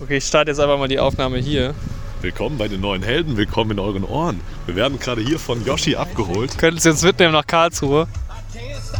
[0.00, 1.74] Okay, ich starte jetzt einfach mal die Aufnahme hier.
[2.22, 4.40] Willkommen bei den neuen Helden, willkommen in euren Ohren.
[4.66, 6.56] Wir werden gerade hier von Yoshi abgeholt.
[6.58, 8.06] Könnten Sie uns mitnehmen nach Karlsruhe?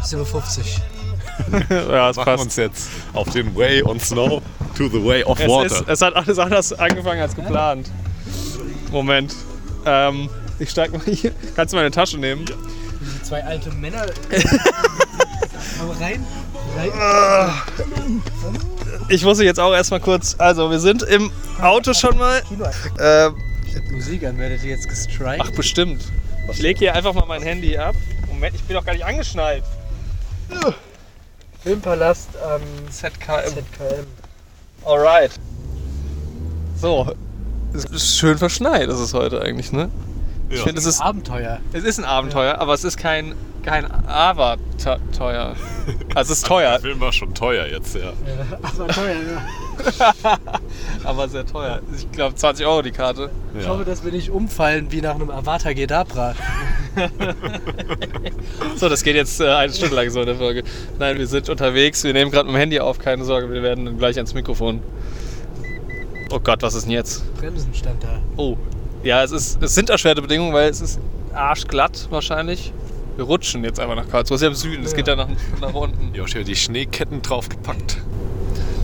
[0.04, 0.78] 57.
[1.70, 2.44] ja, es Machen passt.
[2.44, 4.42] uns jetzt auf den Way on Snow
[4.76, 5.66] to the Way of Es, Water.
[5.66, 7.90] ist, es hat alles anders angefangen als geplant.
[8.90, 9.34] Moment.
[9.86, 10.28] Ähm,
[10.58, 11.32] ich steig mal hier.
[11.56, 12.44] Kannst du meine Tasche nehmen?
[13.22, 14.06] Zwei alte Männer.
[15.80, 16.26] Aber rein.
[16.76, 16.92] rein.
[19.10, 20.36] Ich muss jetzt auch erstmal kurz.
[20.38, 22.40] Also, wir sind im Auto schon mal.
[23.00, 23.34] Ähm,
[23.92, 25.40] Musik an, werdet ihr jetzt gestrikt?
[25.44, 26.02] ach, bestimmt.
[26.52, 27.94] Ich lege hier einfach mal mein Handy ab.
[28.28, 29.64] Moment, ich bin doch gar nicht angeschnallt.
[31.62, 32.60] Filmpalast am
[32.90, 33.48] ZKM.
[33.48, 34.06] ZKM.
[34.84, 35.32] Alright.
[36.80, 37.12] So.
[37.74, 39.90] Es ist schön verschneit, ist es heute eigentlich, ne?
[40.48, 40.64] Ich Ja.
[40.64, 41.58] finde, es ist, Abenteuer.
[41.72, 45.54] es ist ein Abenteuer, aber es ist kein, kein Avatar-teuer.
[46.14, 48.12] Also es ist teuer, Der Film war schon teuer jetzt, ja.
[48.62, 50.38] Abenteuer, ja.
[51.04, 51.80] aber sehr teuer.
[51.96, 53.30] Ich glaube 20 Euro die Karte.
[53.58, 53.70] Ich ja.
[53.70, 56.34] hoffe, dass wir nicht umfallen wie nach einem Avatar Gedabra.
[58.76, 60.64] So, das geht jetzt äh, eine Stunde lang so in der Folge.
[60.98, 63.84] Nein, wir sind unterwegs, wir nehmen gerade mit dem Handy auf, keine Sorge, wir werden
[63.84, 64.82] dann gleich ans Mikrofon.
[66.30, 67.22] Oh Gott, was ist denn jetzt?
[67.36, 68.20] Bremsen stand da.
[68.36, 68.56] Oh.
[69.02, 71.00] Ja, es, ist, es sind erschwerte Bedingungen, weil es ist
[71.34, 72.72] arschglatt wahrscheinlich.
[73.20, 74.36] Wir rutschen jetzt einfach nach Karlsruhe.
[74.36, 74.96] Es ist ja im Süden, es Ja.
[74.96, 75.28] geht ja nach,
[75.60, 76.14] nach unten.
[76.14, 77.98] Yoshi hat die Schneeketten draufgepackt.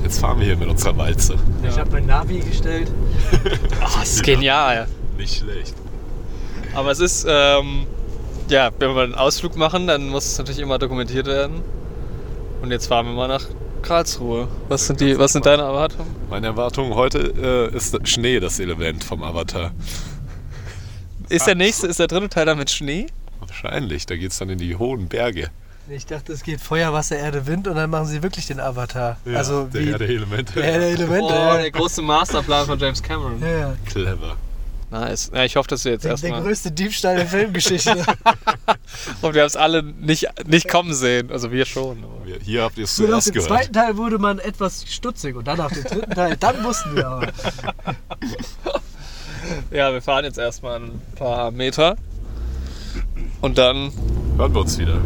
[0.02, 1.36] Jetzt fahren wir hier mit unserer Walze.
[1.66, 2.90] Ich habe mein Navi gestellt.
[3.32, 3.48] Oh,
[3.98, 4.88] das ist genial.
[5.16, 5.72] Nicht schlecht.
[6.74, 7.86] Aber es ist, ähm,
[8.50, 11.62] ja, wenn wir einen Ausflug machen, dann muss es natürlich immer dokumentiert werden.
[12.60, 13.46] Und jetzt fahren wir mal nach
[13.80, 14.48] Karlsruhe.
[14.68, 16.14] Was sind, die, was sind deine Erwartungen?
[16.28, 19.70] Meine Erwartung heute äh, ist Schnee das Element vom Avatar.
[21.30, 23.06] Ist der nächste, ist der dritte Teil dann mit Schnee?
[23.62, 25.48] Wahrscheinlich, da geht es dann in die hohen Berge.
[25.88, 29.16] Ich dachte, es geht Feuer, Wasser, Erde, Wind und dann machen sie wirklich den Avatar.
[29.24, 30.52] Ja, also der wie Herr der Elemente.
[30.54, 31.22] der Herr der Elemente.
[31.24, 33.40] Oh, der große Masterplan von James Cameron.
[33.40, 33.74] ja.
[33.86, 34.36] Clever.
[34.90, 35.30] Nice.
[35.34, 36.42] Ja, ich hoffe, dass wir jetzt Der, der erstmal.
[36.42, 37.90] größte Diebstahl der Filmgeschichte.
[39.22, 41.30] Und wir haben es alle nicht, nicht kommen sehen.
[41.32, 41.98] Also wir schon.
[42.04, 43.48] aber- Wir- Hier habt ihr es nach zuerst dem gehört.
[43.48, 47.06] zweiten Teil wurde man etwas stutzig und dann nach dem dritten Teil, dann wussten wir
[47.06, 47.28] aber.
[49.70, 51.96] Ja, wir fahren jetzt erstmal ein paar Meter.
[53.40, 53.92] Und dann
[54.36, 54.98] Hören wir uns wieder.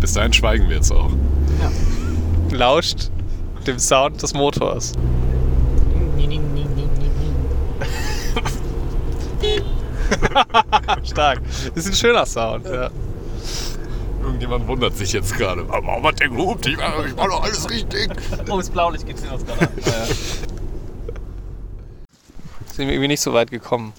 [0.00, 1.10] Bis dahin schweigen wir jetzt auch.
[2.50, 3.10] lauscht
[3.66, 4.92] dem Sound des Motors.
[11.04, 11.40] Stark.
[11.74, 12.90] Das ist ein schöner Sound, ja.
[14.22, 15.66] Irgendjemand wundert sich jetzt gerade.
[15.66, 16.66] Warum hat der gehupt?
[16.66, 18.10] Ich war, war doch alles richtig.
[18.50, 19.68] Oh, das Blaulicht geht uns gerade.
[19.84, 20.06] Ja, ja.
[22.72, 23.94] Sind wir irgendwie nicht so weit gekommen.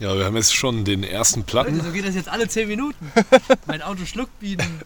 [0.00, 1.80] Ja, wir haben jetzt schon den ersten Platten.
[1.82, 3.12] So geht das jetzt alle 10 Minuten.
[3.66, 4.80] Mein Auto schluckt bieten.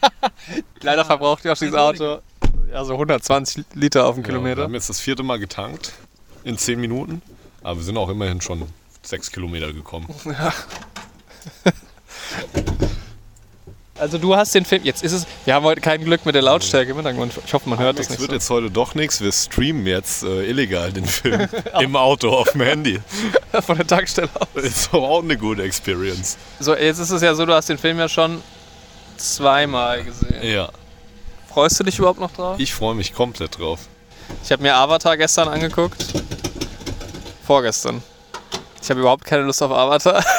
[0.80, 2.20] Leider verbraucht ja auch dieses Auto
[2.72, 4.62] ja, so 120 Liter auf den Ja, wir Kilometer.
[4.62, 5.92] haben jetzt das vierte Mal getankt
[6.44, 7.22] in zehn Minuten.
[7.62, 8.62] Aber wir sind auch immerhin schon
[9.02, 10.08] sechs Kilometer gekommen.
[13.98, 16.42] Also du hast den Film, jetzt ist es, wir haben heute kein Glück mit der
[16.42, 17.32] Lautstärke im Hintergrund.
[17.44, 18.34] Ich hoffe, man hört das Es nicht wird so.
[18.36, 19.20] jetzt heute doch nichts.
[19.20, 21.48] Wir streamen jetzt äh, illegal den Film
[21.80, 23.00] im Auto auf dem Handy.
[23.66, 24.46] von der Tankstelle aus.
[24.54, 26.36] Das ist aber auch eine gute Experience.
[26.60, 28.40] So, jetzt ist es ja so, du hast den Film ja schon
[29.16, 30.42] zweimal gesehen.
[30.42, 30.68] Ja,
[31.52, 32.56] Freust du dich überhaupt noch drauf?
[32.60, 33.80] ich freue mich komplett drauf.
[34.44, 36.04] Ich habe mir Avatar gestern angeguckt.
[37.44, 38.02] Vorgestern.
[38.80, 40.22] Ich habe überhaupt keine Lust auf Avatar.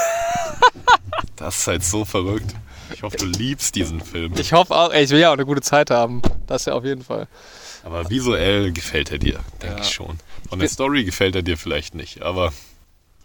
[1.36, 2.54] Das ist halt so verrückt.
[2.94, 4.34] Ich hoffe, du liebst diesen Film.
[4.38, 6.22] Ich hoffe auch, ey, ich will ja auch eine gute Zeit haben.
[6.48, 7.28] Das ja auf jeden Fall.
[7.84, 9.82] Aber visuell gefällt er dir, denke Ja.
[9.82, 10.18] ich schon.
[10.50, 12.52] Von der Story gefällt er dir vielleicht nicht, aber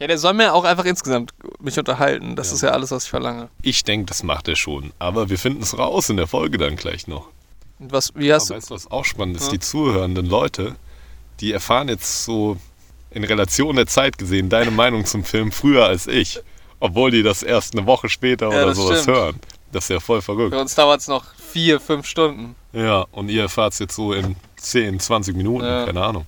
[0.00, 2.36] Ja, der soll mir auch einfach insgesamt mich unterhalten.
[2.36, 2.54] Das Ja.
[2.54, 3.48] ist ja alles, was ich verlange.
[3.62, 4.92] ich denke, das macht er schon.
[4.98, 7.28] Aber wir finden es raus in der Folge dann gleich noch.
[7.78, 8.56] Und was, wie hast Aber du.
[8.58, 9.46] weißt du, was auch spannend ist?
[9.46, 9.52] Ja.
[9.52, 10.76] Die zuhörenden Leute,
[11.40, 12.56] die erfahren jetzt so
[13.10, 16.40] in Relation der Zeit gesehen deine Meinung zum Film früher als ich.
[16.80, 19.16] Obwohl die das erst eine Woche später Ja, oder sowas stimmt.
[19.16, 19.40] hören.
[19.74, 20.54] Das ist ja voll Für verrückt.
[20.56, 22.54] uns dauert es noch vier, fünf Stunden.
[22.72, 25.84] Ja, und ihr erfahrt es jetzt so in 10, 20 Minuten, Ja.
[25.84, 26.26] keine Ahnung.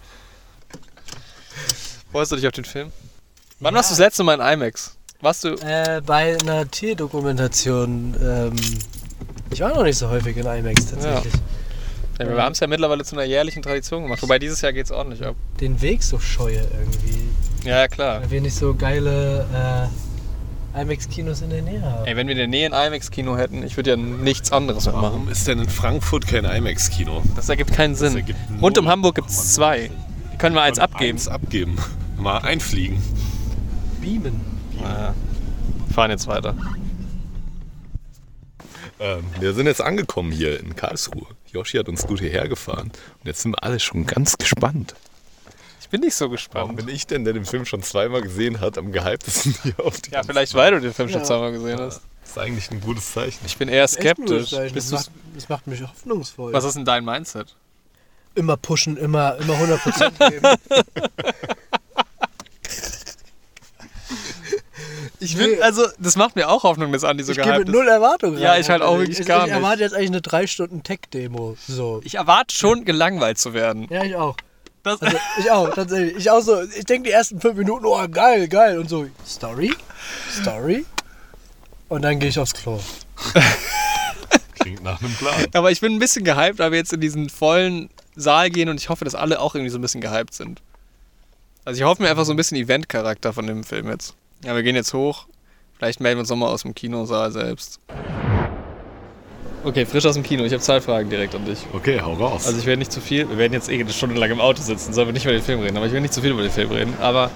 [2.11, 2.91] Freust du dich auf den Film?
[3.61, 4.97] Wann warst du das letzte Mal in IMAX?
[5.21, 5.55] Warst du.
[5.55, 8.15] Äh, bei einer Tierdokumentation.
[8.21, 8.53] Ähm,
[9.51, 11.33] ich war noch nicht so häufig in IMAX tatsächlich.
[12.19, 14.23] Ja, wir haben es ja mittlerweile zu einer jährlichen Tradition gemacht.
[14.23, 15.37] Wobei dieses Jahr geht es ordentlich ab.
[15.61, 17.29] Den Weg so scheue irgendwie.
[17.65, 18.23] Ja, ja, klar.
[18.23, 20.16] Weil wir nicht so geile äh,
[20.77, 22.05] IMAX-Kinos in der Nähe haben.
[22.07, 25.01] Ey, wenn wir in der Nähe ein IMAX-Kino hätten, ich würde ja nichts anderes Warum
[25.25, 25.29] machen.
[25.29, 27.23] ist denn in Frankfurt kein IMAX-Kino?
[27.35, 28.15] Das ergibt keinen Sinn.
[28.17, 28.93] ergibt Rund um null.
[28.93, 29.91] Hamburg gibt es zwei.
[30.33, 31.17] Die können wir eins Und abgeben.
[31.17, 31.77] Eins abgeben.
[32.19, 33.03] Mal einfliegen.
[34.01, 34.41] Beamen.
[34.81, 35.15] Naja.
[35.87, 36.55] Wir fahren jetzt weiter.
[38.99, 41.27] Ähm, wir sind jetzt angekommen hier in Karlsruhe.
[41.53, 42.91] Yoshi hat uns gut hierher gefahren.
[43.21, 44.95] Und jetzt sind wir alle schon ganz gespannt.
[45.87, 46.77] Ich bin nicht so Warum gespannt.
[46.77, 50.11] bin ich denn, der den Film schon zweimal gesehen hat, am gehyptesten hier auf die
[50.11, 51.25] Ja, vielleicht weil du den Film schon Ja.
[51.25, 52.01] zweimal gesehen hast.
[52.23, 53.39] Das ist eigentlich ein gutes Zeichen.
[53.47, 54.73] Ich bin eher Echt ein gutes skeptisch.
[54.75, 56.53] Das du's- macht, das macht mich hoffnungsvoll.
[56.53, 57.55] was ist denn dein Mindset?
[58.35, 60.57] Immer pushen, immer, immer 100% geben.
[65.21, 67.73] Ich will, also, das macht mir auch Hoffnung, dass Andi so ich gebe gehypt ist.
[67.75, 69.55] null Erwartungen Ja, ich halt auch wirklich ich, gar ich nicht.
[69.55, 71.57] erwarte jetzt eigentlich eine 3 Stunden Tech-Demo.
[71.67, 72.01] So.
[72.05, 73.87] Ich erwarte schon, gelangweilt zu werden.
[73.89, 74.37] Ja, ich auch.
[74.87, 76.17] Das, Also, ich auch, tatsächlich.
[76.17, 78.79] Ich auch so, ich denke die ersten 5 Minuten, oh geil, geil.
[78.79, 79.75] Und so, Story?
[80.31, 80.87] Story?
[81.89, 82.79] Und dann gehe ich aufs Klo.
[84.61, 85.47] Klingt nach einem Plan.
[85.55, 88.81] aber ich bin ein bisschen gehypt, weil wir jetzt in diesen vollen Saal gehen und
[88.81, 90.63] ich hoffe, dass alle auch irgendwie so ein bisschen gehypt sind.
[91.65, 94.15] Also ich hoffe mir einfach so ein bisschen Event-Charakter von dem Film jetzt.
[94.45, 95.27] Ja, wir gehen jetzt hoch.
[95.79, 97.81] Vielleicht melden wir uns nochmal aus dem Kinosaal selbst.
[99.67, 100.45] Okay, frisch aus dem Kino.
[100.45, 101.59] Ich habe zwei Fragen direkt an dich.
[101.73, 102.47] Okay, hau raus.
[102.47, 104.63] Also ich werde nicht zu viel, wir werden jetzt eh eine Stunde lang im Auto
[104.63, 106.43] sitzen, sollen wir nicht über den Film reden, aber ich will nicht zu viel über
[106.43, 106.95] den Film reden.
[107.01, 107.33] Aber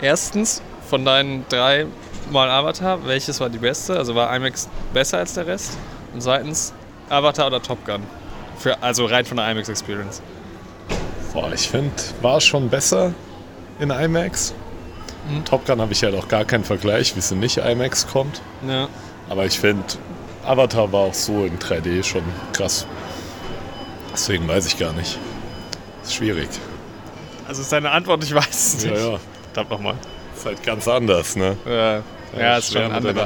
[0.00, 1.84] erstens, von deinen drei
[2.30, 3.98] Mal Avatar, welches war die beste?
[3.98, 5.76] Also war IMAX besser als der Rest?
[6.14, 6.72] Und zweitens,
[7.10, 8.00] Avatar oder Top Gun?
[8.56, 10.22] Für, also rein von der IMAX Experience.
[11.34, 13.12] Boah, ich finde, war schon besser
[13.78, 14.54] in IMAX.
[15.44, 18.40] Top Gun habe ich halt auch gar keinen Vergleich, wie es in nicht IMAX kommt.
[18.66, 18.88] Ja.
[19.28, 19.84] Aber ich finde,
[20.44, 22.22] Avatar war auch so in 3D schon
[22.52, 22.86] krass.
[24.12, 25.18] Deswegen weiß ich gar nicht.
[26.02, 26.48] Ist schwierig.
[27.48, 29.00] Also ist deine Antwort, ich weiß es Ja, nicht.
[29.02, 29.18] ja.
[29.52, 29.94] Verdammt nochmal.
[30.36, 31.56] Ist halt ganz anders, ne?
[31.66, 32.02] Ja,
[32.38, 33.22] ja ist schon andere,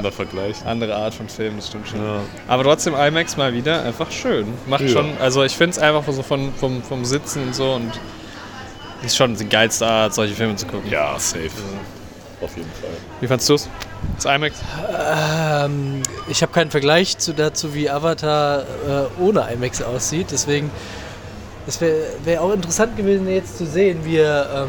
[0.64, 2.04] andere Art von Film, das stimmt schon.
[2.04, 2.20] Ja.
[2.48, 4.52] Aber trotzdem IMAX mal wieder einfach schön.
[4.66, 4.88] Macht Ja.
[4.88, 7.92] schon, also ich finde es einfach so von, vom, vom Sitzen und so und
[9.04, 10.90] ist schon die geilste Art, solche Filme zu gucken.
[10.90, 11.50] ja, safe.
[12.40, 12.90] Auf jeden Fall.
[13.20, 13.68] Wie fandst du es?
[14.14, 14.56] Das IMAX?
[14.88, 20.29] Ähm, ich habe keinen Vergleich zu dazu, wie Avatar äh, ohne IMAX aussieht.
[20.31, 20.70] Deswegen,
[21.67, 24.69] es wäre wär auch interessant gewesen, jetzt zu sehen, wie er ähm,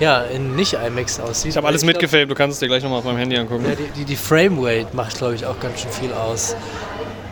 [0.00, 1.50] ja, in nicht-IMAX aussieht.
[1.50, 3.64] Ich habe alles mitgefilmt, du kannst es dir gleich nochmal auf meinem Handy angucken.
[3.68, 6.56] Ja, die, die, die Framerate macht, glaube ich, auch ganz schön viel aus.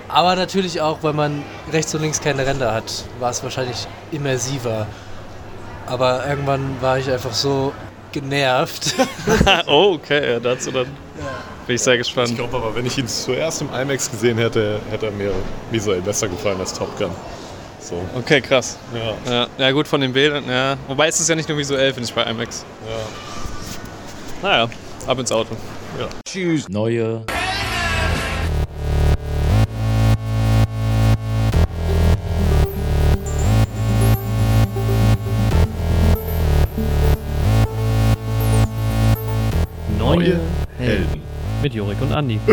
[0.08, 1.42] Aber natürlich auch, weil man
[1.72, 4.86] rechts und links keine Ränder hat, war es wahrscheinlich immersiver.
[5.86, 7.72] Aber irgendwann war ich einfach so
[8.12, 8.94] genervt.
[9.66, 10.86] oh, okay, ja, dazu dann.
[11.66, 12.34] Bin ich sehr Ich gespannt.
[12.34, 15.32] glaube aber, wenn ich ihn zuerst im IMAX gesehen hätte, hätte er mir
[15.70, 17.10] visuell besser gefallen als Top Gun.
[17.80, 18.00] So.
[18.16, 18.78] Okay, krass.
[19.26, 19.32] Ja.
[19.32, 20.76] Ja, ja gut, von den Bildern, ja.
[20.88, 22.64] Wobei ist es ja nicht nur visuell, finde ich, bei IMAX.
[22.86, 24.48] ja.
[24.48, 24.68] Naja,
[25.06, 25.56] ab ins Auto.
[26.68, 27.22] Neue
[40.14, 40.38] Neue
[40.76, 41.22] Helden
[41.62, 42.38] mit Jorik und Andi.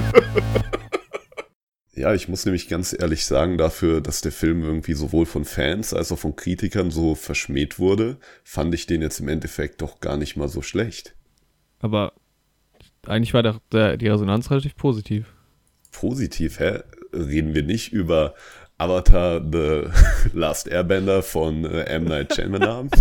[1.96, 5.94] Ja, ich muss nämlich ganz ehrlich sagen, dafür, dass der Film irgendwie sowohl von Fans
[5.94, 8.16] als auch von Kritikern so verschmäht wurde,
[8.46, 11.14] fand ich den jetzt im Endeffekt doch gar nicht mal so schlecht.
[11.82, 12.14] Aber
[13.06, 15.26] eigentlich war der, der, die Resonanz relativ positiv.
[15.92, 16.84] Positiv, hä?
[17.12, 18.34] Reden wir nicht über
[18.78, 19.90] Avatar The
[20.34, 22.06] Last Airbender von äh, M.
[22.06, 22.90] Night Shyamalan?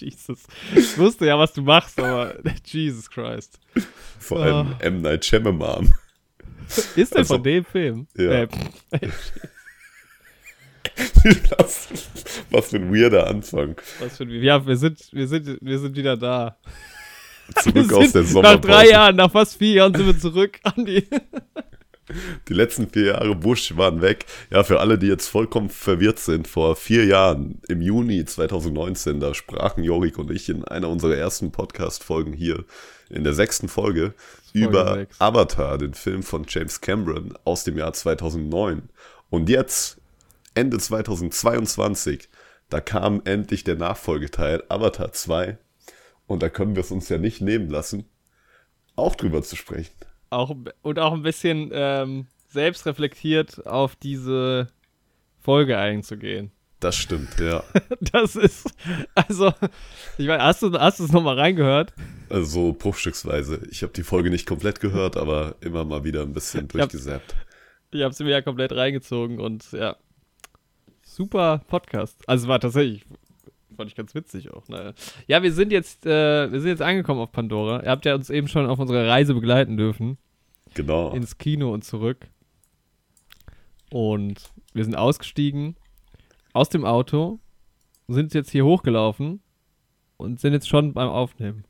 [0.00, 0.44] Jesus.
[0.74, 2.34] Ich wusste ja, was du machst, aber
[2.64, 3.58] Jesus Christ.
[4.18, 5.02] Vor allem M.
[5.02, 5.92] Night Shyamalan.
[6.96, 8.06] Ist der Also, von dem Film?
[8.16, 8.42] ja.
[8.42, 8.48] Äh,
[12.50, 13.76] Was für ein weirder Anfang.
[14.00, 16.56] was für ein, ja, wir sind, wir, sind, wir sind wieder da.
[17.62, 18.54] Zurück Wir aus der Sommerpause.
[18.56, 21.02] Nach drei Jahren, nach fast vier Jahren sind wir zurück, Andi.
[21.02, 21.08] Die
[22.48, 24.26] letzten vier Jahre Bush waren weg.
[24.50, 29.34] Ja, für alle, die jetzt vollkommen verwirrt sind, vor vier Jahren, im Juni 2019, da
[29.34, 32.64] sprachen Jorik und ich in einer unserer ersten Podcast-Folgen hier,
[33.10, 34.14] in der sechsten Folge,
[34.52, 35.20] über sechs.
[35.20, 38.88] Avatar, den Film von James Cameron aus dem Jahr 2009.
[39.30, 39.98] Und jetzt,
[40.54, 42.28] Ende 2022,
[42.68, 45.58] da kam endlich der Nachfolgeteil Avatar 2.
[46.26, 48.08] Und da können wir es uns ja nicht nehmen lassen,
[48.96, 49.94] auch drüber zu sprechen.
[50.30, 54.68] Auch, und auch ein bisschen ähm, selbstreflektiert auf diese
[55.40, 56.50] Folge einzugehen.
[56.80, 57.62] Das stimmt, ja.
[58.12, 58.74] Das ist,
[59.14, 59.52] also,
[60.18, 61.94] ich meine, hast du, hast du es nochmal reingehört?
[62.28, 63.62] Also bruchstücksweise.
[63.70, 67.34] Ich habe die Folge nicht komplett gehört, aber immer mal wieder ein bisschen durchgesäppt.
[67.92, 69.96] Ich habe sie mir ja komplett reingezogen und ja,
[71.02, 72.22] super Podcast.
[72.28, 73.04] Also war tatsächlich,
[73.76, 74.68] fand ich ganz witzig auch.
[74.68, 74.92] Naja.
[75.26, 77.82] Ja, wir sind jetzt, äh, wir sind jetzt angekommen auf Pandora.
[77.82, 80.18] Ihr habt ja uns eben schon auf unserer Reise begleiten dürfen.
[80.74, 81.12] Genau.
[81.12, 82.28] ins Kino und zurück.
[83.90, 85.76] Und wir sind ausgestiegen
[86.52, 87.38] aus dem Auto,
[88.08, 89.40] sind jetzt hier hochgelaufen
[90.16, 91.64] und sind jetzt schon beim Aufnehmen.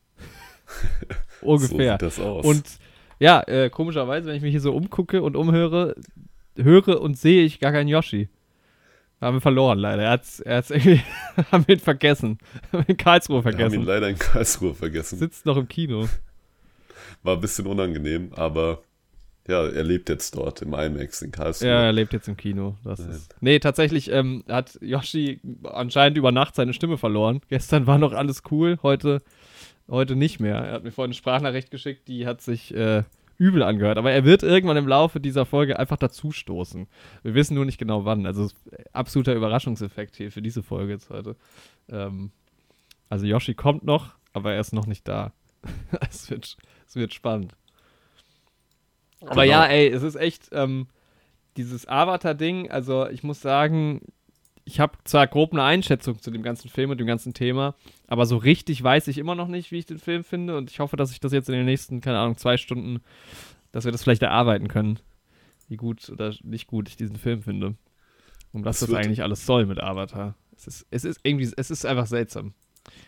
[1.42, 1.98] Ungefähr.
[2.00, 2.44] So sieht das aus.
[2.44, 2.64] und
[3.18, 5.94] ja, äh, komischerweise, wenn ich mich hier so umgucke und umhöre,
[6.56, 8.28] höre und sehe ich gar keinen Yoshi.
[9.20, 10.02] Haben wir verloren, leider.
[10.02, 11.00] Er hat's, er hat's irgendwie,
[11.52, 12.38] haben wir ihn vergessen.
[12.72, 13.84] Haben wir in Karlsruhe Wir haben ihn vergessen.
[13.84, 15.18] leider in Karlsruhe vergessen.
[15.18, 16.08] Sitzt noch im Kino.
[17.22, 18.82] War ein bisschen unangenehm, aber
[19.48, 21.68] ja, er lebt jetzt dort im IMAX in Karlsruhe.
[21.68, 22.76] Ja, er lebt jetzt im Kino.
[22.84, 23.34] Das ist.
[23.40, 27.40] Nee, tatsächlich ähm, hat Yoshi anscheinend über Nacht seine Stimme verloren.
[27.48, 29.22] Gestern war noch alles cool, heute,
[29.88, 30.56] heute nicht mehr.
[30.56, 33.04] Er hat mir vorhin eine Sprachnachricht geschickt, die hat sich äh,
[33.38, 33.98] übel angehört.
[33.98, 36.86] Aber er wird irgendwann im Laufe dieser Folge einfach dazustoßen.
[37.22, 38.26] Wir wissen nur nicht genau wann.
[38.26, 38.48] Also
[38.92, 41.36] absoluter Überraschungseffekt hier für diese Folge jetzt heute.
[41.88, 42.30] Ähm,
[43.08, 45.32] also Yoshi kommt noch, aber er ist noch nicht da.
[46.10, 47.54] es, wird, es wird spannend.
[49.22, 49.56] Aber Genau.
[49.62, 50.88] ja, ey, es ist echt ähm,
[51.56, 52.70] dieses Avatar-Ding.
[52.70, 54.02] Also ich muss sagen,
[54.68, 57.74] ich habe zwar grob eine Einschätzung zu dem ganzen Film und dem ganzen Thema,
[58.08, 60.56] aber so richtig weiß ich immer noch nicht, wie ich den Film finde.
[60.58, 63.00] Und ich hoffe, dass ich das jetzt in den nächsten, keine Ahnung, zwei Stunden,
[63.72, 64.98] dass wir das vielleicht erarbeiten können,
[65.68, 67.74] wie gut oder nicht gut ich diesen Film finde.
[68.52, 70.34] Und was Es das wird- eigentlich alles soll mit Avatar.
[70.56, 72.52] Es ist, es ist irgendwie, es ist einfach seltsam.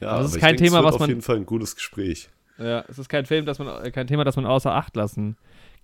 [0.01, 1.47] Ja, Aber das ist ich kein denke, es Thema, was auf man- jeden Fall ein
[1.47, 2.29] gutes Gespräch.
[2.59, 5.37] Ja, es ist kein Film, das man, kein Thema, das man außer Acht lassen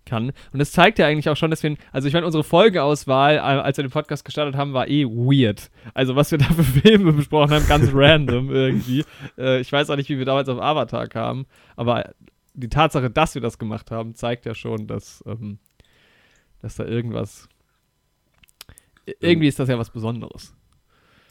[0.07, 0.33] kann.
[0.53, 3.39] Und es zeigt ja eigentlich auch schon, dass wir, also ich meine, unsere Folgeauswahl, äh,
[3.39, 5.71] als wir den Podcast gestartet haben, war eh weird.
[5.95, 9.05] Also was wir da für Filme besprochen haben, ganz random irgendwie.
[9.39, 11.47] Äh, ich weiß auch nicht, wie wir damals auf Avatar kamen,
[11.77, 12.15] aber
[12.55, 15.59] die Tatsache, dass wir das gemacht haben, zeigt ja schon, dass, ähm,
[16.61, 17.49] dass da irgendwas,
[19.21, 20.55] irgendwie ist das ja was Besonderes,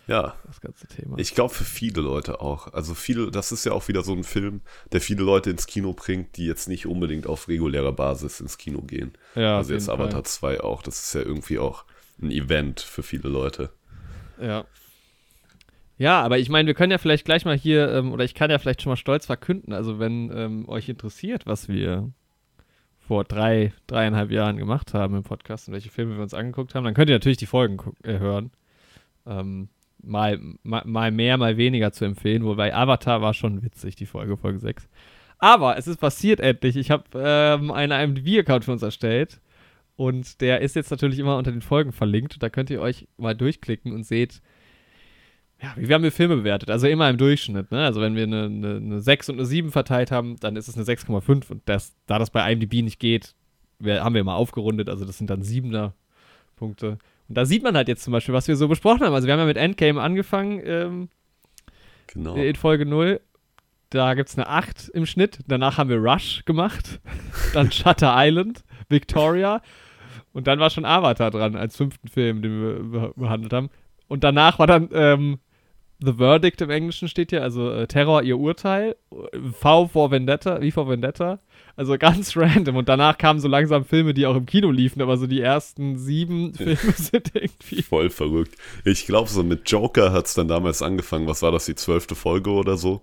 [0.08, 1.18] Ja, das ganze Thema.
[1.18, 2.74] ich glaube für viele Leute auch.
[2.74, 5.94] Also viele, das ist ja auch wieder so ein Film, der viele Leute ins Kino
[5.94, 9.14] bringt, die jetzt nicht unbedingt auf regulärer Basis ins Kino gehen.
[9.36, 9.90] ja, also jetzt.
[9.90, 10.82] Avatar 2 auch.
[10.82, 11.86] Das ist ja irgendwie auch
[12.22, 13.70] ein Event für viele Leute.
[14.42, 14.66] Ja.
[15.98, 18.50] Ja, aber ich meine, wir können ja vielleicht gleich mal hier, ähm, oder ich kann
[18.50, 22.12] ja vielleicht schon mal stolz verkünden, also wenn ähm, euch interessiert, was wir
[23.08, 26.84] vor drei, dreieinhalb Jahren gemacht haben im Podcast und welche Filme wir uns angeguckt haben,
[26.84, 28.52] dann könnt ihr natürlich die Folgen äh, hören.
[29.26, 29.70] Ähm,
[30.04, 34.60] mal, mal, mehr, mal weniger zu empfehlen, wobei Avatar war schon witzig, die Folge, Folge
[34.60, 34.88] 6.
[35.40, 36.78] Aber es ist passiert endlich.
[36.78, 39.42] Ich habe ähm, einen IMDb-Account für uns erstellt.
[39.96, 42.42] Und der ist jetzt natürlich immer unter den Folgen verlinkt.
[42.42, 44.42] Da könnt ihr euch mal durchklicken und seht,
[45.62, 46.70] ja, wie haben wir Filme bewertet?
[46.70, 47.72] Also immer im Durchschnitt.
[47.72, 47.84] Ne?
[47.84, 50.76] Also wenn wir eine, eine, eine 6 und eine 7 verteilt haben, dann ist es
[50.76, 51.52] eine 6,5.
[51.52, 53.36] Und das, da das bei IMDb nicht geht,
[53.80, 54.90] wir, haben wir mal aufgerundet.
[54.90, 55.92] Also das sind dann 7er
[56.56, 56.98] Punkte.
[57.30, 59.14] Und da sieht man halt jetzt zum Beispiel, was wir so besprochen haben.
[59.14, 61.10] Also wir haben ja mit Endgame angefangen ähm,
[62.08, 62.36] Genau.
[62.36, 63.22] in Folge 0.
[63.90, 65.40] Da gibt es eine 8 im Schnitt.
[65.48, 67.00] Danach haben wir Rush gemacht.
[67.54, 69.62] dann Shutter Island, Victoria.
[70.34, 73.70] Und dann war schon Avatar dran als fünften Film, den wir be- behandelt haben.
[74.08, 75.40] Und danach war dann ähm,
[76.04, 78.96] The Verdict im Englischen steht hier, also äh, Terror, ihr Urteil.
[79.60, 81.40] V vor Vendetta, wie vor Vendetta.
[81.76, 82.76] Also ganz random.
[82.76, 85.98] Und danach kamen so langsam Filme, die auch im Kino liefen, aber so die ersten
[85.98, 87.82] sieben Filme sind irgendwie.
[87.84, 88.56] Voll verrückt.
[88.84, 91.28] Ich glaube, so mit Joker hat es dann damals angefangen.
[91.28, 93.02] Was war das, die zwölfte Folge oder so?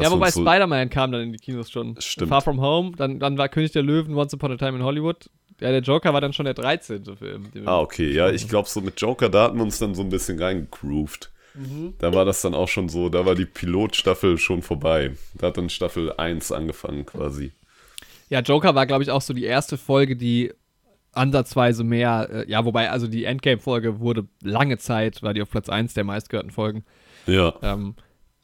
[0.00, 1.94] Ja, wobei so- Spider-Man kam dann in die Kinos schon.
[2.00, 2.28] Stimmt.
[2.30, 5.30] Far From Home, dann, dann war König der Löwen, Once Upon a Time in Hollywood.
[5.60, 7.04] Ja, der Joker war dann schon der 13.
[7.16, 7.46] Film.
[7.66, 8.10] Ah, okay.
[8.12, 11.30] Ja, ich glaube, so mit Joker, da hatten wir uns dann so ein bisschen reingegroovt.
[11.54, 11.94] Mhm.
[11.98, 15.12] Da war das dann auch schon so, da war die Pilotstaffel schon vorbei.
[15.34, 17.52] Da hat dann Staffel 1 angefangen quasi.
[18.28, 20.52] Ja, Joker war, glaube ich, auch so die erste Folge, die
[21.12, 25.68] ansatzweise mehr, äh, ja, wobei, also die Endgame-Folge wurde lange Zeit, war die auf Platz
[25.68, 26.84] 1 der meistgehörten Folgen.
[27.26, 27.54] Ja.
[27.62, 27.94] Ähm,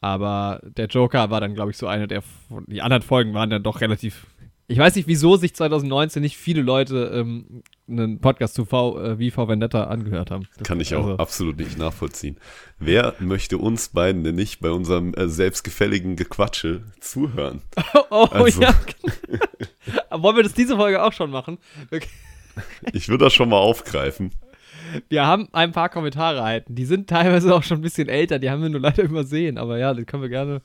[0.01, 2.23] aber der Joker war dann, glaube ich, so eine der,
[2.67, 4.27] die anderen Folgen waren dann doch relativ.
[4.67, 9.19] Ich weiß nicht, wieso sich 2019 nicht viele Leute ähm, einen Podcast zu V, äh,
[9.19, 10.47] wie V Vendetta angehört haben.
[10.57, 12.37] Das- Kann ich auch also- absolut nicht nachvollziehen.
[12.77, 17.61] Wer möchte uns beiden denn nicht bei unserem äh, selbstgefälligen Gequatsche zuhören?
[18.11, 18.73] Oh, Also- ja.
[20.11, 21.57] Wollen wir das diese Folge auch schon machen?
[21.89, 21.99] Wir,
[22.93, 24.31] Ich würde das schon mal aufgreifen.
[25.09, 26.75] wir haben ein paar Kommentare erhalten.
[26.75, 28.39] Die sind teilweise auch schon ein bisschen älter.
[28.39, 29.57] Die haben wir nur leider übersehen.
[29.57, 30.61] Aber ja, das können wir gerne.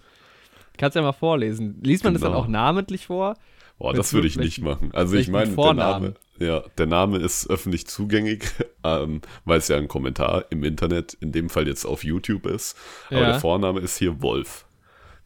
[0.78, 1.78] Kannst ja mal vorlesen.
[1.82, 2.42] Liest man das dann Genau.
[2.44, 3.36] auch namentlich vor?
[3.78, 4.90] Boah, das würde ich nicht machen.
[4.92, 5.74] Also ich meine, der.
[5.74, 8.42] Name, ja, der Name ist öffentlich zugänglich,
[8.84, 12.76] ähm, weil es ja ein Kommentar im Internet, in dem Fall jetzt auf YouTube ist.
[13.08, 13.26] Aber Ja.
[13.32, 14.64] der Vorname ist hier Wolf.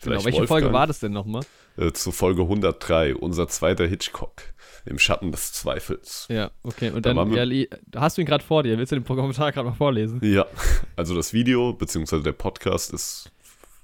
[0.03, 0.25] Genau.
[0.25, 1.43] Welche Folge war das denn nochmal?
[1.77, 4.43] Äh, zu Folge 103, unser zweiter Hitchcock.
[4.87, 6.27] Im Schatten des Zweifels.
[6.31, 6.91] Ja, okay.
[6.91, 8.79] Und Da dann, wir- hast du ihn gerade vor dir?
[8.79, 10.21] Willst du den Kommentar gerade mal vorlesen?
[10.23, 10.47] Ja,
[10.97, 13.31] also das Video, beziehungsweise der Podcast ist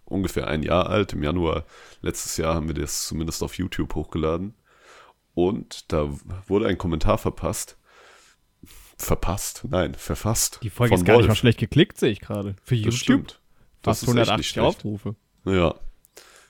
[0.06, 1.12] ungefähr ein Jahr alt.
[1.12, 1.64] Im Januar
[2.00, 4.54] letztes Jahr haben wir das zumindest auf YouTube hochgeladen.
[5.34, 6.08] Und da
[6.46, 7.76] wurde ein Kommentar verpasst.
[8.96, 9.62] Verpasst?
[9.68, 10.60] Nein, verfasst.
[10.62, 11.28] Die Folge ist gar nicht Wolf.
[11.28, 12.54] mal schlecht geklickt, sehe ich gerade.
[12.62, 12.98] Für Das YouTube.
[12.98, 13.40] stimmt.
[13.82, 14.66] Das Fast ist echt 180 nicht schlecht.
[14.66, 15.16] Aufrufe.
[15.44, 15.74] Ja.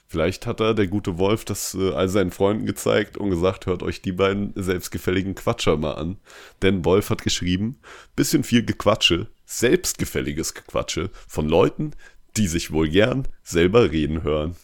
[0.07, 3.81] Vielleicht hat er, der gute Wolf, das äh, all seinen Freunden gezeigt und gesagt, hört
[3.81, 6.17] euch die beiden selbstgefälligen Quatscher mal an.
[6.61, 7.79] Denn Wolf hat geschrieben,
[8.15, 11.91] bisschen viel Gequatsche, selbstgefälliges Gequatsche von Leuten,
[12.37, 14.55] die sich wohl gern selber reden hören.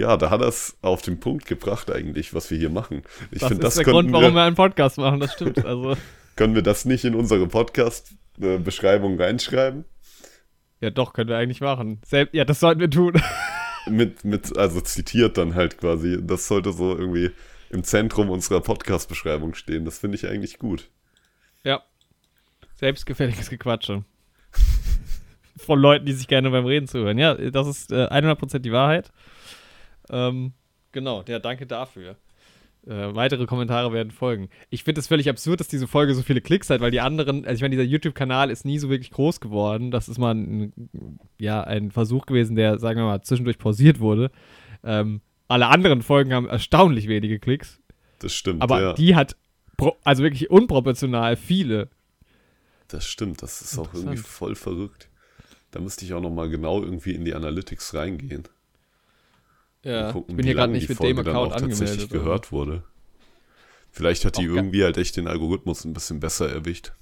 [0.00, 3.02] Ja, da hat er es auf den Punkt gebracht eigentlich, was wir hier machen.
[3.30, 5.62] Ich das finde, ist das der Grund, warum wir, wir einen Podcast machen, das stimmt.
[5.62, 5.94] Also,
[6.36, 9.84] können wir das nicht in unsere Podcast-Beschreibung reinschreiben?
[10.80, 12.00] ja doch, können wir eigentlich machen.
[12.02, 13.20] Selb ja, das sollten wir tun.
[13.90, 16.18] mit, mit, also zitiert dann halt quasi.
[16.22, 17.30] Das sollte so irgendwie
[17.68, 19.84] im Zentrum unserer Podcast-Beschreibung stehen.
[19.84, 20.88] Das finde ich eigentlich gut.
[21.62, 21.82] ja.
[22.76, 24.04] Selbstgefälliges Gequatsche.
[25.58, 27.18] Von Leuten, die sich gerne beim Reden zuhören.
[27.18, 29.12] Ja, das ist äh, 100% die Wahrheit.
[30.10, 30.52] Ähm,
[30.92, 32.16] genau, ja, danke dafür.
[32.86, 34.48] Äh, weitere Kommentare werden folgen.
[34.70, 37.44] Ich finde es völlig absurd, dass diese Folge so viele Klicks hat, weil die anderen,
[37.44, 39.90] also ich meine, dieser YouTube-Kanal ist nie so wirklich groß geworden.
[39.90, 40.72] Das ist mal ein,
[41.38, 44.30] ja, ein Versuch gewesen, der, sagen wir mal, zwischendurch pausiert wurde.
[44.82, 47.80] Ähm, alle anderen Folgen haben erstaunlich wenige Klicks,
[48.18, 48.92] Das stimmt, aber ja.
[48.94, 49.36] die hat
[50.04, 51.90] also wirklich unproportional viele.
[52.88, 55.08] Das stimmt, das ist auch irgendwie voll verrückt.
[55.70, 58.44] Da müsste ich auch nochmal genau irgendwie in die Analytics reingehen.
[59.82, 62.10] Ja, gucken, ich bin hier gerade nicht mit dem Account auch tatsächlich angemeldet.
[62.14, 62.82] aber- gehört wurde.
[63.90, 66.92] Vielleicht hat die ge- irgendwie halt echt den Algorithmus ein bisschen besser erwischt.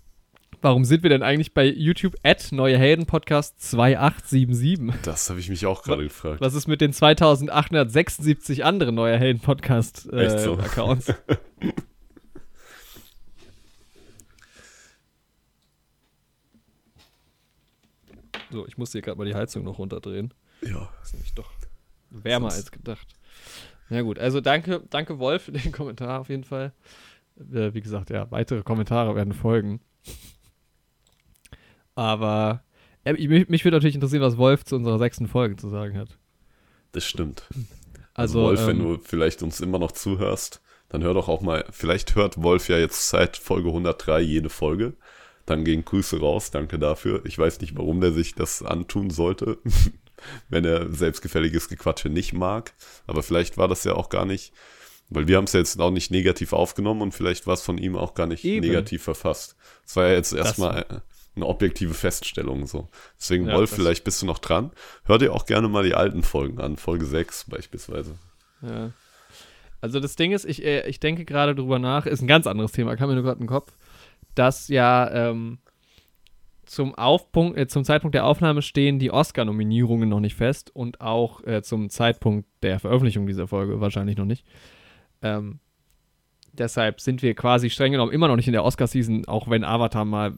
[0.63, 5.01] Warum sind wir denn eigentlich bei YouTube at Neue Helden Podcast 2877?
[5.03, 6.41] Das habe ich mich auch gerade gefragt.
[6.41, 10.55] Was ist mit den 2876 anderen Neue Helden Podcast äh, so?
[10.55, 11.13] Accounts?
[18.51, 20.33] so, ich musste hier gerade mal die Heizung noch runterdrehen.
[20.63, 21.51] Ja, ist nämlich doch
[22.11, 23.07] wärmer als gedacht.
[23.91, 26.73] Na gut, also danke, danke Wolf für den Kommentar auf jeden Fall.
[27.39, 29.81] Äh, wie gesagt, ja, weitere Kommentare werden folgen.
[31.95, 32.63] Aber
[33.05, 35.97] äh, ich- mich, mich würde natürlich interessieren, was Wolf zu unserer sechsten Folge zu sagen
[35.99, 36.19] hat.
[36.93, 37.45] das stimmt.
[38.15, 41.65] Also, Wolf, wenn ähm, du vielleicht uns immer noch zuhörst, dann hör doch auch mal,
[41.71, 44.95] vielleicht hört Wolf ja jetzt seit Folge 103 jede Folge.
[45.47, 47.25] Dann gehen Grüße raus, danke dafür.
[47.25, 49.59] Ich weiß nicht, warum der sich das antun sollte,
[50.49, 52.73] wenn er selbstgefälliges Gequatsche nicht mag.
[53.07, 54.53] Aber vielleicht war das ja auch gar nicht,
[55.09, 57.79] weil wir haben es ja jetzt auch nicht negativ aufgenommen und vielleicht war es von
[57.79, 58.67] ihm auch gar nicht Eben.
[58.67, 59.57] negativ verfasst.
[59.87, 61.01] Es war ja jetzt erstmal äh,
[61.37, 62.89] eine objektive Feststellung so.
[63.19, 64.73] Deswegen, Ja, Wolf, vielleicht bist du noch dran.
[65.05, 68.19] Hör dir auch gerne mal die alten Folgen an, Folge 6 beispielsweise.
[68.63, 68.91] Ja.
[69.81, 72.73] Also das Ding ist, ich, äh, ich denke gerade drüber nach, ist ein ganz anderes
[72.73, 73.73] Thema, kam mir nur gerade in den Kopf,
[74.35, 75.59] dass ja ähm,
[76.69, 81.45] zum, Aufpunkt, äh, zum Zeitpunkt der Aufnahme stehen die Oscar-Nominierungen noch nicht fest und auch
[81.45, 84.45] äh, zum Zeitpunkt der Veröffentlichung dieser Folge wahrscheinlich noch nicht.
[85.23, 85.61] Ähm,
[86.53, 90.05] deshalb sind wir quasi streng genommen immer noch nicht in der Oscar-Season, auch wenn Avatar
[90.05, 90.35] mal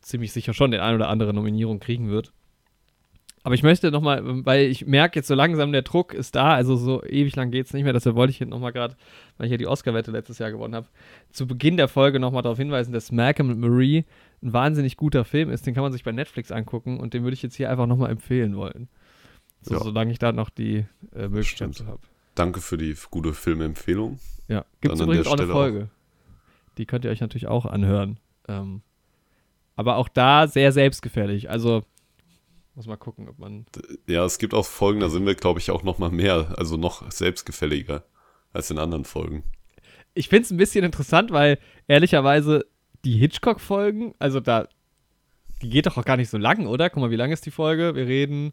[0.00, 2.32] ziemlich sicher schon den ein oder andere Nominierung kriegen wird.
[3.44, 6.76] Aber ich möchte nochmal, weil ich merke jetzt so langsam, der Druck ist da, also
[6.76, 8.94] so ewig lang geht es nicht mehr, deshalb wollte ich jetzt nochmal gerade,
[9.36, 10.86] weil ich ja die Oscar-Wette letztes Jahr gewonnen habe,
[11.32, 14.04] zu Beginn der Folge nochmal darauf hinweisen, dass Malcolm Marie
[14.42, 17.34] ein wahnsinnig guter Film ist, den kann man sich bei Netflix angucken und den würde
[17.34, 18.88] ich jetzt hier einfach nochmal empfehlen wollen.
[19.60, 19.80] So, Ja.
[19.80, 22.00] Solange ich da noch die äh, Möglichkeit habe.
[22.34, 24.18] Danke für die gute Filmempfehlung.
[24.48, 25.90] Ja, gibt es übrigens auch eine Folge.
[26.78, 28.18] Die könnt ihr euch natürlich auch anhören.
[28.48, 28.82] Ähm,
[29.76, 31.50] aber auch da sehr selbstgefällig.
[31.50, 31.84] Also
[32.74, 33.66] muss mal gucken, ob man.
[34.06, 36.76] Ja, es gibt auch Folgen, da sind wir, glaube ich, auch noch mal mehr, also
[36.76, 38.04] noch selbstgefälliger
[38.52, 39.44] als in anderen Folgen.
[40.14, 42.66] Ich finde es ein bisschen interessant, weil ehrlicherweise
[43.04, 44.68] die Hitchcock-Folgen, also da,
[45.60, 46.90] die geht doch auch gar nicht so lang, oder?
[46.90, 47.94] Guck mal, wie lang ist die Folge?
[47.94, 48.52] Wir reden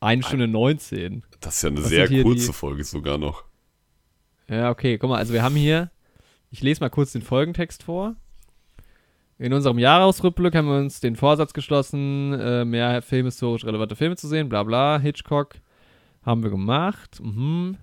[0.00, 1.22] eine Stunde 19.
[1.40, 3.44] Das ist ja eine Was sehr kurze die- Folge sogar noch.
[4.48, 5.90] Ja, okay, guck mal, also wir haben hier,
[6.50, 8.16] ich lese mal kurz den Folgentext vor.
[9.38, 14.28] In unserem Jahresrückblick haben wir uns den Vorsatz geschlossen, äh, mehr filmhistorisch relevante Filme zu
[14.28, 15.56] sehen, bla bla, Hitchcock
[16.24, 17.18] haben wir gemacht.
[17.22, 17.76] Mhm.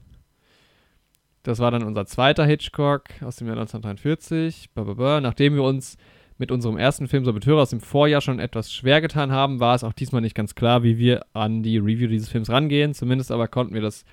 [1.50, 4.70] Das war dann unser zweiter Hitchcock aus dem Jahr 1943.
[4.76, 5.20] Bla bla bla.
[5.20, 5.98] Nachdem wir uns
[6.38, 9.84] mit unserem ersten Film Saboteure aus dem Vorjahr schon etwas schwer getan haben, war es
[9.84, 12.94] auch diesmal nicht ganz klar, wie wir an die Review dieses Films rangehen.
[12.94, 14.06] Zumindest aber konnten wir das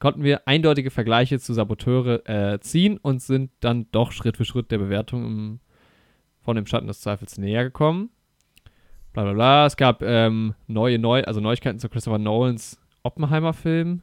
[0.00, 4.70] konnten wir eindeutige Vergleiche zu Saboteure äh, ziehen und sind dann doch Schritt für Schritt
[4.70, 5.60] der Bewertung im,
[6.42, 8.10] von dem Schatten des Zweifels näher gekommen.
[9.14, 9.64] Bla bla bla.
[9.64, 14.02] Es gab ähm, neue Neu also Neuigkeiten zu Christopher Nolans Oppenheimer-Film.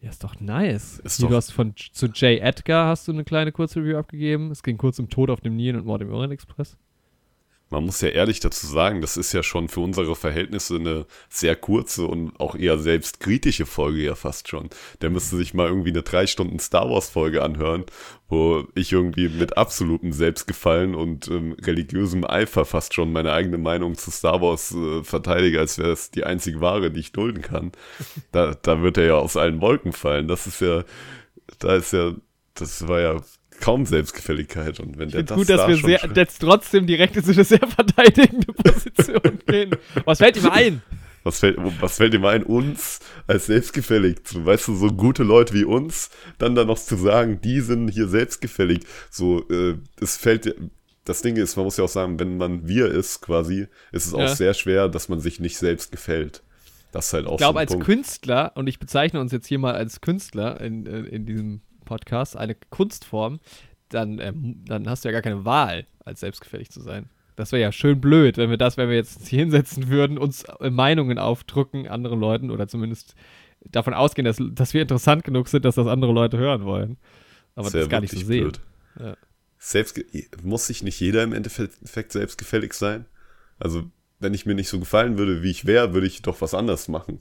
[0.00, 0.98] Ja, ist doch nice.
[1.00, 2.40] Ist Hier, doch- du hast von zu J.
[2.40, 4.50] Edgar hast du eine kleine Kurzreview abgegeben.
[4.50, 6.76] Es ging kurz um Tod auf dem Nil und Mord im Orient Express.
[7.70, 11.54] Man muss ja ehrlich dazu sagen, das ist ja schon für unsere Verhältnisse eine sehr
[11.54, 14.68] kurze und auch eher selbstkritische Folge ja fast schon.
[15.00, 17.84] Der müsste sich mal irgendwie eine drei Stunden Star Wars Folge anhören,
[18.28, 23.94] wo ich irgendwie mit absolutem Selbstgefallen und ähm, religiösem Eifer fast schon meine eigene Meinung
[23.94, 27.70] zu Star Wars äh, verteidige, als wäre es die einzige Ware, die ich dulden kann.
[28.32, 30.26] Da, da wird er ja aus allen Wolken fallen.
[30.26, 30.84] Das ist ja,
[31.60, 32.14] da ist ja,
[32.54, 33.22] das war ja
[33.60, 34.80] kaum Selbstgefälligkeit.
[34.80, 37.22] Und wenn Ich der das gut, dass da wir schon sehr, jetzt trotzdem direkt in
[37.24, 39.70] so eine sehr verteidigende Position gehen.
[40.04, 40.82] Was fällt ihm ein?
[41.22, 45.52] Was fällt, was fällt mal ein, uns als selbstgefällig zu, weißt du, so gute Leute
[45.52, 48.80] wie uns, dann da noch zu sagen, die sind hier selbstgefällig.
[49.10, 50.54] So, äh, es fällt,
[51.04, 54.14] das Ding ist, man muss ja auch sagen, wenn man wir ist quasi, ist es
[54.14, 54.34] auch Ja.
[54.34, 56.42] sehr schwer, dass man sich nicht selbst gefällt.
[56.92, 57.84] Das ist halt auch Ich glaube, so als Punkt.
[57.86, 62.36] Künstler, und ich bezeichne uns jetzt hier mal als Künstler in, äh, in diesem Podcast,
[62.36, 63.40] eine Kunstform,
[63.88, 67.10] dann, ähm, dann hast du ja gar keine Wahl, als selbstgefällig zu sein.
[67.34, 70.44] Das wäre ja schön blöd, wenn wir das, wenn wir jetzt hier hinsetzen würden, uns
[70.60, 73.16] äh, Meinungen aufdrücken, anderen Leuten, oder zumindest
[73.64, 76.96] davon ausgehen, dass, dass wir interessant genug sind, dass das andere Leute hören wollen.
[77.56, 78.52] Aber das ist gar nicht so sehen.
[78.98, 79.16] Ja.
[79.58, 80.00] Selbst,
[80.44, 83.06] muss sich nicht jeder im Endeffekt selbstgefällig sein?
[83.58, 86.54] Also, wenn ich mir nicht so gefallen würde, wie ich wäre, würde ich doch was
[86.54, 87.20] anderes machen.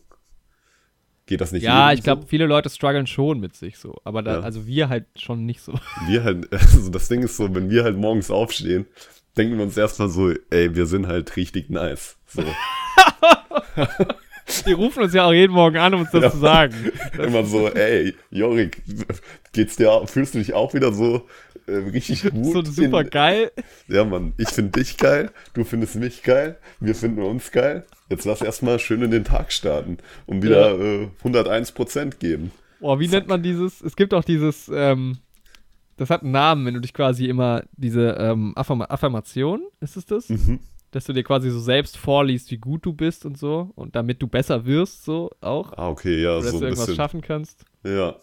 [1.30, 2.28] Geht das nicht Ja, ich glaube, so?
[2.28, 4.02] viele Leute strugglen schon mit sich so.
[4.04, 4.40] Aber da, Ja.
[4.42, 5.74] also wir halt schon nicht so.
[6.08, 8.88] Wir halt, also das Ding ist so, wenn wir halt morgens aufstehen,
[9.38, 12.18] denken wir uns erstmal so, ey, wir sind halt richtig nice.
[12.26, 12.42] So,
[14.66, 16.32] Die rufen uns ja auch jeden Morgen an, um uns das Ja.
[16.32, 16.74] zu sagen.
[17.18, 18.82] immer so, ey, Jorik,
[19.54, 21.28] geht's dir, fühlst du dich auch wieder so
[21.68, 22.54] äh, richtig gut?
[22.54, 23.52] So super in- geil.
[23.88, 27.86] Ja, Mann, ich finde dich geil, du findest mich geil, wir finden uns geil.
[28.10, 32.52] Jetzt lass erstmal schön in den Tag starten und wieder äh, 101% geben.
[32.80, 33.82] Boah, wie nennt man dieses?
[33.82, 35.18] Es gibt auch dieses, ähm,
[35.98, 40.06] das hat einen Namen, wenn du dich quasi immer diese ähm, Affirma Affirmation, ist es
[40.06, 40.30] das?
[40.30, 40.60] Mhm.
[40.92, 44.22] Dass du dir quasi so selbst vorliest, wie gut du bist und so und damit
[44.22, 45.74] du besser wirst, so auch.
[45.78, 46.96] Ah, okay, ja, Oder dass so du irgendwas bisschen.
[46.96, 47.64] schaffen kannst.
[47.84, 48.16] Ja,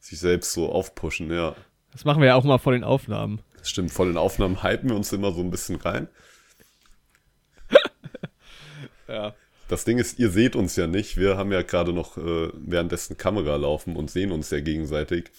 [0.00, 1.54] sich selbst so aufpushen, ja.
[1.92, 3.40] Das machen wir ja auch mal vor den Aufnahmen.
[3.58, 6.08] Das stimmt, vor den Aufnahmen hypen wir uns immer so ein bisschen rein.
[9.08, 9.34] Ja.
[9.68, 11.16] Das Ding ist, ihr seht uns ja nicht.
[11.16, 15.30] Wir haben ja gerade noch äh, währenddessen Kamera laufen und sehen uns ja gegenseitig.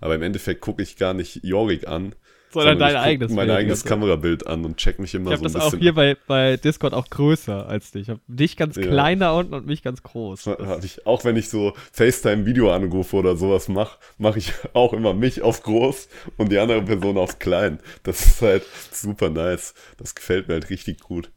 [0.00, 2.14] Aber im Endeffekt gucke ich gar nicht Jorik an,
[2.52, 3.84] Sondern dein ich eigenes mein eigenes.
[3.84, 5.80] Kamerabild an und check mich immer Ich habe so ein das auch bisschen.
[5.80, 8.02] hier bei, bei Discord auch größer als dich.
[8.02, 8.82] Ich habe dich ganz Ja.
[8.82, 10.46] klein da unten und mich ganz groß.
[10.46, 15.42] Hab ich, auch wenn ich so FaceTime-Videoanrufe oder sowas mache, mache ich auch immer mich
[15.42, 17.78] auf groß und die andere Person auf klein.
[18.02, 19.74] Das ist halt super nice.
[19.96, 21.30] Das gefällt mir halt richtig gut.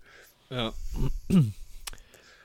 [0.49, 0.73] Ja.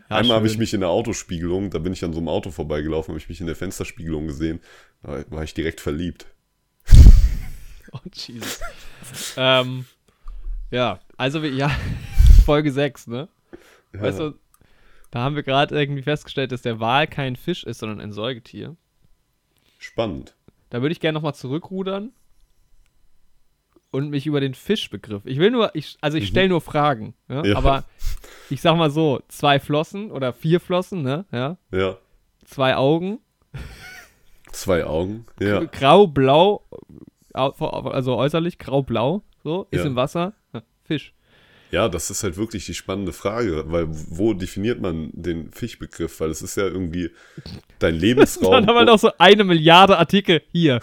[0.09, 3.13] Einmal habe ich mich in der Autospiegelung, da bin ich an so einem Auto vorbeigelaufen,
[3.13, 4.59] habe ich mich in der Fensterspiegelung gesehen,
[5.05, 6.27] da war ich direkt verliebt.
[7.93, 8.61] Oh, Jesus.
[9.37, 9.85] ähm,
[10.71, 11.71] ja, also wir, ja,
[12.45, 13.29] Folge 6, ne?
[13.93, 14.03] Ja.
[14.03, 14.35] Weißt du,
[15.11, 18.77] da haben wir gerade irgendwie festgestellt, dass der Wal kein Fisch ist, sondern ein Säugetier.
[19.79, 20.35] Spannend.
[20.69, 22.13] Da würde ich gerne nochmal zurückrudern
[23.91, 25.23] und mich über den Fischbegriff.
[25.27, 27.41] Ich will nur, ich, also ich stelle nur Fragen, ja?
[27.43, 27.45] Mhm.
[27.47, 27.57] Ja.
[27.57, 27.85] aber
[28.51, 31.25] ich sag mal so, zwei Flossen oder vier Flossen, ne?
[31.33, 31.97] Ja, Ja.
[32.45, 33.19] zwei Augen,
[34.53, 35.27] Zwei Augen.
[35.41, 35.63] Ja.
[35.65, 36.83] grau, blau, au-
[37.35, 39.87] also äußerlich grau-blau, so, ist Ja.
[39.87, 40.35] im Wasser,
[40.85, 41.13] Fisch.
[41.71, 46.19] Ja, das ist halt wirklich die spannende Frage, weil wo definiert man den Fischbegriff?
[46.19, 47.11] Weil es ist ja irgendwie
[47.79, 48.51] dein Lebensraum.
[48.51, 50.81] Dann haben wir noch so eine Milliarde Artikel hier.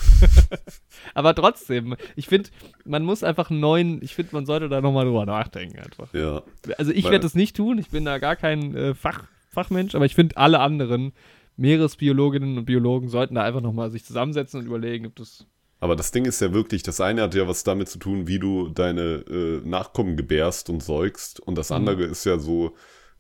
[1.14, 2.50] Aber trotzdem, ich finde,
[2.86, 6.14] man muss einfach einen neuen, ich finde, man sollte da nochmal drüber nachdenken einfach.
[6.14, 6.44] Ja.
[6.78, 10.06] Also ich werde das nicht tun, ich bin da gar kein äh, Fach, Fachmensch, aber
[10.06, 11.12] ich finde, alle anderen
[11.58, 15.46] Meeresbiologinnen und Biologen sollten da einfach nochmal sich zusammensetzen und überlegen, ob das.
[15.80, 18.40] Aber das Ding ist ja wirklich, das eine hat ja was damit zu tun, wie
[18.40, 21.40] du deine äh, Nachkommen gebärst und säugst.
[21.40, 21.56] Und Mhm.
[21.56, 22.76] das andere ist ja so,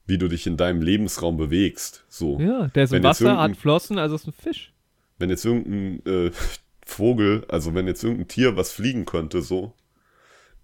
[0.08, 2.06] wie du dich in deinem Lebensraum bewegst.
[2.10, 2.39] So.
[2.39, 4.74] Ja, der ist Wenn im Wasser, hat Flossen, also ist ein Fisch.
[5.20, 6.32] wenn jetzt irgendein äh,
[6.86, 9.74] Vogel, also wenn jetzt irgendein Tier, was fliegen könnte, so,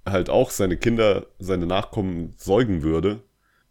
[0.05, 3.21] halt auch seine Kinder, seine Nachkommen säugen würde,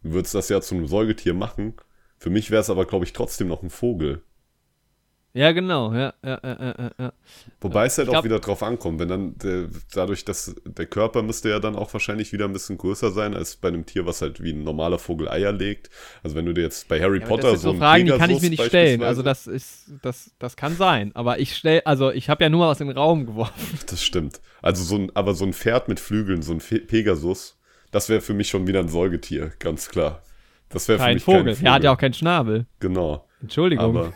[0.01, 1.73] würde es das ja zu einem Säugetier machen.
[2.19, 4.21] Für mich wäre es aber, glaube ich, trotzdem noch ein Vogel.
[5.35, 7.13] Ja, genau, ja, ja, ja, ja.
[7.59, 11.23] Wobei es halt glaub- auch wieder drauf ankommt, wenn dann der, dadurch, dass der Körper
[11.23, 14.21] müsste ja dann auch wahrscheinlich wieder ein bisschen größer sein als bei einem Tier, was
[14.21, 15.89] halt wie ein normaler Vogel Eier legt.
[16.21, 18.37] Also wenn du dir jetzt bei Harry Potter das so so Fragen, die kann ich
[18.37, 19.01] Pegasus mir nicht stellen.
[19.01, 21.11] Also das ist, das, das kann sein.
[21.15, 23.53] Aber ich stell, also ich habe ja nur aus dem Raum geworfen.
[23.87, 24.39] Das stimmt.
[24.61, 27.57] Also so ein, aber so ein Pferd mit Flügeln, so ein Fe Pegasus,
[27.89, 30.21] das wäre für mich schon wieder ein Säugetier, ganz klar.
[30.69, 31.55] Das wäre für Kein mich Vogel.
[31.55, 32.67] kein Er hat ja auch keinen Schnabel.
[32.79, 33.27] Genau.
[33.41, 33.97] Entschuldigung.
[33.97, 34.13] Aber,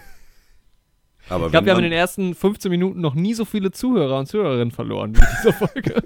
[1.30, 4.20] aber ich glaube, wir haben in den ersten 15 Minuten noch nie so viele Zuhörer
[4.20, 6.04] und Zuhörerinnen verloren wie in dieser Folge.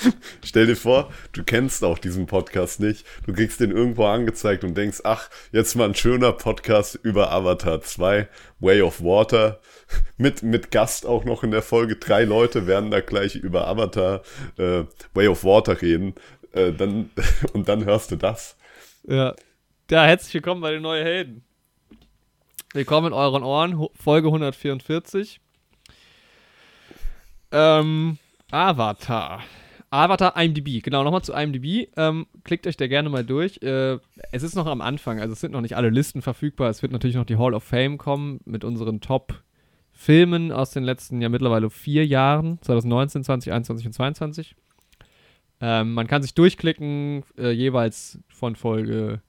[0.44, 3.04] Stell dir vor, du kennst auch diesen Podcast nicht.
[3.26, 7.80] Du kriegst den irgendwo angezeigt und denkst, ach, jetzt mal ein schöner Podcast über Avatar
[7.80, 8.28] 2,
[8.60, 9.60] Way of Water.
[10.18, 11.96] Mit, mit Gast auch noch in der Folge.
[11.96, 14.20] Drei Leute werden da gleich über Avatar,
[14.58, 16.14] äh, Way of Water reden.
[16.52, 17.10] Äh, dann,
[17.54, 18.58] und dann hörst du das.
[19.04, 19.34] Ja.
[19.90, 21.47] Ja, herzlich willkommen bei den neuen Helden.
[22.74, 25.40] Willkommen in euren Ohren, Folge 144.
[27.50, 28.18] Ähm,
[28.50, 29.42] Avatar.
[29.88, 31.88] Avatar IMDb, genau, nochmal zu IMDb.
[31.96, 33.62] Ähm, klickt euch da gerne mal durch.
[33.62, 33.96] Äh,
[34.32, 36.68] es ist noch am Anfang, also es sind noch nicht alle Listen verfügbar.
[36.68, 41.22] Es wird natürlich noch die Hall of Fame kommen mit unseren Top-Filmen aus den letzten
[41.22, 44.54] ja mittlerweile vier Jahren, 2019, 2021 und 2022.
[45.62, 49.22] Ähm, man kann sich durchklicken, äh, jeweils von Folge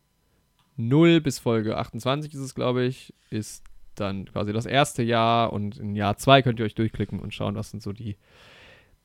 [0.79, 3.65] 0 bis Folge 28 ist es, glaube ich, ist
[3.95, 7.55] dann quasi das erste Jahr und in Jahr 2 könnt ihr euch durchklicken und schauen,
[7.55, 8.15] was sind so die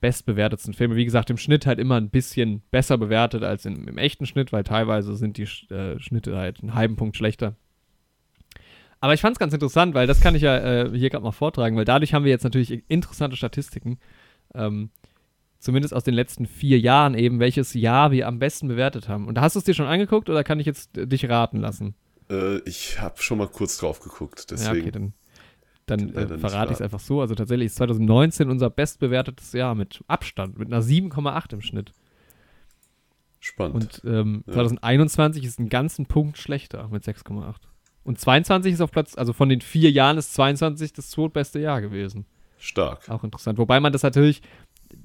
[0.00, 0.94] bestbewertetsten Filme.
[0.94, 4.52] Wie gesagt, im Schnitt halt immer ein bisschen besser bewertet als im, im echten Schnitt,
[4.52, 7.56] weil teilweise sind die äh, Schnitte halt einen halben Punkt schlechter.
[9.00, 11.32] Aber ich fand es ganz interessant, weil das kann ich ja äh, hier gerade mal
[11.32, 13.98] vortragen, weil dadurch haben wir jetzt natürlich interessante Statistiken.
[14.54, 14.90] Ähm,
[15.64, 19.26] zumindest aus den letzten vier Jahren eben, welches Jahr wir am besten bewertet haben.
[19.26, 21.94] Und hast du es dir schon angeguckt oder kann ich jetzt äh, dich raten lassen?
[22.30, 24.80] Äh, ich habe schon mal kurz drauf geguckt, Ja, deswegen.
[24.80, 25.12] okay,
[25.86, 27.20] dann, dann äh, verrate ich es einfach so.
[27.20, 31.92] Also tatsächlich ist 2019 unser bestbewertetes Jahr mit Abstand, mit einer 7,8 im Schnitt.
[33.40, 33.74] Spannend.
[34.04, 34.54] Und ähm, Ja.
[34.54, 37.54] 2021 ist einen ganzen Punkt schlechter mit 6,8.
[38.02, 41.80] Und 22 ist auf Platz, also von den vier Jahren ist 22 das zweitbeste Jahr
[41.80, 42.26] gewesen.
[42.58, 43.08] Stark.
[43.10, 43.58] Auch interessant.
[43.58, 44.40] Wobei man das natürlich,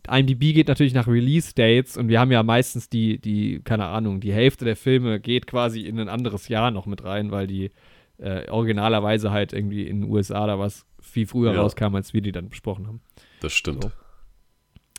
[0.09, 4.33] IMDb geht natürlich nach Release-Dates und wir haben ja meistens die, die, keine Ahnung, die
[4.33, 7.71] Hälfte der Filme geht quasi in ein anderes Jahr noch mit rein, weil die
[8.17, 11.61] äh, originalerweise halt irgendwie in den USA da was viel früher Ja.
[11.61, 13.01] rauskam, als wir die dann besprochen haben.
[13.41, 13.83] Das stimmt.
[13.83, 13.91] So.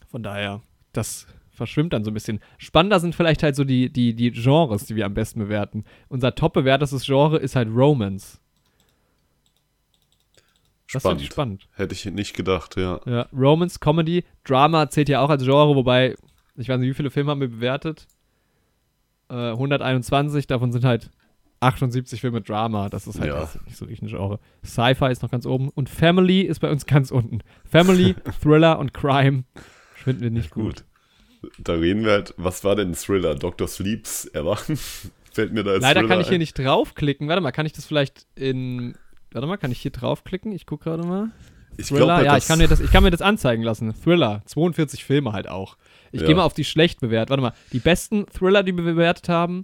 [0.08, 2.40] Von daher, das verschwimmt dann so ein bisschen.
[2.58, 5.84] Spannender sind vielleicht halt so die, die, die Genres, die wir am besten bewerten.
[6.08, 8.39] Unser top bewertetes Genre ist halt Romance.
[10.92, 11.22] Das Spannend.
[11.22, 11.68] ich spannend.
[11.74, 13.00] Hätte ich nicht gedacht, ja.
[13.06, 16.16] Ja, Romance, Comedy, Drama zählt ja auch als Genre, wobei,
[16.56, 18.06] ich weiß nicht, wie viele Filme haben wir bewertet?
[19.28, 21.10] Äh, 121, davon sind halt
[21.60, 22.88] 78 Filme Drama.
[22.88, 23.48] Das ist halt Ja.
[23.66, 24.40] nicht so richtig ein Genre.
[24.64, 27.40] Sci-Fi ist noch ganz oben und Family ist bei uns ganz unten.
[27.64, 29.44] Family, Thriller und Crime
[29.94, 30.84] finden wir nicht gut.
[31.42, 31.52] Gut.
[31.58, 33.34] Da reden wir halt, was war denn ein Thriller?
[33.34, 33.68] Dr.
[33.68, 34.78] Sleeps Erwachen?
[35.32, 36.40] Fällt mir da als Leider Thriller kann ich hier ein?
[36.40, 37.28] nicht draufklicken.
[37.28, 38.96] Warte mal, kann ich das vielleicht in.
[39.32, 40.52] Warte mal, kann ich hier draufklicken?
[40.52, 41.30] Ich gucke gerade mal.
[41.76, 43.94] Ich Thriller, glaube, ja, ich kann, mir das, ich kann mir das anzeigen lassen.
[43.94, 45.76] Thriller, 42 Filme halt auch.
[46.12, 46.26] Ich Ja.
[46.26, 47.30] gehe mal auf die schlecht bewertet.
[47.30, 49.60] Warte mal, die besten Thriller, die wir bewertet haben,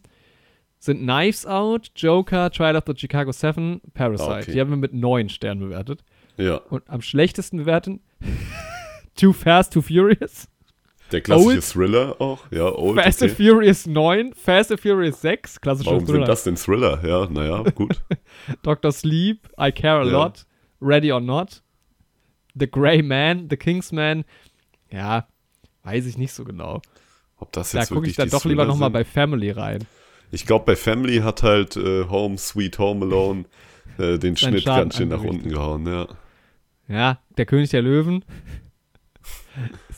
[0.78, 4.30] sind Knives Out, Joker, Trial of the Chicago 7, Parasite.
[4.30, 4.52] Ah, okay.
[4.52, 6.04] Die haben wir mit 9 Sternen bewertet.
[6.36, 8.00] Ja, Und am schlechtesten bewerten
[9.16, 10.48] Too Fast, Too Furious,
[11.12, 11.64] der klassische Old.
[11.64, 12.50] Thriller auch.
[12.50, 13.00] Ja, Old.
[13.00, 13.44] Fast and Okay.
[13.50, 16.18] Furious 9, Fast and Furious 6, klassischer Warum Thriller.
[16.20, 17.00] sind das denn Thriller?
[17.06, 18.02] Ja, naja, gut.
[18.62, 18.92] Dr.
[18.92, 20.10] Sleep, I Care a Ja.
[20.12, 20.46] Lot,
[20.80, 21.62] Ready or Not,
[22.58, 24.24] The Grey Man, The Kingsman.
[24.90, 25.26] Ja,
[25.84, 26.80] weiß ich nicht so genau.
[27.38, 29.84] Ob das Da jetzt gucke wirklich ich dann doch lieber nochmal bei Family rein.
[30.32, 33.44] Ich glaube, bei Family hat halt äh, Home Sweet Home Alone
[33.98, 36.08] äh, den Schnitt Schaden ganz schön nach unten gehauen, ja.
[36.88, 38.24] Ja, Der König der Löwen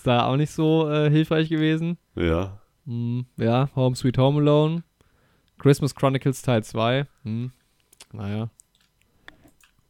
[0.09, 1.99] da auch nicht so äh, hilfreich gewesen.
[2.17, 2.61] Ja.
[2.87, 4.83] Hm, ja, Home Sweet Home Alone.
[5.59, 7.07] Christmas Chronicles Teil 2.
[7.25, 7.53] Hm,
[8.13, 8.49] naja.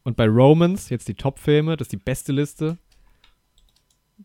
[0.03, 2.77] Und bei Romans, jetzt die Top-Filme, das ist die beste Liste.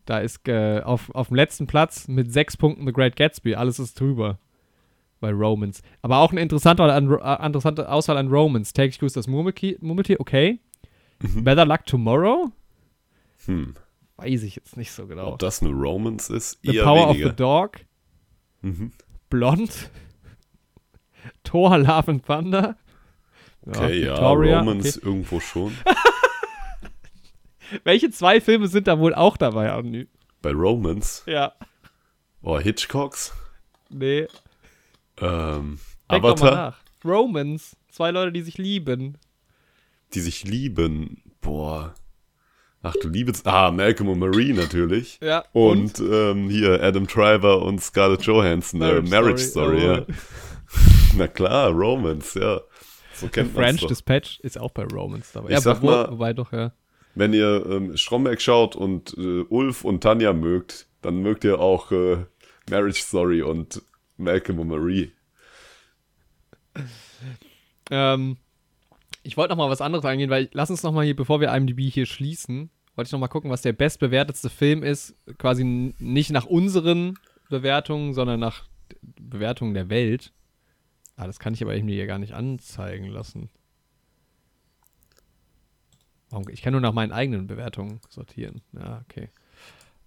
[0.05, 3.55] Da ist äh, auf, auf dem letzten Platz mit sechs Punkten The Great Gatsby.
[3.55, 4.39] Alles ist drüber.
[5.21, 5.81] Bei Romans.
[6.01, 8.73] Aber auch eine interessante, an, äh, interessante Auswahl an Romans.
[8.73, 10.59] Täglich grüßt das Murmeltier, Murmeltier okay.
[11.19, 12.51] Better Luck Tomorrow?
[13.45, 13.75] Hm.
[14.17, 15.33] Weiß ich jetzt nicht so genau.
[15.33, 16.59] Ob das eine Romance ist?
[16.63, 17.25] The Power weniger.
[17.25, 17.71] of the Dog?
[18.61, 18.91] Mhm.
[19.29, 19.89] Blond.
[21.43, 22.77] Thor, Love and Thunder.
[23.67, 25.75] Okay, ja, Victoria, Romance irgendwo schon.
[25.85, 25.97] okay.
[27.83, 30.07] Welche zwei Filme sind da wohl auch dabei, Andi?
[30.41, 31.23] Bei Romance.
[31.25, 31.53] Ja.
[32.43, 33.33] Oh, Hitchcocks.
[33.89, 34.27] Nee.
[35.17, 35.79] Ähm,
[36.11, 36.77] Denk doch mal Avatar, nach.
[37.03, 37.75] Romans.
[37.89, 39.17] Zwei Leute, die sich lieben.
[40.13, 41.23] die sich lieben.
[41.41, 41.95] Boah.
[42.85, 43.43] Ach du liebes.
[43.45, 45.17] Ah, Malcolm und Marie natürlich.
[45.19, 45.43] Ja.
[45.53, 48.79] Und, ähm, hier Adam Driver und Scarlett Johansson.
[48.79, 49.93] Marriage, äh, Marriage Story, oh.
[49.93, 50.05] ja.
[51.17, 52.61] Na klar, Romance, ja.
[53.15, 53.87] So The kennt man French doch.
[53.87, 55.47] Dispatch ist auch bei Romans dabei.
[55.47, 56.73] Ich ja, sag wo, mal- wobei doch, ja.
[57.15, 61.91] Wenn ihr ähm, Stromberg schaut und äh, Ulf und Tanja mögt, dann mögt ihr auch
[61.91, 62.17] äh,
[62.69, 63.81] Marriage Story und
[64.17, 65.11] Malcolm und Marie.
[67.89, 68.37] Ähm,
[69.23, 71.51] ich wollte noch mal was anderes eingehen, weil lass uns noch mal hier, bevor wir
[71.51, 76.31] IMDb hier schließen, wollte ich noch mal gucken, was der bestbewertetste Film ist, quasi nicht
[76.31, 77.17] nach unseren
[77.49, 78.63] Bewertungen, sondern nach
[79.01, 80.31] Bewertungen der Welt.
[81.17, 83.49] Ah, das kann ich aber irgendwie hier gar nicht anzeigen lassen.
[86.49, 88.61] Ich kann nur nach meinen eigenen Bewertungen sortieren.
[88.73, 89.29] Ja, okay.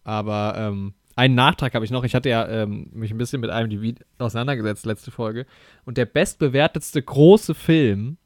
[0.04, 2.04] Aber ähm, einen Nachtrag habe ich noch.
[2.04, 5.46] Ich hatte ja ähm, mich ein bisschen mit IMDb auseinandergesetzt, letzte Folge.
[5.84, 8.18] Und der bestbewertetste große Film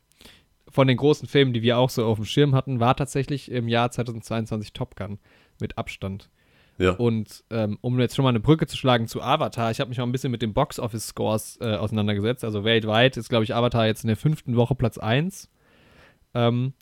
[0.72, 3.68] von den großen Filmen, die wir auch so auf dem Schirm hatten, war tatsächlich im
[3.68, 5.18] Jahr 2022 Top Gun.
[5.60, 6.30] Mit Abstand.
[6.78, 6.92] Ja.
[6.92, 10.00] Und ähm, um jetzt schon mal eine Brücke zu schlagen zu Avatar, ich habe mich
[10.00, 12.42] auch ein bisschen mit den Box-Office-Scores äh, auseinandergesetzt.
[12.42, 15.50] Also weltweit ist, glaube ich, Avatar jetzt in der fünften Woche Platz 1.
[16.34, 16.72] Ähm,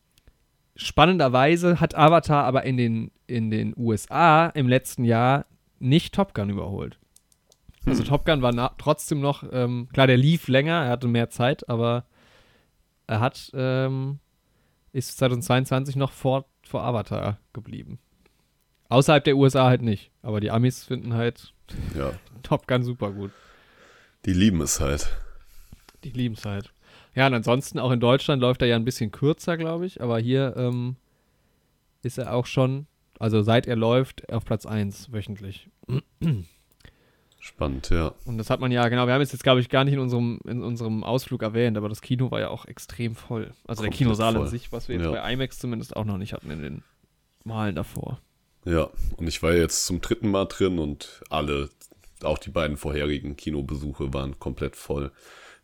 [0.77, 5.47] spannenderweise hat Avatar aber in den, in den USA im letzten Jahr
[5.81, 6.99] nicht Top Gun überholt.
[7.87, 11.69] Also Top Gun war trotzdem noch, ähm, klar, der lief länger, er hatte mehr Zeit,
[11.69, 12.05] aber
[13.11, 14.21] er hat, ähm,
[14.93, 17.99] ist 2022 noch vor, vor Avatar geblieben.
[18.89, 20.13] Außerhalb der USA halt nicht.
[20.23, 21.53] Aber die Amis finden halt
[21.97, 22.13] ja.
[22.45, 23.33] Top Gun super gut.
[24.27, 25.11] Die lieben es halt.
[26.05, 26.73] Die lieben es halt.
[27.15, 30.01] Ja, und ansonsten auch in Deutschland läuft er ja ein bisschen kürzer, glaube ich.
[30.01, 30.95] Aber hier ähm,
[32.03, 32.87] ist er auch schon,
[33.19, 35.69] also seit er läuft, auf Platz 1 wöchentlich.
[37.43, 38.13] Spannend, ja.
[38.27, 40.01] Und das hat man ja, genau, wir haben es jetzt, glaube ich, gar nicht in
[40.01, 43.53] unserem, in unserem Ausflug erwähnt, aber das Kino war ja auch extrem voll.
[43.67, 44.43] Also der Komplett Kinosaal voll.
[44.43, 45.13] an sich, was wir jetzt Ja.
[45.13, 46.83] bei IMAX zumindest auch noch nicht hatten in den
[47.45, 48.21] Malen davor.
[48.67, 51.71] Ja, und ich war jetzt zum dritten Mal drin und alle,
[52.23, 55.11] auch die beiden vorherigen Kinobesuche waren komplett voll.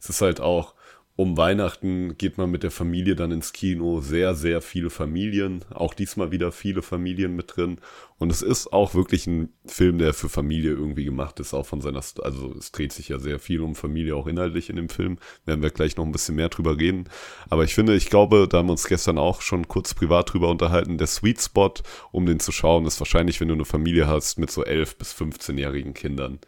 [0.01, 0.75] Es ist halt auch,
[1.17, 5.95] um Weihnachten geht man mit der Familie dann ins Kino, sehr, sehr viele Familien, auch
[5.95, 7.79] diesmal wieder viele Familien mit drin.
[8.19, 11.81] Und es ist auch wirklich ein Film, der für Familie irgendwie gemacht ist, auch von
[11.81, 14.91] seiner, St also es dreht sich ja sehr viel um Familie, auch inhaltlich in dem
[14.91, 15.17] Film.
[15.47, 17.09] Werden wir gleich noch ein bisschen mehr drüber reden.
[17.49, 20.51] Aber ich finde, ich glaube, da haben wir uns gestern auch schon kurz privat drüber
[20.51, 21.73] unterhalten, der Sweet Spot,
[22.13, 25.15] um den zu schauen, ist wahrscheinlich, wenn du eine Familie hast mit so 11- bis
[25.15, 26.41] 15-jährigen Kindern.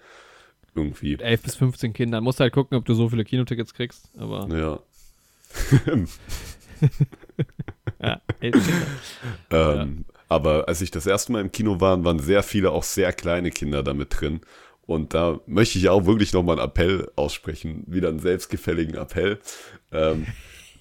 [0.79, 1.13] Irgendwie.
[1.13, 2.25] Mit 11 bis 15 Kindern.
[2.25, 4.11] Musst halt gucken, ob du so viele Kinotickets kriegst.
[4.17, 4.79] Aber Ja.
[8.01, 8.55] ja, 11
[9.51, 9.81] Kinder.
[9.81, 13.13] Ähm, Aber als ich das erste Mal im Kino war, waren sehr viele auch sehr
[13.13, 14.41] kleine Kinder damit drin.
[14.87, 19.39] Und da möchte ich auch wirklich nochmal einen Appell aussprechen, wieder einen selbstgefälligen Appell.
[19.93, 20.27] Ähm,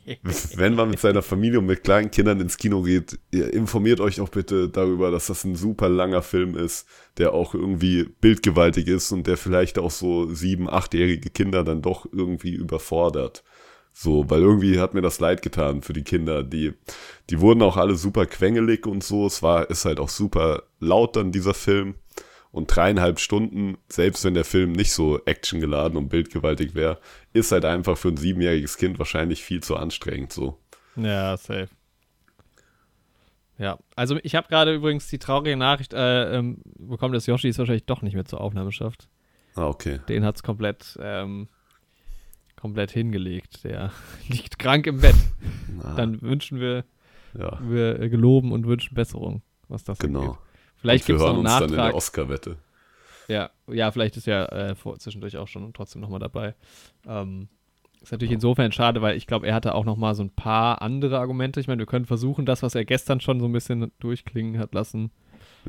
[0.55, 4.29] wenn man mit seiner Familie und mit kleinen Kindern ins Kino geht, informiert euch auch
[4.29, 9.27] bitte darüber, dass das ein super langer Film ist, der auch irgendwie bildgewaltig ist und
[9.27, 13.43] der vielleicht auch so sieben, achtjährige Kinder dann doch irgendwie überfordert.
[13.99, 16.43] So, weil irgendwie hat mir das leid getan für die Kinder.
[16.43, 16.73] Die,
[17.31, 19.25] die wurden auch alle super quengelig und so.
[19.25, 21.95] Es war, ist halt auch super laut dann dieser Film.
[22.51, 26.99] Und dreieinhalb Stunden, selbst wenn der Film nicht so actiongeladen und bildgewaltig wäre,
[27.33, 30.57] ist halt einfach für ein siebenjähriges Kind wahrscheinlich viel zu anstrengend so.
[30.95, 31.69] Ja, safe.
[33.57, 37.57] Ja, also ich habe gerade übrigens die traurige Nachricht äh, ähm, bekommen, dass Yoshi es
[37.57, 39.09] wahrscheinlich doch nicht mehr zur Aufnahme schafft.
[39.55, 39.99] Ah, okay.
[40.07, 41.47] Den hat es komplett, ähm,
[42.55, 43.63] komplett hingelegt.
[43.63, 43.91] Der
[44.27, 45.15] liegt krank im Bett.
[45.75, 46.85] Na, Dann wünschen wir,
[47.37, 50.21] ja, wir geloben und wünschen Besserung, was das genau.
[50.21, 50.37] angeht.
[50.77, 51.95] Vielleicht gibt es noch einen uns dann in der Nachtrag.
[51.95, 52.57] Oscar-Wette.
[53.27, 56.55] Ja, ja, vielleicht ist er äh, vor, zwischendurch auch schon trotzdem nochmal dabei.
[57.05, 57.49] Ähm,
[58.01, 60.81] ist natürlich insofern schade, weil ich glaube, er hatte auch noch mal so ein paar
[60.81, 61.59] andere Argumente.
[61.59, 64.73] Ich meine, wir können versuchen, das, was er gestern schon so ein bisschen durchklingen hat
[64.73, 65.11] lassen,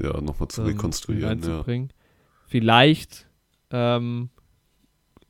[0.00, 1.42] Ja, nochmal zu ähm, rekonstruieren.
[1.42, 1.64] Ja.
[2.46, 3.26] Vielleicht
[3.70, 4.30] ähm,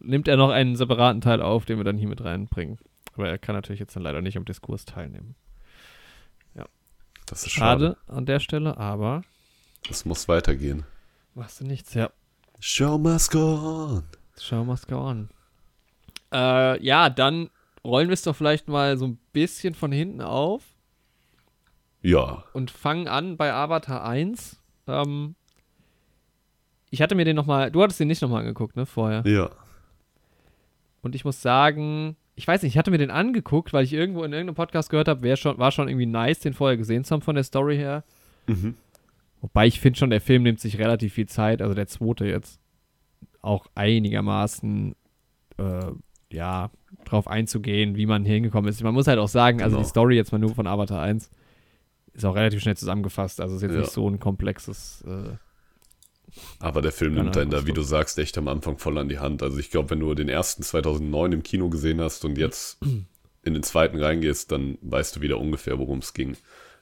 [0.00, 2.78] nimmt er noch einen separaten Teil auf, den wir dann hier mit reinbringen.
[3.14, 5.34] Aber er kann natürlich jetzt dann leider nicht am Diskurs teilnehmen.
[7.28, 7.96] Das ist schade.
[8.06, 9.22] Schade an der Stelle, aber
[9.86, 10.84] Das muss weitergehen.
[11.34, 12.10] machst du nichts, ja.
[12.60, 14.02] Show must go on.
[14.40, 15.28] Show must go on.
[16.32, 17.50] Äh, ja, dann
[17.84, 20.62] rollen wir es doch vielleicht mal so ein bisschen von hinten auf
[22.02, 24.56] Ja, und fangen an bei Avatar 1.
[24.88, 25.36] Ähm,
[26.90, 29.22] ich hatte mir den nochmal, du hattest den nicht nochmal angeguckt, ne, vorher.
[29.26, 29.50] ja.
[31.00, 34.24] Und ich muss sagen, ich weiß nicht, ich hatte mir den angeguckt, weil ich irgendwo
[34.24, 37.22] in irgendeinem Podcast gehört habe, schon, war schon irgendwie nice, den vorher gesehen zu haben
[37.22, 38.02] von der Story her.
[38.46, 38.76] Mhm.
[39.40, 42.60] Wobei ich finde schon, der Film nimmt sich relativ viel Zeit, also der zweite jetzt,
[43.40, 44.94] auch einigermaßen,
[45.58, 45.86] äh,
[46.32, 46.70] ja,
[47.04, 48.82] drauf einzugehen, wie man hier hingekommen ist.
[48.82, 49.84] Man muss halt auch sagen, also Genau.
[49.86, 51.30] die Story jetzt mal nur von Avatar 1
[52.14, 53.40] ist auch relativ schnell zusammengefasst.
[53.40, 53.80] Also ist jetzt Ja.
[53.80, 55.02] nicht so ein komplexes.
[55.06, 55.36] Äh,
[56.60, 59.18] Aber der Film nimmt einen da, wie du sagst, echt am Anfang voll an die
[59.18, 59.42] Hand.
[59.42, 62.78] Also ich glaube, wenn du den ersten 2009 im Kino gesehen hast und jetzt
[63.44, 66.36] in den zweiten reingehst, dann weißt du wieder ungefähr, worum es ging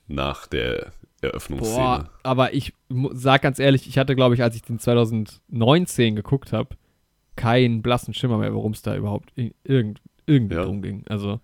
[0.09, 0.93] nach der
[1.27, 1.77] Eröffnungsszene.
[1.77, 2.73] boah, aber ich
[3.13, 6.71] sag ganz ehrlich, ich hatte, glaube ich, als ich den 2019 geguckt habe,
[7.37, 9.33] keinen blassen Schimmer mehr, worum es da überhaupt
[9.65, 10.65] irgend, irgendwie Ja.
[10.65, 11.05] drum ging.
[11.09, 11.41] Also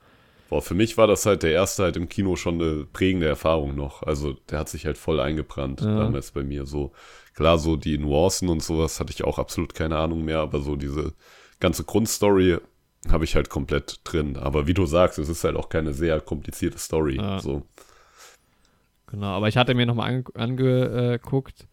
[0.48, 3.74] Boah, für mich war das halt der erste halt im Kino schon eine prägende Erfahrung
[3.74, 4.02] noch.
[4.02, 5.98] Also der hat sich halt voll eingebrannt Ja.
[5.98, 6.66] damals bei mir.
[6.66, 6.92] So
[7.34, 10.76] klar, so die Nuancen und sowas hatte ich auch absolut keine Ahnung mehr, aber so
[10.76, 11.14] diese
[11.58, 12.58] ganze Grundstory
[13.10, 14.36] habe ich halt komplett drin.
[14.36, 17.16] Aber wie du sagst, es ist halt auch keine sehr komplizierte Story.
[17.16, 17.38] Ja.
[17.40, 17.62] So.
[19.12, 21.68] Genau, aber ich hatte mir nochmal ange angeguckt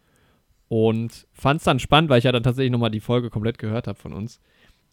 [0.67, 3.87] und fand es dann spannend, weil ich ja dann tatsächlich nochmal die Folge komplett gehört
[3.87, 4.41] habe von uns.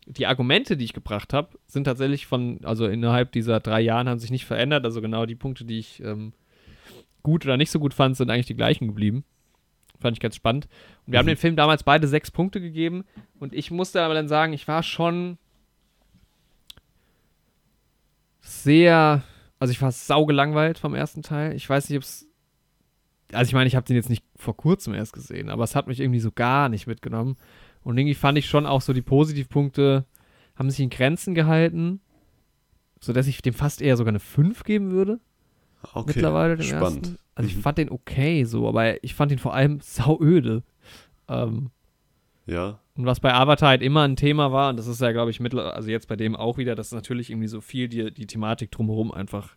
[0.06, 4.20] Die Argumente, die ich gebracht habe, sind tatsächlich von, also innerhalb dieser drei Jahren haben
[4.20, 4.84] sich nicht verändert.
[4.84, 6.32] Also genau die Punkte, die ich ähm,
[7.24, 9.24] gut oder nicht so gut fand, sind eigentlich die gleichen geblieben.
[9.98, 10.68] Fand ich ganz spannend.
[11.04, 13.04] Und wir haben dem Film damals beide sechs Punkte gegeben.
[13.40, 15.38] Und ich musste aber dann sagen, ich war schon
[18.40, 19.24] sehr,
[19.58, 21.56] also ich war saugelangweilt vom ersten Teil.
[21.56, 22.28] Ich weiß nicht, ob es
[23.32, 25.86] also ich meine, ich habe den jetzt nicht vor kurzem erst gesehen, aber es hat
[25.86, 27.36] mich irgendwie so gar nicht mitgenommen.
[27.82, 30.04] Und irgendwie fand ich schon auch so die Positivpunkte
[30.56, 32.00] haben sich in Grenzen gehalten,
[33.00, 35.20] sodass ich dem fast eher sogar eine 5 geben würde.
[35.92, 37.06] Okay, mittlerweile dem spannend.
[37.06, 37.18] ersten.
[37.34, 37.60] Also ich Mhm.
[37.60, 40.62] fand den okay so, aber ich fand ihn vor allem sauöde.
[41.28, 41.70] Ähm,
[42.46, 45.30] Ja, und was bei Avatar halt immer ein Thema war, und das ist ja, glaube
[45.30, 48.26] ich, mittlerweile, also jetzt bei dem auch wieder, dass natürlich irgendwie so viel die, die
[48.26, 49.54] Thematik drumherum einfach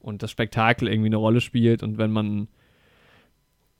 [0.00, 1.82] und das Spektakel irgendwie eine Rolle spielt.
[1.82, 2.48] Und wenn man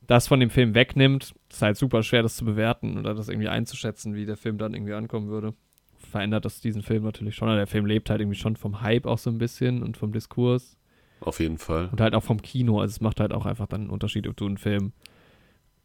[0.06, 3.48] das von dem Film wegnimmt, ist halt super schwer, das zu bewerten oder das irgendwie
[3.48, 5.54] einzuschätzen, wie der Film dann irgendwie ankommen würde.
[5.98, 7.48] Verändert das diesen Film natürlich schon.
[7.48, 10.76] Der Film lebt halt irgendwie schon vom Hype auch so ein bisschen und vom Diskurs
[11.20, 11.88] auf jeden Fall.
[11.92, 12.80] und halt auch vom Kino.
[12.80, 14.92] Also es macht halt auch einfach dann einen Unterschied, ob du einen Film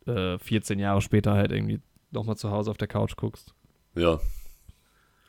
[0.07, 1.80] äh, 14 Jahre später halt irgendwie
[2.11, 3.53] nochmal zu Hause auf der Couch guckst.
[3.95, 4.20] Ja,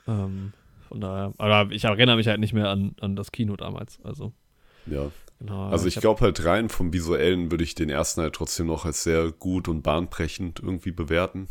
[0.07, 0.53] Ähm,
[0.89, 4.01] von daher, aber ich erinnere mich halt nicht mehr an, an das Kino damals.
[4.03, 4.33] Also,
[4.87, 5.11] ja.
[5.39, 5.69] Genau.
[5.69, 8.85] Also ich hab- glaube halt rein vom Visuellen würde ich den ersten halt trotzdem noch
[8.85, 11.49] als sehr gut und bahnbrechend irgendwie bewerten.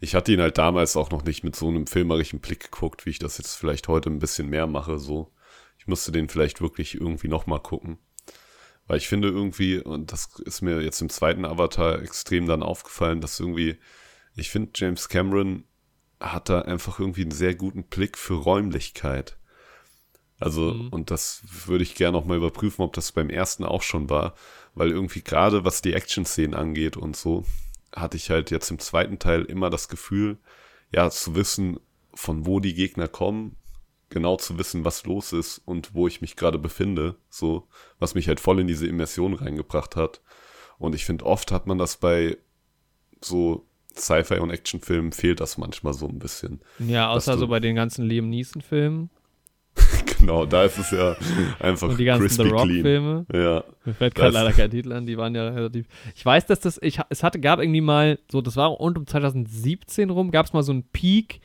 [0.00, 3.10] Ich hatte ihn halt damals auch noch nicht mit so einem filmerischen Blick geguckt, wie
[3.10, 4.98] ich das jetzt vielleicht heute ein bisschen mehr mache.
[4.98, 5.32] So,
[5.78, 7.98] ich müsste den vielleicht wirklich irgendwie noch mal gucken,
[8.86, 13.20] weil ich finde irgendwie und das ist mir jetzt im zweiten Avatar extrem dann aufgefallen,
[13.20, 13.78] dass irgendwie
[14.36, 15.64] ich finde James Cameron
[16.20, 19.36] hat da einfach irgendwie einen sehr guten Blick für Räumlichkeit.
[20.38, 20.88] Also, Mhm.
[20.90, 24.34] und das würde ich gerne noch mal überprüfen, ob das beim ersten auch schon war,
[24.74, 27.44] weil irgendwie gerade was die Action-Szenen angeht und so,
[27.94, 30.38] hatte ich halt jetzt im zweiten Teil immer das Gefühl,
[30.92, 31.80] ja, zu wissen,
[32.14, 33.56] von wo die Gegner kommen,
[34.10, 37.66] genau zu wissen, was los ist und wo ich mich gerade befinde, so,
[37.98, 40.22] was mich halt voll in diese Immersion reingebracht hat.
[40.78, 42.38] Und ich finde, oft hat man das bei
[43.20, 43.66] so
[43.96, 46.60] Sci-Fi und Actionfilmen fehlt das manchmal so ein bisschen.
[46.78, 49.10] ja, außer so bei den ganzen Liam Neeson-Filmen
[50.18, 51.16] Genau, da ist es ja
[51.60, 52.50] einfach und die ganzen The.
[52.50, 53.24] Rock-Filme.
[53.32, 55.86] Ja, Mir fällt gerade leider kein Titel an, die waren ja relativ.
[56.16, 59.06] Ich weiß, dass das, ich, es hatte, gab irgendwie mal, so, das war rund um
[59.06, 61.40] 2017 rum, gab es mal so einen Peak,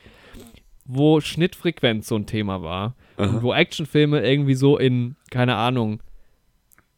[0.84, 2.96] wo Schnittfrequenz so ein Thema war.
[3.16, 6.02] Und wo Actionfilme irgendwie so in, keine Ahnung,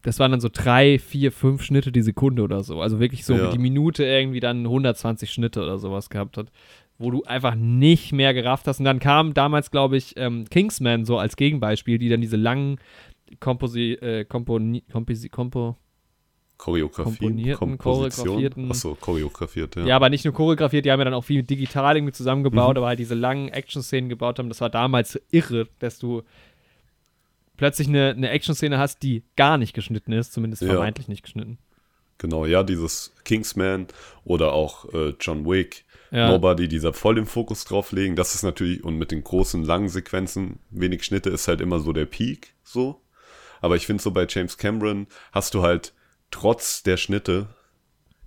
[0.01, 2.81] das waren dann so drei, vier, fünf Schnitte die Sekunde oder so.
[2.81, 3.51] Also wirklich so Ja.
[3.51, 6.47] die Minute irgendwie dann 120 Schnitte oder sowas gehabt hat.
[6.99, 8.79] Wo du einfach nicht mehr gerafft hast.
[8.79, 12.79] Und dann kam damals, glaube ich, ähm, Kingsman so als Gegenbeispiel, die dann diese langen
[13.39, 15.77] Komposi äh, Komponi Komposi Kompo
[16.57, 19.85] Choreografie, Komponierten, choreografierten- Achso, choreografiert, ja.
[19.85, 19.95] ja.
[19.95, 22.97] aber nicht nur choreografiert, die haben ja dann auch viel digital irgendwie zusammengebaut, aber halt
[22.97, 24.49] diese langen Action-Szenen gebaut haben.
[24.49, 26.23] Das war damals irre, dass du
[27.57, 30.69] plötzlich eine, eine Action-Szene hast, die gar nicht geschnitten ist, zumindest Ja.
[30.69, 31.59] vermeintlich nicht geschnitten.
[32.17, 33.85] Genau, ja, dieses Kingsman
[34.23, 36.29] oder auch äh, John Wick, Ja.
[36.29, 39.63] Nobody, die da voll den Fokus drauf legen, das ist natürlich, und mit den großen,
[39.63, 43.01] langen Sequenzen, wenig Schnitte, ist halt immer so der Peak, so.
[43.61, 45.93] Aber ich finde so bei James Cameron hast du halt
[46.31, 47.47] trotz der Schnitte,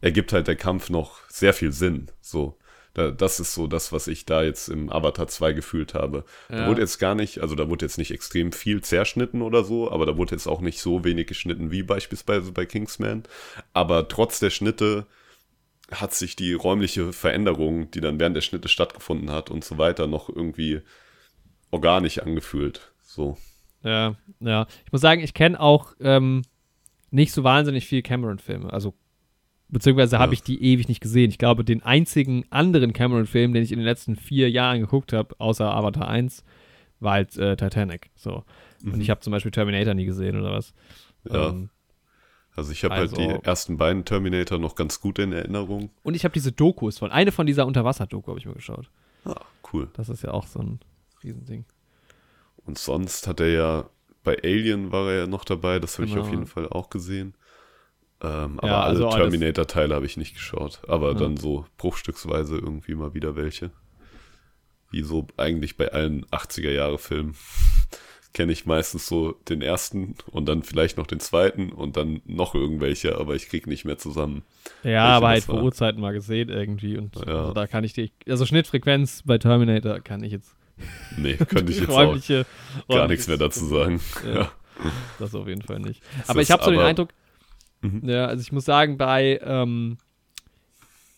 [0.01, 2.57] ergibt halt der Kampf noch sehr viel Sinn, so.
[2.93, 6.25] Da, das ist so das, was ich da jetzt im Avatar 2 gefühlt habe.
[6.49, 6.67] Da Ja.
[6.67, 10.07] wurde jetzt gar nicht, also da wurde jetzt nicht extrem viel zerschnitten oder so, aber
[10.07, 13.23] da wurde jetzt auch nicht so wenig geschnitten wie beispielsweise bei Kingsman.
[13.73, 15.07] Aber trotz der Schnitte
[15.93, 20.07] hat sich die räumliche Veränderung, die dann während der Schnitte stattgefunden hat und so weiter,
[20.07, 20.81] noch irgendwie
[21.71, 22.93] organisch angefühlt.
[23.03, 23.37] So.
[23.83, 24.67] Ja, ja.
[24.85, 26.43] Ich muss sagen, ich kenne auch ähm,
[27.11, 28.73] nicht so wahnsinnig viel Cameron-Filme.
[28.73, 28.95] Also,
[29.69, 30.35] beziehungsweise habe Ja.
[30.35, 31.31] ich die ewig nicht gesehen.
[31.31, 35.35] Ich glaube, den einzigen anderen Cameron-Film, den ich in den letzten vier Jahren geguckt habe,
[35.39, 36.45] außer Avatar 1,
[37.01, 38.11] war halt äh, Titanic.
[38.15, 38.45] So.
[38.85, 40.75] Und ich habe zum Beispiel Terminator nie gesehen oder was.
[41.29, 41.49] Ja.
[41.51, 41.71] Ähm,
[42.57, 45.91] Also ich habe Also- halt die ersten beiden Terminator noch ganz gut in Erinnerung.
[46.03, 48.91] und ich habe diese Dokus von, eine von dieser Unterwasser-Doku habe ich mir geschaut.
[49.25, 49.41] Ah,
[49.73, 49.89] cool.
[49.95, 50.81] Das ist ja auch so ein
[51.23, 51.65] Riesending.
[52.67, 53.91] Und sonst hat er ja,
[54.25, 56.25] bei Alien war er ja noch dabei, das habe ich Genau.
[56.25, 57.35] auf jeden Fall auch gesehen.
[58.23, 60.83] Ähm, aber Ja, also alle alles- Terminator-Teile habe ich nicht geschaut.
[60.89, 61.19] Aber Ja.
[61.19, 63.71] dann so bruchstücksweise irgendwie mal wieder welche.
[64.91, 67.35] Wie so eigentlich bei allen 80er-Jahre-Filmen.
[68.33, 72.55] Kenne ich meistens so den ersten und dann vielleicht noch den zweiten und dann noch
[72.55, 74.43] irgendwelche, aber ich krieg nicht mehr zusammen.
[74.85, 75.63] Ja, aber halt vor.
[75.63, 76.97] Urzeiten mal gesehen irgendwie.
[76.97, 77.41] Und Ja.
[77.41, 78.13] also da kann ich die.
[78.29, 80.55] Also Schnittfrequenz bei Terminator kann ich jetzt.
[81.17, 82.17] Nee, könnte ich jetzt auch
[82.89, 84.01] gar nichts mehr dazu sagen.
[84.25, 84.33] Ja.
[84.35, 84.53] Ja.
[85.19, 86.03] Das auf jeden Fall nicht.
[86.19, 87.11] Das Aber ich habe so den Eindruck,
[87.83, 88.09] Mhm.
[88.09, 89.99] ja, also ich muss sagen, bei, ähm,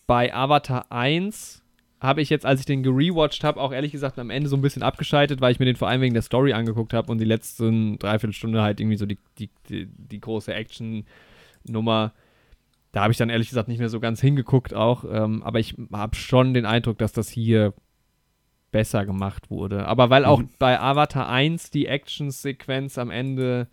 [0.07, 1.62] bei Avatar 1
[2.03, 4.61] habe ich jetzt, als ich den gerewatcht habe, auch ehrlich gesagt am Ende so ein
[4.61, 7.25] bisschen abgeschaltet, weil ich mir den vor allem wegen der Story angeguckt habe und die
[7.25, 12.13] letzten Dreiviertelstunde halt irgendwie so die, die, die, die große Action-Nummer.
[12.91, 15.05] Da habe ich dann ehrlich gesagt nicht mehr so ganz hingeguckt auch.
[15.09, 17.73] Ähm, aber ich habe schon den Eindruck, dass das hier
[18.71, 19.85] besser gemacht wurde.
[19.87, 20.49] Aber weil auch Mhm.
[20.59, 23.67] bei Avatar 1 die Action-Sequenz am Ende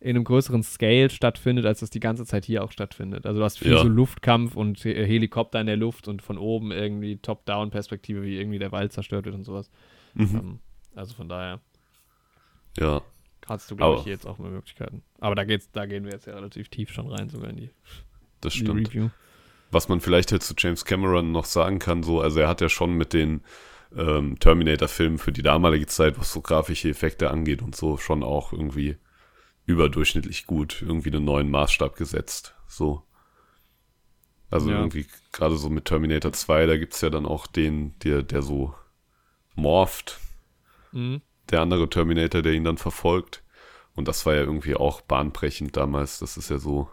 [0.00, 3.26] in einem größeren Scale stattfindet, als das die ganze Zeit hier auch stattfindet.
[3.26, 3.78] Also du hast viel Ja.
[3.82, 8.60] so Luftkampf und He- Helikopter in der Luft und von oben irgendwie Top-Down-Perspektive, wie irgendwie
[8.60, 9.70] der Wald zerstört wird und sowas.
[10.14, 10.36] Mhm.
[10.36, 10.58] Ähm,
[10.94, 11.60] also von daher
[12.78, 13.02] Ja,
[13.46, 15.02] hast du, glaube ich, jetzt auch mehr Möglichkeiten.
[15.18, 17.70] Aber da geht's, da gehen wir jetzt ja relativ tief schon rein, sogar in die,
[18.40, 18.88] das die stimmt.
[18.88, 19.08] Review.
[19.70, 22.68] Was man vielleicht halt zu James Cameron noch sagen kann, so, also er hat ja
[22.68, 23.40] schon mit den
[23.96, 28.52] ähm, Terminator-Filmen für die damalige Zeit, was so grafische Effekte angeht und so, schon auch
[28.52, 28.96] irgendwie
[29.68, 32.54] überdurchschnittlich gut irgendwie einen neuen Maßstab gesetzt.
[32.66, 33.04] So.
[34.50, 34.78] Also Ja.
[34.78, 38.74] irgendwie, gerade so mit Terminator 2, da gibt's ja dann auch den, der, der so
[39.54, 40.18] morpht,
[40.92, 41.20] Mhm.
[41.50, 43.42] der andere Terminator, der ihn dann verfolgt.
[43.94, 46.18] Und das war ja irgendwie auch bahnbrechend damals.
[46.20, 46.88] Das ist ja so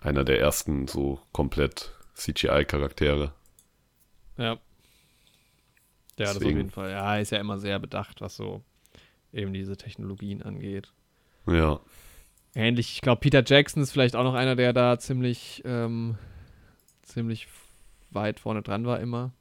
[0.00, 3.32] einer der ersten so komplett CGI-Charaktere.
[4.36, 4.58] Ja.
[6.18, 6.58] Ja, das auf Deswegen.
[6.58, 6.90] jeden Fall.
[6.90, 8.62] Ja, ist ja immer sehr bedacht, was so
[9.32, 10.92] eben diese Technologien angeht.
[11.46, 11.80] Ja.
[12.54, 16.18] Ähnlich, ich glaube, Peter Jackson ist vielleicht auch noch einer, der da ziemlich, ähm,
[17.02, 17.48] ziemlich
[18.10, 19.32] weit vorne dran war immer.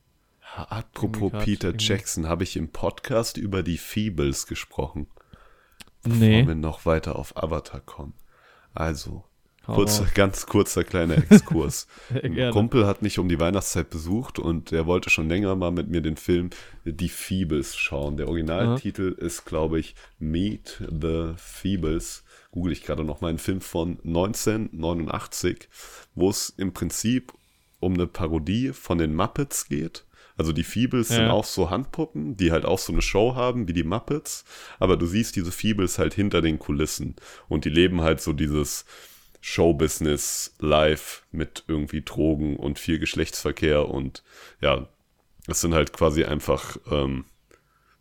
[0.55, 5.07] Apropos Irgendwie grad Peter irgendwie- Jackson, habe ich im Podcast über die Feebles gesprochen,
[6.03, 6.47] bevor Nee.
[6.47, 8.13] wir noch weiter auf Avatar kommen.
[8.73, 9.23] Also,
[9.76, 11.88] kurzer, ganz kurzer kleiner Exkurs.
[12.24, 12.51] Ein Gerne.
[12.51, 16.01] Kumpel hat mich um die Weihnachtszeit besucht und er wollte schon länger mal mit mir
[16.01, 16.49] den Film
[16.86, 18.17] Die Feebles schauen.
[18.17, 22.24] Der Originaltitel ist, glaube ich, Meet the Feebles.
[22.51, 25.70] Google ich gerade noch mal einen Film von 1989,
[26.15, 27.34] wo es im Prinzip
[27.80, 30.05] um eine Parodie von den Muppets geht.
[30.38, 31.32] Also die Feebles sind Ja.
[31.32, 34.45] auch so Handpuppen, die halt auch so eine Show haben wie die Muppets,
[34.80, 37.15] aber du siehst diese Feebles halt hinter den Kulissen
[37.49, 38.86] und die leben halt so dieses
[39.41, 44.23] Showbusiness live mit irgendwie Drogen und viel Geschlechtsverkehr und
[44.61, 44.87] ja,
[45.47, 47.25] es sind halt quasi einfach ähm,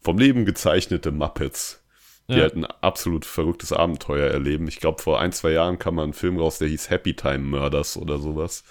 [0.00, 1.82] vom Leben gezeichnete Muppets,
[2.28, 2.42] die Ja.
[2.42, 4.68] halt ein absolut verrücktes Abenteuer erleben.
[4.68, 7.38] Ich glaube, vor ein, zwei Jahren kam mal ein Film raus, der hieß Happy Time
[7.38, 8.64] Murders oder sowas.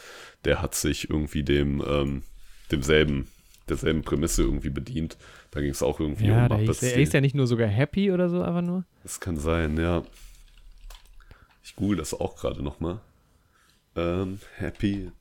[0.45, 2.23] Der hat sich irgendwie dem, ähm,
[2.71, 3.27] demselben,
[3.67, 5.17] derselben Prämisse irgendwie bedient.
[5.51, 6.79] Da ging es auch irgendwie Ja, um der Muppets.
[6.81, 8.85] hieß, er ist ja nicht nur sogar happy oder so, einfach nur.
[9.03, 10.03] das kann sein, ja.
[11.67, 13.01] Ich google das auch gerade nochmal.
[13.97, 15.11] Ähm, Happy.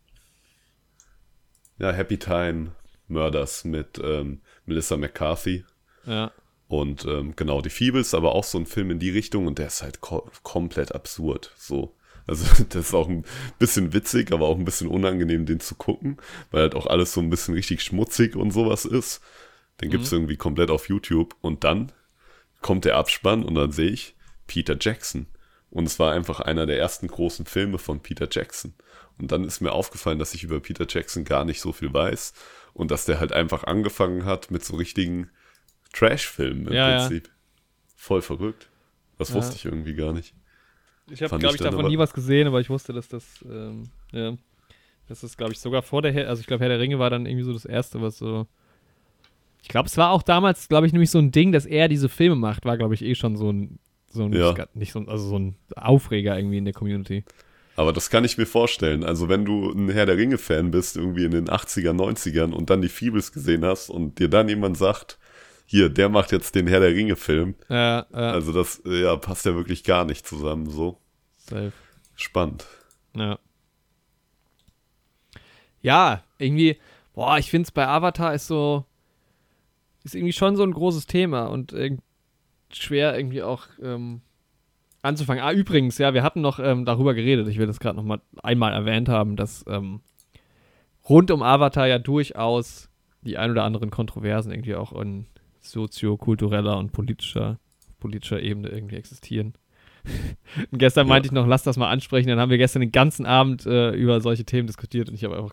[1.77, 2.71] Ja, Happy Time
[3.09, 5.65] Murders mit ähm, Melissa McCarthy.
[6.05, 6.31] Ja.
[6.69, 9.67] Und ähm, genau, die Feebles, aber auch so ein Film in die Richtung und der
[9.67, 11.53] ist halt ko komplett absurd.
[11.57, 11.97] So.
[12.29, 13.25] Also, das ist auch ein
[13.59, 16.17] bisschen witzig, aber auch ein bisschen unangenehm, den zu gucken,
[16.53, 19.21] weil halt auch alles so ein bisschen richtig schmutzig und sowas ist.
[19.81, 21.91] Den gibt's irgendwie komplett auf YouTube und dann
[22.63, 24.15] kommt der Abspann und dann sehe ich
[24.47, 25.27] Peter Jackson.
[25.77, 28.73] Und es war einfach einer der ersten großen Filme von Peter Jackson.
[29.19, 32.33] Und dann ist mir aufgefallen, dass ich über Peter Jackson gar nicht so viel weiß
[32.73, 35.29] und dass der halt einfach angefangen hat mit so richtigen
[35.93, 36.99] Trash-Filmen im Ja, ja.
[37.07, 37.31] Prinzip.
[37.95, 38.71] Voll verrückt.
[39.19, 39.35] Das Ja.
[39.35, 40.35] wusste ich irgendwie gar nicht.
[41.11, 43.91] Ich habe, glaube ich davon aber- nie was gesehen, aber ich wusste, dass das, ähm,
[44.13, 44.35] ja,
[45.09, 47.11] das ist, glaube ich, sogar vor der, Herr, also ich glaube, Herr der Ringe war
[47.11, 48.47] dann irgendwie so das Erste, was so,
[49.63, 52.09] ich glaube, es war auch damals, glaube ich, nämlich so ein Ding, dass er diese
[52.09, 53.79] Filme macht, war, glaube ich, eh schon so ein,
[54.17, 54.55] so ein, Ja.
[54.75, 57.25] nicht so also so ein Aufreger irgendwie in der Community.
[57.77, 59.05] Aber das kann ich mir vorstellen.
[59.05, 62.81] Also wenn du ein Herr der Ringe-Fan bist, irgendwie in den 80er, 90ern und dann
[62.81, 65.19] die Feebles gesehen hast und dir dann jemand sagt,
[65.67, 67.55] hier, der macht jetzt den Herr der Ringe-Film.
[67.69, 70.71] Ja, ja, Also das äh, ja, passt ja wirklich gar nicht zusammen.
[70.71, 70.99] So
[71.37, 71.73] safe.
[72.15, 72.67] spannend.
[73.15, 73.39] Ja.
[75.83, 76.79] Ja, irgendwie,
[77.15, 78.85] boah, ich finde es bei Avatar ist so,
[80.05, 81.99] ist irgendwie schon so ein großes Thema und irg-
[82.73, 84.21] schwer irgendwie auch ähm,
[85.03, 85.43] anzufangen.
[85.43, 88.21] Ah, übrigens, ja, wir hatten noch ähm, darüber geredet, ich will das gerade noch mal
[88.43, 90.01] einmal erwähnt haben, dass ähm,
[91.09, 92.89] rund um Avatar ja durchaus
[93.23, 95.27] die ein oder anderen Kontroversen irgendwie auch in
[95.61, 97.59] soziokultureller und politischer,
[97.99, 99.55] politischer Ebene irgendwie existieren.
[100.71, 101.15] Und gestern Ja.
[101.15, 102.29] meinte ich noch, lass das mal ansprechen.
[102.29, 105.37] Dann haben wir gestern den ganzen Abend äh, über solche Themen diskutiert und ich habe
[105.37, 105.53] einfach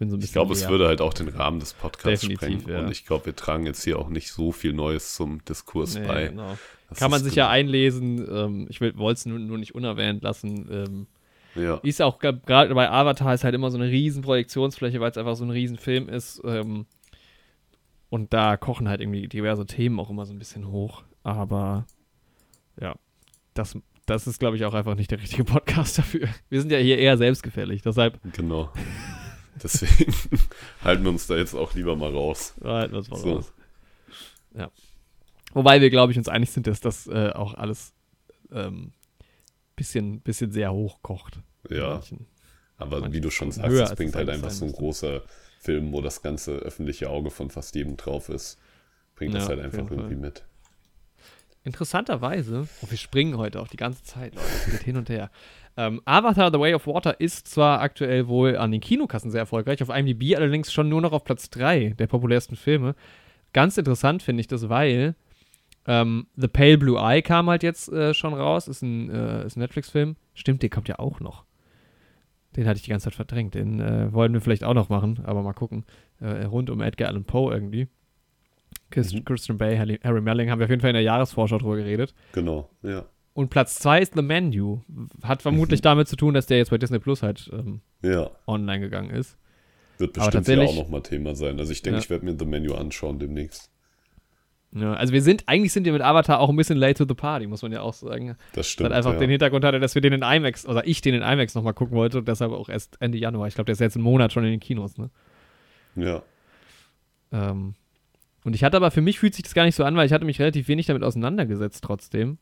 [0.00, 2.68] so Ich glaube, es würde halt auch den Rahmen des Podcasts Definitiv, sprengen.
[2.68, 2.84] ja.
[2.84, 6.06] Und ich glaube, wir tragen jetzt hier auch nicht so viel Neues zum Diskurs Nee,
[6.06, 6.28] bei.
[6.28, 6.58] genau.
[6.96, 8.26] Kann man sich genau- ja einlesen.
[8.30, 10.68] Ähm, ich wollte es nur, nur nicht unerwähnt lassen.
[10.70, 11.06] Ähm,
[11.60, 15.10] Ja, ist auch ge- gerade bei Avatar ist halt immer so eine riesen Projektionsfläche, weil
[15.10, 16.40] es einfach so ein riesen Film ist.
[16.44, 16.84] Ähm,
[18.10, 21.02] und da kochen halt irgendwie diverse Themen auch immer so ein bisschen hoch.
[21.24, 21.86] Aber
[22.80, 22.94] ja,
[23.54, 26.28] das, das ist, glaube ich, auch einfach nicht der richtige Podcast dafür.
[26.50, 28.70] Wir sind ja hier eher selbstgefällig, deshalb genau.
[29.62, 30.12] Deswegen
[30.84, 32.54] halten wir uns da jetzt auch lieber mal raus.
[32.62, 33.32] halten wir es mal So.
[33.34, 33.52] raus.
[34.54, 34.70] Ja.
[35.52, 37.92] Wobei wir, glaube ich, uns einig sind, dass das äh, auch alles
[38.52, 38.92] ähm,
[39.76, 41.40] bisschen, bisschen sehr hoch kocht.
[41.70, 42.26] Ja, Manchen.
[42.76, 45.22] aber manche wie du schon sagst, es bringt halt einfach so ein großer
[45.60, 48.58] Film, wo das ganze öffentliche Auge von fast jedem drauf ist.
[49.14, 49.98] Bringt das Ja, halt auf einfach jeden Fall.
[49.98, 50.44] irgendwie mit.
[51.64, 55.30] Interessanterweise, oh, wir springen heute auch die ganze Zeit, Leute, es geht hin und her.
[55.76, 59.82] Ähm, Avatar The Way of Water ist zwar aktuell wohl an den Kinokassen sehr erfolgreich,
[59.82, 62.94] auf IMDb allerdings schon nur noch auf Platz 3 der populärsten Filme.
[63.52, 65.14] Ganz interessant finde ich das, weil
[65.86, 69.56] ähm, The Pale Blue Eye kam halt jetzt äh, schon raus, ist ein, äh, ist
[69.56, 70.16] ein Netflix-Film.
[70.34, 71.44] Stimmt, der kommt ja auch noch.
[72.56, 73.54] Den hatte ich die ganze Zeit verdrängt.
[73.54, 75.84] Den äh, wollen wir vielleicht auch noch machen, aber mal gucken.
[76.20, 77.88] Äh, rund um Edgar Allan Poe irgendwie.
[78.90, 81.76] Christian, Christian Bay, Harry, Harry Melling haben wir auf jeden Fall in der Jahresvorschau drüber
[81.76, 82.14] geredet.
[82.32, 83.04] Genau, ja.
[83.36, 84.80] Und Platz 2 ist The Menu.
[85.22, 88.80] Hat vermutlich damit zu tun, dass der jetzt bei Disney Plus halt ähm, Ja, online
[88.80, 89.36] gegangen ist.
[89.98, 91.58] wird bestimmt ja auch nochmal Thema sein.
[91.58, 92.02] Also ich denke, Ja.
[92.02, 93.70] ich werde mir The Menu anschauen demnächst.
[94.72, 97.14] Ja, also wir sind, eigentlich sind wir mit Avatar auch ein bisschen late to the
[97.14, 98.36] party, muss man ja auch sagen.
[98.54, 98.88] Das stimmt.
[98.88, 99.18] hat einfach ja.
[99.18, 101.94] den Hintergrund hatte, dass wir den in IMAX, oder ich den in IMAX nochmal gucken
[101.94, 103.48] wollte und deshalb auch erst Ende Januar.
[103.48, 105.10] Ich glaube, der ist jetzt einen Monat schon in den Kinos, ne?
[105.94, 106.22] ja.
[107.32, 107.74] Ähm,
[108.44, 110.12] und ich hatte aber, für mich fühlt sich das gar nicht so an, weil ich
[110.14, 112.38] hatte mich relativ wenig damit auseinandergesetzt trotzdem.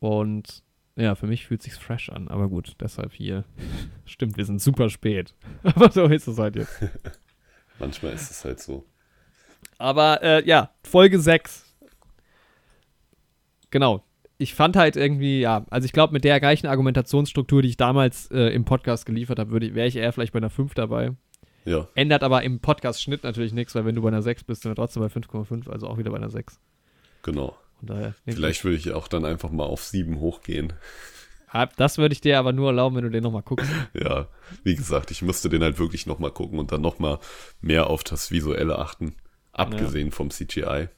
[0.00, 0.62] Und
[0.96, 2.28] ja, für mich fühlt sich's fresh an.
[2.28, 3.44] Aber gut, deshalb hier.
[4.04, 5.34] Stimmt, wir sind super spät.
[5.62, 6.80] aber so ist es halt jetzt.
[7.78, 8.84] Manchmal ist es halt so.
[9.78, 11.64] Aber äh, ja, Folge 6.
[13.70, 14.04] Genau.
[14.38, 18.30] Ich fand halt irgendwie, ja, also ich glaube, mit der gleichen Argumentationsstruktur, die ich damals
[18.30, 21.12] äh, im Podcast geliefert habe, wäre ich eher vielleicht bei einer 5 dabei.
[21.64, 24.74] Ja, Ändert aber im Podcast-Schnitt natürlich nichts, weil wenn du bei einer 6 bist, dann
[24.74, 26.58] trotzdem bei 5,5, also auch wieder bei einer 6.
[27.22, 27.56] genau.
[27.80, 30.72] Daher, Vielleicht würde ich auch dann einfach mal auf sieben hochgehen.
[31.50, 33.70] Ah, Das würde ich dir aber nur erlauben, wenn du den nochmal guckst.
[33.94, 34.28] Ja,
[34.64, 37.18] wie gesagt, ich müsste den halt wirklich nochmal gucken und dann nochmal
[37.60, 39.14] mehr auf das Visuelle achten.
[39.52, 40.88] Abgesehen vom CGI.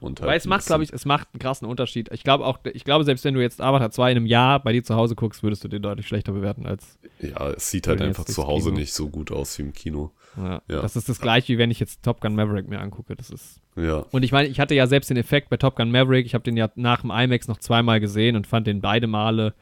[0.00, 2.08] Und halt Weil es macht, glaube ich, es macht einen krassen Unterschied.
[2.12, 4.72] Ich glaube auch, ich glaube, selbst wenn du jetzt Avatar 2 in einem Jahr bei
[4.72, 6.98] dir zu Hause guckst, würdest du den deutlich schlechter bewerten als.
[7.20, 10.10] Ja, es sieht halt einfach zu Hause nicht so gut aus wie im Kino.
[10.36, 10.80] Ja, Ja.
[10.80, 13.14] Das ist das gleiche, wie wenn ich jetzt Top Gun Maverick mir angucke.
[13.14, 13.60] Das ist.
[13.76, 16.24] Ja, Und ich meine, ich hatte ja selbst den Effekt bei Top Gun Maverick.
[16.24, 19.54] Ich habe den ja nach dem IMAX noch zweimal gesehen und fand den beide Male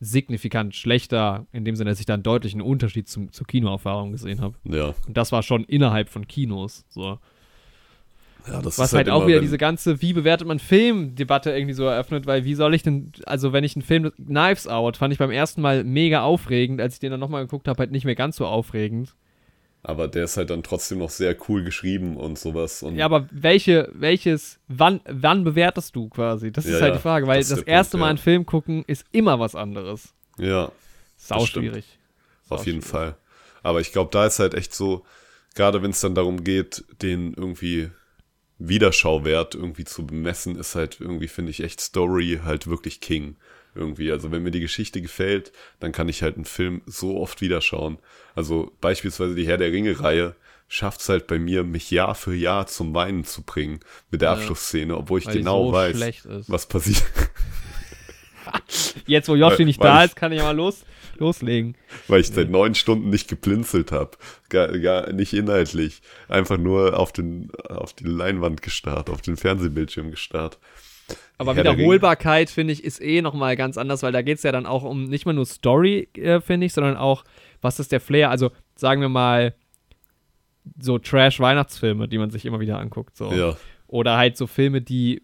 [0.00, 4.40] signifikant schlechter, in dem Sinne, dass ich da einen deutlichen Unterschied zum, zur Kinoerfahrung gesehen
[4.40, 4.56] habe.
[4.64, 4.94] ja.
[5.06, 6.84] Und das war schon innerhalb von Kinos.
[6.88, 7.18] So.
[8.46, 11.74] Ja, das Was ist halt, auch immer, wieder diese ganze, wie bewertet man Film-Debatte irgendwie
[11.74, 15.12] so eröffnet, weil wie soll ich denn, also wenn ich einen Film, Knives Out, fand
[15.12, 18.04] ich beim ersten Mal mega aufregend, als ich den dann nochmal geguckt habe, halt nicht
[18.04, 19.14] mehr ganz so aufregend.
[19.82, 22.82] Aber der ist halt dann trotzdem noch sehr cool geschrieben und sowas.
[22.82, 26.52] Und Ja, aber welche, welches, wann, wann bewertest du quasi?
[26.52, 28.18] Das ist Ja, halt ja, die Frage, weil das das, ist erste Punkt, Mal einen
[28.18, 30.14] Film gucken ist immer was anderes.
[30.38, 30.70] ja,
[31.16, 31.98] Sau schwierig.
[32.48, 32.90] auf jeden schwierig.
[32.90, 33.16] Fall.
[33.62, 35.04] Aber ich glaube, da ist halt echt so,
[35.54, 37.90] gerade wenn es dann darum geht, den irgendwie
[38.60, 43.36] Wiederschauwert irgendwie zu bemessen, ist halt irgendwie, finde ich, echt Story halt wirklich King.
[43.74, 44.10] Irgendwie.
[44.10, 47.98] Also wenn mir die Geschichte gefällt, dann kann ich halt einen Film so oft wiederschauen.
[48.34, 50.34] Also beispielsweise die Herr der Ringe-Reihe
[50.66, 53.80] schafft es halt bei mir, mich Jahr für Jahr zum Weinen zu bringen
[54.10, 54.34] mit der Ja.
[54.36, 55.96] Abschlussszene, obwohl ich Weil genau so weiß,
[56.48, 57.02] was passiert.
[59.06, 60.84] Jetzt, wo Weil- nicht weil da ist, kann ich ja mal los,
[61.20, 61.76] loslegen.
[62.08, 64.12] weil ich seit neun Stunden nicht geblinzelt habe.
[64.48, 66.02] Gar, gar nicht inhaltlich.
[66.28, 70.58] Einfach nur auf, den, auf die Leinwand gestarrt, auf den Fernsehbildschirm gestarrt.
[71.38, 74.42] Aber Herr der Wiederholbarkeit, finde ich, ist eh nochmal ganz anders, weil da geht es
[74.42, 77.24] ja dann auch um nicht mal nur Story, äh, finde ich, sondern auch,
[77.62, 78.30] was ist der Flair?
[78.30, 79.54] Also, sagen wir mal,
[80.78, 83.16] so Trash-Weihnachtsfilme, die man sich immer wieder anguckt.
[83.16, 83.32] So.
[83.32, 83.56] Ja,
[83.86, 85.22] Oder halt so Filme, die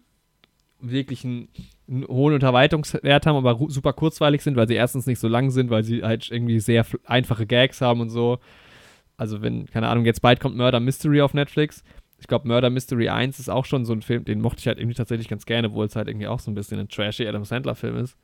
[0.79, 1.49] wirklich einen,
[1.89, 5.69] einen hohen Unterhaltungswert haben, aber super kurzweilig sind, weil sie erstens nicht so lang sind,
[5.69, 8.39] weil sie halt irgendwie sehr einfache Gags haben und so.
[9.15, 11.83] Also wenn, keine Ahnung, jetzt bald kommt Murder Mystery auf Netflix.
[12.19, 14.79] Ich glaube, Murder Mystery 1 ist auch schon so ein Film, den mochte ich halt
[14.79, 17.45] irgendwie tatsächlich ganz gerne, obwohl es halt irgendwie auch so ein bisschen ein trashy Adam
[17.45, 18.17] Sandler-Film ist.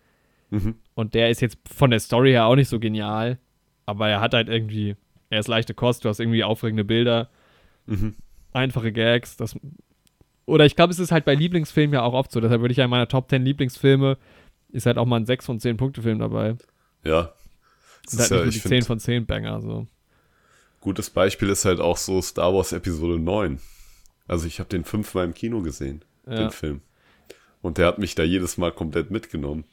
[0.50, 0.76] Mhm.
[0.96, 3.38] Und der ist jetzt von der Story her auch nicht so genial,
[3.86, 4.96] aber er hat halt irgendwie,
[5.30, 7.30] er ist leichte Kost, du hast irgendwie aufregende Bilder,
[7.86, 8.16] Mhm.
[8.54, 9.36] einfache Gags.
[9.36, 9.56] Das,
[10.46, 12.40] oder ich glaube, es ist halt bei Lieblingsfilmen ja auch oft so.
[12.42, 14.18] Deshalb würde ich ja in meiner Top 10 Lieblingsfilme
[14.72, 16.56] ist halt auch mal ein 6 von 10 Punkte Film dabei.
[17.04, 17.32] ja.
[18.06, 19.62] Das Und ist halt ja, nicht ich die find, 10 von 10 Banger.
[19.62, 19.88] So.
[20.82, 23.60] Gutes Beispiel ist halt auch so Star Wars Episode 9.
[24.28, 26.36] Also ich habe den fünfmal im Kino gesehen, Ja.
[26.36, 26.82] den Film.
[27.62, 29.64] Und der hat mich da jedes Mal komplett mitgenommen.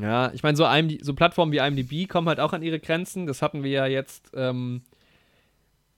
[0.00, 0.64] Ja, ich meine, so,
[1.02, 3.26] so Plattformen wie IMDb kommen halt auch an ihre Grenzen.
[3.26, 4.82] Das hatten wir ja jetzt ähm,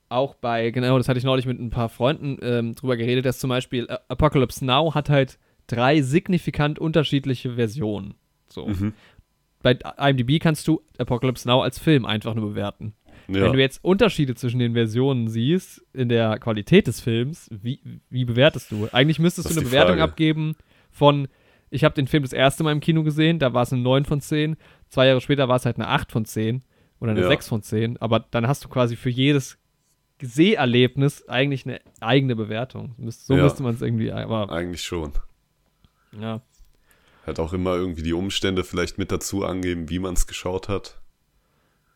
[0.09, 3.39] auch bei, genau, das hatte ich neulich mit ein paar Freunden ähm, drüber geredet, dass
[3.39, 8.15] zum Beispiel äh, Apocalypse Now hat halt drei signifikant unterschiedliche Versionen.
[8.49, 8.67] So.
[8.69, 8.95] Mhm.
[9.63, 12.95] Bei IMDb kannst du Apocalypse Now als Film einfach nur bewerten.
[13.27, 17.81] Ja, Wenn du jetzt Unterschiede zwischen den Versionen siehst, in der Qualität des Films, wie,
[18.09, 18.89] wie bewertest du?
[18.93, 20.05] Eigentlich müsstest du eine Bewertung Frage.
[20.05, 20.55] abgeben
[20.91, 21.29] von,
[21.69, 24.07] ich habe den Film das erste Mal im Kino gesehen, da war es eine 9
[24.07, 24.57] von 10,
[24.89, 26.63] zwei Jahre später war es halt eine 8 von 10
[27.01, 27.29] oder eine Ja.
[27.29, 29.59] 6 von 10, aber dann hast du quasi für jedes
[30.21, 32.95] Seherlebnis eigentlich eine eigene Bewertung.
[33.11, 33.43] So Ja.
[33.45, 35.13] müsste man es irgendwie, aber eigentlich schon.
[36.19, 36.41] ja.
[37.27, 40.99] Halt auch immer irgendwie die Umstände vielleicht mit dazu angeben, wie man es geschaut hat.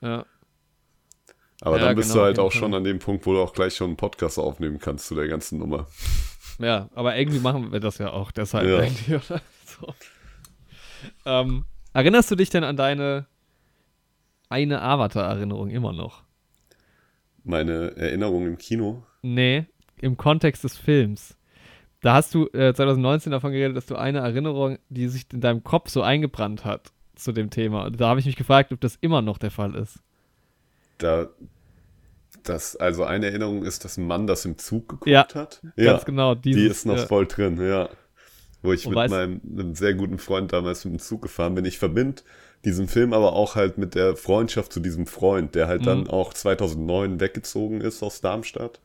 [0.01, 0.27] ja.
[1.65, 3.53] Aber Ja, dann bist genau, du halt auch schon an dem Punkt, wo du auch
[3.53, 5.87] gleich schon einen Podcast aufnehmen kannst zu der ganzen Nummer.
[6.59, 8.83] Ja, aber irgendwie machen wir das ja auch deshalb Ja.
[8.83, 9.41] irgendwie, oder?
[9.81, 9.95] So.
[11.25, 13.27] Ähm, erinnerst du dich denn an deine
[14.49, 16.25] eine Avatar-Erinnerung immer noch?
[17.45, 19.03] Meine Erinnerung im Kino.
[19.23, 19.67] Nee,
[20.01, 21.37] im Kontext des Films.
[22.01, 25.63] Da hast du äh, 2019 davon geredet, dass du eine Erinnerung, die sich in deinem
[25.63, 27.91] Kopf so eingebrannt hat zu dem Thema.
[27.91, 30.01] Da habe ich mich gefragt, ob das immer noch der Fall ist.
[30.99, 31.29] Da,
[32.43, 35.63] das, also eine Erinnerung ist, dass ein Mann das im Zug geguckt Ja, hat.
[35.77, 36.35] Ganz genau.
[36.35, 37.07] Die Dieses, ist noch ja.
[37.07, 37.89] voll drin, ja.
[38.63, 41.65] Wo ich Und mit meinem einem sehr guten Freund damals mit dem Zug gefahren bin.
[41.65, 42.23] Ich verbinde
[42.65, 45.87] diesen Film aber auch halt mit der Freundschaft zu diesem Freund, der halt Mhm.
[45.87, 48.81] dann auch 2009 weggezogen ist aus Darmstadt,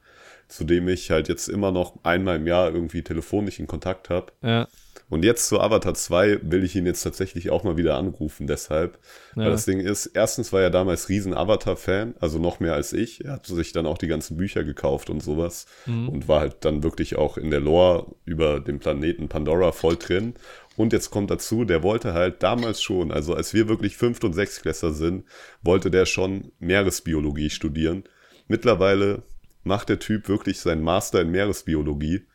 [0.47, 4.31] zu dem ich halt jetzt immer noch einmal im Jahr irgendwie telefonisch in Kontakt habe.
[4.41, 4.67] Ja,
[5.09, 8.97] Und jetzt zu Avatar 2 will ich ihn jetzt tatsächlich auch mal wieder anrufen, deshalb.
[9.37, 9.43] Ja.
[9.43, 13.23] Weil das Ding ist, erstens war er damals riesen Avatar-Fan, also noch mehr als ich.
[13.23, 15.65] Er hat sich dann auch die ganzen Bücher gekauft und sowas.
[15.85, 16.09] Mhm.
[16.09, 20.33] Und war halt dann wirklich auch in der Lore über den Planeten Pandora voll drin.
[20.77, 24.33] Und jetzt kommt dazu, der wollte halt damals schon, also als wir wirklich Fünft- und
[24.33, 25.25] Sechstklässler sind,
[25.63, 28.03] wollte der schon Meeresbiologie studieren.
[28.47, 29.23] Mittlerweile
[29.63, 32.27] macht der Typ wirklich seinen Master in Meeresbiologie.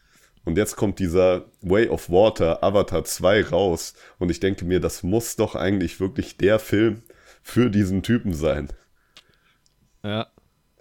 [0.45, 3.95] Und jetzt kommt dieser Way of Water Avatar 2 raus.
[4.19, 7.03] Und ich denke mir, das muss doch eigentlich wirklich der Film
[7.45, 8.69] für diesen Typen sein.
[10.03, 10.27] ja.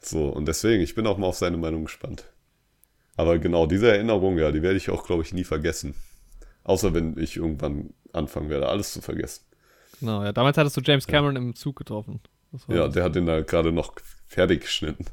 [0.04, 2.26] So, und deswegen, ich bin auch mal auf seine Meinung gespannt.
[3.18, 5.94] Aber genau, diese Erinnerung, ja, die werde ich auch, glaube ich, nie vergessen.
[6.64, 9.46] Außer wenn ich irgendwann anfangen werde, alles zu vergessen.
[10.00, 10.32] Genau, ja.
[10.32, 12.20] Damals hattest du James Cameron im Zug getroffen.
[12.68, 13.94] Ja, der hat den da gerade noch
[14.28, 15.06] fertig geschnitten.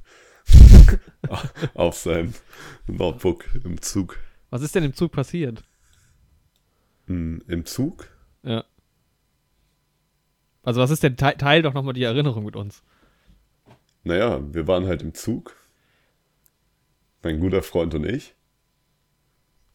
[1.75, 2.35] auf seinem
[2.87, 4.19] Notebook im Zug.
[4.51, 5.63] Was ist denn im Zug passiert?
[7.07, 8.09] Hm, Im Zug?
[8.43, 8.65] Ja.
[10.63, 11.17] Also was ist denn?
[11.17, 12.83] Teil, teil doch nochmal die Erinnerung mit uns.
[14.05, 15.57] Naja, wir waren halt im Zug.
[17.23, 18.35] Mein guter Freund und ich.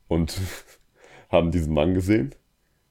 [0.07, 0.39] Und
[1.33, 2.33] haben diesen Mann gesehen,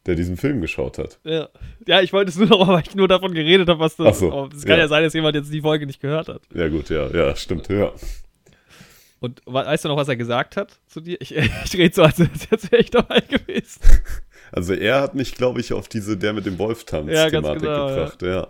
[0.05, 1.19] der diesen Film geschaut hat.
[1.25, 1.49] Ja.
[1.87, 4.19] Ja, ich wollte es nur noch, weil ich nur davon geredet habe, was das.
[4.19, 4.85] So, aber es kann ja.
[4.85, 4.89] ja.
[4.89, 6.43] sein, dass jemand jetzt die Folge nicht gehört hat.
[6.55, 7.93] Ja, gut, ja, ja, stimmt, ja.
[9.21, 11.17] Und we- weißt du noch, was er gesagt hat zu dir?
[11.21, 11.35] Ich,
[11.65, 13.81] ich rede so, als jetzt wäre ich dabei gewesen.
[14.51, 18.23] Also er hat mich, glaube ich, auf diese Der mit dem Ja, Wolf-Tanz-Thematik genau, gebracht,
[18.23, 18.49] ja.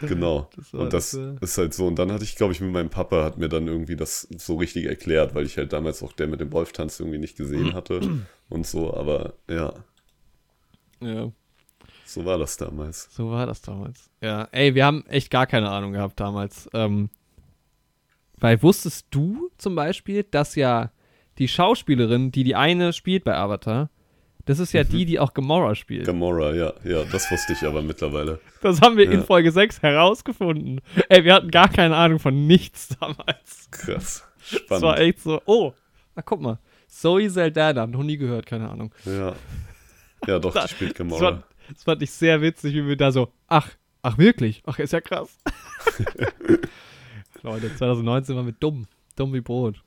[0.00, 0.48] Genau.
[0.56, 1.86] Das und das das, äh, ist halt so.
[1.86, 4.56] Und dann hatte ich, glaube ich, mit meinem Papa, hat mir dann irgendwie das so
[4.56, 8.00] richtig erklärt, weil ich halt damals auch Der mit dem Wolf-Tanz irgendwie nicht gesehen hatte
[8.48, 8.94] und so.
[8.94, 9.72] Aber ja,
[11.00, 11.30] Ja,
[12.04, 13.08] so war das damals.
[13.14, 14.10] so war das damals.
[14.20, 16.68] Ja, ey, wir haben echt gar keine Ahnung gehabt damals.
[16.72, 17.10] Ähm,
[18.38, 20.90] weil wusstest du zum Beispiel, dass ja
[21.38, 23.90] die Schauspielerin, die die eine spielt bei Avatar,
[24.48, 24.88] das ist ja Mhm.
[24.88, 26.04] die, die auch Gamora spielt.
[26.06, 28.40] Gamora, ja, ja, das wusste ich aber mittlerweile.
[28.62, 29.22] Das haben wir in Ja.
[29.22, 30.80] Folge 6 herausgefunden.
[31.08, 33.68] Ey, wir hatten gar keine Ahnung von nichts damals.
[33.70, 34.24] Krass.
[34.68, 34.98] Das war Spannend.
[35.00, 35.72] echt so, oh,
[36.16, 36.58] na guck mal.
[36.88, 38.92] Zoe Saldana, noch nie gehört, keine Ahnung.
[39.04, 39.34] Ja.
[40.26, 41.20] Ja, doch, die spielt Das, Gamora.
[41.22, 41.42] war,
[41.72, 43.70] das fand ich sehr witzig, wie wir da so, ach,
[44.02, 44.62] ach wirklich?
[44.66, 45.38] Ach, ist ja krass.
[47.42, 48.86] Leute, 2019 waren wir dumm.
[49.16, 49.82] Dumm wie Brot.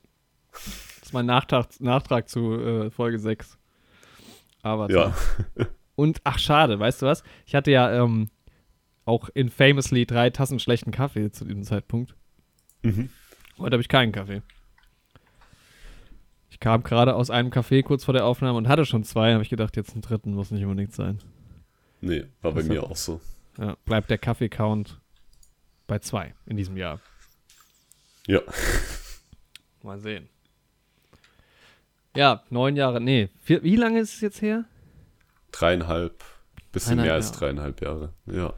[0.51, 3.57] Das ist mein Nachtrag, Nachtrag zu äh, Folge 6.
[4.63, 5.15] Aber Ja.
[5.95, 7.23] Und ach schade, weißt du was?
[7.45, 8.29] Ich hatte ja ähm,
[9.05, 12.15] auch in Famously drei Tassen schlechten Kaffee zu diesem Zeitpunkt.
[12.81, 13.09] Mhm.
[13.57, 14.41] Heute habe ich keinen Kaffee.
[16.49, 19.33] Ich kam gerade aus einem Café kurz vor der Aufnahme und hatte schon zwei.
[19.33, 21.19] Habe ich gedacht, jetzt einen dritten muss nicht unbedingt sein.
[22.01, 23.21] Nee, war bei mir auch so.
[23.57, 24.99] Ja, bleibt der Kaffee-Count
[25.87, 26.99] bei zwei in diesem Jahr.
[28.27, 28.41] Ja.
[29.83, 30.29] Mal sehen.
[32.15, 33.29] Ja, neun Jahre, nee.
[33.39, 34.65] Vier, wie lange ist es jetzt her?
[35.51, 36.23] Dreieinhalb,
[36.71, 37.39] bisschen Dreieinhalb mehr als Jahre.
[37.39, 38.13] dreieinhalb Jahre.
[38.25, 38.53] Ja.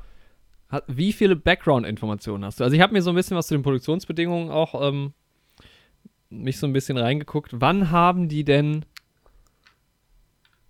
[0.69, 2.63] Hat, wie viele Background-Informationen hast du?
[2.63, 5.13] Also ich habe mir so ein bisschen was zu den Produktionsbedingungen auch ähm,
[6.29, 7.51] mich so ein bisschen reingeguckt.
[7.53, 8.85] Wann haben die denn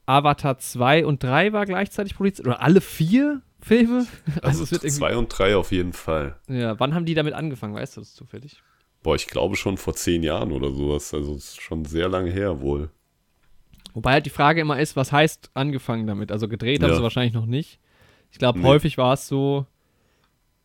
[0.06, 2.48] Avatar 2 und 3 war gleichzeitig produziert?
[2.48, 4.06] Oder alle vier Filme?
[4.42, 6.38] Also, also zwei und drei auf jeden Fall.
[6.50, 7.74] Ja, wann haben die damit angefangen?
[7.74, 8.62] Weißt du das zufällig?
[9.04, 11.14] Boah, ich glaube schon vor zehn Jahren oder sowas.
[11.14, 12.90] Also ist schon sehr lange her wohl.
[13.94, 16.32] Wobei halt die Frage immer ist, was heißt angefangen damit?
[16.32, 16.88] Also gedreht ja.
[16.88, 17.80] haben sie wahrscheinlich noch nicht.
[18.32, 18.66] Ich glaube, nee.
[18.66, 19.68] häufig war es so,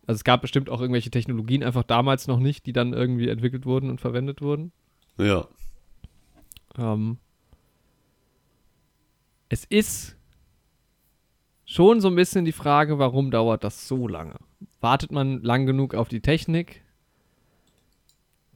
[0.06, 3.66] also es gab bestimmt auch irgendwelche Technologien einfach damals noch nicht, die dann irgendwie entwickelt
[3.66, 4.72] wurden und verwendet wurden.
[5.18, 5.46] Ja.
[6.78, 7.18] Ähm,
[9.50, 10.16] es ist
[11.66, 14.36] schon so ein bisschen die Frage, warum dauert das so lange?
[14.80, 16.82] Wartet man lang genug auf die Technik?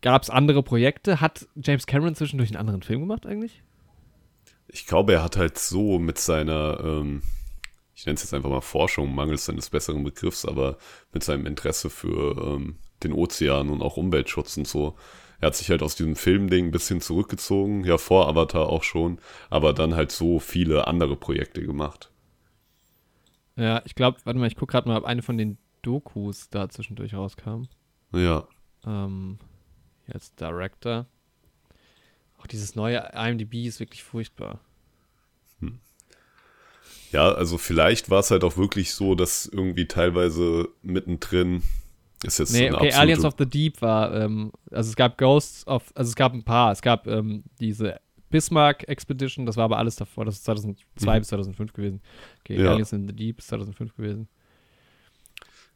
[0.03, 1.21] Gab es andere Projekte?
[1.21, 3.63] Hat James Cameron zwischendurch einen anderen Film gemacht eigentlich?
[4.67, 7.23] Ich glaube, er hat halt so mit seiner, ähm,
[7.95, 10.77] ich nenne es jetzt einfach mal Forschung, mangels seines besseren Begriffs, aber
[11.13, 14.97] mit seinem Interesse für ähm, den Ozean und auch Umweltschutz und so.
[15.41, 19.19] Er hat sich halt aus diesem Filmding ein bisschen zurückgezogen, ja vor Avatar auch schon,
[19.51, 22.11] aber dann halt so viele andere Projekte gemacht.
[23.57, 26.69] Ja, ich glaube, warte mal, ich gucke gerade mal, ob eine von den Dokus da
[26.69, 27.65] zwischendurch rauskam.
[28.13, 28.47] Ja.
[28.87, 29.39] Ähm,
[30.13, 31.07] als Director.
[32.39, 34.61] Auch dieses neue IMDb ist wirklich furchtbar.
[35.61, 35.79] Hm.
[37.13, 41.63] Ja, also vielleicht war es halt auch wirklich so, dass irgendwie teilweise mittendrin
[42.25, 45.93] ist jetzt nee, okay, Aliens of the Deep war, ähm, also es gab Ghosts of,
[45.95, 48.01] also es gab ein paar, es gab ähm, diese
[48.31, 51.21] Bismarck Expedition, das war aber alles davor, das ist 2002 mhm.
[51.21, 52.01] bis 2005 gewesen.
[52.41, 52.71] Okay, ja.
[52.71, 54.29] Aliens in the Deep ist 2005 gewesen.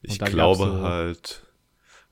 [0.02, 1.42] Und ich glaube so halt,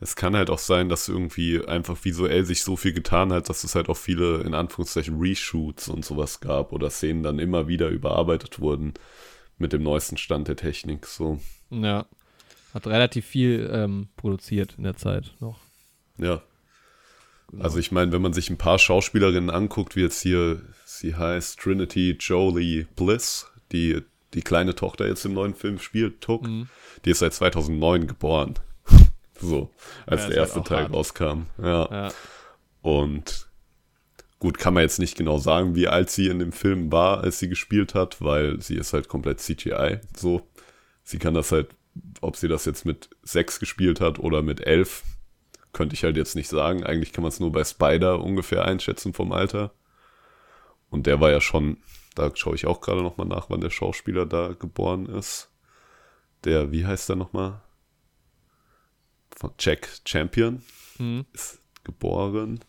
[0.04, 3.64] es kann halt auch sein, dass irgendwie einfach visuell sich so viel getan hat, dass
[3.64, 7.88] es halt auch viele, in Anführungszeichen, Reshoots und sowas gab oder Szenen dann immer wieder
[7.88, 8.92] überarbeitet wurden
[9.56, 11.40] mit dem neuesten Stand der Technik, so.
[11.70, 12.04] Ja.
[12.74, 15.58] Hat relativ viel ähm, produziert in der Zeit noch.
[16.18, 16.42] Ja.
[17.50, 17.64] Genau.
[17.64, 21.58] Also ich meine, wenn man sich ein paar Schauspielerinnen anguckt, wie jetzt hier, sie heißt
[21.58, 24.02] Trinity Jolie Bliss, die
[24.34, 26.68] die kleine Tochter jetzt im neuen Film spielt, Tuck, mhm.
[27.06, 28.58] die ist seit 2009 geboren.
[29.40, 29.70] So,
[30.06, 30.92] als ja, der erste halt Teil hart.
[30.92, 31.42] rauskam.
[31.60, 31.88] Ja.
[31.90, 32.12] ja.
[32.82, 33.48] Und
[34.38, 37.38] gut, kann man jetzt nicht genau sagen, wie alt sie in dem Film war, als
[37.38, 40.00] sie gespielt hat, weil sie ist halt komplett CGI.
[40.16, 40.46] So,
[41.02, 41.68] sie kann das halt,
[42.20, 45.02] ob sie das jetzt mit sechs gespielt hat oder mit elf,
[45.72, 46.84] könnte ich halt jetzt nicht sagen.
[46.84, 49.72] Eigentlich kann man es nur bei Spider ungefähr einschätzen vom Alter.
[50.90, 51.78] Und der war ja schon,
[52.14, 55.50] da schaue ich auch gerade nochmal nach, wann der Schauspieler da geboren ist.
[56.44, 57.62] Der, wie heißt der nochmal?
[59.34, 60.62] Von Jack Champion
[60.98, 61.26] mhm.
[61.32, 62.60] ist geboren.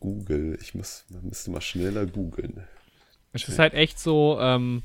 [0.00, 2.62] Google, ich muss, man müsste mal schneller googeln.
[3.32, 4.82] Es ist halt echt so, ähm,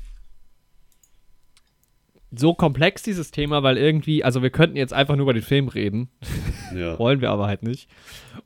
[2.30, 5.68] so komplex, dieses Thema, weil irgendwie, also wir könnten jetzt einfach nur über den Film
[5.68, 6.10] reden.
[6.74, 6.98] Ja.
[6.98, 7.90] Wollen wir aber halt nicht.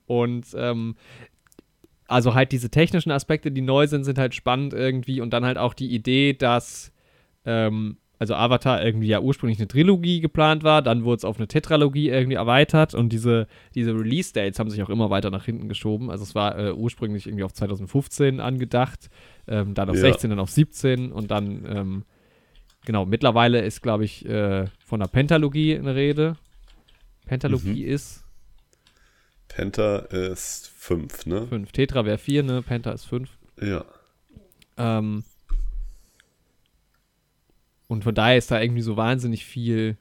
[0.06, 0.96] Und ähm,
[2.08, 5.20] also halt diese technischen Aspekte, die neu sind, sind halt spannend irgendwie.
[5.20, 6.90] Und dann halt auch die Idee, dass
[7.44, 11.48] ähm, also Avatar irgendwie ja ursprünglich eine Trilogie geplant war, dann wurde es auf eine
[11.48, 16.10] Tetralogie irgendwie erweitert und diese, diese Release-Dates haben sich auch immer weiter nach hinten geschoben.
[16.10, 19.10] Also es war äh, ursprünglich irgendwie auf 2015 angedacht,
[19.46, 20.02] ähm, dann auf ja.
[20.02, 22.04] 16, dann auf 17 und dann ähm,
[22.86, 26.36] Genau, mittlerweile ist, glaube ich, äh, von der Pentalogie eine Rede.
[27.26, 27.90] Pentalogie mhm.
[27.90, 28.24] ist.
[29.48, 31.46] Penta ist 5, ne?
[31.48, 31.72] 5.
[31.72, 32.62] Tetra wäre 4, ne?
[32.62, 33.28] Penta ist 5.
[33.60, 33.84] Ja.
[34.76, 35.24] Ähm,
[37.88, 39.96] und von daher ist da irgendwie so wahnsinnig viel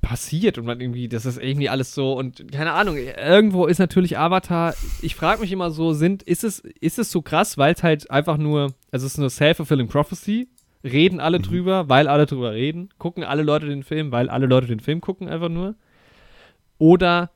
[0.00, 4.16] passiert und man irgendwie, das ist irgendwie alles so und keine Ahnung, irgendwo ist natürlich
[4.16, 7.82] Avatar, ich frage mich immer so, sind, ist es, ist es so krass, weil es
[7.82, 10.48] halt einfach nur, also es ist eine self-fulfilling prophecy,
[10.84, 11.42] reden alle mhm.
[11.42, 15.00] drüber, weil alle drüber reden, gucken alle Leute den Film, weil alle Leute den Film
[15.00, 15.74] gucken einfach nur.
[16.78, 17.30] Oder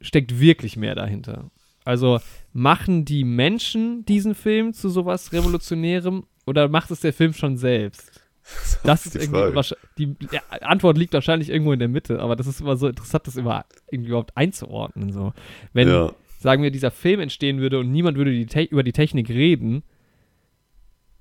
[0.00, 1.50] steckt wirklich mehr dahinter?
[1.84, 2.20] Also
[2.52, 8.20] machen die Menschen diesen Film zu sowas Revolutionärem oder macht es der Film schon selbst?
[8.82, 12.60] Das, ist irgendwie die ja, Antwort liegt wahrscheinlich irgendwo in der Mitte, aber das ist
[12.60, 15.12] immer so interessant, das immer irgendwie überhaupt einzuordnen.
[15.12, 15.32] So.
[15.72, 16.12] Wenn, ja.
[16.40, 19.82] sagen wir, dieser Film entstehen würde und niemand würde die über die Technik reden,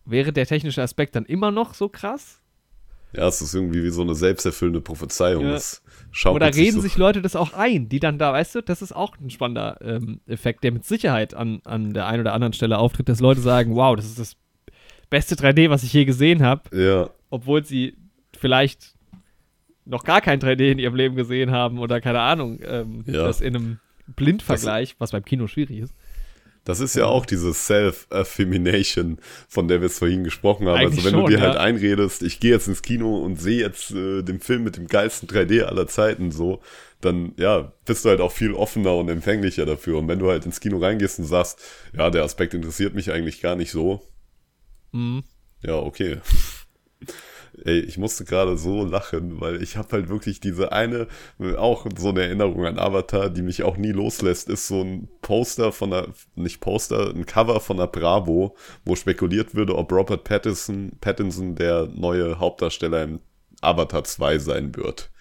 [0.04, 2.42] wäre der technische Aspekt dann immer noch so krass?
[3.16, 5.46] Ja, es ist irgendwie wie so eine selbsterfüllende Prophezeiung.
[5.46, 6.32] Ja.
[6.32, 6.82] Oder reden sich, so.
[6.82, 9.78] sich, Leute das auch ein, die dann da, weißt du, das ist auch ein spannender
[9.82, 13.42] ähm, Effekt, der mit Sicherheit an, an der einen oder anderen Stelle auftritt, dass Leute
[13.42, 14.36] sagen, wow, das ist das
[15.14, 16.76] beste 3D, was ich je gesehen habe.
[16.76, 17.12] Ja.
[17.30, 17.96] Obwohl sie
[18.36, 18.96] vielleicht
[19.86, 23.24] noch gar kein 3D in ihrem Leben gesehen haben oder keine Ahnung, ähm, ja.
[23.24, 25.94] das in einem Blindvergleich, was beim Kino schwierig ist.
[26.66, 30.78] Das ist ja auch diese Self-Affirmation, von der wir es vorhin gesprochen haben.
[30.78, 31.44] Eigentlich also wenn du schon, dir ja.
[31.44, 34.88] halt einredest, ich gehe jetzt ins Kino und sehe jetzt äh, den Film mit dem
[34.88, 36.60] geilsten 3D aller Zeiten so,
[37.02, 40.00] dann ja, bist du halt auch viel offener und empfänglicher dafür.
[40.00, 41.60] Und wenn du halt ins Kino reingehst und sagst,
[41.96, 44.02] ja, der Aspekt interessiert mich eigentlich gar nicht so,
[44.94, 45.24] Mhm.
[45.62, 46.20] ja, okay.
[47.66, 51.08] Ey, ich musste gerade so lachen, weil ich habe halt wirklich diese eine,
[51.58, 55.72] auch so eine Erinnerung an Avatar, die mich auch nie loslässt, ist so ein Poster
[55.72, 60.94] von der, nicht Poster, ein Cover von der Bravo, wo spekuliert würde, ob Robert Pattinson,
[61.00, 63.20] Pattinson der neue Hauptdarsteller im
[63.62, 65.12] Avatar 2 sein wird.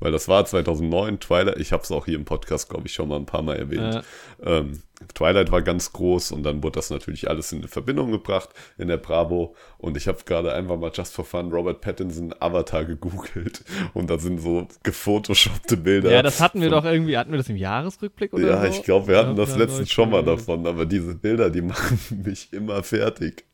[0.00, 3.08] Weil das war 2009, Twilight, ich habe es auch hier im Podcast, glaube ich, schon
[3.08, 4.02] mal ein paar Mal erwähnt.
[4.42, 4.82] Ähm,
[5.14, 8.96] Twilight war ganz groß und dann wurde das natürlich alles in Verbindung gebracht in der
[8.96, 9.54] Bravo.
[9.78, 14.18] Und ich habe gerade einfach mal just for fun Robert Pattinson Avatar gegoogelt und da
[14.18, 16.10] sind so gefotoshoppte Bilder.
[16.12, 18.66] Ja, das hatten wir von- doch irgendwie, hatten wir das im Jahresrückblick oder Ja, so?
[18.68, 20.36] ich glaube, wir hatten das Ja, letztens ja, schon mal ja.
[20.36, 23.44] davon, aber diese Bilder, die machen mich immer fertig.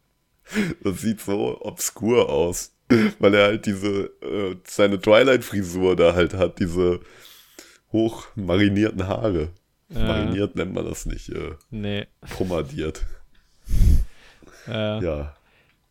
[0.83, 2.74] Das sieht so obskur aus,
[3.19, 7.01] weil er halt diese, äh, seine Twilight-Frisur da halt hat, diese
[7.93, 9.51] hoch marinierten Haare.
[9.89, 10.07] Ja.
[10.07, 12.07] Mariniert nennt man das nicht, äh, Nee.
[12.37, 13.05] pomadiert.
[14.67, 15.37] Äh, Ja.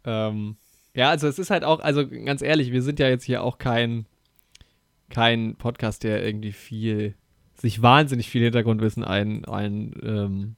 [0.03, 0.57] Ähm,
[0.95, 3.57] ja, also es ist halt auch, also ganz ehrlich, wir sind ja jetzt hier auch
[3.59, 4.07] kein,
[5.09, 7.13] kein Podcast, der irgendwie viel,
[7.55, 10.55] sich wahnsinnig viel Hintergrundwissen ein, ein ähm,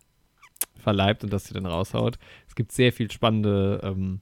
[0.81, 2.17] verleibt und das hier dann raushaut.
[2.47, 4.21] Es gibt sehr viel spannende ähm,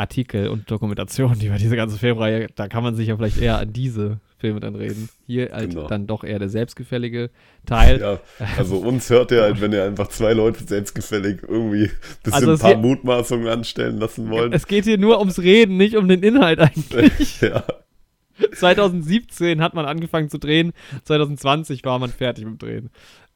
[0.00, 2.48] Artikel und Dokumentationen über diese ganze Filmreihe.
[2.54, 5.08] Da kann man sich ja vielleicht eher an diese Filme dann reden.
[5.26, 5.86] Hier halt Genau.
[5.86, 7.30] dann doch eher der selbstgefällige
[7.66, 8.00] Teil.
[8.00, 8.18] Ja,
[8.56, 11.90] also uns hört ihr halt, wenn ihr einfach zwei Leute selbstgefällig irgendwie ein
[12.22, 14.52] bisschen Also ein paar Mutmaßungen anstellen lassen wollen.
[14.54, 17.40] Es geht hier nur ums Reden, nicht um den Inhalt eigentlich.
[17.42, 17.62] ja,
[18.54, 20.72] 2017 hat man angefangen zu drehen,
[21.04, 22.90] 2020 war man fertig mit dem Drehen.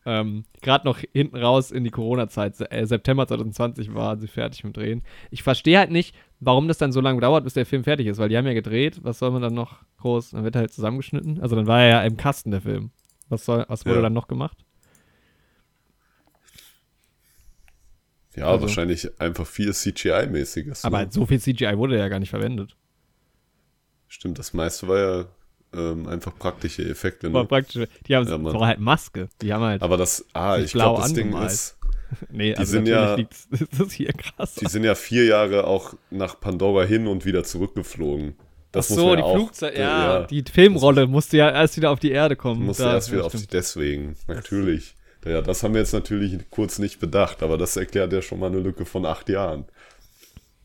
[0.07, 4.77] Ähm, Gerade noch hinten raus in die Corona-Zeit, äh, September 2020 waren sie fertig mit
[4.77, 5.03] dem Drehen.
[5.31, 6.15] Ich verstehe halt nicht,
[6.45, 8.53] warum das dann so lange dauert, bis der Film fertig ist, weil die haben ja
[8.55, 11.41] gedreht, was soll man dann noch groß, dann wird er halt zusammengeschnitten.
[11.41, 12.91] Also dann war er ja im Kasten der Film.
[13.29, 14.03] Was, soll, was wurde Ja.
[14.03, 14.59] dann noch gemacht?
[18.37, 20.85] ja Also- wahrscheinlich einfach viel CGI-mäßiges.
[20.85, 21.09] Aber ne?
[21.11, 22.77] so viel CGI wurde ja gar nicht verwendet.
[24.09, 25.25] Stimmt, das meiste war ja
[25.73, 27.33] ähm, einfach praktische Effekte.
[27.33, 27.49] War Ne?
[27.49, 27.89] praktisch.
[28.07, 29.29] Die haben Ja, war halt Maske.
[29.43, 29.83] Die haben halt.
[29.83, 31.77] Aber das, ah, ich glaube, das Ding ist,
[32.31, 34.55] nee, also sind ja- liegt's- ist das hier krass.
[34.55, 38.35] die sind ja vier Jahre auch nach Pandora hin und wieder zurückgeflogen.
[38.73, 41.91] Das Ach so, die ja auch, Flugzeit, äh, ja, die Filmrolle musste ja erst wieder
[41.91, 42.65] auf die Erde kommen.
[42.67, 44.97] musste Da- erst wieder ja, auf die, deswegen, natürlich.
[45.25, 48.49] Ja, das haben wir jetzt natürlich kurz nicht bedacht, aber das erklärt ja schon mal
[48.49, 49.65] eine Lücke von acht Jahren.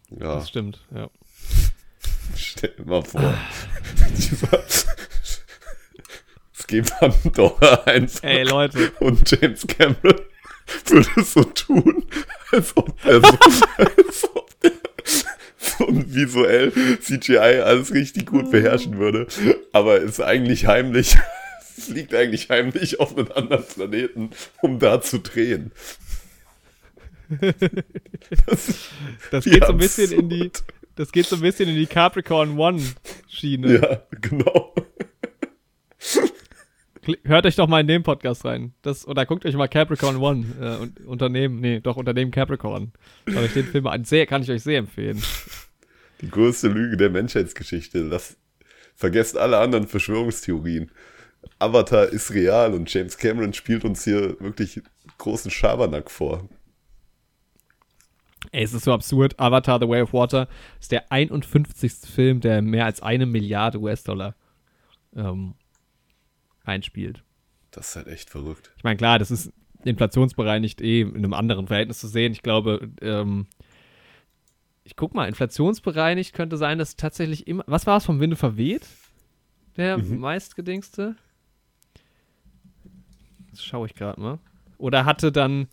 [0.09, 1.09] Ja, Das stimmt, ja.
[2.35, 3.21] stell dir mal vor.
[6.57, 8.23] Es gibt Pandora einfach.
[8.23, 8.91] Ey, Leute.
[8.99, 10.19] Und James Cameron
[10.85, 12.05] würde so tun,
[12.51, 13.37] als ob er so,
[13.77, 14.71] als ob der
[15.57, 19.27] so visuell CGI alles richtig gut beherrschen würde.
[19.71, 21.17] Aber ist eigentlich heimlich,
[21.77, 24.29] fliegt eigentlich heimlich auf einen anderen Planeten,
[24.61, 25.71] um da zu drehen.
[28.47, 28.89] Das,
[29.29, 30.51] Das geht so ein bisschen in die,
[30.95, 32.81] das geht so ein bisschen in die Capricorn One
[33.27, 33.75] Schiene.
[33.79, 34.73] ja, genau.
[37.23, 38.73] Hört euch doch mal in den Podcast rein.
[38.81, 42.91] Das, oder guckt euch mal Capricorn One, äh, und- Unternehmen, nee, doch Unternehmen Capricorn.
[43.27, 44.03] Schaut euch den Film an.
[44.05, 45.21] Sehr, kann ich euch sehr empfehlen.
[46.21, 47.99] Die größte Lüge der Menschheitsgeschichte.
[48.01, 48.37] Lass,
[48.95, 50.91] vergesst alle anderen Verschwörungstheorien.
[51.57, 54.81] Avatar ist real und James Cameron spielt uns hier wirklich
[55.17, 56.49] großen Schabernack vor.
[58.51, 59.39] Ey, es ist so absurd.
[59.39, 60.47] Avatar The Way of Water
[60.79, 61.93] ist der 51.
[62.13, 64.35] Film, der mehr als eine Milliarde US-Dollar
[65.15, 65.55] ähm,
[66.69, 67.23] einspielt.
[67.71, 68.71] Das ist halt echt verrückt.
[68.77, 69.51] Ich meine, klar, das ist
[69.83, 72.31] inflationsbereinigt eh in einem anderen Verhältnis zu sehen.
[72.31, 73.47] Ich glaube, ähm,
[74.83, 77.63] ich guck mal, inflationsbereinigt könnte sein, dass tatsächlich immer.
[77.67, 78.87] Was war es vom Winde verweht?
[79.77, 81.15] Der meistgedingste?
[83.51, 84.39] Das schaue ich gerade mal.
[84.77, 85.67] Oder hatte dann.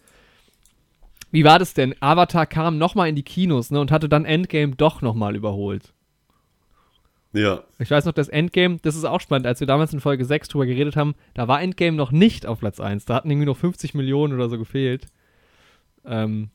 [1.30, 1.94] Wie war das denn?
[2.00, 5.92] Avatar kam nochmal in die Kinos ne, und hatte dann Endgame doch nochmal überholt.
[7.36, 10.24] Ja, Ich weiß noch, das Endgame, das ist auch spannend, als wir damals in Folge
[10.24, 13.04] 6 drüber geredet haben, da war Endgame noch nicht auf Platz 1.
[13.04, 15.06] Da hatten irgendwie noch 50 Millionen oder so gefehlt.
[16.04, 16.50] Ähm,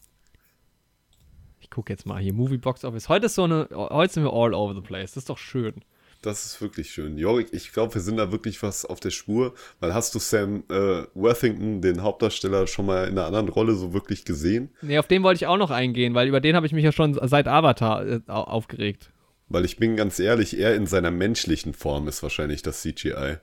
[1.59, 3.07] ich gucke jetzt mal hier, Movie Box Office.
[3.09, 5.11] Heute ist so eine, heute sind wir all over the place.
[5.13, 5.73] Das ist doch schön.
[6.21, 7.17] das ist wirklich schön.
[7.17, 9.53] Jorik, ich glaube, wir sind da wirklich was auf der Spur.
[9.79, 13.93] Weil hast du Sam äh, Worthington, den Hauptdarsteller, schon mal in einer anderen Rolle so
[13.93, 14.69] wirklich gesehen?
[14.81, 16.91] Nee, auf den wollte ich auch noch eingehen, weil über den habe ich mich ja
[16.91, 19.11] schon seit Avatar äh, au- aufgeregt.
[19.51, 23.37] Weil ich bin ganz ehrlich, er in seiner menschlichen Form ist wahrscheinlich das CGI.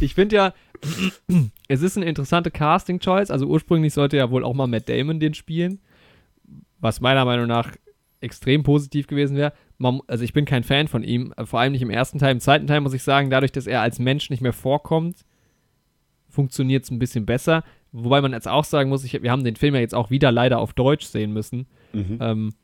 [0.00, 0.54] ich finde ja,
[1.68, 3.30] es ist eine interessante Casting-Choice.
[3.30, 5.80] Also ursprünglich sollte ja wohl auch mal Matt Damon den spielen,
[6.80, 7.72] was meiner Meinung nach
[8.20, 9.52] extrem positiv gewesen wäre.
[10.06, 12.32] Also ich bin kein Fan von ihm, vor allem nicht im ersten Teil.
[12.32, 15.24] Im zweiten Teil muss ich sagen, dadurch, dass er als Mensch nicht mehr vorkommt,
[16.28, 17.62] funktioniert es ein bisschen besser.
[17.92, 20.32] Wobei man jetzt auch sagen muss, ich, wir haben den Film ja jetzt auch wieder
[20.32, 21.66] leider auf Deutsch sehen müssen.
[21.92, 22.18] Mhm.
[22.20, 22.54] Ähm,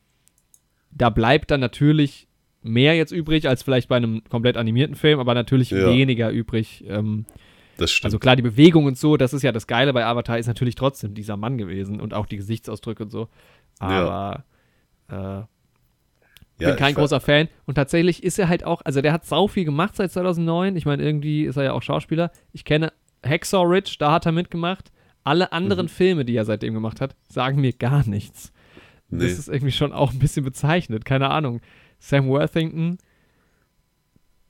[0.90, 2.28] da bleibt dann natürlich
[2.62, 5.86] mehr jetzt übrig als vielleicht bei einem komplett animierten Film, aber natürlich ja.
[5.90, 6.84] weniger übrig.
[6.86, 7.24] Ähm,
[7.76, 8.06] das stimmt.
[8.06, 10.74] Also klar, die Bewegung und so, das ist ja das Geile bei Avatar, ist natürlich
[10.74, 13.28] trotzdem dieser Mann gewesen und auch die Gesichtsausdrücke und so.
[13.78, 14.44] Aber
[15.10, 15.40] ja.
[15.40, 15.44] äh,
[16.58, 17.48] ich bin kein großer Fan.
[17.64, 20.76] Und tatsächlich ist er halt auch, also der hat sau viel gemacht seit 2009.
[20.76, 22.30] Ich meine, irgendwie ist er ja auch Schauspieler.
[22.52, 22.92] Ich kenne
[23.24, 24.92] Hacksaw Ridge, da hat er mitgemacht.
[25.24, 25.90] Alle anderen mhm.
[25.90, 28.52] Filme, die er seitdem gemacht hat, sagen mir gar nichts.
[29.10, 29.24] Nee.
[29.24, 31.04] Das ist irgendwie schon auch ein bisschen bezeichnet.
[31.04, 31.60] Keine Ahnung.
[31.98, 32.98] Sam Worthington,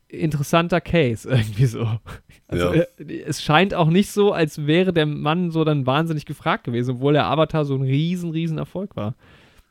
[0.09, 1.99] interessanter Case irgendwie so.
[2.47, 2.83] Also ja.
[2.99, 6.97] Äh, es scheint auch nicht so, als wäre der Mann so dann wahnsinnig gefragt gewesen,
[6.97, 9.15] obwohl der Avatar so ein riesen, riesen Erfolg war.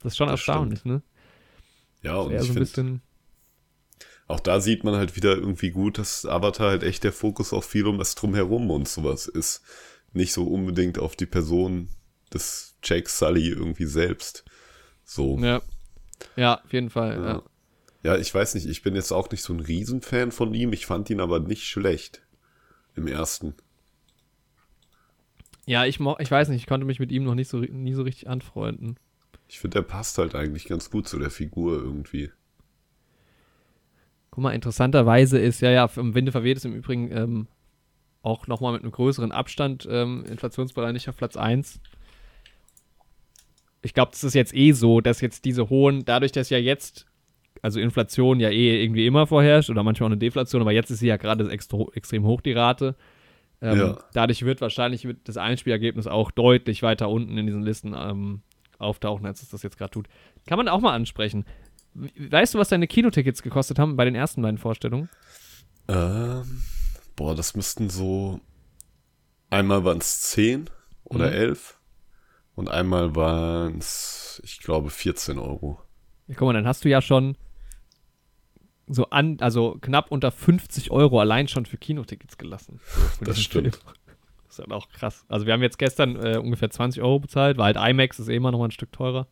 [0.01, 0.95] Das ist schon das erstaunlich, stimmt.
[0.95, 1.01] ne?
[2.01, 3.01] Ja, und ich so finde,
[4.27, 7.63] auch da sieht man halt wieder irgendwie gut, dass Avatar halt echt der Fokus auch
[7.63, 9.61] viel um das Drumherum und sowas ist.
[10.13, 11.89] Nicht so unbedingt auf die Person
[12.33, 14.45] des Jake Sully irgendwie selbst.
[15.09, 15.39] So.
[15.39, 15.61] Ja.
[16.35, 17.43] Ja, auf jeden Fall,
[18.03, 18.11] ja.
[18.11, 18.17] ja.
[18.19, 20.71] Ich weiß nicht, ich bin jetzt auch nicht so ein Riesenfan von ihm.
[20.71, 22.21] Ich fand ihn aber nicht schlecht
[22.95, 23.55] im ersten.
[25.65, 28.03] Ja, ich, ich weiß nicht, ich konnte mich mit ihm noch nicht so, nie so
[28.03, 28.97] richtig anfreunden.
[29.47, 32.31] Ich finde, der passt halt eigentlich ganz gut zu der Figur irgendwie.
[34.29, 37.47] Guck mal, interessanterweise ist, ja, ja, im Winde verweht ist im Übrigen ähm,
[38.21, 41.79] auch nochmal mit einem größeren Abstand ähm, inflationsbereinigt auf Platz 1
[43.81, 47.05] ich glaube, das ist jetzt eh so, dass jetzt diese hohen, dadurch, dass ja jetzt,
[47.61, 50.99] also Inflation ja eh irgendwie immer vorherrscht oder manchmal auch eine Deflation, aber jetzt ist
[50.99, 52.95] sie ja gerade extrem hoch, die Rate.
[53.61, 53.97] Ähm, ja.
[54.13, 58.41] Dadurch wird wahrscheinlich das Einspielergebnis auch deutlich weiter unten in diesen Listen ähm,
[58.77, 60.07] auftauchen, als es das jetzt gerade tut.
[60.47, 61.45] Kann man auch mal ansprechen.
[61.93, 65.09] Weißt du, was deine Kinotickets gekostet haben bei den ersten beiden Vorstellungen?
[65.87, 66.63] Ähm,
[67.15, 68.39] boah, das müssten so.
[69.49, 70.69] Einmal waren es 10
[71.05, 71.33] oder mhm.
[71.33, 71.78] 11
[72.59, 75.79] und einmal waren es, ich glaube, 14 Euro.
[76.27, 77.37] Ja, guck mal, dann hast du ja schon
[78.85, 82.81] so an, also knapp unter 50 Euro allein schon für Kinotickets gelassen.
[83.17, 83.77] So das stimmt.
[83.77, 83.85] Film.
[84.43, 85.23] Das ist halt auch krass.
[85.29, 88.35] Also wir haben jetzt gestern äh, ungefähr 20 Euro bezahlt, weil halt IMAX ist eh
[88.35, 89.27] immer noch mal ein Stück teurer.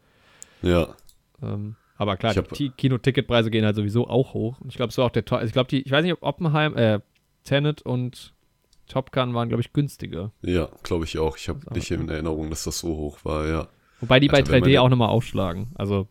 [0.62, 0.96] Ja.
[1.42, 4.62] Ähm, aber klar, hab, die Kinoticketpreise gehen halt sowieso auch hoch.
[4.62, 5.44] Und ich glaube, es war auch der teuer.
[5.44, 7.02] Ich glaube, die, ich weiß nicht, ob Oppenheim, äh,
[7.44, 8.34] Tenet und
[8.88, 10.32] Top Gun waren, glaube ich, günstiger.
[10.42, 11.38] Ja, glaube ich auch.
[11.38, 13.68] Ich habe nicht in Erinnerung, dass das so hoch war, ja.
[14.00, 15.70] Wobei die also, bei 3D auch nochmal aufschlagen.
[15.76, 16.08] Also,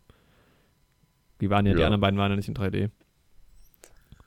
[1.41, 2.89] die waren ja, ja, die anderen beiden waren ja nicht in 3D.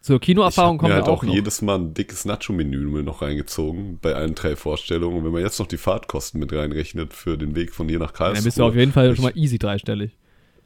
[0.00, 4.34] Zur Kinoerfahrung wir halt auch, auch jedes Mal ein dickes Nacho-Menü noch reingezogen bei allen
[4.34, 5.18] drei Vorstellungen.
[5.18, 8.14] Und wenn man jetzt noch die Fahrtkosten mit reinrechnet für den Weg von hier nach
[8.14, 8.36] Karlsruhe.
[8.36, 10.16] Dann bist du auf jeden Fall ich, schon mal easy dreistellig.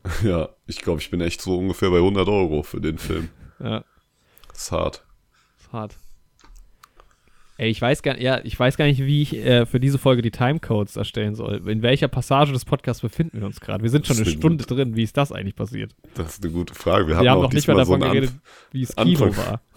[0.22, 3.30] Ja, ich glaube, ich bin echt so ungefähr bei 100 Euro für den Film.
[3.58, 3.84] ja.
[4.48, 5.04] Das ist hart.
[5.56, 5.96] Das ist hart.
[7.56, 10.22] Ey, ich weiß gar, ja, ich weiß gar nicht, wie ich äh, für diese Folge
[10.22, 11.62] die Timecodes erstellen soll.
[11.68, 13.82] In welcher Passage des Podcasts befinden wir uns gerade?
[13.82, 14.96] Wir sind schon eine Stunde gute, drin.
[14.96, 15.94] Wie ist das eigentlich passiert?
[16.14, 17.06] Das ist eine gute Frage.
[17.06, 18.32] Wir, wir haben, noch nicht mal davon so geredet,
[18.72, 19.60] wie es Kino war.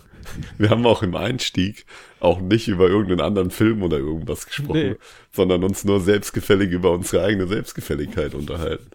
[0.58, 1.86] Wir haben auch im Einstieg
[2.20, 4.96] auch nicht über irgendeinen anderen Film oder irgendwas gesprochen, nee.
[5.32, 8.90] sondern uns nur selbstgefällig über unsere eigene Selbstgefälligkeit unterhalten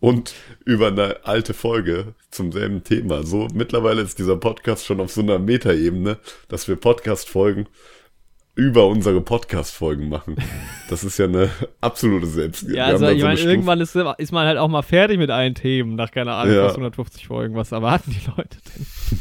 [0.00, 0.34] und
[0.64, 3.22] über eine alte Folge zum selben Thema.
[3.22, 7.68] So mittlerweile ist dieser Podcast schon auf so einer Metaebene, dass wir Podcast-Folgen
[8.54, 10.36] über unsere Podcast-Folgen machen.
[10.88, 12.68] Das ist ja eine absolute Selbst.
[12.68, 15.54] Ja, also ich so meine, irgendwann ist, ist, man halt auch mal fertig mit allen
[15.54, 16.64] Themen, nach keine Ahnung, ja.
[16.64, 17.54] fast 150 Folgen.
[17.54, 18.86] Was erwarten die Leute denn?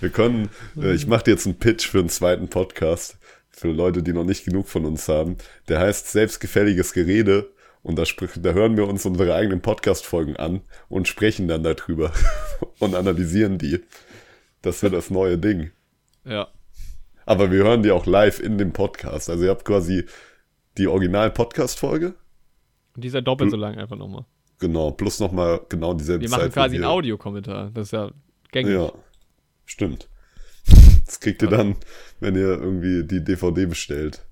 [0.00, 3.16] Wir können, äh, ich mache dir jetzt einen Pitch für einen zweiten Podcast,
[3.50, 5.38] für Leute, die noch nicht genug von uns haben.
[5.68, 7.53] Der heißt Selbstgefälliges Gerede
[7.84, 8.04] und da,
[8.36, 12.12] da hören wir uns unsere eigenen Podcast-Folgen an und sprechen dann darüber
[12.78, 13.80] und analysieren die.
[14.62, 15.70] Das wird das neue Ding.
[16.24, 16.48] Ja.
[17.26, 19.28] Aber wir hören die auch live in dem Podcast.
[19.28, 20.06] Also ihr habt quasi
[20.78, 22.14] die Original-Podcast-Folge.
[22.96, 24.24] Und die ist ja doppelt so lang einfach nochmal.
[24.60, 26.32] Genau, plus nochmal genau dieselbe Zeit.
[26.32, 27.70] Wir machen quasi einen Audiokommentar.
[27.74, 28.10] Das ist ja
[28.50, 28.72] gängig.
[28.72, 28.92] Ja,
[29.66, 30.08] stimmt.
[31.04, 31.76] Das kriegt ihr dann,
[32.20, 34.24] wenn ihr irgendwie die DVD bestellt.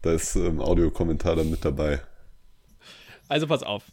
[0.00, 2.00] Da ist ein ähm, Audiokommentar dann mit dabei.
[3.28, 3.84] Also pass auf.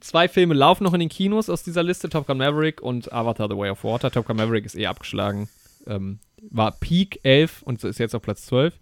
[0.00, 3.48] Zwei Filme laufen noch in den Kinos aus dieser Liste: Top Gun Maverick und Avatar
[3.48, 4.10] The Way of Water.
[4.10, 5.48] Top Gun Maverick ist eh abgeschlagen.
[5.86, 6.18] Ähm,
[6.50, 8.78] war Peak 11 und ist jetzt auf Platz 12.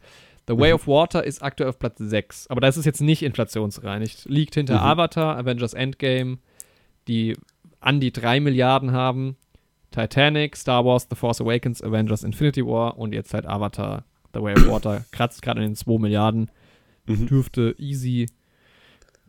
[0.47, 0.75] The Way mhm.
[0.77, 2.47] of Water ist aktuell auf Platz 6.
[2.49, 4.25] Aber das ist jetzt nicht inflationsreinigt.
[4.27, 4.87] Liegt hinter mhm.
[4.87, 6.39] Avatar, Avengers Endgame,
[7.07, 7.37] die
[7.81, 9.37] an die 3 Milliarden haben.
[9.91, 14.55] Titanic, Star Wars, The Force Awakens, Avengers, Infinity War und jetzt halt Avatar, The Way
[14.55, 15.05] of Water.
[15.13, 16.51] Kratzt gerade in den 2 Milliarden.
[17.07, 17.27] Mhm.
[17.27, 18.27] Dürfte easy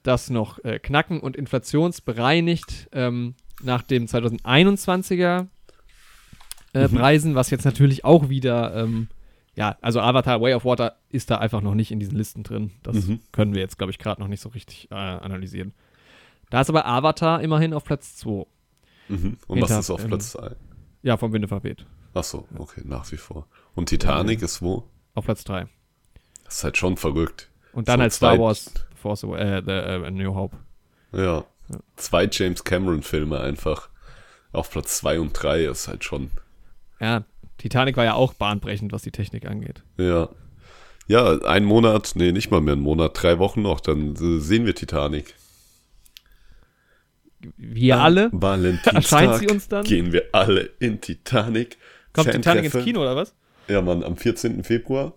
[0.09, 5.47] das noch äh, knacken und inflationsbereinigt ähm, nach dem 2021er
[6.73, 6.95] äh, Mhm.
[6.95, 9.07] Preisen, was jetzt natürlich auch wieder, ähm,
[9.55, 12.71] ja, also Avatar Way of Water ist da einfach noch nicht in diesen Listen drin.
[12.83, 13.19] Das Mhm.
[13.31, 15.73] können wir jetzt, glaube ich, gerade noch nicht so richtig äh, analysieren.
[16.51, 18.45] Da ist aber Avatar immerhin auf Platz 2.
[19.07, 19.37] Mhm.
[19.47, 20.55] Und was Hinter- ist auf ähm, Platz 2?
[21.01, 21.85] Ja, vom Winde verweht.
[22.13, 23.47] Achso, okay, nach wie vor.
[23.75, 24.83] Und Titanic ist wo?
[25.15, 25.67] Auf Platz 3.
[26.43, 27.49] Das ist halt schon verrückt.
[27.73, 30.57] Und dann So halt Star Wars Force äh, the, äh, A New Hope.
[31.11, 31.45] Ja.
[31.95, 33.89] Zwei James Cameron-Filme einfach
[34.51, 36.31] auf Platz 2 und 3 ist halt schon.
[36.99, 37.23] Ja,
[37.57, 39.83] Titanic war ja auch bahnbrechend, was die Technik angeht.
[39.97, 40.29] Ja.
[41.07, 44.75] Ja, ein Monat, nee, nicht mal mehr ein Monat, drei Wochen noch, dann sehen wir
[44.75, 45.33] Titanic.
[47.57, 48.29] Wir alle.
[48.31, 49.85] Valentinstag sie uns dann?
[49.85, 51.77] Gehen wir alle in Titanic.
[52.13, 52.83] Kommt Titanic ins.
[52.83, 53.33] Kino oder was?
[53.67, 54.63] Ja, Mann, am 14.
[54.63, 55.13] Februar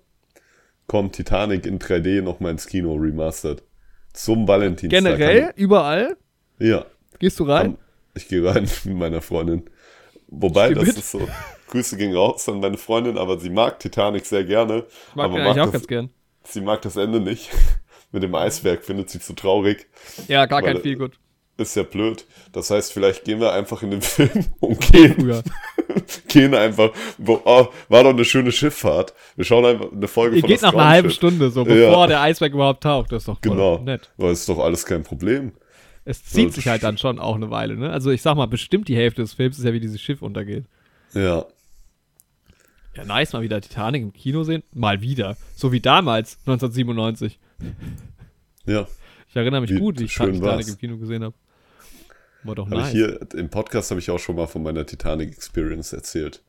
[0.86, 3.62] kommt Titanic in 3D nochmal ins Kino remastered.
[4.12, 5.02] Zum Valentinstag.
[5.02, 6.16] Generell, überall.
[6.58, 6.86] Ja.
[7.18, 7.78] Gehst du rein?
[8.14, 9.64] Ich gehe rein mit meiner Freundin.
[10.28, 10.96] Wobei, das mit.
[10.98, 11.28] ist so.
[11.68, 14.84] Grüße gehen raus an meine Freundin, aber sie mag Titanic sehr gerne.
[15.10, 16.10] Ich mag aber mag auch das, ganz gern.
[16.44, 17.50] sie mag das Ende nicht.
[18.12, 19.86] mit dem Eisberg findet sie zu traurig.
[20.28, 21.18] Ja, gar kein viel gut.
[21.56, 22.26] Ist ja blöd.
[22.52, 25.42] Das heißt, vielleicht gehen wir einfach in den Film und gehen, Früher.
[26.28, 26.90] gehen einfach.
[27.18, 29.14] Wo, oh, war doch eine schöne Schifffahrt.
[29.36, 31.10] Wir schauen einfach eine Folge Ihr von geht das nach einer halben.
[31.10, 31.88] Stunde, so Ja.
[31.88, 33.12] bevor der Eisberg überhaupt taucht.
[33.12, 33.78] Das ist doch Genau.
[33.78, 34.10] nett.
[34.18, 35.52] Aber ist doch alles kein Problem.
[36.04, 37.90] Es zieht So, sich halt dann schon auch eine Weile, ne?
[37.90, 40.64] Also ich sag mal, bestimmt die Hälfte des Films ist ja, wie dieses Schiff untergeht.
[41.14, 41.44] Ja.
[42.94, 44.62] Ja, nice, mal wieder Titanic im Kino sehen.
[44.74, 45.36] Mal wieder.
[45.54, 47.38] So wie damals, 1997.
[48.66, 48.86] Ja.
[49.28, 50.68] Ich erinnere mich Wie gut, wie ich Titanic war's.
[50.68, 51.34] im Kino gesehen habe.
[52.44, 52.88] War doch Habe nice.
[52.88, 56.42] ich hier im Podcast habe ich auch schon mal von meiner Titanic Experience erzählt.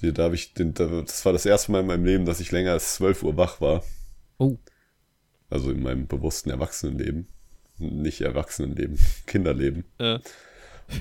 [0.00, 2.40] Hier, da habe ich den, da, das war das erste Mal in meinem Leben, dass
[2.40, 3.84] ich länger als 12 Uhr wach war.
[4.38, 4.56] Oh.
[5.50, 7.28] Also in meinem bewussten Erwachsenenleben.
[7.78, 9.84] Nicht Erwachsenenleben, Kinderleben.
[9.98, 10.20] Äh,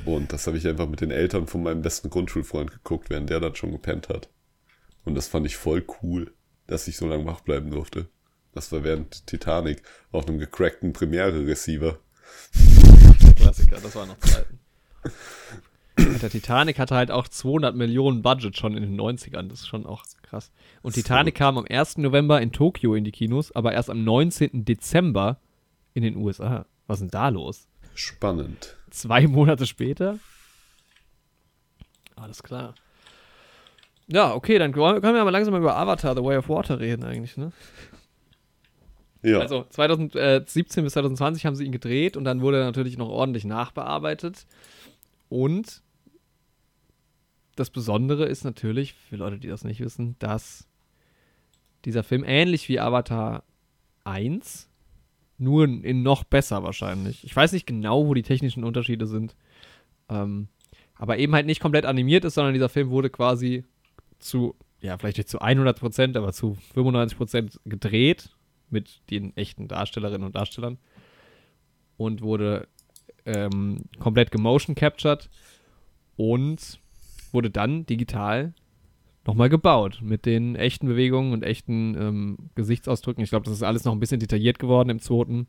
[0.05, 3.39] Und das habe ich einfach mit den Eltern von meinem besten Grundschulfreund geguckt, während der
[3.39, 4.29] dann schon gepennt hat.
[5.05, 6.33] Und das fand ich voll cool,
[6.67, 8.07] dass ich so lange wach bleiben durfte.
[8.53, 9.81] Das war während Titanic
[10.11, 11.99] auf einem gecrackten Premiere-Receiver.
[13.39, 14.59] Klassiker, das war noch Zeiten.
[15.97, 19.49] Der Titanic hatte halt auch 200 Millionen Budget schon in den 90ern.
[19.49, 20.51] Das ist schon auch krass.
[20.81, 21.97] Und Titanic kam am 1.
[21.97, 24.65] November in Tokio in die Kinos, aber erst am 19.
[24.65, 25.39] Dezember
[25.93, 26.65] in den USA.
[26.87, 27.67] Was ist denn da los?
[27.95, 28.77] Spannend.
[28.91, 30.19] Zwei Monate später?
[32.15, 32.75] Alles klar.
[34.07, 37.03] Ja, okay, dann können wir aber langsam mal über Avatar, The Way of Water reden
[37.03, 37.51] eigentlich, ne?
[39.21, 39.39] Ja.
[39.39, 43.45] Also 2017 bis 2020 haben sie ihn gedreht und dann wurde er natürlich noch ordentlich
[43.45, 44.45] nachbearbeitet.
[45.27, 45.81] Und
[47.55, 50.67] das Besondere ist natürlich, für Leute, die das nicht wissen, dass
[51.85, 53.43] dieser Film ähnlich wie Avatar
[54.05, 54.69] 1,
[55.37, 57.23] nur in noch besser wahrscheinlich.
[57.23, 59.35] Ich weiß nicht genau, wo die technischen Unterschiede sind.
[60.09, 60.47] Ähm,
[60.95, 63.63] aber eben halt nicht komplett animiert ist, sondern dieser Film wurde quasi
[64.19, 68.35] zu, ja, vielleicht nicht zu 100 Prozent, aber zu 95 Prozent gedreht
[68.71, 70.77] mit den echten Darstellerinnen und Darstellern
[71.97, 72.67] und wurde
[73.25, 75.29] ähm, komplett gemotion captured
[76.15, 76.79] und
[77.31, 78.53] wurde dann digital
[79.25, 83.23] nochmal gebaut mit den echten Bewegungen und echten ähm, Gesichtsausdrücken.
[83.23, 85.47] Ich glaube, das ist alles noch ein bisschen detailliert geworden im zweiten.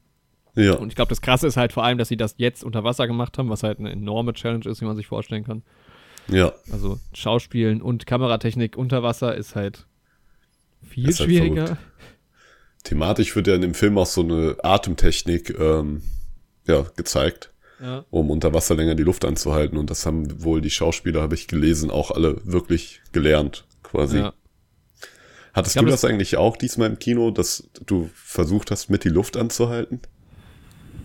[0.55, 0.75] ja.
[0.75, 3.07] Und ich glaube, das Krasse ist halt vor allem, dass sie das jetzt unter Wasser
[3.07, 5.63] gemacht haben, was halt eine enorme Challenge ist, wie man sich vorstellen kann.
[6.29, 6.53] Ja.
[6.71, 9.87] Also Schauspielen und Kameratechnik unter Wasser ist halt
[10.83, 11.67] viel Ist halt schwieriger.
[11.67, 11.83] verrückt.
[12.85, 16.03] Thematisch wird ja in dem Film auch so eine Atemtechnik ähm,
[16.67, 18.05] ja, gezeigt, ja.
[18.11, 19.77] um unter Wasser länger die Luft anzuhalten.
[19.77, 24.19] Und das haben wohl die Schauspieler, habe ich gelesen, auch alle wirklich gelernt, quasi.
[24.19, 24.33] ja.
[25.53, 29.09] Hattest glaub, du das- eigentlich auch diesmal im Kino, dass du versucht hast, mit die
[29.09, 30.01] Luft anzuhalten?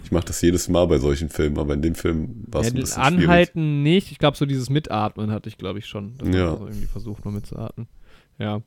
[0.03, 2.73] Ich mache das jedes Mal bei solchen Filmen, aber in dem Film war es Ja,
[2.73, 3.23] ein das bisschen schwierig.
[3.23, 4.11] Anhalten nicht.
[4.11, 6.13] Ich glaube, so dieses Mitatmen hatte ich, glaube ich, schon.
[6.31, 6.51] Ja.
[6.51, 7.87] also irgendwie versucht, nur mitzuatmen.
[8.37, 8.61] Ja.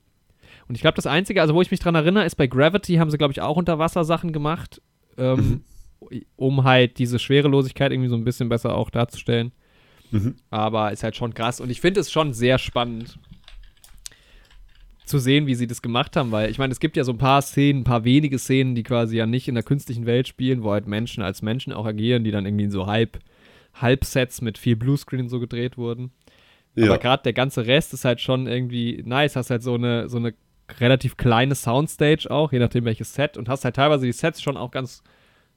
[0.68, 3.10] Und ich glaube, das Einzige, also wo ich mich dran erinnere, ist bei Gravity haben
[3.10, 4.82] sie, glaube ich, auch Unterwassersachen gemacht,
[5.16, 5.62] ähm,
[6.36, 9.52] um halt diese Schwerelosigkeit irgendwie so ein bisschen besser auch darzustellen.
[10.10, 10.36] Mhm.
[10.50, 11.60] Aber ist halt schon krass.
[11.60, 13.18] Und ich finde es schon sehr spannend
[15.04, 17.18] zu sehen, wie sie das gemacht haben, weil ich meine, es gibt ja so ein
[17.18, 20.62] paar Szenen, ein paar wenige Szenen, die quasi ja nicht in der künstlichen Welt spielen,
[20.62, 23.18] wo halt Menschen als Menschen auch agieren, die dann irgendwie in so halb
[23.74, 26.10] Halbsets mit viel Bluescreen so gedreht wurden.
[26.74, 29.34] Ja, Aber gerade der ganze Rest ist halt schon irgendwie nice.
[29.34, 30.34] Hast halt so eine, so eine
[30.80, 33.36] relativ kleine Soundstage auch, je nachdem welches Set.
[33.36, 35.02] Und hast halt teilweise die Sets schon auch ganz,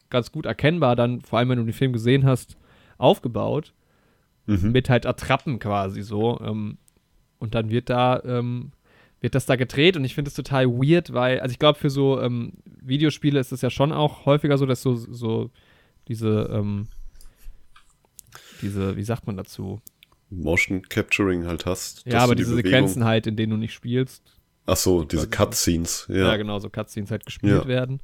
[0.10, 2.58] ganz gut erkennbar, dann, vor allem wenn du den Film gesehen hast,
[2.98, 3.74] aufgebaut.
[4.48, 4.72] Mhm.
[4.72, 6.40] mit halt Attrappen quasi so.
[6.42, 6.78] Ähm,
[7.38, 8.72] und dann wird da, ähm,
[9.20, 11.92] wird das da gedreht und ich finde es total weird, weil, also ich glaube, für
[11.92, 15.52] so ähm, Videospiele ist es ja schon auch häufiger so, dass so, so
[16.08, 16.88] diese, ähm,
[18.62, 19.80] diese, wie sagt man dazu?
[20.32, 22.06] Motion Capturing halt hast.
[22.08, 24.40] Ja, aber diese Bewegung- Sequenzen halt, in denen du nicht spielst.
[24.66, 26.06] Ach so, diese Cutscenes.
[26.10, 26.38] Ja, Ja.
[26.38, 27.68] genau, so Cutscenes halt gespielt Ja.
[27.68, 28.00] werden.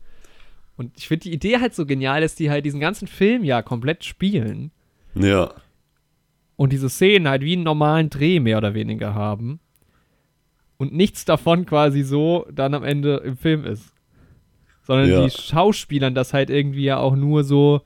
[0.75, 3.61] Und ich finde die Idee halt so genial, dass die halt diesen ganzen Film ja
[3.61, 4.71] komplett spielen
[5.15, 5.53] Ja.
[6.55, 9.59] und diese Szenen halt wie einen normalen Dreh mehr oder weniger haben
[10.77, 13.93] und nichts davon quasi so dann am Ende im Film ist.
[14.83, 15.23] Sondern Ja.
[15.25, 17.81] die Schauspielern das halt irgendwie ja auch nur so,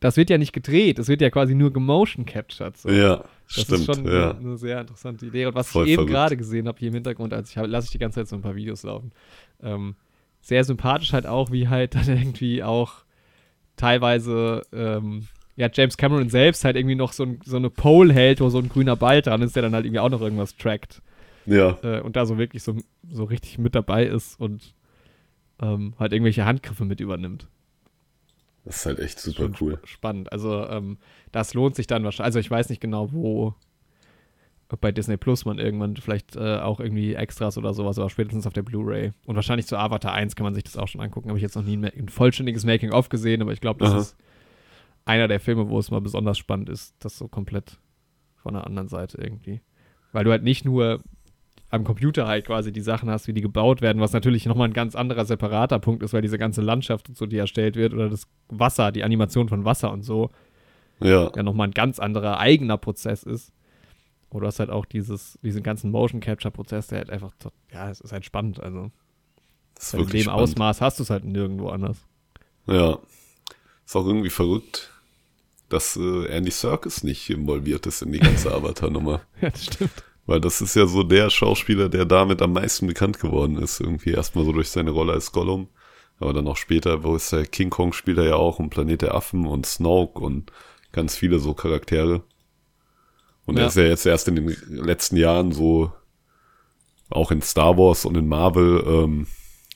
[0.00, 2.76] das wird ja nicht gedreht, es wird ja quasi nur gemotion captured.
[2.76, 2.90] So.
[2.90, 3.80] Ja, Das stimmt.
[3.80, 4.30] ist schon ja.
[4.30, 5.46] eine, eine sehr interessante Idee.
[5.46, 7.92] Und was Voll ich eben gerade gesehen habe hier im Hintergrund, also ich lasse ich
[7.92, 9.12] die ganze Zeit so ein paar Videos laufen,
[9.62, 9.96] ähm,
[10.40, 13.04] sehr sympathisch halt auch, wie halt dann irgendwie auch
[13.76, 18.40] teilweise ähm, ja, James Cameron selbst halt irgendwie noch so, ein, so eine Pole hält,
[18.40, 21.00] wo so ein grüner Ball dran ist, der dann halt irgendwie auch noch irgendwas trackt.
[21.46, 21.78] ja.
[21.82, 22.76] Äh, und da so wirklich so,
[23.08, 24.74] so richtig mit dabei ist und
[25.60, 27.48] ähm, halt irgendwelche Handgriffe mit übernimmt.
[28.64, 29.74] Das ist halt echt super cool.
[29.82, 30.32] sp- Spannend.
[30.32, 30.98] Also, ähm,
[31.32, 32.26] das lohnt sich dann wahrscheinlich.
[32.26, 33.54] Also, ich weiß nicht genau, wo.
[34.70, 38.44] Ob bei Disney Plus man irgendwann vielleicht äh, auch irgendwie Extras oder sowas, aber spätestens
[38.46, 39.12] auf der Blu-ray.
[39.26, 41.28] Und wahrscheinlich zu Avatar 1 kann man sich das auch schon angucken.
[41.28, 43.98] Habe ich jetzt noch nie ein, ein vollständiges Making-of gesehen, aber ich glaube, das Aha.
[44.00, 44.16] ist
[45.04, 47.78] einer der Filme, wo es mal besonders spannend ist, das so komplett
[48.36, 49.60] von der anderen Seite irgendwie.
[50.12, 51.02] Weil du halt nicht nur
[51.74, 54.72] am Computer halt quasi die Sachen hast, wie die gebaut werden, was natürlich nochmal ein
[54.74, 58.08] ganz anderer separater Punkt ist, weil diese ganze Landschaft und so, die erstellt wird, oder
[58.08, 60.30] das Wasser, die Animation von Wasser und so,
[61.00, 61.30] Ja.
[61.34, 63.52] ja nochmal ein ganz anderer eigener Prozess ist.
[64.30, 67.32] Oder hast halt auch dieses, diesen ganzen Motion Capture Prozess, der halt einfach,
[67.72, 68.60] ja, es ist halt spannend.
[68.60, 68.90] Also,
[69.74, 70.40] Das ist in dem spannend.
[70.40, 71.98] Ausmaß hast du es halt nirgendwo anders.
[72.66, 72.98] Ja.
[73.86, 74.90] Ist auch irgendwie verrückt,
[75.68, 79.20] dass äh, Andy Serkis nicht involviert ist in die ganze Avatar-Nummer.
[79.40, 80.02] Ja, das stimmt.
[80.26, 83.80] Weil das ist ja so der Schauspieler, der damit am meisten bekannt geworden ist.
[83.80, 85.68] Irgendwie erstmal so durch seine Rolle als Gollum.
[86.18, 89.02] Aber dann auch später, wo ist der King Kong spielt er ja auch und Planet
[89.02, 90.52] der Affen und Snoke und
[90.92, 92.22] ganz viele so Charaktere.
[93.46, 93.62] Und Ja.
[93.62, 95.92] er ist ja jetzt erst in den letzten Jahren so,
[97.10, 99.26] auch in Star Wars und in Marvel, ähm,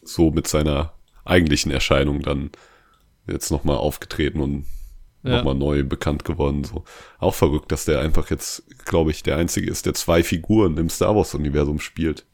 [0.03, 0.95] so mit seiner
[1.25, 2.51] eigentlichen Erscheinung dann
[3.27, 4.65] jetzt nochmal aufgetreten und
[5.25, 5.39] Ja.
[5.39, 6.65] nochmal neu bekannt geworden.
[6.65, 6.85] So.
[7.19, 10.89] Auch verrückt, dass der einfach jetzt, glaube ich, der Einzige ist, der zwei Figuren im
[10.89, 12.25] Star Wars-Universum spielt.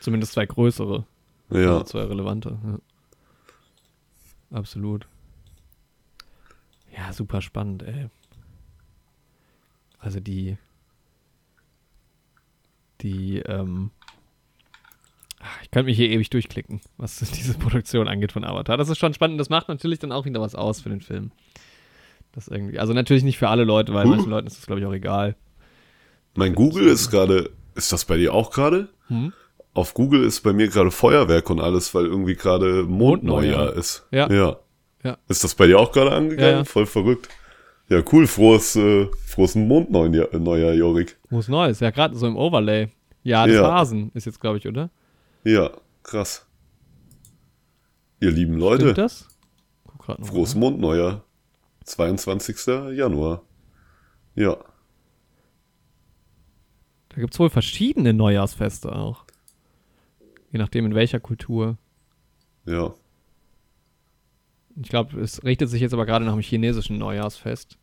[0.00, 1.06] Zumindest zwei größere.
[1.50, 2.58] Ja, Also zwei relevante.
[2.64, 2.78] Ja.
[4.58, 5.06] Absolut.
[6.96, 8.08] Ja, super spannend, ey.
[9.98, 10.56] Also die.
[13.02, 13.90] Die, ähm.
[15.40, 18.76] ach, Ich könnte mich hier ewig durchklicken, was diese Produktion angeht von Avatar.
[18.76, 19.40] Das ist schon spannend.
[19.40, 21.32] Das macht natürlich dann auch wieder was aus für den Film.
[22.36, 22.78] Das irgendwie.
[22.78, 24.10] Also natürlich nicht für alle Leute, weil Huh.
[24.10, 25.34] manchen Leuten ist das, glaube ich, auch egal.
[26.36, 28.88] mein Google ist gerade, ist das bei dir auch gerade?
[29.08, 29.32] Hm?
[29.74, 34.06] Auf Google ist bei mir gerade Feuerwerk und alles, weil irgendwie gerade Mondneujahr ist.
[34.10, 34.30] Ja.
[34.30, 34.56] ja.
[35.02, 35.18] Ja.
[35.28, 36.50] Ist das bei dir auch gerade angegangen?
[36.52, 36.64] Ja, ja.
[36.64, 37.28] Voll verrückt.
[37.88, 38.26] Ja, cool.
[38.26, 41.16] Frohes, äh, frohes Mondneujahr, Neujahr, Jorik.
[41.30, 41.80] Wo Neues?
[41.80, 42.88] Ja, gerade so im Overlay.
[43.22, 43.72] Ja, des Ja.
[43.72, 44.90] Hasen ist jetzt, glaube ich, oder?
[45.44, 45.70] Ja,
[46.02, 46.46] krass.
[48.20, 49.28] Ihr lieben Leute, Stimmt das?
[49.86, 50.54] Guck noch frohes.
[50.54, 51.22] Mondneujahr.
[51.86, 52.66] 22.
[52.96, 53.42] Januar.
[54.34, 54.56] Ja.
[57.08, 59.24] Da gibt es wohl verschiedene Neujahrsfeste auch.
[60.52, 61.78] Je nachdem, in welcher Kultur.
[62.66, 62.94] Ja.
[64.80, 67.78] Ich glaube, es richtet sich jetzt aber gerade nach dem chinesischen Neujahrsfest.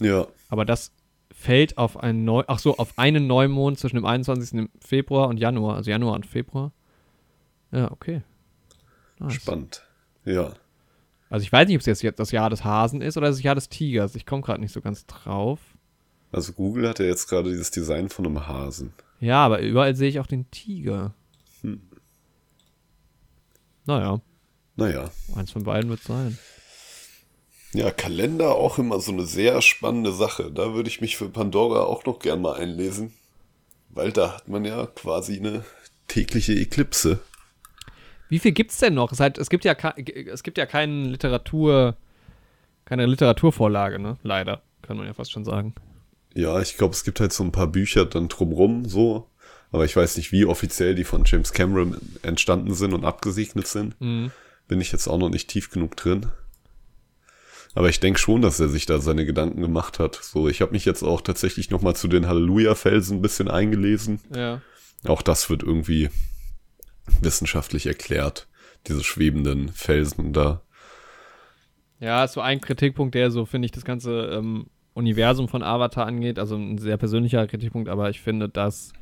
[0.00, 0.26] Ja.
[0.48, 0.92] Aber das
[1.30, 4.68] fällt auf einen Neu ach so, auf einen Neumond zwischen dem 21.
[4.80, 6.72] Februar und Januar, also Januar und Februar.
[7.70, 8.22] Ja, okay.
[9.18, 9.34] Nice.
[9.34, 9.86] Spannend.
[10.24, 10.54] Ja.
[11.30, 13.54] Also ich weiß nicht, ob es jetzt das Jahr des Hasen ist oder das Jahr
[13.54, 14.16] des Tigers.
[14.16, 15.60] Ich komme gerade nicht so ganz drauf.
[16.32, 18.92] Also Google hat ja jetzt gerade dieses Design von einem Hasen.
[19.20, 21.14] Ja, aber überall sehe ich auch den Tiger.
[21.62, 21.80] Hm.
[23.86, 24.20] Naja,
[24.76, 25.10] Naja.
[25.34, 26.38] eins von beiden wird sein.
[27.72, 30.50] Ja, Kalender auch immer so eine sehr spannende Sache.
[30.50, 33.12] Da würde ich mich für Pandora auch noch gern mal einlesen.
[33.90, 35.64] Weil da hat man ja quasi eine
[36.08, 37.20] tägliche Eklipse.
[38.30, 39.12] Wie viel gibt's denn noch?
[39.12, 39.76] Es, halt, es gibt ja
[40.32, 41.96] es gibt ja keine Literatur,
[42.84, 44.16] keine Literaturvorlage, ne?
[44.22, 45.74] Leider, kann man ja fast schon sagen.
[46.34, 49.26] Ja, ich glaube, es gibt halt so ein paar Bücher dann drumrum so.
[49.72, 54.00] Aber ich weiß nicht, wie offiziell die von James Cameron entstanden sind und abgesegnet sind.
[54.00, 54.30] Mhm.
[54.68, 56.26] Bin ich jetzt auch noch nicht tief genug drin.
[57.74, 60.16] Aber ich denke schon, dass er sich da seine Gedanken gemacht hat.
[60.16, 64.20] So, ich habe mich jetzt auch tatsächlich noch mal zu den Halleluja-Felsen ein bisschen eingelesen.
[64.34, 64.60] Ja.
[65.04, 66.10] Auch das wird irgendwie
[67.20, 68.48] wissenschaftlich erklärt.
[68.86, 70.62] Diese schwebenden Felsen da.
[71.98, 76.06] Ja, ist so ein Kritikpunkt, der so, finde ich, das Ganze ähm, Universum von Avatar
[76.06, 78.92] angeht, also ein sehr persönlicher Kritikpunkt, aber ich finde, dass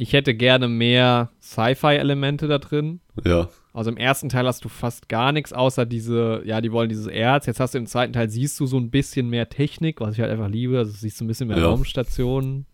[0.00, 3.00] ich hätte gerne mehr Sci-Fi-Elemente da drin.
[3.24, 3.48] Ja.
[3.72, 7.08] Also im ersten Teil hast du fast gar nichts, außer diese, ja, die wollen dieses
[7.08, 7.46] Erz.
[7.46, 10.20] Jetzt hast du im zweiten Teil, siehst du so ein bisschen mehr Technik, was ich
[10.20, 10.78] halt einfach liebe.
[10.78, 11.66] Also siehst du ein bisschen mehr Ja.
[11.66, 12.66] Raumstationen.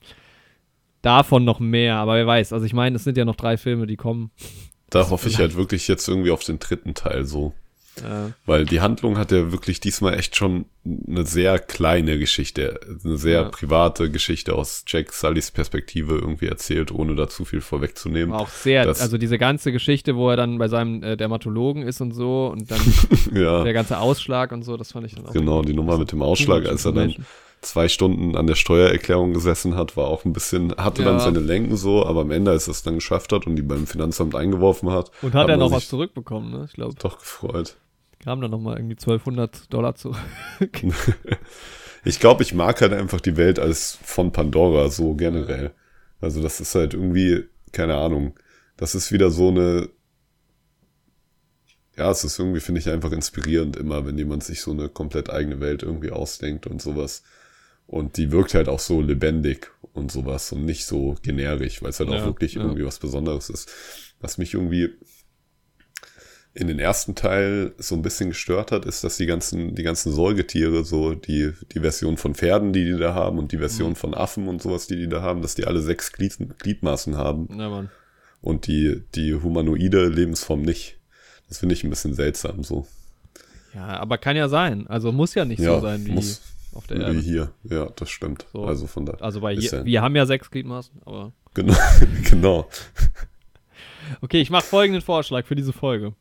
[1.04, 2.52] Davon noch mehr, aber wer weiß.
[2.52, 4.30] Also ich meine, es sind ja noch drei Filme, die kommen.
[4.90, 7.52] Da hoffe ich halt wirklich jetzt irgendwie auf den dritten Teil so.
[7.98, 10.64] Äh, Weil die Handlung hat ja wirklich diesmal echt schon
[11.06, 13.48] eine sehr kleine Geschichte, eine sehr Ja.
[13.50, 18.30] private Geschichte aus Jack Sullys Perspektive irgendwie erzählt, ohne da zu viel vorwegzunehmen.
[18.32, 22.00] war auch sehr, also diese ganze Geschichte, wo er dann bei seinem äh, Dermatologen ist
[22.00, 22.80] und so und dann
[23.32, 25.32] Ja, der ganze Ausschlag und so, das fand ich dann auch.
[25.32, 27.14] genau, die Nummer mit dem Ausschlag, als er dann
[27.64, 31.20] zwei Stunden an der Steuererklärung gesessen hat, war auch ein bisschen, hatte dann Ja.
[31.20, 33.86] seine Lenken so, aber am Ende, als er es dann geschafft hat und die beim
[33.86, 36.64] Finanzamt eingeworfen hat, Und hat, er noch was zurückbekommen, ne?
[36.68, 37.76] Ich glaube, Doch gefreut.
[38.22, 40.18] kam dann nochmal irgendwie 1200 Dollar zurück.
[42.06, 45.72] Ich glaube, ich mag halt einfach die Welt als von Pandora so generell.
[46.20, 48.34] Also das ist halt irgendwie, keine Ahnung,
[48.76, 49.88] das ist wieder so eine,
[51.96, 55.30] ja, es ist irgendwie, finde ich, einfach inspirierend immer, wenn jemand sich so eine komplett
[55.30, 57.22] eigene Welt irgendwie ausdenkt und sowas.
[57.86, 62.00] Und die wirkt halt auch so lebendig und sowas und nicht so generisch, weil es
[62.00, 62.62] halt Ja, auch wirklich ja.
[62.62, 63.70] irgendwie was Besonderes ist.
[64.20, 64.90] Was mich irgendwie
[66.54, 70.12] in den ersten Teil so ein bisschen gestört hat, ist, dass die ganzen, die ganzen
[70.12, 73.96] Säugetiere, so die, die Version von Pferden, die die da haben und die Version Mhm.
[73.96, 77.48] von Affen und sowas, die die da haben, dass die alle sechs Glied, Gliedmaßen haben
[77.50, 77.90] Na Mann.
[78.40, 80.98] und die, die humanoide Lebensform nicht.
[81.48, 82.86] Das finde ich ein bisschen seltsam so.
[83.74, 84.86] Ja, aber kann ja sein.
[84.86, 86.40] Also muss ja nicht so sein wie muss
[86.74, 87.18] auf der wie Erde.
[87.20, 87.52] hier.
[87.64, 88.46] Ja, das stimmt.
[88.52, 88.64] So.
[88.64, 89.14] Also von da.
[89.14, 91.32] Also bei je, wir haben ja sechs Gliedmaßen, aber.
[91.54, 91.74] Genau.
[92.30, 92.68] genau.
[94.20, 96.12] Okay, ich mache folgenden Vorschlag für diese Folge.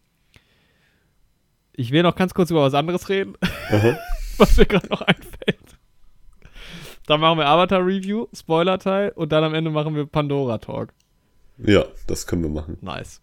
[1.74, 3.98] Ich will noch ganz kurz über was anderes reden, Aha.
[4.38, 5.78] was mir gerade noch einfällt.
[7.06, 10.94] Dann machen wir Avatar-Review, Spoiler-Teil und dann am Ende machen wir Pandora-Talk.
[11.58, 12.78] Ja, das können wir machen.
[12.82, 13.22] Nice.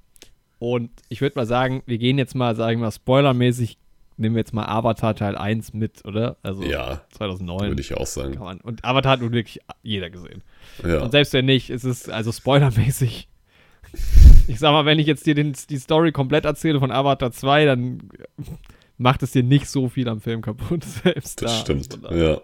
[0.58, 3.78] Und ich würde mal sagen, wir gehen jetzt mal, sagen wir mal, spoilermäßig,
[4.20, 6.36] nehmen wir jetzt mal Avatar Teil 1 mit, oder?
[6.42, 7.68] Also Ja, 2009.
[7.68, 8.38] würde ich auch sagen.
[8.38, 8.60] Man.
[8.60, 10.42] Und Avatar hat nun wirklich jeder gesehen.
[10.86, 11.00] Ja.
[11.02, 13.28] Und selbst wenn nicht, ist es also spoilermäßig.
[14.46, 17.64] Ich sag mal, wenn ich jetzt dir den, die Story komplett erzähle von Avatar 2,
[17.64, 17.98] dann
[18.98, 20.84] macht es dir nicht so viel am Film kaputt.
[21.04, 21.58] Selbst Das da.
[21.58, 22.04] stimmt.
[22.04, 22.16] Daher.
[22.32, 22.40] Ja.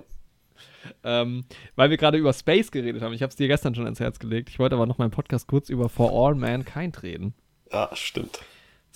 [1.05, 1.44] Ähm,
[1.77, 3.12] weil wir gerade über Space geredet haben.
[3.12, 4.48] Ich habe es dir gestern schon ans Herz gelegt.
[4.48, 7.35] Ich wollte aber noch im Podcast kurz über For All Mankind reden.
[7.70, 8.40] Ah, stimmt.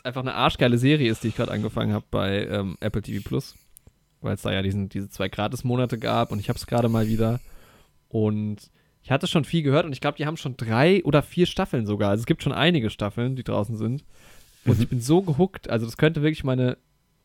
[0.03, 3.55] Einfach eine arschgeile Serie ist, die ich gerade angefangen habe bei ähm, Apple TV Plus.
[4.21, 7.09] Weil es da ja diesen, diese zwei Gratis-Monate gab und ich habe es gerade mal
[7.09, 7.41] wieder.
[8.09, 8.71] Und
[9.03, 11.87] ich hatte schon viel gehört und ich glaube, die haben schon drei oder vier Staffeln
[11.87, 12.11] sogar.
[12.11, 14.05] Also es gibt schon einige Staffeln, die draußen sind.
[14.65, 15.71] Und ich bin so gehuckt.
[15.71, 16.77] Also das könnte wirklich meine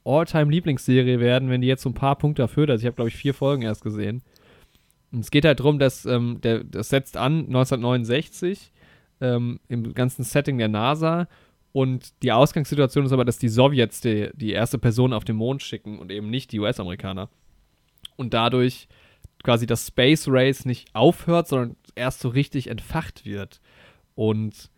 [0.05, 2.69] All-Time-Lieblingsserie werden, wenn die jetzt so ein paar Punkte erfüllt.
[2.69, 4.21] Also ich habe, glaube ich, vier Folgen erst gesehen.
[5.11, 8.71] Und es geht halt darum, dass ähm, der, das setzt an 1969
[9.21, 11.27] ähm, im ganzen Setting der NASA.
[11.75, 15.61] Und die Ausgangssituation ist aber, dass die Sowjets die, die erste Person auf den Mond
[15.61, 17.27] schicken und eben nicht die US-Amerikaner.
[18.15, 18.87] Und dadurch
[19.43, 23.59] quasi das Space Race nicht aufhört, sondern erst so richtig entfacht wird.
[24.15, 24.69] Und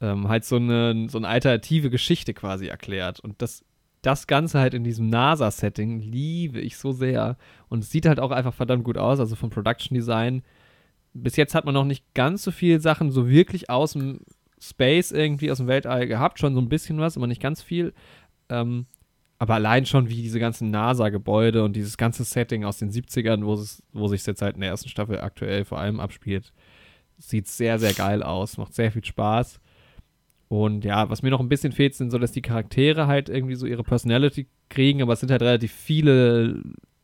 [0.00, 3.20] ähm, halt so eine, so eine alternative Geschichte quasi erklärt.
[3.20, 3.64] Und das,
[4.02, 7.36] das Ganze halt in diesem NASA-Setting liebe ich so sehr.
[7.68, 10.42] Und es sieht halt auch einfach verdammt gut aus, also vom Production Design.
[11.14, 14.22] Bis jetzt hat man noch nicht ganz so viele Sachen so wirklich aus dem
[14.62, 16.38] Space irgendwie, aus dem Weltall gehabt.
[16.38, 17.92] Schon so ein bisschen was, aber nicht ganz viel.
[18.48, 18.86] Ähm,
[19.38, 23.54] aber allein schon wie diese ganzen NASA-Gebäude und dieses ganze Setting aus den 70ern, wo
[23.54, 26.52] es, sich jetzt halt in der ersten Staffel aktuell vor allem abspielt,
[27.18, 29.60] sieht sehr, sehr geil aus, macht sehr viel Spaß.
[30.46, 33.54] Und ja, was mir noch ein bisschen fehlt, sind so, dass die Charaktere halt irgendwie
[33.56, 36.62] so ihre Personality kriegen, aber es sind halt relativ viele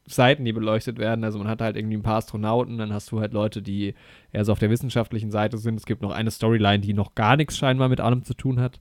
[0.09, 1.24] Seiten, die beleuchtet werden.
[1.24, 3.94] Also man hat halt irgendwie ein paar Astronauten, dann hast du halt Leute, die
[4.32, 5.76] eher so auf der wissenschaftlichen Seite sind.
[5.76, 8.80] Es gibt noch eine Storyline, die noch gar nichts scheinbar mit allem zu tun hat,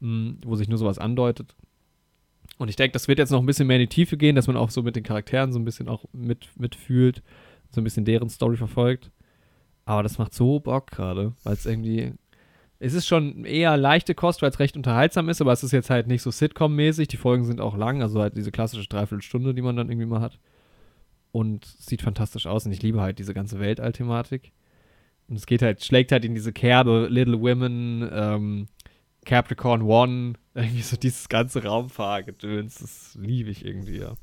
[0.00, 1.54] mh, wo sich nur sowas andeutet.
[2.58, 4.46] Und ich denke, das wird jetzt noch ein bisschen mehr in die Tiefe gehen, dass
[4.46, 7.22] man auch so mit den Charakteren so ein bisschen auch mit, mitfühlt,
[7.70, 9.10] so ein bisschen deren Story verfolgt.
[9.84, 12.12] Aber das macht so Bock gerade, weil es irgendwie.
[12.80, 15.90] Es ist schon eher leichte Kost, weil es recht unterhaltsam ist, aber es ist jetzt
[15.90, 17.08] halt nicht so Sitcom-mäßig.
[17.08, 20.20] Die Folgen sind auch lang, also halt diese klassische Dreiviertelstunde, die man dann irgendwie mal
[20.20, 20.38] hat.
[21.30, 24.52] Und sieht fantastisch aus und ich liebe halt diese ganze Weltall-Thematik.
[25.28, 28.66] Und es geht halt, schlägt halt in diese Kerbe, Little Women, ähm,
[29.24, 34.14] Capricorn One, irgendwie so dieses ganze Raumfahrgedöns, das liebe ich irgendwie, ja.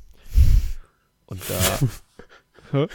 [1.27, 1.80] Und da.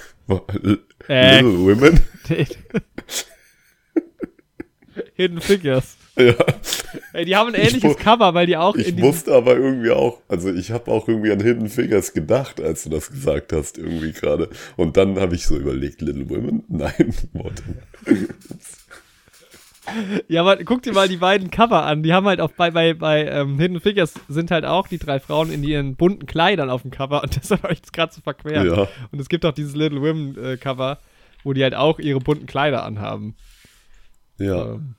[1.08, 2.00] Äh, Little Women.
[5.14, 5.96] Hidden Figures.
[6.26, 6.34] Ja.
[7.12, 10.18] Ey, die haben ein ähnliches wu- Cover, weil die auch Ich wusste aber irgendwie auch,
[10.28, 14.12] also ich habe auch irgendwie an Hidden Figures gedacht, als du das gesagt hast, irgendwie
[14.12, 14.48] gerade.
[14.76, 16.62] Und dann habe ich so überlegt, Little Women?
[16.68, 17.62] Nein, warte.
[20.28, 22.02] Ja, aber guck dir mal die beiden Cover an.
[22.02, 25.18] Die haben halt auch bei, bei, bei ähm, Hidden Figures sind halt auch die drei
[25.18, 28.20] Frauen in ihren bunten Kleidern auf dem Cover und deshalb habe ich das gerade so
[28.20, 28.66] verquert.
[28.66, 28.88] Ja.
[29.10, 30.98] Und es gibt auch dieses Little Women äh, Cover,
[31.42, 33.34] wo die halt auch ihre bunten Kleider anhaben.
[34.38, 34.94] Ja, Ähm,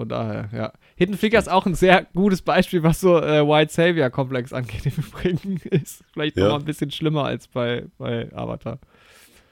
[0.00, 0.72] von daher, ja.
[0.96, 4.86] Hidden Figures auch ein sehr gutes Beispiel, was so äh, White Savior Komplex angeht.
[4.86, 6.48] Im Übrigen ist vielleicht Ja.
[6.48, 8.78] noch ein bisschen schlimmer als bei, bei Avatar.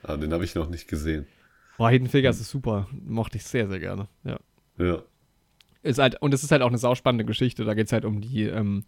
[0.04, 1.26] ah, den habe ich noch nicht gesehen.
[1.76, 2.88] Boah, Hidden Figures ist super.
[3.06, 4.08] Mochte ich sehr, sehr gerne.
[4.24, 4.38] Ja.
[4.78, 5.02] Ja,
[5.82, 7.64] Ist halt, und es ist halt auch eine sauspannende Geschichte.
[7.66, 8.84] Da geht es halt um die ähm,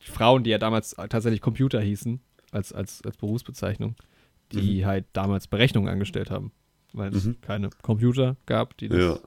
[0.00, 2.18] Frauen, die ja damals tatsächlich Computer hießen,
[2.50, 3.94] als, als, als Berufsbezeichnung,
[4.52, 6.50] die halt damals Berechnungen angestellt haben.
[6.94, 7.40] Weil es Mhm.
[7.42, 9.18] keine Computer gab, die das ja.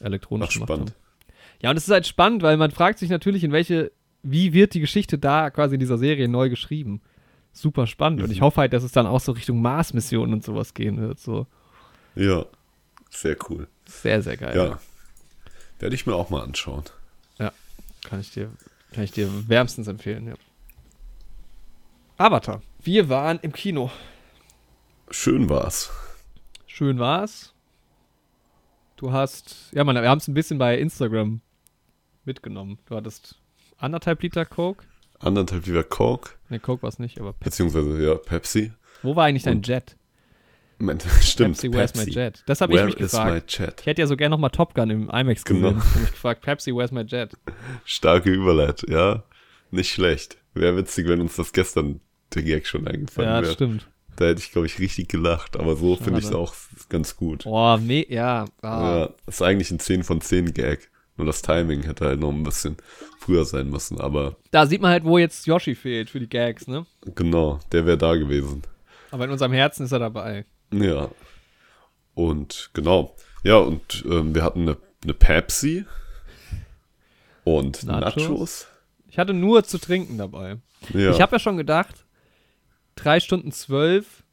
[0.00, 0.90] Elektronisch Ach, gemacht spannend.
[0.90, 0.96] haben.
[1.62, 3.92] Ja, und es ist halt spannend, weil man fragt sich natürlich, in welche,
[4.22, 7.00] wie wird die Geschichte da quasi in dieser Serie neu geschrieben?
[7.52, 8.22] Super spannend.
[8.22, 8.44] Und ich Mhm.
[8.44, 11.18] hoffe halt, dass es dann auch so Richtung Mars-Missionen und sowas gehen wird.
[11.18, 11.46] So
[12.14, 12.44] Ja,
[13.10, 13.66] sehr cool.
[13.86, 14.54] sehr, sehr geil.
[14.56, 14.78] Ja,
[15.78, 16.84] werde ich mir auch mal anschauen.
[18.04, 18.52] Kann ich dir,
[18.92, 20.34] kann ich dir wärmstens empfehlen, ja.
[22.18, 22.62] Avatar.
[22.80, 23.90] Wir waren im Kino.
[25.10, 25.90] Schön war's.
[26.68, 27.52] Schön war's.
[28.96, 31.40] Du hast, ja, man, wir haben es ein bisschen bei Instagram
[32.24, 32.78] mitgenommen.
[32.86, 33.36] Du hattest
[33.78, 34.84] anderthalb Liter Coke.
[35.18, 37.44] Anderthalb Liter Coke, Ne, Coke war es nicht, aber Pepsi.
[37.64, 38.72] beziehungsweise ja, Pepsi.
[39.02, 39.96] Wo war eigentlich dein Und Jet?
[40.78, 42.42] Moment, stimmt, Pepsi, where's my Jet?
[42.46, 43.60] Das habe ich mich gefragt.
[43.80, 45.62] Ich hätte ja so gerne nochmal Top Gun im IMAX gesehen.
[45.62, 45.78] Genau.
[45.94, 47.32] Ich mich gefragt, Pepsi, where's my Jet?
[47.84, 49.24] Starke Überleitung, ja.
[49.70, 50.36] Nicht schlecht.
[50.54, 52.00] Wäre witzig, wenn uns das gestern
[52.34, 53.54] der Gag schon eingefallen Ja, das wäre.
[53.54, 53.88] stimmt.
[54.16, 55.56] Da hätte ich, glaube ich, richtig gelacht.
[55.56, 56.54] Aber so finde ich es auch
[56.88, 57.44] ganz gut.
[57.44, 58.46] Boah, me ja.
[58.62, 58.98] Ah.
[58.98, 60.90] Ja, ist eigentlich ein 10 von 10 Gag.
[61.16, 62.76] Nur das Timing hätte halt noch ein bisschen
[63.20, 64.00] früher sein müssen.
[64.00, 66.86] Aber Da sieht man halt, wo jetzt Yoshi fehlt für die Gags, ne?
[67.14, 68.62] genau, der wäre da gewesen.
[69.10, 70.44] Aber in unserem Herzen ist er dabei.
[70.72, 71.10] Ja.
[72.14, 73.14] Und genau.
[73.44, 75.84] Ja, und ähm, wir hatten eine, eine Pepsi
[77.44, 78.16] und Nachos.
[78.28, 78.66] Nachos.
[79.08, 80.56] Ich hatte nur zu trinken dabei.
[80.92, 81.10] Ja.
[81.10, 82.05] Ich habe ja schon gedacht,
[82.96, 84.24] drei Stunden zwölf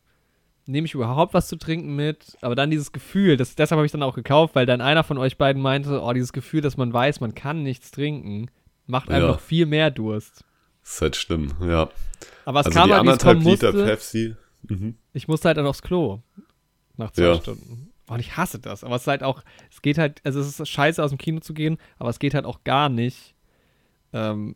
[0.65, 2.38] nehme ich überhaupt was zu trinken mit.
[2.41, 5.18] Aber dann dieses Gefühl, das, deshalb habe ich dann auch gekauft, weil dann einer von
[5.18, 8.49] euch beiden meinte, oh, dieses Gefühl, dass man weiß, man kann nichts trinken,
[8.88, 9.31] macht einem Ja.
[9.31, 10.44] noch viel mehr Durst.
[10.84, 11.90] ist halt schlimm, ja.
[12.45, 13.85] Aber es also kam die halt, anderthalb Liter musste.
[13.85, 14.35] Pepsi.
[14.69, 14.95] Mhm.
[15.14, 16.19] Ich musste halt dann aufs Klo.
[16.98, 17.35] Nach zwei Ja.
[17.35, 17.90] Stunden.
[18.07, 18.84] Und ich hasse das.
[18.84, 21.40] Aber es ist halt auch, es geht halt, also es ist scheiße aus dem Kino
[21.40, 23.34] zu gehen, aber es geht halt auch gar nicht,
[24.14, 24.56] ähm,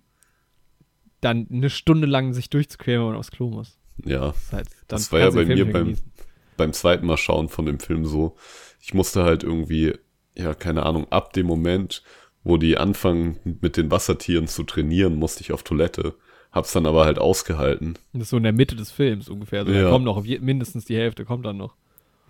[1.21, 3.77] dann eine Stunde lang sich durchzuquälen, wenn man aufs Klo muss.
[4.06, 6.11] Ja, halt, Das war ja bei mir beim, genießen.
[6.57, 8.36] beim zweiten Mal schauen von dem Film so.
[8.82, 9.94] Ich musste halt irgendwie,
[10.38, 12.03] ja, keine Ahnung, ab dem Moment,
[12.44, 16.14] wo die anfangen mit den Wassertieren zu trainieren, musste ich auf Toilette.
[16.52, 17.98] Hab's dann aber halt ausgehalten.
[18.14, 19.61] Das ist so in der Mitte des Films ungefähr.
[19.61, 19.84] Also Ja.
[19.84, 21.76] da kommt noch, mindestens die Hälfte kommt dann noch.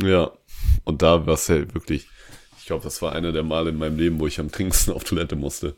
[0.01, 0.31] Ja.
[0.83, 2.07] Und da war es halt wirklich,
[2.57, 5.03] ich glaube, das war einer der Male in meinem Leben, wo ich am dringendsten auf
[5.03, 5.75] Toilette musste.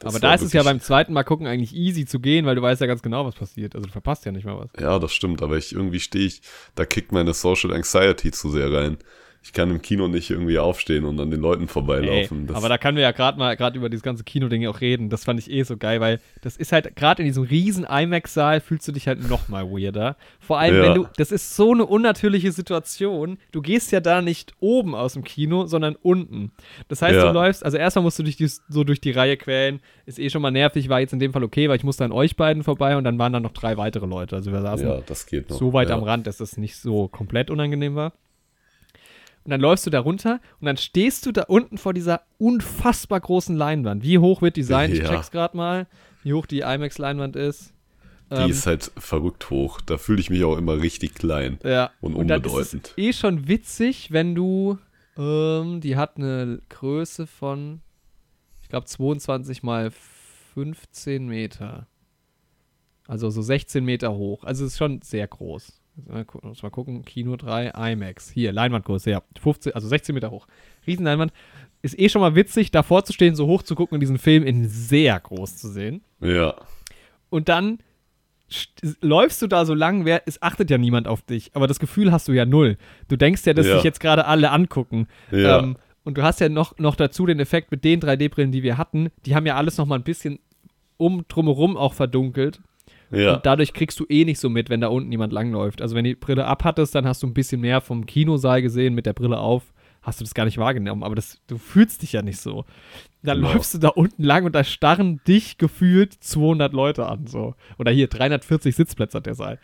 [0.00, 2.56] Das aber da ist es ja beim zweiten Mal gucken eigentlich easy zu gehen, weil
[2.56, 3.74] du weißt ja ganz genau, was passiert.
[3.74, 4.70] Also du verpasst ja nicht mal was.
[4.80, 6.40] Ja, das stimmt, aber ich irgendwie stehe ich,
[6.74, 8.96] da kickt meine Social Anxiety zu sehr rein.
[9.42, 12.46] Ich kann im Kino nicht irgendwie aufstehen und an den Leuten Ey, vorbeilaufen.
[12.46, 15.08] Das- aber da können wir ja gerade mal gerade über dieses ganze Kino-Ding auch reden.
[15.08, 18.60] Das fand ich eh so geil, weil das ist halt gerade in diesem riesen IMAX-Saal
[18.60, 20.16] fühlst du dich halt noch mal weirder.
[20.40, 20.82] Vor allem, Ja.
[20.82, 23.38] wenn du, das ist so eine unnatürliche Situation.
[23.50, 26.52] Du gehst ja da nicht oben aus dem Kino, sondern unten.
[26.88, 27.28] Das heißt, Ja.
[27.28, 28.36] du läufst, also erstmal musst du dich
[28.68, 29.80] so durch die Reihe quälen.
[30.04, 32.12] Ist eh schon mal nervig, war jetzt in dem Fall okay, weil ich musste an
[32.12, 34.36] euch beiden vorbei und dann waren da noch drei weitere Leute.
[34.36, 37.94] Also wir saßen ja, das so weit am Rand, dass es nicht so komplett unangenehm
[37.94, 38.12] war.
[39.44, 43.20] Und dann läufst du da runter und dann stehst du da unten vor dieser unfassbar
[43.20, 44.02] großen Leinwand.
[44.02, 44.92] Wie hoch wird die sein?
[44.92, 45.08] Ich Ja.
[45.08, 45.86] check's gerade mal,
[46.22, 47.72] wie hoch die IMAX-Leinwand ist.
[48.30, 49.80] Die Ähm, ist halt verrückt hoch.
[49.80, 51.58] Da fühle ich mich auch immer richtig klein.
[51.64, 51.90] ja.
[52.00, 52.94] und dann ist unbedeutend.
[52.96, 54.78] es eh schon witzig, wenn du,
[55.16, 57.80] ähm, die hat eine Größe von,
[58.62, 59.90] ich glaube 22 mal
[60.54, 61.86] 15 Meter.
[63.08, 64.44] Also so 16 Meter hoch.
[64.44, 65.79] Also es ist schon sehr groß.
[66.42, 68.30] Muss mal gucken, Kino 3, IMAX.
[68.30, 69.22] Hier, Leinwandgröße, ja.
[69.40, 70.46] 15, also 16 Meter hoch.
[70.86, 71.32] Riesenleinwand.
[71.82, 74.42] Ist eh schon mal witzig, davor zu stehen, so hoch zu gucken und diesen Film
[74.44, 76.02] in sehr groß zu sehen.
[76.20, 76.54] Ja,
[77.30, 77.78] Und dann
[78.50, 81.78] st- läufst du da so lang, wer, es achtet ja niemand auf dich, aber das
[81.78, 82.76] Gefühl hast du ja null.
[83.08, 83.76] Du denkst ja, dass Ja.
[83.76, 85.06] sich jetzt gerade alle angucken.
[85.30, 88.62] ja, Ähm, und du hast ja noch, noch dazu den Effekt mit den 3D-Brillen, die
[88.62, 90.38] wir hatten, die haben ja alles noch mal ein bisschen
[90.96, 92.60] um drumherum auch verdunkelt.
[93.10, 93.34] Ja.
[93.34, 95.82] Und dadurch kriegst du eh nicht so mit, wenn da unten jemand langläuft.
[95.82, 99.06] Also wenn die Brille abhattest, dann hast du ein bisschen mehr vom Kinosaal gesehen mit
[99.06, 99.72] der Brille auf.
[100.02, 102.64] hast du das gar nicht wahrgenommen, aber das, du fühlst dich ja nicht so.
[103.22, 103.52] Dann Genau.
[103.52, 107.54] läufst du da unten lang und da starren dich gefühlt 200 Leute an, so.
[107.78, 109.58] Oder hier, 340 Sitzplätze hat der Saal.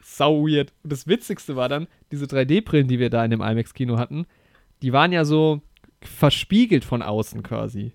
[0.00, 0.72] Sau weird.
[0.84, 4.26] Und das Witzigste war dann, diese 3D-Brillen, die wir da in dem IMAX-Kino hatten,
[4.82, 5.60] die waren ja so
[6.02, 7.92] verspiegelt von außen quasi.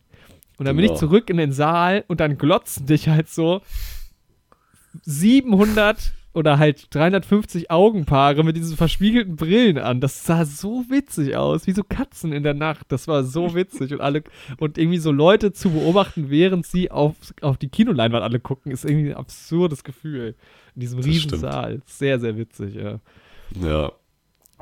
[0.57, 0.99] Und dann bin ich Genau.
[0.99, 3.61] zurück in den Saal und dann glotzen dich halt so
[5.01, 10.01] 700 oder halt 350 Augenpaare mit diesen verspiegelten Brillen an.
[10.01, 12.87] Das sah so witzig aus, wie so Katzen in der Nacht.
[12.89, 14.23] Das war so witzig und alle
[14.57, 18.83] und irgendwie so Leute zu beobachten, während sie auf, auf die Kinoleinwand alle gucken, ist
[18.83, 20.35] irgendwie ein absurdes Gefühl
[20.73, 21.41] in diesem Das riesen stimmt.
[21.41, 21.81] Saal.
[21.85, 22.99] Sehr, sehr witzig, ja.
[23.61, 23.91] Ja.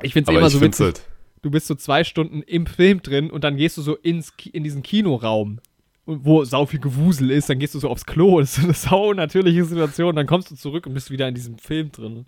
[0.02, 0.84] Ich finde es immer so witzig.
[0.84, 1.02] halt,
[1.42, 4.62] Du bist so zwei Stunden im Film drin und dann gehst du so ins in
[4.62, 5.58] diesen Kinoraum,
[6.06, 7.48] wo sau viel Gewusel ist.
[7.48, 8.40] Dann gehst du so aufs Klo.
[8.40, 10.16] Das ist eine sau natürliche Situation.
[10.16, 12.26] Dann kommst du zurück und bist wieder in diesem Film drin.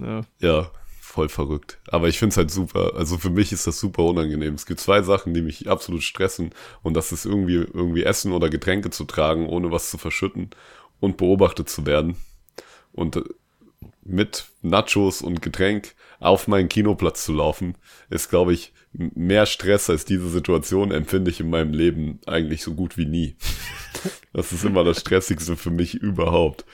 [0.00, 0.22] Ja.
[0.40, 0.70] ja,
[1.00, 1.78] voll verrückt.
[1.88, 2.94] Aber ich finde es halt super.
[2.96, 4.54] Also für mich ist das super unangenehm.
[4.54, 6.50] Es gibt zwei Sachen, die mich absolut stressen.
[6.82, 10.50] Und das ist irgendwie, irgendwie Essen oder Getränke zu tragen, ohne was zu verschütten
[11.00, 12.16] und beobachtet zu werden.
[12.92, 13.22] Und äh,
[14.02, 17.76] mit Nachos und Getränk auf meinen Kinoplatz zu laufen,
[18.10, 22.74] ist, glaube ich, mehr Stress als diese Situation empfinde ich in meinem Leben eigentlich so
[22.74, 23.36] gut wie nie.
[24.32, 26.64] Das ist immer das Stressigste für mich überhaupt.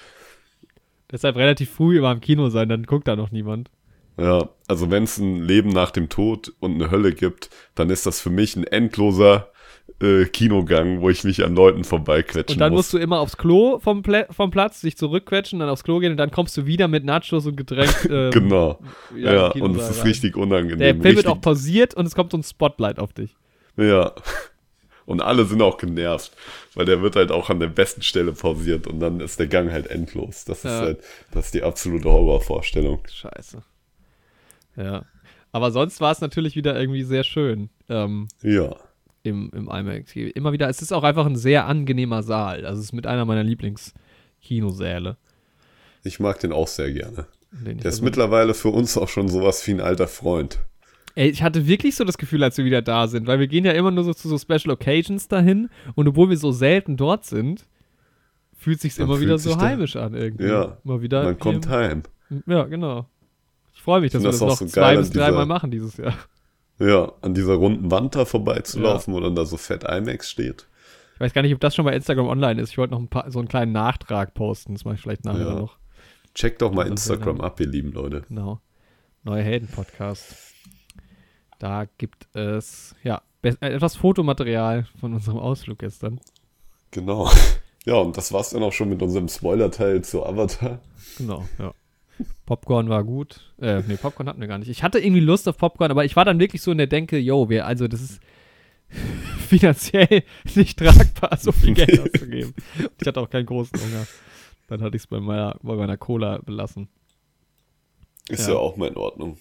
[1.10, 3.70] Deshalb relativ früh immer im Kino sein, dann guckt da noch niemand.
[4.16, 8.06] Ja, also wenn es ein Leben nach dem Tod und eine Hölle gibt, dann ist
[8.06, 9.49] das für mich ein endloser
[10.00, 12.78] äh, Kinogang, wo ich mich an Leuten vorbeiquetschen Und dann muss.
[12.78, 16.12] musst du immer aufs Klo vom, Pla vom Platz, dich zurückquetschen, dann aufs Klo gehen
[16.12, 17.90] und dann kommst du wieder mit Nachos und Getränk.
[18.10, 18.78] Ähm, genau.
[19.16, 20.06] Ja, und es ist rein.
[20.08, 20.78] richtig unangenehm.
[20.78, 23.36] Der Film richtig, wird auch pausiert und es kommt so ein Spotlight auf dich.
[23.76, 24.12] Ja.
[25.06, 26.32] Und alle sind auch genervt,
[26.74, 29.70] weil der wird halt auch an der besten Stelle pausiert und dann ist der Gang
[29.72, 30.44] halt endlos.
[30.44, 30.80] Das ist Ja.
[30.80, 31.00] halt,
[31.32, 33.00] das ist die absolute Horrorvorstellung.
[33.12, 33.62] Scheiße.
[34.76, 35.04] Ja.
[35.52, 38.76] Aber sonst war es natürlich wieder irgendwie sehr schön ähm, Ja.
[39.22, 40.14] Im, im IMAX.
[40.14, 42.64] Immer wieder, es ist auch einfach ein sehr angenehmer Saal.
[42.64, 45.16] Also es ist mit einer meiner Lieblings-Kinosäle.
[46.02, 47.26] Ich mag den auch sehr gerne.
[47.52, 50.60] Der ist also- mittlerweile für uns auch schon sowas wie ein alter Freund.
[51.16, 53.64] Ey, ich hatte wirklich so das Gefühl, als wir wieder da sind, weil wir gehen
[53.64, 57.26] ja immer nur so zu so Special Occasions dahin und obwohl wir so selten dort
[57.26, 57.66] sind,
[58.56, 60.46] fühlt sich's Man immer wieder fühlt so sich heimisch an irgendwie.
[60.46, 62.04] Ja, Mal wieder Man kommt heim.
[62.46, 63.06] Ja, genau.
[63.74, 66.14] Ich freue mich, dass wir das das noch so zwei bis dreimal machen dieses Jahr.
[66.80, 70.66] Ja, an dieser runden Wand da vorbeizulaufen, wo dann da so fett IMAX steht.
[71.14, 72.70] Ich weiß gar nicht, ob das schon bei Instagram online ist.
[72.70, 74.72] Ich wollte noch ein paar, so einen kleinen Nachtrag posten.
[74.72, 75.54] Das mache ich vielleicht nachher Ja.
[75.54, 75.76] noch.
[76.34, 78.22] Checkt doch mal Instagram ab, ihr lieben Leute.
[78.28, 78.60] Genau.
[79.24, 80.34] Neue Helden-Podcast.
[81.58, 86.20] Da gibt es, ja, äh, etwas Fotomaterial von unserem Ausflug gestern.
[86.90, 87.30] Genau.
[87.86, 90.80] Ja, und das war's dann auch schon mit unserem Spoiler-Teil zu Avatar.
[91.16, 91.72] Genau, ja.
[92.46, 93.52] Popcorn war gut.
[93.60, 94.68] Äh, nee, Popcorn hatten wir gar nicht.
[94.68, 97.18] Ich hatte irgendwie Lust auf Popcorn, aber ich war dann wirklich so in der Denke,
[97.18, 98.20] yo, wir, also das ist
[99.48, 100.24] finanziell
[100.54, 102.54] nicht tragbar, so viel Geld auszugeben.
[103.00, 104.06] Ich hatte auch keinen großen Hunger.
[104.68, 106.88] Dann hatte ich es bei meiner, bei meiner Cola belassen.
[108.28, 108.54] Ist Ja.
[108.54, 109.38] ja, auch mal in Ordnung.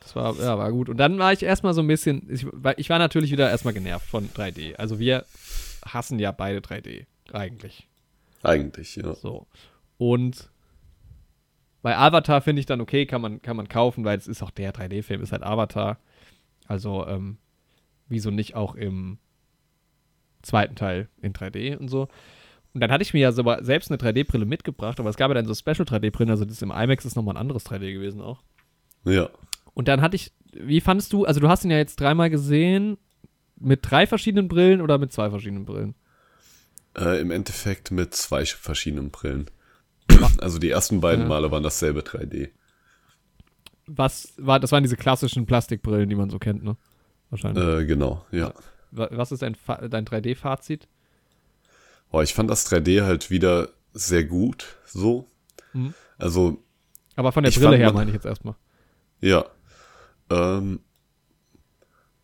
[0.00, 0.88] Das war, ja, war gut.
[0.88, 3.72] Und dann war ich erstmal so ein bisschen, ich, war- ich war natürlich wieder erstmal
[3.74, 4.74] genervt von 3D.
[4.76, 5.24] Also wir
[5.84, 7.86] hassen ja beide 3D, eigentlich.
[8.42, 9.14] Eigentlich, ja.
[9.14, 9.46] So.
[9.96, 10.50] Und
[11.82, 14.50] bei Avatar finde ich dann okay, kann man, kann man kaufen, weil es ist auch
[14.50, 15.98] der 3D-Film, ist halt Avatar.
[16.66, 17.38] Also, ähm,
[18.08, 19.18] wieso nicht auch im
[20.42, 22.08] zweiten Teil in 3D und so.
[22.74, 25.34] Und dann hatte ich mir ja sogar selbst eine 3D-Brille mitgebracht, aber es gab ja
[25.34, 28.42] dann so Special 3D-Brillen, also das im IMAX ist nochmal ein anderes 3D gewesen auch.
[29.04, 29.28] Ja.
[29.74, 32.96] Und dann hatte ich, wie fandest du, also du hast ihn ja jetzt dreimal gesehen,
[33.56, 35.94] mit drei verschiedenen Brillen oder mit zwei verschiedenen Brillen?
[36.96, 39.46] Äh, Im Endeffekt mit zwei verschiedenen Brillen.
[40.38, 41.28] Also die ersten beiden.
[41.28, 42.50] Male waren dasselbe 3D.
[43.86, 46.76] Was war, das waren diese klassischen Plastikbrillen, die man so kennt, ne?
[47.30, 47.64] Wahrscheinlich.
[47.64, 48.52] Äh, genau, ja.
[48.90, 49.56] Wa- Was ist dein,
[49.90, 50.86] dein 3D-Fazit?
[52.10, 55.26] Oh, ich fand das 3D halt wieder sehr gut, so.
[55.72, 55.94] Mhm.
[56.18, 56.62] Also,
[57.16, 58.54] Aber von der Brille fand, her meine ich jetzt erstmal.
[59.20, 59.44] ja.
[60.30, 60.80] Ähm,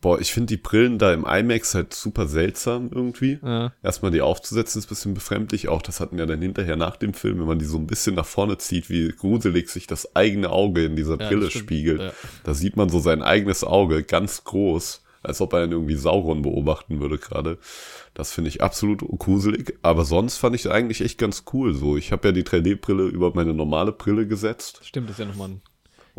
[0.01, 3.39] boah, ich finde die Brillen da im IMAX halt super seltsam irgendwie.
[3.43, 3.73] Ja.
[3.83, 5.67] Erstmal die aufzusetzen ist ein bisschen befremdlich.
[5.67, 8.15] Auch das hatten wir dann hinterher nach dem Film, wenn man die so ein bisschen
[8.15, 12.01] nach vorne zieht, wie gruselig sich das eigene Auge in dieser Ja, Brille spiegelt.
[12.01, 12.11] Ja.
[12.43, 16.41] Da sieht man so sein eigenes Auge ganz groß, als ob er ihn irgendwie Sauron
[16.41, 17.57] beobachten würde gerade.
[18.13, 19.77] Das finde ich absolut gruselig.
[19.81, 21.73] Aber sonst fand ich eigentlich echt ganz cool.
[21.73, 24.79] So, ich habe ja die 3D-Brille über meine normale Brille gesetzt.
[24.83, 25.61] Stimmt, das ist ja nochmal ein.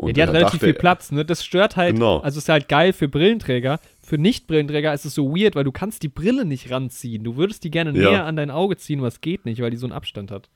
[0.01, 1.23] Und ja, die hat relativ dachte- viel Platz, ne?
[1.25, 1.93] Das stört halt.
[1.95, 2.19] Genau.
[2.19, 3.79] Also ist halt geil für Brillenträger.
[4.01, 7.23] Für Nicht-Brillenträger ist es so weird, weil du kannst die Brille nicht ranziehen.
[7.23, 8.09] Du würdest die gerne Ja.
[8.09, 10.49] näher an dein Auge ziehen, aber es geht nicht, weil die so einen Abstand hat.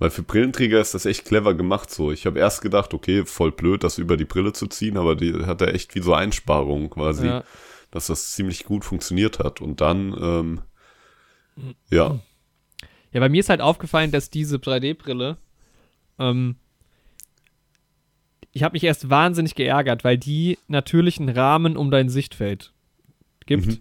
[0.00, 2.10] Weil für Brillenträger ist das echt clever gemacht so.
[2.10, 5.32] Ich habe erst gedacht, okay, voll blöd, das über die Brille zu ziehen, aber die
[5.46, 7.44] hat er echt wie so Einsparungen quasi, Ja.
[7.92, 9.60] dass das ziemlich gut funktioniert hat.
[9.60, 10.60] Und dann, ähm,
[11.90, 12.18] ja,
[13.12, 15.36] Ja, bei mir ist halt aufgefallen, dass diese 3D-Brille,
[16.18, 16.56] ähm,
[18.52, 22.72] ich habe mich erst wahnsinnig geärgert, weil die natürlich einen Rahmen um dein Sichtfeld
[23.46, 23.78] gibt Mhm.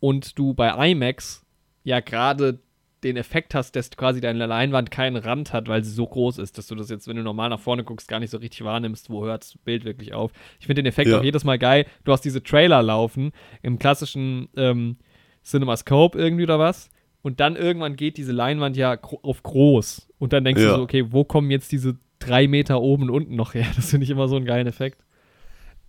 [0.00, 1.44] und du bei IMAX
[1.84, 2.60] ja gerade
[3.04, 6.56] den Effekt hast, dass quasi deine Leinwand keinen Rand hat, weil sie so groß ist,
[6.58, 9.10] dass du das jetzt, wenn du normal nach vorne guckst, gar nicht so richtig wahrnimmst,
[9.10, 10.32] wo hört das Bild wirklich auf.
[10.58, 11.18] Ich finde den Effekt Ja.
[11.18, 11.86] auch jedes Mal geil.
[12.04, 14.96] Du hast diese Trailer laufen im klassischen ähm,
[15.44, 16.90] CinemaScope irgendwie oder was.
[17.22, 20.08] Und dann irgendwann geht diese Leinwand ja auf groß.
[20.18, 20.70] Und dann denkst Ja.
[20.70, 23.66] du so, okay, wo kommen jetzt diese drei Meter oben und unten noch her?
[23.76, 25.04] Das finde ich immer so einen geilen Effekt.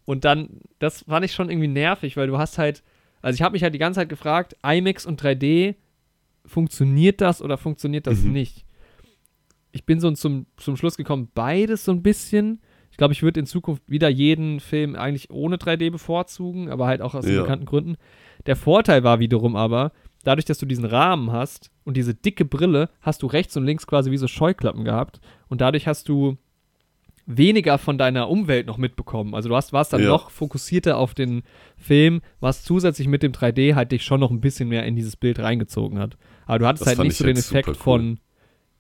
[0.06, 2.84] Und dann, das fand ich schon irgendwie nervig, weil du hast halt,
[3.22, 5.76] also ich habe mich halt die ganze Zeit gefragt, IMAX und 3D,
[6.46, 8.32] funktioniert das oder funktioniert das Mhm.
[8.32, 8.66] nicht?
[9.72, 12.62] Ich bin so zum, zum Schluss gekommen, beides so ein bisschen.
[12.90, 17.02] Ich glaube, ich würde in Zukunft wieder jeden Film eigentlich ohne 3D bevorzugen, aber halt
[17.02, 17.42] auch aus Ja.
[17.42, 17.98] bekannten Gründen.
[18.46, 19.92] Der Vorteil war wiederum aber,
[20.28, 23.88] dadurch, dass du diesen Rahmen hast und diese dicke Brille, hast du rechts und links
[23.88, 26.38] quasi wie so Scheuklappen gehabt und dadurch hast du
[27.26, 29.36] weniger von deiner Umwelt noch mitbekommen.
[29.36, 30.10] Also du hast, warst dann Ja.
[30.10, 31.44] noch fokussierter auf den
[31.78, 35.18] Film, was zusätzlich mit dem 3D halt dich schon noch ein bisschen mehr in dieses
[35.18, 36.18] Bild reingezogen hat.
[36.46, 37.76] Aber du hattest Das halt nicht ich so den Effekt cool.
[37.76, 38.20] von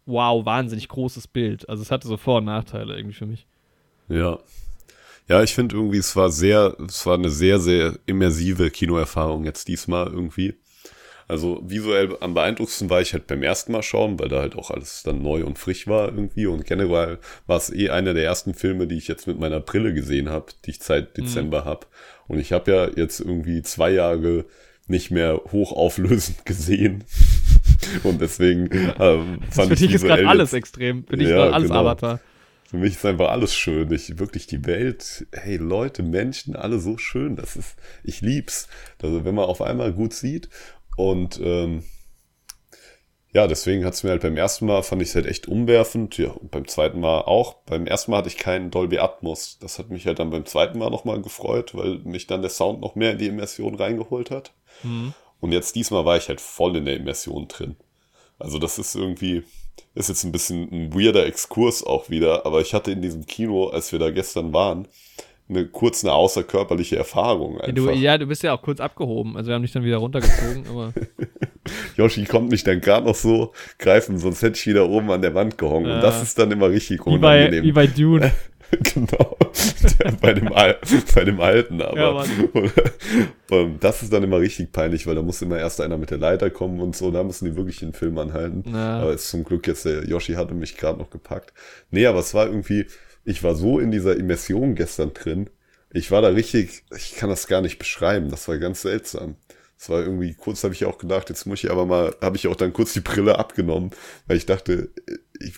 [0.05, 1.67] wow, wahnsinnig großes Bild.
[1.67, 3.47] Also es hatte so Vor- und Nachteile irgendwie für mich.
[4.09, 4.39] ja.
[5.29, 9.67] Ja, ich finde irgendwie, es war sehr, es war eine sehr, sehr immersive Kinoerfahrung jetzt
[9.67, 10.55] diesmal irgendwie.
[11.27, 14.71] Also visuell am beeindruckendsten war ich halt beim ersten Mal schauen, weil da halt auch
[14.71, 16.45] alles dann neu und frisch war irgendwie.
[16.45, 19.93] Und generell war es eh einer der ersten Filme, die ich jetzt mit meiner Brille
[19.93, 21.87] gesehen habe, die ich seit Dezember hab.
[22.27, 24.45] Und ich habe ja jetzt irgendwie zwei Jahre
[24.87, 27.03] nicht mehr hochauflösend gesehen.
[28.03, 31.05] Und deswegen ähm, fand für ich dich ist gerade alles extrem.
[31.07, 31.81] Für dich ist Ja, gerade alles genau.
[31.81, 32.21] Avatar.
[32.69, 33.91] für mich ist einfach alles schön.
[33.91, 37.35] Ich, wirklich die Welt, hey Leute, Menschen, alle so schön.
[37.35, 38.67] Das ist, ich lieb's.
[39.01, 40.49] Also wenn man auf einmal gut sieht
[40.97, 41.83] und ähm,
[43.33, 46.17] ja, deswegen hat's mir halt beim ersten Mal fand ich es halt echt umwerfend.
[46.17, 47.55] Ja, und beim zweiten Mal auch.
[47.65, 49.59] Beim ersten Mal hatte ich keinen Dolby Atmos.
[49.59, 52.81] Das hat mich halt dann beim zweiten Mal nochmal gefreut, weil mich dann der Sound
[52.81, 54.53] noch mehr in die Immersion reingeholt hat.
[55.39, 57.75] Und jetzt diesmal war ich halt voll in der Immersion drin.
[58.39, 59.43] Also das ist irgendwie,
[59.93, 63.67] ist jetzt ein bisschen ein weirder Exkurs auch wieder, aber ich hatte in diesem Kino,
[63.67, 64.87] als wir da gestern waren,
[65.49, 69.37] eine kurz eine außerkörperliche Erfahrung Ja du, ja, du bist ja auch kurz abgehoben.
[69.37, 70.93] Also wir haben dich dann wieder runtergezogen, aber
[71.95, 75.33] Yoshi konnte mich dann gerade noch so greifen, sonst hätte ich wieder oben an der
[75.35, 75.89] Wand gehongen.
[75.89, 75.95] Ja.
[75.95, 77.63] Und das ist dann immer richtig wie bei, unangenehm.
[77.63, 78.31] wie bei Dune.
[78.93, 79.37] genau.
[80.21, 80.77] bei, dem Al
[81.15, 82.25] bei dem alten, Ja, aber
[83.49, 86.17] und das ist dann immer richtig peinlich, weil da muss immer erst einer mit der
[86.17, 88.63] Leiter kommen und so, da müssen die wirklich den Film anhalten.
[88.71, 88.99] Ja.
[88.99, 91.53] Aber ist zum Glück jetzt der Yoshi hatte mich gerade noch gepackt.
[91.91, 92.87] Nee, aber es war irgendwie,
[93.27, 95.49] ich war so in dieser Immersion gestern drin.
[95.91, 99.35] Ich war da richtig, ich kann das gar nicht beschreiben, das war ganz seltsam.
[99.77, 102.47] Es war irgendwie, kurz habe ich auch gedacht, jetzt muss ich aber mal, habe ich
[102.47, 103.91] auch dann kurz die Brille abgenommen,
[104.27, 104.89] weil ich dachte,
[105.39, 105.55] ich,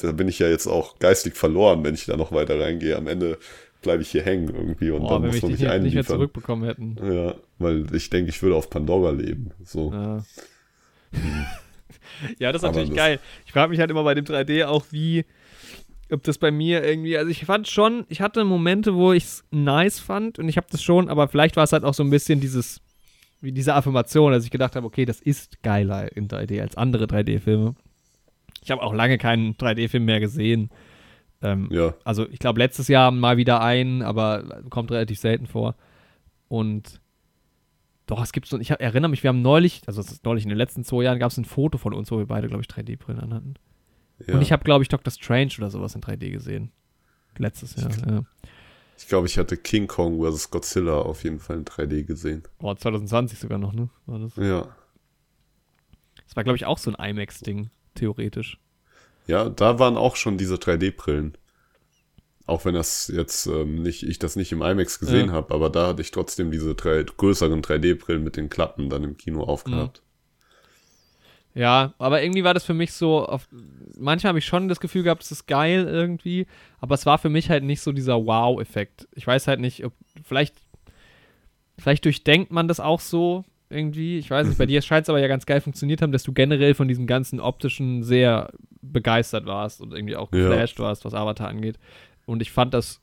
[0.00, 2.96] da bin ich ja jetzt auch geistig verloren, wenn ich da noch weiter reingehe.
[2.96, 3.38] Am Ende
[3.82, 6.04] bleibe ich hier hängen irgendwie und Boah, dann muss man mich nicht, nicht mehr einliefern.
[6.06, 6.96] zurückbekommen hätten.
[7.02, 9.50] Ja, weil ich denke, ich würde auf Pandora leben.
[9.64, 9.92] So.
[9.92, 10.24] Ja.
[12.38, 13.20] ja, das ist Aber natürlich das- geil.
[13.46, 15.24] Ich frage mich halt immer bei dem 3D auch, wie,
[16.12, 19.44] ob das bei mir irgendwie, also ich fand schon, ich hatte Momente, wo ich es
[19.50, 22.10] nice fand und ich habe das schon, aber vielleicht war es halt auch so ein
[22.10, 22.80] bisschen dieses,
[23.40, 27.04] wie diese Affirmation, dass ich gedacht habe, okay, das ist geiler in 3D als andere
[27.04, 27.74] 3D-Filme.
[28.62, 30.70] Ich habe auch lange keinen 3D-Film mehr gesehen.
[31.42, 35.74] Ähm, Ja, also ich glaube letztes Jahr mal wieder einen, aber kommt relativ selten vor.
[36.48, 37.00] Und
[38.06, 40.44] doch, es gibt so, ich hab, erinnere mich, wir haben neulich, also es ist neulich
[40.44, 42.62] in den letzten zwei Jahren, gab es ein Foto von uns, wo wir beide, glaube
[42.62, 43.54] ich, 3D-Brillen anhatten.
[44.26, 44.34] Ja.
[44.34, 46.70] Und ich habe, glaube ich, Doctor Strange oder sowas in 3D gesehen.
[47.38, 48.24] Letztes Jahr, ja.
[48.98, 50.50] Ich glaube, ich hatte King Kong vs.
[50.50, 52.42] Godzilla auf jeden Fall in 3D gesehen.
[52.60, 53.88] Oh, 2020 sogar noch, ne?
[54.06, 54.36] War das?
[54.36, 54.68] Ja.
[56.26, 58.58] das war, glaube ich, auch so ein IMAX-Ding, theoretisch.
[59.26, 61.36] Ja, da waren auch schon diese 3D-Brillen.
[62.46, 65.32] Auch wenn das jetzt ähm, nicht, ich das nicht im IMAX gesehen Ja.
[65.32, 69.16] habe, aber da hatte ich trotzdem diese drei, größeren 3D-Brillen mit den Klappen dann im
[69.16, 70.02] Kino aufgehabt.
[71.54, 73.46] Ja, aber irgendwie war das für mich so, auf,
[73.98, 76.46] manchmal habe ich schon das Gefühl gehabt, es ist geil irgendwie,
[76.80, 79.06] aber es war für mich halt nicht so dieser Wow-Effekt.
[79.14, 79.92] Ich weiß halt nicht, ob,
[80.24, 80.54] vielleicht,
[81.78, 84.18] vielleicht durchdenkt man das auch so irgendwie.
[84.18, 86.32] Ich weiß nicht, bei dir scheint es aber ja ganz geil funktioniert haben, dass du
[86.32, 88.50] generell von diesem ganzen optischen sehr
[88.80, 90.48] begeistert warst und irgendwie auch Ja.
[90.48, 91.78] geflasht warst, was Avatar angeht.
[92.24, 93.00] Und ich fand das,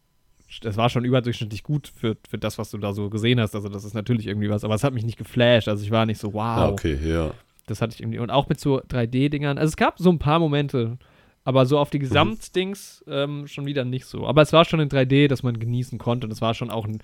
[0.62, 3.54] das war schon überdurchschnittlich gut für, für das, was du da so gesehen hast.
[3.54, 5.68] Also das ist natürlich irgendwie was, aber es hat mich nicht geflasht.
[5.68, 6.42] Also ich war nicht so, wow.
[6.42, 7.32] Ah, okay, ja.
[7.70, 8.20] Das hatte ich irgendwie.
[8.20, 9.58] Und auch mit so 3D-Dingern.
[9.58, 10.98] Also es gab so ein paar Momente,
[11.46, 14.28] Aber so auf die Gesamtdings ähm, schon wieder nicht so.
[14.28, 16.28] Aber es war schon in 3D, dass man genießen konnte.
[16.28, 17.00] Und es war schon auch ein,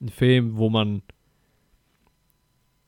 [0.00, 1.02] ein Film, wo man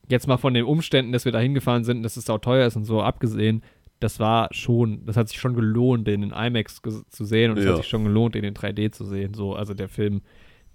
[0.09, 2.77] jetzt mal von den Umständen, dass wir da hingefahren sind, dass es auch teuer ist
[2.77, 3.63] und so abgesehen,
[4.01, 7.65] das war schon, das hat sich schon gelohnt, den in IMAX zu sehen und es
[7.65, 7.71] Ja.
[7.71, 9.33] hat sich schon gelohnt, den in 3D zu sehen.
[9.35, 10.21] So, also der Film,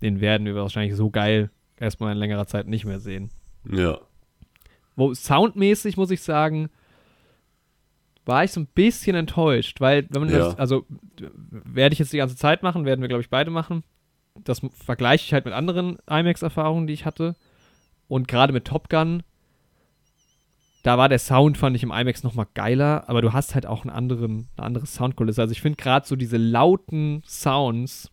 [0.02, 3.30] den werden wir wahrscheinlich so geil erstmal in längerer Zeit nicht mehr sehen.
[3.72, 4.00] Ja.
[5.00, 6.70] Wo soundmäßig muss ich sagen,
[8.26, 10.38] war ich so ein bisschen enttäuscht, weil wenn man Ja.
[10.40, 10.86] das, also
[11.50, 13.84] werde ich jetzt die ganze Zeit machen, werden wir glaube ich beide machen.
[14.44, 17.36] Das vergleiche ich halt mit anderen IMAX-Erfahrungen, die ich hatte.
[18.08, 19.24] Und gerade mit Top Gun,
[20.84, 23.82] da war der Sound, fand ich im IMAX nochmal geiler, aber du hast halt auch
[23.82, 25.42] einen anderen, eine andere Soundkulisse.
[25.42, 28.12] Also ich finde gerade so diese lauten Sounds,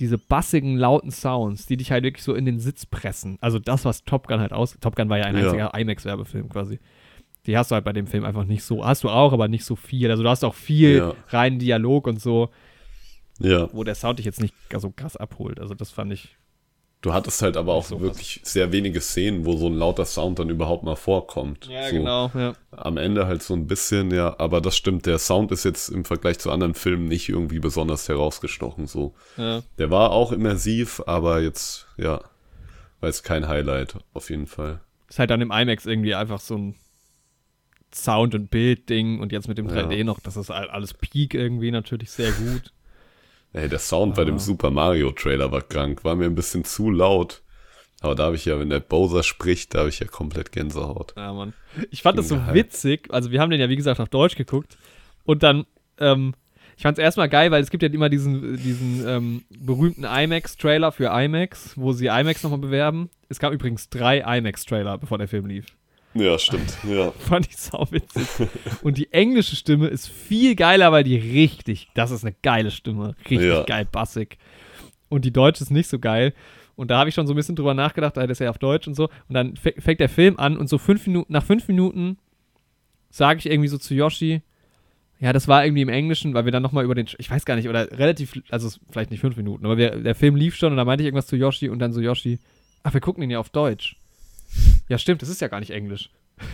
[0.00, 3.38] diese bassigen, lauten Sounds, die dich halt wirklich so in den Sitz pressen.
[3.40, 4.76] Also das, was Top Gun halt aus.
[4.80, 5.44] Top Gun war ja ein Ja.
[5.44, 6.80] einziger IMAX-Werbefilm quasi.
[7.46, 8.84] Die hast du halt bei dem Film einfach nicht so.
[8.84, 10.10] Hast du auch, aber nicht so viel.
[10.10, 11.14] Also du hast auch viel Ja.
[11.28, 12.48] reinen Dialog und so,
[13.38, 13.68] Ja.
[13.72, 15.60] wo der Sound dich jetzt nicht so krass abholt.
[15.60, 16.36] Also das fand ich.
[17.04, 20.38] Du hattest halt aber auch so wirklich sehr wenige Szenen, wo so ein lauter Sound
[20.38, 21.66] dann überhaupt mal vorkommt.
[21.66, 21.70] so.
[22.34, 22.54] Ja.
[22.70, 26.06] Am Ende halt so ein bisschen, ja, aber das stimmt, der Sound ist jetzt im
[26.06, 29.12] Vergleich zu anderen Filmen nicht irgendwie besonders herausgestochen, so.
[29.36, 29.62] ja.
[29.76, 32.22] Der war auch immersiv, aber jetzt, ja,
[33.00, 34.80] war jetzt kein Highlight, auf jeden Fall.
[35.10, 36.74] Ist halt dann im IMAX irgendwie einfach so ein
[37.94, 41.70] Sound- und Bild-Ding und jetzt mit dem 3D noch, das ist all- alles Peak irgendwie
[41.70, 42.72] natürlich sehr gut.
[43.54, 46.90] Ey, der Sound bei dem Super Mario Trailer war krank, war mir ein bisschen zu
[46.90, 47.40] laut.
[48.00, 51.14] Aber da habe ich ja, wenn der Bowser spricht, da habe ich ja komplett Gänsehaut.
[51.16, 51.54] Ja, Mann.
[51.90, 52.52] Ich fand das so Geil.
[52.52, 53.06] witzig.
[53.10, 54.76] Also, wir haben den ja, wie gesagt, auf Deutsch geguckt.
[55.24, 55.66] Und dann,
[56.00, 56.34] ähm,
[56.76, 60.90] ich fand es erstmal geil, weil es gibt ja immer diesen, diesen ähm, berühmten IMAX-Trailer
[60.90, 63.08] für IMAX, wo sie IMAX nochmal bewerben.
[63.28, 65.66] Es gab übrigens drei IMAX-Trailer, bevor der Film lief.
[66.14, 66.76] Ja, stimmt.
[66.88, 67.10] Ja.
[67.18, 68.48] Fand ich sau witzig.
[68.82, 73.14] Und die englische Stimme ist viel geiler, weil die richtig, das ist eine geile Stimme.
[73.28, 73.64] Richtig Ja.
[73.64, 74.38] geil, bassig.
[75.08, 76.32] Und die deutsche ist nicht so geil.
[76.76, 78.86] Und da habe ich schon so ein bisschen drüber nachgedacht, das ist ja auf Deutsch
[78.88, 79.04] und so.
[79.28, 82.18] Und dann fä- fängt der Film an und so fünf Minuten, nach fünf Minuten
[83.10, 84.42] sage ich irgendwie so zu Yoshi,
[85.20, 87.54] ja, das war irgendwie im Englischen, weil wir dann nochmal über den, ich weiß gar
[87.54, 90.72] nicht, oder relativ, also es- vielleicht nicht fünf Minuten, aber wir, der Film lief schon
[90.72, 92.40] und da meinte ich irgendwas zu Yoshi und dann so Yoshi,
[92.82, 93.96] ach, wir gucken ihn ja auf Deutsch.
[94.88, 96.10] Ja, stimmt, das ist ja gar nicht Englisch.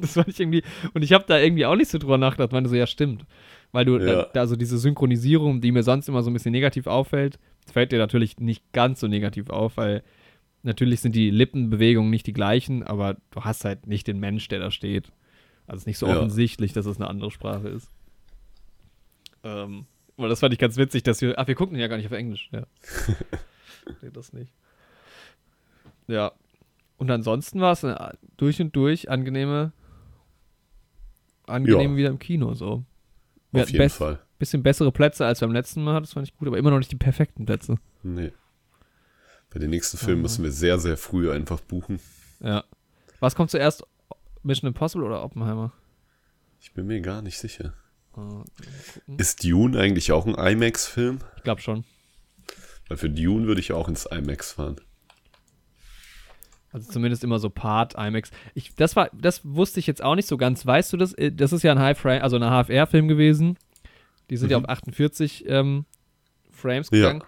[0.00, 0.62] Das war ich irgendwie,
[0.94, 3.26] und ich habe da irgendwie auch nicht so drüber nachgedacht, meinte so, ja, stimmt.
[3.72, 4.06] Weil du, Ja.
[4.06, 7.90] da, da so diese Synchronisierung, die mir sonst immer so ein bisschen negativ auffällt, fällt
[7.90, 10.04] dir natürlich nicht ganz so negativ auf, weil
[10.62, 14.60] natürlich sind die Lippenbewegungen nicht die gleichen, aber du hast halt nicht den Mensch, der
[14.60, 15.10] da steht.
[15.66, 16.14] Also es ist nicht so Ja.
[16.16, 17.90] offensichtlich, dass es eine andere Sprache ist.
[19.42, 19.86] Ähm,
[20.16, 22.12] aber das fand ich ganz witzig, dass wir, ach, wir gucken ja gar nicht auf
[22.12, 22.66] Englisch, ja.
[24.00, 24.52] nee, das nicht.
[26.06, 26.30] Ja.
[26.98, 29.72] Und ansonsten war es eine durch und durch angenehme,
[31.46, 31.96] angenehm Ja.
[31.96, 32.84] wieder im Kino, so.
[33.52, 34.18] Wir Auf jeden Fall.
[34.38, 36.92] Bisschen bessere Plätze als beim letzten Mal, das fand ich gut, aber immer noch nicht
[36.92, 37.76] die perfekten Plätze.
[38.02, 38.32] Nee.
[39.50, 41.98] Bei den nächsten Filmen müssen wir sehr, sehr früh einfach buchen.
[42.40, 42.64] Ja.
[43.20, 43.84] Was kommt zuerst?
[44.42, 45.72] Mission Impossible oder Oppenheimer?
[46.60, 47.72] Ich bin mir gar nicht sicher.
[48.16, 49.18] Äh, gucken.
[49.18, 51.18] Ist Dune eigentlich auch ein IMAX-Film?
[51.36, 51.84] Ich glaube schon.
[52.88, 54.76] Weil für Dune würde ich auch ins IMAX fahren.
[56.72, 58.30] Also zumindest immer so Part IMAX.
[58.54, 60.66] Ich, das war, das wusste ich jetzt auch nicht so ganz.
[60.66, 61.14] Weißt du das?
[61.14, 63.56] Äh, Das ist ja ein High Frame, also ein HFR-Film gewesen.
[64.30, 64.64] Die sind ja Mhm.
[64.66, 65.86] auf 48 ähm,
[66.50, 66.98] Frames Ja.
[67.12, 67.24] gegangen.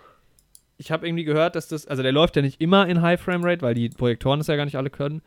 [0.77, 3.45] Ich habe irgendwie gehört, dass das, also der läuft ja nicht immer in High Frame
[3.45, 5.23] Rate, weil die Projektoren das ja gar nicht alle können.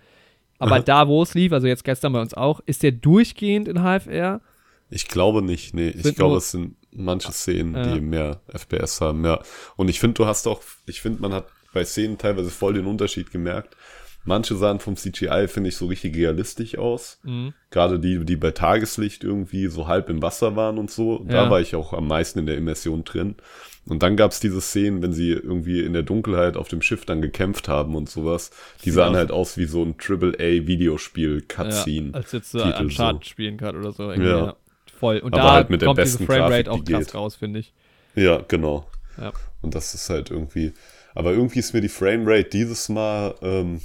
[0.59, 0.79] Aber Aha.
[0.81, 4.41] da, wo es lief, also jetzt gestern bei uns auch, ist der durchgehend in HFR.
[4.89, 5.89] Ich glaube nicht, nee.
[5.89, 7.93] Ich glaube, es sind manche Szenen, Ja.
[7.95, 9.41] die mehr FPS haben, ja.
[9.75, 12.85] Und ich finde, du hast auch, ich finde, man hat bei Szenen teilweise voll den
[12.85, 13.75] Unterschied gemerkt.
[14.25, 17.19] Manche sahen vom CGI, finde ich, so richtig realistisch aus.
[17.23, 17.53] Mhm.
[17.71, 21.25] Gerade die, die bei Tageslicht irgendwie so halb im Wasser waren und so.
[21.27, 21.45] Ja.
[21.45, 23.35] Da war ich auch am meisten in der Immersion drin.
[23.85, 27.03] Und dann gab es diese Szenen, wenn sie irgendwie in der Dunkelheit auf dem Schiff
[27.05, 28.51] dann gekämpft haben und sowas.
[28.85, 32.07] Die sahen aus- halt aus wie so ein Triple-A-Videospiel-Cutscene.
[32.09, 33.29] Ja, als jetzt so Titel Uncharted so.
[33.29, 34.09] spielen kann oder so.
[34.11, 34.55] irgendwie, Ja.
[34.99, 35.19] Voll.
[35.19, 37.15] Und Aber da halt mit der kommt besten diese Framerate auch die krass geht.
[37.15, 37.73] raus, finde ich.
[38.15, 38.87] Ja, genau.
[39.19, 39.33] Ja.
[39.61, 40.73] Und das ist halt irgendwie.
[41.13, 43.81] Aber irgendwie ist mir die Framerate dieses Mal, ähm,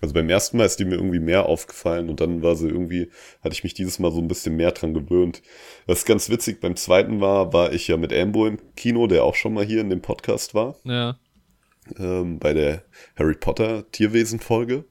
[0.00, 3.10] also beim ersten Mal ist die mir irgendwie mehr aufgefallen und dann war sie irgendwie,
[3.42, 5.42] hatte ich mich dieses Mal so ein bisschen mehr dran gewöhnt.
[5.86, 9.34] Was ganz witzig beim zweiten war, war ich ja mit Ambo im Kino, der auch
[9.34, 11.18] schon mal hier in dem Podcast war, Ja.
[11.98, 12.84] ähm, bei der
[13.18, 14.84] Harry Potter Tierwesen-Folge.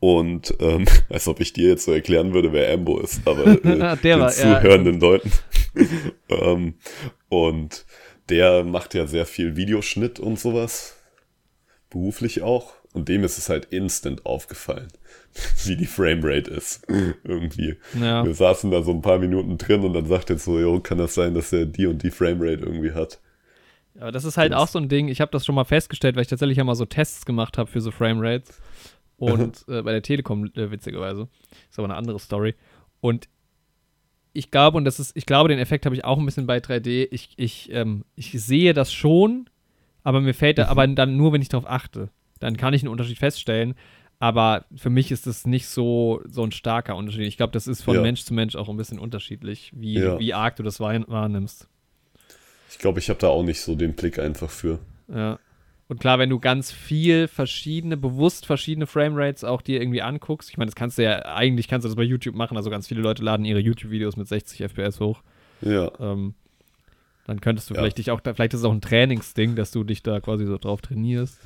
[0.00, 3.56] Und ähm, als ob ich dir jetzt so erklären würde, wer Ambo ist, aber äh,
[3.62, 5.30] Der den war- ja, zuhörenden Leuten.
[6.28, 6.74] ähm,
[7.28, 7.86] und
[8.28, 10.96] der macht ja sehr viel Videoschnitt und sowas.
[11.90, 12.74] Beruflich auch.
[12.92, 14.88] Und dem ist es halt instant aufgefallen,
[15.64, 16.86] wie die Framerate ist.
[17.24, 17.76] irgendwie.
[17.98, 18.24] Ja.
[18.24, 20.98] Wir saßen da so ein paar Minuten drin und dann sagt er so, jo, kann
[20.98, 23.20] das sein, dass er die und die Framerate irgendwie hat.
[23.98, 26.22] Aber das ist halt auch so ein Ding, ich habe das schon mal festgestellt, weil
[26.22, 28.60] ich tatsächlich ja mal so Tests gemacht habe für so Framerates.
[29.18, 31.28] Und äh, bei der Telekom, äh, witzigerweise.
[31.70, 32.56] Ist aber eine andere Story.
[33.00, 33.28] Und
[34.32, 36.58] ich glaube, und das ist, ich glaube, den Effekt habe ich auch ein bisschen bei
[36.58, 37.08] 3D.
[37.12, 39.48] Ich, ich, ähm, ich sehe das schon,
[40.02, 42.08] aber mir fällt da, aber dann nur, wenn ich darauf achte.
[42.42, 43.74] Dann kann ich einen Unterschied feststellen.
[44.18, 47.22] Aber für mich ist das nicht so, so ein starker Unterschied.
[47.26, 48.02] Ich glaube, das ist von Ja.
[48.02, 50.18] Mensch zu Mensch auch ein bisschen unterschiedlich, wie, Ja.
[50.18, 51.68] wie arg du das wahr- wahrnimmst.
[52.70, 54.78] Ich glaube, ich habe da auch nicht so den Blick einfach für.
[55.12, 55.38] Ja.
[55.88, 60.56] Und klar, wenn du ganz viel verschiedene, bewusst verschiedene Framerates auch dir irgendwie anguckst, ich
[60.56, 63.02] meine, das kannst du ja, eigentlich kannst du das bei YouTube machen, also ganz viele
[63.02, 65.22] Leute laden ihre YouTube-Videos mit 60 FPS hoch.
[65.60, 66.34] Ja, Ähm,
[67.26, 67.80] dann könntest du Ja.
[67.80, 70.56] vielleicht dich auch, vielleicht ist es auch ein Trainingsding, dass du dich da quasi so
[70.58, 71.38] drauf trainierst.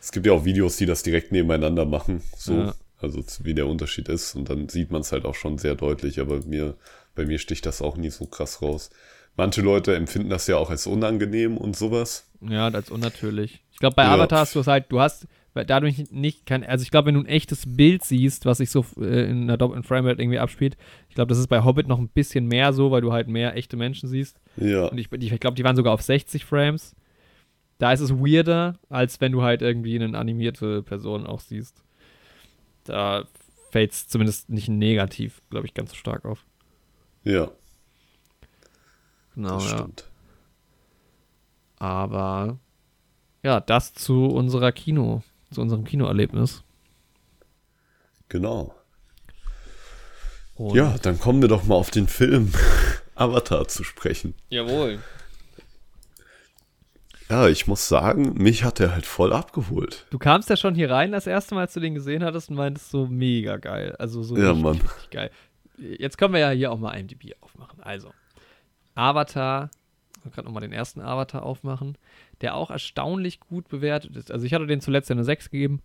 [0.00, 2.74] Es gibt ja auch Videos, die das direkt nebeneinander machen, so, Ja.
[3.00, 6.20] also wie der Unterschied ist und dann sieht man es halt auch schon sehr deutlich,
[6.20, 6.76] aber mir,
[7.14, 8.90] bei mir sticht das auch nie so krass raus.
[9.36, 12.28] Manche Leute empfinden das ja auch als unangenehm und sowas.
[12.40, 13.62] Ja, als unnatürlich.
[13.72, 14.14] Ich glaube, bei Ja.
[14.14, 17.20] Avatar hast du es halt, du hast dadurch nicht kein, also ich glaube, wenn du
[17.20, 20.76] ein echtes Bild siehst, was sich so äh, in einer doppelten Framerate irgendwie abspielt,
[21.08, 23.56] ich glaube, das ist bei Hobbit noch ein bisschen mehr so, weil du halt mehr
[23.56, 24.40] echte Menschen siehst.
[24.56, 26.94] Ja, Und ich, ich glaube, die waren sogar auf 60 Frames.
[27.78, 31.82] Da ist es weirder, als wenn du halt irgendwie eine animierte Person auch siehst.
[32.84, 33.26] Da
[33.70, 36.44] fällt es zumindest nicht negativ, glaube ich, ganz so stark auf.
[37.24, 37.50] ja,
[39.34, 39.78] Genau, das ja.
[39.78, 40.04] stimmt.
[41.78, 42.58] Aber
[43.44, 45.22] ja, das zu unserer Kino,
[45.52, 46.64] zu unserem Kinoerlebnis.
[48.28, 48.74] Genau.
[50.56, 52.52] Und Ja, dann kommen wir doch mal auf den Film
[53.14, 54.34] Avatar zu sprechen.
[54.50, 54.98] Jawohl.
[57.28, 60.06] Ja, ich muss sagen, mich hat er halt voll abgeholt.
[60.10, 62.56] Du kamst ja schon hier rein das erste Mal, als du den gesehen hattest und
[62.56, 63.94] meintest so mega geil.
[63.98, 64.76] Also so Ja, richtig, Mann.
[64.76, 65.30] richtig geil.
[65.76, 67.80] Jetzt können wir ja hier auch mal IMDb aufmachen.
[67.80, 68.12] Also,
[68.94, 69.70] Avatar,
[70.18, 71.96] ich will gerade nochmal den ersten Avatar aufmachen,
[72.40, 74.32] der auch erstaunlich gut bewertet ist.
[74.32, 75.80] Also ich hatte den zuletzt ja eine 6 gegeben.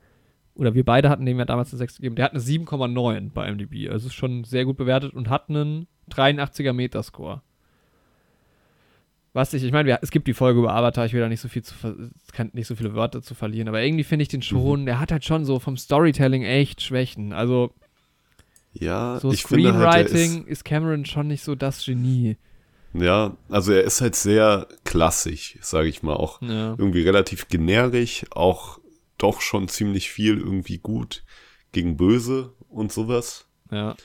[0.55, 2.15] Oder wir beide hatten dem ja damals eine 6 gegeben.
[2.15, 3.89] Der hat eine 7,9 bei IMDb.
[3.91, 7.41] Also ist schon sehr gut bewertet und hat einen 83er Metascore.
[9.33, 11.47] Was ich, ich meine, es gibt die Folge über Avatar, ich will da nicht so
[11.47, 11.73] viel zu,
[12.33, 15.11] kann nicht so viele Wörter zu verlieren, aber irgendwie finde ich den schon, der hat
[15.11, 17.33] halt schon so vom Storytelling echt Schwächen.
[17.33, 17.71] Also
[18.73, 22.37] Ja, so ich finde halt, Screenwriting ist, Cameron schon nicht so das Genie.
[22.93, 26.75] ist, ja, also er ist halt sehr klassisch, sage ich mal, auch Ja.
[26.77, 28.79] irgendwie relativ generisch, auch
[29.17, 31.23] doch schon ziemlich viel irgendwie gut
[31.71, 33.47] gegen böse und sowas.
[33.71, 33.95] Ja.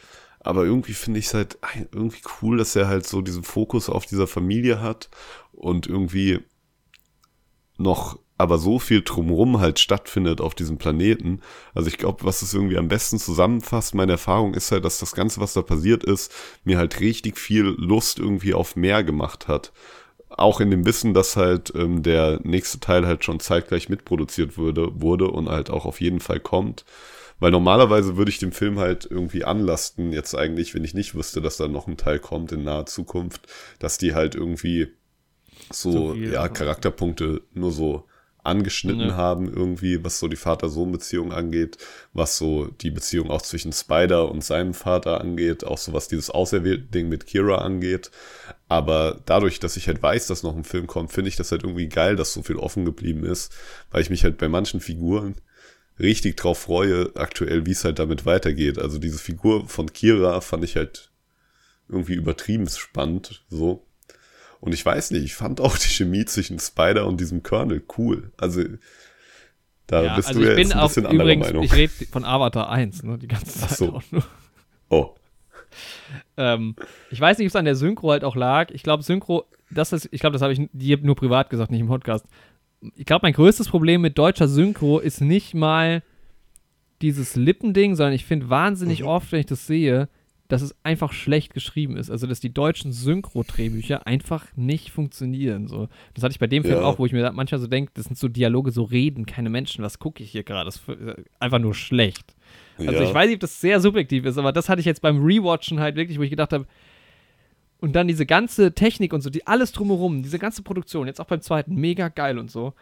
[0.49, 1.59] Aber irgendwie finde ich es halt
[1.93, 5.11] irgendwie cool, dass er halt so diesen Fokus auf dieser Familie hat
[5.53, 6.39] und irgendwie
[7.77, 11.43] noch aber so viel drumrum halt stattfindet auf diesem Planeten.
[11.75, 15.15] Also ich glaube, was es irgendwie am besten zusammenfasst, meine Erfahrung ist halt, dass das
[15.15, 16.33] Ganze, was da passiert ist,
[16.65, 19.71] mir halt richtig viel Lust irgendwie auf mehr gemacht hat.
[20.31, 24.99] Auch in dem Wissen, dass halt ähm, der nächste Teil halt schon zeitgleich mitproduziert wurde,
[24.99, 26.87] wurde und halt auch auf jeden Fall kommt.
[27.39, 31.41] Weil normalerweise würde ich dem Film halt irgendwie anlasten, jetzt eigentlich, wenn ich nicht wüsste,
[31.41, 33.47] dass da noch ein Teil kommt in naher Zukunft,
[33.79, 34.89] dass die halt irgendwie
[35.73, 36.49] so, ja, ja.
[36.49, 38.05] Charakterpunkte nur so
[38.45, 39.17] angeschnitten Ja.
[39.17, 41.77] haben irgendwie, was so die Vater-Sohn-Beziehung angeht,
[42.15, 46.31] was so die Beziehung auch zwischen Spider und seinem Vater angeht, auch so was dieses
[46.31, 48.11] auserwählte Ding mit Kira angeht.
[48.69, 51.65] Aber dadurch, dass ich halt weiß, dass noch ein Film kommt, finde ich das halt
[51.65, 53.53] irgendwie geil, dass so viel offen geblieben ist,
[53.91, 55.35] weil ich mich halt bei manchen Figuren
[55.99, 58.79] richtig drauf freue, aktuell, wie es halt damit weitergeht.
[58.79, 61.11] Also diese Figur von Kira fand ich halt
[61.89, 63.85] irgendwie übertrieben spannend, so.
[64.61, 68.33] Und ich weiß nicht, ich fand auch die Chemie zwischen Spider und diesem Colonel cool.
[68.37, 68.63] Also,
[69.87, 71.63] da ja, bist also du ja ich bin jetzt ein auch bisschen anderer übrigens, Meinung.
[71.63, 73.93] ich rede von Avatar 1, ne, die ganze Ach Zeit so.
[73.95, 74.25] auch nur.
[74.91, 75.15] oh,
[76.37, 76.77] Ähm,
[77.11, 78.71] ich weiß nicht, ob es an der Synchro halt auch lag.
[78.71, 81.81] Ich glaube, Synchro, das ist, ich glaube, das habe ich dir nur privat gesagt, nicht
[81.81, 82.25] im Podcast.
[82.97, 86.03] Ich glaube, mein größtes Problem mit deutscher Synchro ist nicht mal
[87.03, 90.09] dieses Lippending, sondern ich finde wahnsinnig oft, wenn ich das sehe,
[90.49, 92.11] dass es einfach schlecht geschrieben ist.
[92.11, 95.69] Also, dass die deutschen Synchro-Drehbücher einfach nicht funktionieren.
[95.69, 95.89] So.
[96.15, 96.83] Das hatte ich bei dem Film Ja.
[96.85, 99.85] auch, wo ich mir manchmal so denke, das sind so Dialoge, so reden keine Menschen.
[99.85, 100.65] Was gucke ich hier gerade?
[100.65, 102.35] Das ist einfach nur schlecht.
[102.79, 103.03] Also ja.
[103.03, 105.81] ich weiß nicht, ob das sehr subjektiv ist, aber das hatte ich jetzt beim Rewatchen
[105.81, 106.67] halt wirklich, wo ich gedacht habe,
[107.81, 111.27] und dann diese ganze Technik und so, die alles drumherum, diese ganze Produktion, jetzt auch
[111.27, 112.75] beim zweiten, mega geil und so.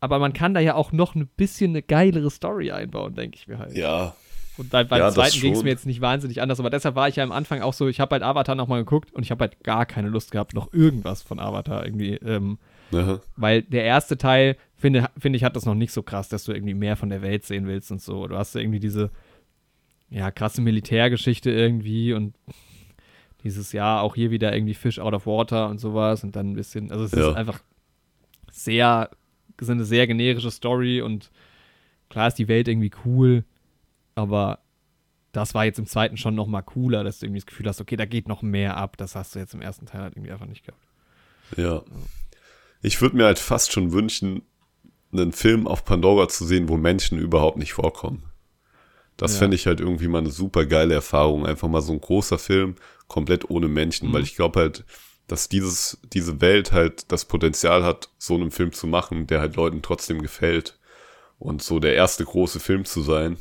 [0.00, 3.48] Aber man kann da ja auch noch ein bisschen eine geilere Story einbauen, denke ich
[3.48, 3.76] mir halt.
[3.76, 4.14] ja,
[4.56, 7.08] Und dann beim Ja, zweiten ging es mir jetzt nicht wahnsinnig anders, aber deshalb war
[7.08, 9.42] ich ja am Anfang auch so, ich habe halt Avatar nochmal geguckt und ich habe
[9.44, 12.58] halt gar keine Lust gehabt, noch irgendwas von Avatar irgendwie ähm,
[12.92, 13.20] Aha.
[13.36, 16.52] Weil der erste Teil, finde, finde ich, hat das noch nicht so krass, dass du
[16.52, 18.26] irgendwie mehr von der Welt sehen willst und so.
[18.26, 19.10] Du hast irgendwie diese,
[20.08, 22.34] ja, krasse Militärgeschichte irgendwie und
[23.42, 26.54] dieses Jahr auch hier wieder irgendwie Fish out of water und sowas und dann ein
[26.54, 27.30] bisschen, also es Ja.
[27.30, 27.60] ist einfach
[28.50, 29.10] sehr,
[29.56, 31.30] es ist eine sehr generische Story und
[32.08, 33.44] klar ist die Welt irgendwie cool,
[34.14, 34.58] aber
[35.32, 37.80] das war jetzt im zweiten schon noch mal cooler, dass du irgendwie das Gefühl hast,
[37.80, 38.96] okay, da geht noch mehr ab.
[38.96, 40.82] Das hast du jetzt im ersten Teil halt irgendwie einfach nicht gehabt.
[41.56, 41.82] Ja.
[42.82, 44.42] Ich würde mir halt fast schon wünschen,
[45.12, 48.24] einen Film auf Pandora zu sehen, wo Menschen überhaupt nicht vorkommen.
[49.20, 49.38] Das Ja.
[49.40, 51.44] fände ich halt irgendwie mal eine super geile Erfahrung.
[51.46, 52.76] Einfach mal so ein großer Film,
[53.06, 54.12] komplett ohne Menschen, Mhm.
[54.14, 54.84] weil ich glaube halt,
[55.26, 59.56] dass dieses, diese Welt halt das Potenzial hat, so einen Film zu machen, der halt
[59.56, 60.78] Leuten trotzdem gefällt.
[61.38, 63.36] Und so der erste große Film zu sein,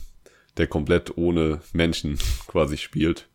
[0.58, 3.28] der komplett ohne Menschen quasi spielt.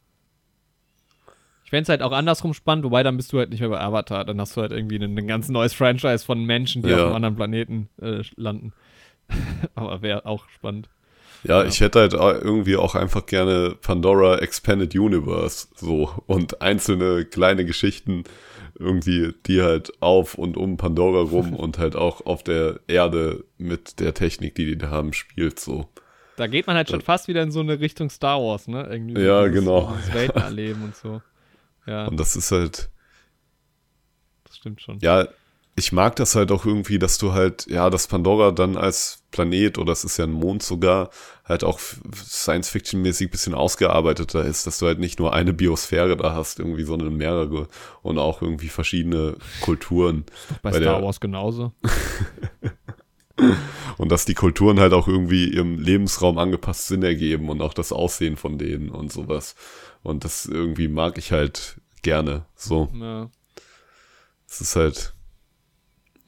[1.65, 3.81] Ich fände es halt auch andersrum spannend, wobei dann bist du halt nicht mehr bei
[3.81, 4.25] Avatar.
[4.25, 6.97] Dann hast du halt irgendwie ein, ein ganz neues Franchise von Menschen, die Ja.
[6.97, 8.73] auf einem anderen Planeten äh, landen.
[9.75, 10.89] Aber wäre auch spannend.
[11.45, 11.69] Ja, Ja.
[11.69, 18.25] ich hätte halt irgendwie auch einfach gerne Pandora Expanded Universe so und einzelne kleine Geschichten
[18.79, 24.01] irgendwie, die halt auf und um Pandora rum und halt auch auf der Erde mit
[24.01, 25.89] der Technik, die die da haben, spielt so.
[26.37, 28.89] Da geht man halt schon fast wieder in so eine Richtung Star Wars, ne?
[28.91, 29.95] Irgendwie Ja, dieses- genau.
[29.99, 31.23] dieses Welten erleben und so.
[31.87, 32.89] Ja, Und das ist halt,
[34.45, 34.99] das stimmt schon.
[35.01, 35.29] ja,
[35.77, 39.79] ich mag das halt auch irgendwie, dass du halt, ja, dass Pandora dann als Planet
[39.79, 41.11] oder es ist ja ein Mond sogar,
[41.45, 46.61] halt auch Science-Fiction-mäßig bisschen ausgearbeiteter ist, dass du halt nicht nur eine Biosphäre da hast,
[46.61, 47.69] irgendwie, sondern mehrere
[48.03, 50.25] und auch irgendwie verschiedene Kulturen.
[50.63, 51.73] Bei, bei Star Wars genauso.
[53.99, 57.93] Und dass die Kulturen halt auch irgendwie ihrem Lebensraum angepasst Sinn ergeben und auch das
[57.93, 59.57] Aussehen von denen und sowas.
[60.03, 62.47] Und das irgendwie mag ich halt gerne.
[62.55, 63.31] So, Ja.
[64.49, 65.14] es ist halt,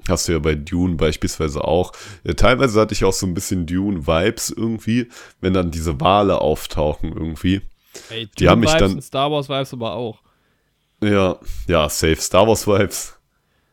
[0.08, 1.92] hast du ja bei Dune beispielsweise auch.
[2.24, 5.08] Ja, teilweise hatte ich auch so ein bisschen Dune-Vibes irgendwie,
[5.40, 7.62] wenn dann diese Wale auftauchen irgendwie.
[8.10, 10.20] Ey, Die haben mich dann- Star Wars Vibes aber auch.
[11.02, 13.18] Ja, ja, safe Star Wars Vibes,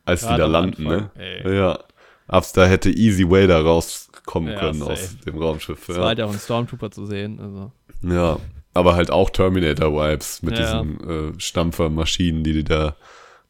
[0.04, 1.42] als die Gerade da am landen, Anfang, ne?
[1.44, 1.56] ey.
[1.56, 1.78] Ja.
[2.26, 4.92] Abs da hätte Easy Way da rauskommen Ja, können safe.
[4.92, 5.88] aus dem Raumschiff.
[5.88, 6.00] Es Ja.
[6.02, 7.38] war halt auch ein Stormtrooper zu sehen.
[7.38, 7.70] Also.
[8.02, 8.38] Ja,
[8.72, 10.82] aber halt auch Terminator-Vibes mit Ja.
[10.82, 12.96] diesen äh, Stampfermaschinen, die die da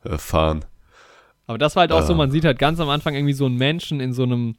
[0.04, 0.64] äh, fahren.
[1.46, 2.16] Aber das war halt auch so, Ah.
[2.16, 4.56] man sieht halt ganz am Anfang irgendwie so einen Menschen in so einem,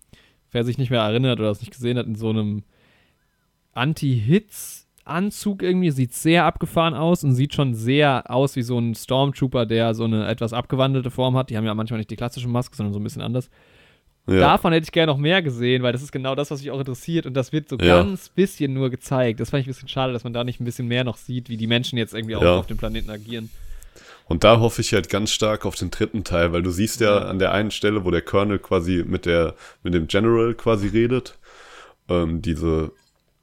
[0.51, 2.63] wer sich nicht mehr erinnert oder es nicht gesehen hat, in so einem
[3.73, 9.65] Anti-Hits-Anzug irgendwie, sieht sehr abgefahren aus und sieht schon sehr aus wie so ein Stormtrooper,
[9.65, 11.49] der so eine etwas abgewandelte Form hat.
[11.49, 13.49] Die haben ja manchmal nicht die klassische Maske, sondern so ein bisschen anders.
[14.27, 16.71] Ja, Davon hätte ich gerne noch mehr gesehen, weil das ist genau das, was mich
[16.71, 17.97] auch interessiert und das wird so Ja.
[18.01, 19.39] ganz bisschen nur gezeigt.
[19.39, 21.47] Das fand ich ein bisschen schade, dass man da nicht ein bisschen mehr noch sieht,
[21.47, 22.57] wie die Menschen jetzt irgendwie auch Ja.
[22.57, 23.49] auf dem Planeten agieren.
[24.27, 27.19] Und da hoffe ich halt ganz stark auf den dritten Teil, weil du siehst ja,
[27.19, 31.37] an der einen Stelle, wo der Colonel quasi mit der, mit dem General quasi redet,
[32.09, 32.91] ähm, diese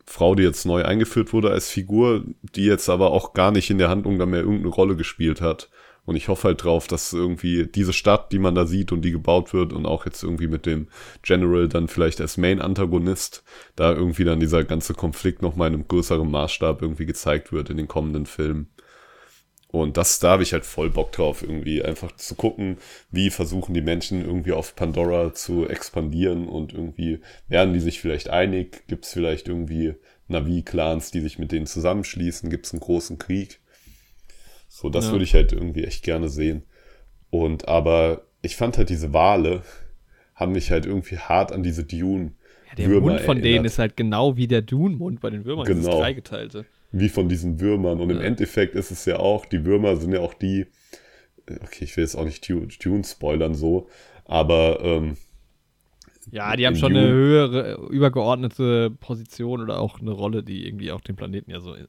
[0.06, 3.78] Frau, die jetzt neu eingeführt wurde als Figur, die jetzt aber auch gar nicht in
[3.78, 5.70] der Handlung da mehr irgendeine Rolle gespielt hat.
[6.04, 9.12] Und ich hoffe halt drauf, dass irgendwie diese Stadt, die man da sieht und die
[9.12, 10.88] gebaut wird und auch jetzt irgendwie mit dem
[11.22, 13.44] General dann vielleicht als Main-Antagonist,
[13.76, 17.76] da irgendwie dann dieser ganze Konflikt nochmal in einem größeren Maßstab irgendwie gezeigt wird in
[17.76, 18.68] den kommenden Filmen.
[19.73, 22.77] Und das, da habe ich halt voll Bock drauf, irgendwie einfach zu gucken,
[23.11, 28.28] wie versuchen die Menschen irgendwie auf Pandora zu expandieren und irgendwie werden die sich vielleicht
[28.31, 29.94] einig, gibt es vielleicht irgendwie
[30.28, 33.61] Navi-Clans, die sich mit denen zusammenschließen, gibt es einen großen Krieg.
[34.69, 35.12] So, das Ja.
[35.12, 36.65] würde ich halt irgendwie echt gerne sehen.
[37.31, 39.62] Und aber ich fand halt diese Wale
[40.35, 42.32] haben mich halt irgendwie hart an diese Dune
[42.69, 43.66] Ja, der Würmer Mund von denen erinnert.
[43.66, 46.01] ist halt genau wie der Dune-Mund bei den Würmern, dieses Genau.
[46.01, 46.66] dreigeteilte.
[46.93, 48.01] Wie von diesen Würmern.
[48.01, 48.24] Und im Ja.
[48.24, 50.66] Endeffekt ist es ja auch, die Würmer sind ja auch die,
[51.62, 53.89] okay, ich will jetzt auch nicht Dune spoilern so,
[54.24, 55.16] aber ähm,
[56.31, 60.93] Ja, die haben schon eine Dune- höhere, übergeordnete Position oder auch eine Rolle, die irgendwie
[60.93, 61.89] auch den Planeten ja so in,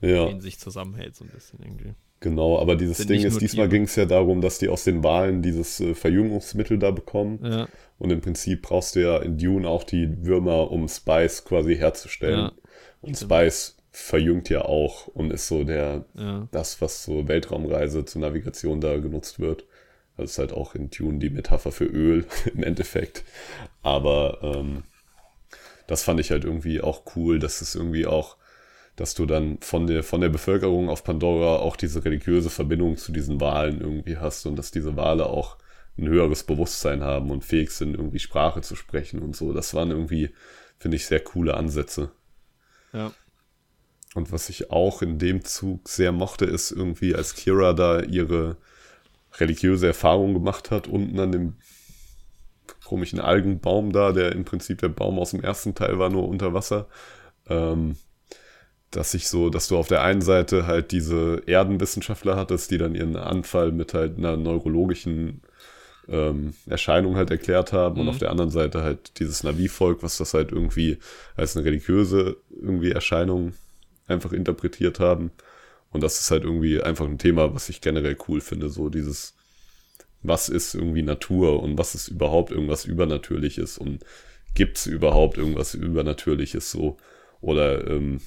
[0.00, 1.94] ja, in sich zusammenhält, so ein bisschen irgendwie.
[2.20, 2.58] genau.
[2.58, 5.42] Aber dieses Sind Ding ist, diesmal ging es ja darum, dass die aus den Walen
[5.42, 7.40] dieses äh, Verjüngungsmittel da bekommen.
[7.44, 7.68] Ja,
[7.98, 12.38] Und im Prinzip brauchst du ja in Dune auch die Würmer, um Spice quasi herzustellen.
[12.38, 12.52] Ja,
[13.00, 16.48] und Spice verjüngt ja auch und ist so der, ja.
[16.50, 19.66] das, was zur Weltraumreise, zur Navigation da genutzt wird.
[20.16, 23.22] Das ist halt auch in Tune die Metapher für Öl im Endeffekt.
[23.82, 24.84] Aber ähm,
[25.86, 28.38] das fand ich halt irgendwie auch cool, dass es irgendwie auch,
[28.96, 33.12] dass du dann von der, von der Bevölkerung auf Pandora auch diese religiöse Verbindung zu
[33.12, 35.58] diesen Wahlen irgendwie hast und dass diese Wale auch
[35.98, 39.52] ein höheres Bewusstsein haben und fähig sind, irgendwie Sprache zu sprechen und so.
[39.52, 40.30] Das waren irgendwie,
[40.78, 42.10] finde ich, sehr coole Ansätze.
[42.94, 43.12] Ja.
[44.14, 48.56] Und was ich auch in dem Zug sehr mochte, ist irgendwie, als Kira da ihre
[49.38, 51.54] religiöse Erfahrung gemacht hat, unten an dem
[52.84, 56.52] komischen Algenbaum da, der im Prinzip der Baum aus dem ersten Teil war, nur unter
[56.52, 56.86] Wasser.
[57.48, 57.96] Ähm,
[58.90, 62.94] dass ich so, dass du auf der einen Seite halt diese Erdenwissenschaftler hattest, die dann
[62.94, 65.40] ihren Anfall mit halt einer neurologischen
[66.08, 68.10] ähm, Erscheinung halt erklärt haben und Mhm.
[68.10, 70.98] auf der anderen Seite halt dieses Navi-Volk, was das halt irgendwie
[71.36, 73.54] als eine religiöse irgendwie Erscheinung
[74.06, 75.30] einfach interpretiert haben.
[75.90, 79.36] Und das ist halt irgendwie einfach ein Thema, was ich generell cool finde, so dieses,
[80.22, 84.04] was ist irgendwie Natur und was ist überhaupt irgendwas Übernatürliches und
[84.54, 86.96] gibt es überhaupt irgendwas Übernatürliches so?
[87.40, 88.20] Oder ähm,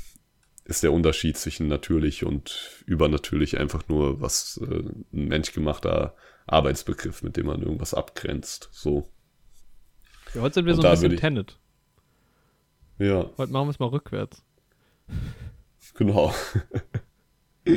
[0.66, 4.84] ist der Unterschied zwischen natürlich und übernatürlich einfach nur was äh,
[5.14, 6.16] ein menschgemachter
[6.48, 8.70] Arbeitsbegriff, mit dem man irgendwas abgrenzt.
[8.72, 9.08] So.
[10.34, 11.60] Ja, heute sind wir Und so ein bisschen ich- Tenet.
[13.00, 14.44] Ja, Heute machen wir es mal rückwärts.
[15.96, 16.34] Genau.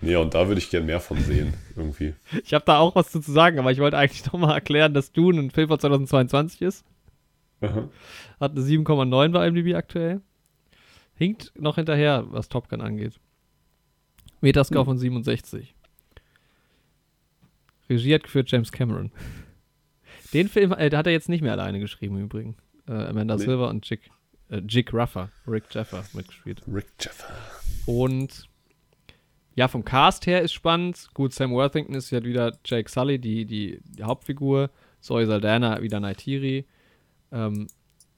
[0.00, 2.14] ja, und da würde ich gern mehr von sehen, irgendwie.
[2.44, 5.12] Ich habe da auch was zu sagen, aber ich wollte eigentlich noch mal erklären, dass
[5.12, 6.84] Dune ein Film von 2022 ist.
[7.60, 7.88] Aha.
[8.40, 10.22] Hat eine 7,9 bei IMDb aktuell.
[11.14, 13.20] Hinkt noch hinterher, was Top Gun angeht.
[14.40, 15.74] Metascore von 67.
[17.90, 19.10] Regie hat geführt James Cameron.
[20.32, 22.56] Den Film äh, hat er jetzt nicht mehr alleine geschrieben im Übrigen.
[22.88, 23.44] Äh, Amanda Nee.
[23.44, 24.10] Silver und Jig,
[24.50, 26.62] äh, Jig Ruffer, Rick Jeffer mitgespielt.
[26.72, 27.28] Rick Jeffer.
[27.86, 28.48] Und
[29.54, 31.08] ja, vom Cast her ist spannend.
[31.14, 34.70] Gut, Sam Worthington ist ja wieder Jake Sully, die, die, die Hauptfigur.
[35.00, 36.66] Zoe Saldana wieder Naitiri.
[37.32, 37.66] Ähm,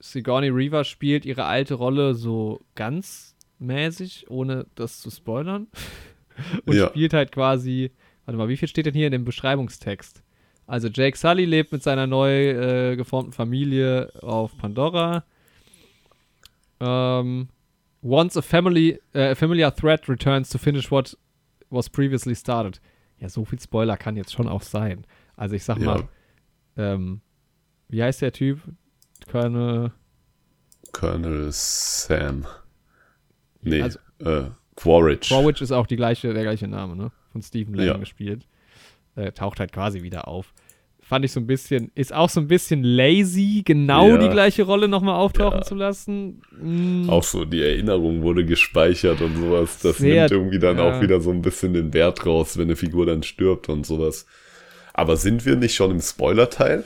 [0.00, 5.68] Sigourney Weaver spielt ihre alte Rolle so ganz mäßig, ohne das zu spoilern.
[6.66, 6.88] Und Ja.
[6.88, 7.92] spielt halt quasi,
[8.24, 10.22] warte mal, wie viel steht denn hier in dem Beschreibungstext?
[10.66, 15.24] Also Jake Sully lebt mit seiner neu äh, geformten Familie auf Pandora.
[16.84, 17.48] Ähm,
[18.02, 21.16] once a family, äh, a familiar threat returns to finish what
[21.70, 22.80] was previously started.
[23.18, 25.06] Ja, so viel Spoiler kann jetzt schon auch sein.
[25.36, 25.84] Also ich sag Ja.
[25.86, 26.08] mal,
[26.76, 27.20] ähm,
[27.88, 28.60] wie heißt der Typ?
[29.30, 29.92] Colonel,
[30.92, 32.46] Colonel Sam.
[33.62, 35.28] Nee, Also- äh, Quaritch.
[35.28, 37.12] Quaritch ist auch die gleiche, der gleiche Name, ne?
[37.30, 37.96] Von Stephen Lang Ja.
[37.98, 38.46] gespielt.
[39.14, 40.52] Äh, taucht halt quasi wieder auf.
[41.12, 44.16] Fand ich so ein bisschen, ist auch so ein bisschen lazy, genau Ja.
[44.16, 45.62] die gleiche Rolle nochmal auftauchen Ja.
[45.62, 46.40] zu lassen.
[46.58, 49.78] Mm, Auch so, die Erinnerung wurde gespeichert und sowas.
[49.80, 50.84] Das Sehr- nimmt irgendwie dann ja.
[50.90, 54.24] auch wieder so ein bisschen den Wert raus, wenn eine Figur dann stirbt und sowas.
[54.94, 56.82] Aber sind wir nicht schon im Spoiler-Teil?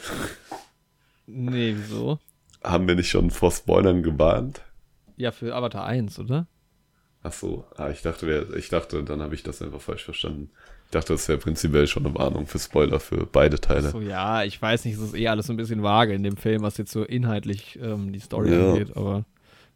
[1.26, 2.18] nee, wieso?
[2.64, 4.60] Haben wir nicht schon vor Spoilern gewarnt?
[5.16, 6.48] Ja, für Avatar 1, oder?
[7.22, 10.50] Ach so, ah, ich dachte, ich dachte, dann habe ich das einfach falsch verstanden.
[10.96, 13.90] Ich dachte, das wäre prinzipiell schon eine Warnung für Spoiler für beide Teile.
[13.90, 16.38] So, ja, ich weiß nicht, es ist eh alles so ein bisschen vage in dem
[16.38, 18.70] Film, was jetzt so inhaltlich ähm, die Story Ja.
[18.70, 19.26] angeht, aber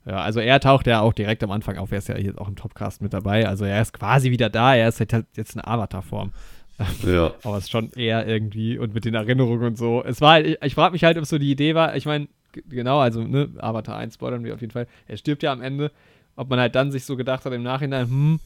[0.06, 2.48] ja, also er taucht ja auch direkt am Anfang auf, er ist ja jetzt auch
[2.48, 5.66] im Topcast mit dabei, also er ist quasi wieder da, er ist halt jetzt eine
[5.66, 6.32] Avatar-Form.
[7.06, 10.02] Ja, Aber es ist schon eher irgendwie und mit den Erinnerungen und so.
[10.02, 12.28] Es war ich, ich frage mich halt, ob so die Idee war, ich meine,
[12.70, 14.86] genau, also, ne, Avatar 1 spoilern wir auf jeden Fall.
[15.06, 15.92] Er stirbt ja am Ende,
[16.36, 18.40] ob man halt dann sich so gedacht hat im Nachhinein, hm,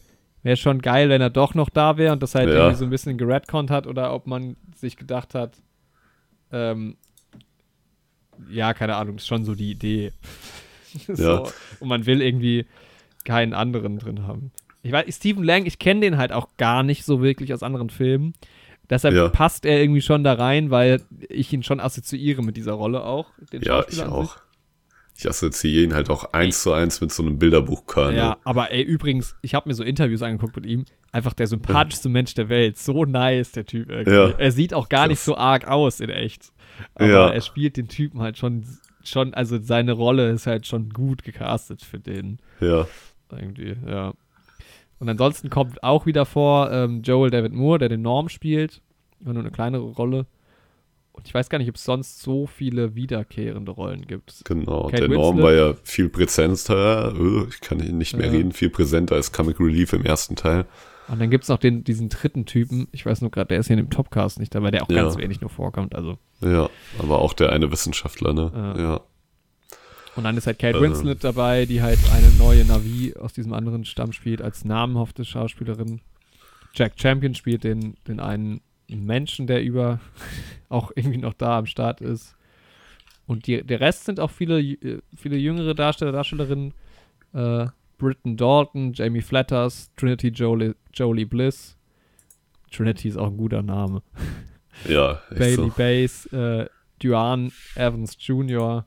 [0.45, 2.55] wäre schon geil, wenn er doch noch da wäre und das halt Ja.
[2.55, 5.61] irgendwie so ein bisschen geredconnt hat oder ob man sich gedacht hat,
[6.53, 6.97] ähm,
[8.51, 10.13] ja, keine Ahnung, ist schon so die Idee.
[11.13, 11.23] so.
[11.23, 11.43] Ja.
[11.81, 12.67] Und man will irgendwie
[13.25, 14.53] keinen anderen drin haben.
[14.83, 17.91] Ich weiß, Stephen Lang, ich kenne den halt auch gar nicht so wirklich aus anderen
[17.91, 18.35] Filmen.
[18.91, 19.29] Deshalb Ja.
[19.31, 21.01] passt er irgendwie schon da rein, weil
[21.31, 23.31] ich ihn schon assoziiere mit dieser Rolle auch.
[23.51, 24.37] Den ja, ich auch.
[25.17, 28.17] Ich assoziiere ihn halt auch eins zu eins mit so einem Bilderbuchkörner.
[28.17, 30.85] Ja, aber ey, übrigens, ich habe mir so Interviews angeguckt mit ihm.
[31.13, 32.77] Einfach der sympathischste Mensch der Welt.
[32.79, 33.91] So nice, der Typ.
[34.09, 34.31] Ja.
[34.31, 36.53] Er sieht auch gar nicht so arg aus in echt.
[36.97, 37.29] Aber Ja.
[37.29, 38.65] er spielt den Typen halt schon,
[39.05, 42.39] schon, also seine Rolle ist halt schon gut gecastet für den.
[42.61, 42.87] ja.
[43.31, 44.13] Irgendwie, ja.
[45.01, 48.81] Und ansonsten kommt auch wieder vor ähm, Joel David Moore, der den Norm spielt.
[49.21, 50.27] Nur eine kleinere Rolle.
[51.17, 54.43] Und ich weiß gar nicht, ob es sonst so viele wiederkehrende Rollen gibt.
[54.45, 55.45] Genau, Kate der Norm Winslet.
[55.61, 58.33] war ja viel präsenter, äh, ich kann ihn nicht mehr Ja.
[58.33, 60.67] reden, viel präsenter als Comic Relief im ersten Teil.
[61.07, 62.89] Und dann gibt es noch den, diesen dritten Typen.
[62.91, 65.03] Ich weiß nur gerade, der ist hier in dem Topcast nicht dabei, der auch Ja.
[65.03, 65.95] ganz wenig nur vorkommt.
[65.95, 66.19] Also.
[66.41, 66.69] Ja,
[66.99, 68.51] aber auch der eine Wissenschaftler, ne?
[68.55, 68.83] Ja.
[68.83, 69.01] Ja.
[70.17, 70.83] Und dann ist halt Kate Ähm.
[70.85, 76.01] Winslet dabei, die halt eine neue Navi aus diesem anderen Stamm spielt, als namenhafte Schauspielerin.
[76.75, 80.01] Jack Champion spielt den, den einen Menschen, der über
[80.69, 82.37] auch irgendwie noch da am Start ist.
[83.27, 86.75] Und die, der Rest sind auch viele, äh, viele jüngere Darsteller, Darstellerinnen.
[87.33, 87.67] Äh,
[87.99, 91.77] Britton Dalton, Jamie Flatters, Trinity Jolie, Jolie Bliss.
[92.71, 94.03] Trinity ist auch ein guter Name.
[94.89, 95.69] Ja, Bailey so.
[95.69, 96.67] Bass, äh,
[96.99, 98.85] Duane Evans Jr.,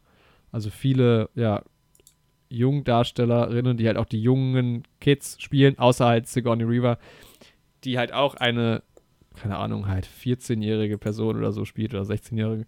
[0.52, 1.64] also viele, ja,
[2.50, 6.98] Jungdarstellerinnen, die halt auch die jungen Kids spielen, außer halt Sigourney Weaver,
[7.86, 8.84] die halt auch eine,
[9.42, 12.66] keine Ahnung, halt 14-jährige Person oder so spielt oder 16-jährige.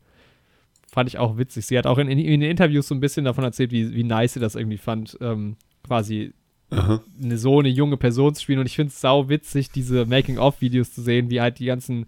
[0.92, 1.66] fand ich auch witzig.
[1.66, 4.04] Sie hat auch in, in, in den Interviews so ein bisschen davon erzählt, wie, wie
[4.04, 5.56] nice sie das irgendwie fand, ähm,
[5.86, 6.34] quasi
[6.72, 7.02] Aha.
[7.22, 8.60] eine, so eine junge Person zu spielen.
[8.60, 12.06] Und ich finde es sau witzig, diese Making-of-Videos zu sehen, wie halt die ganzen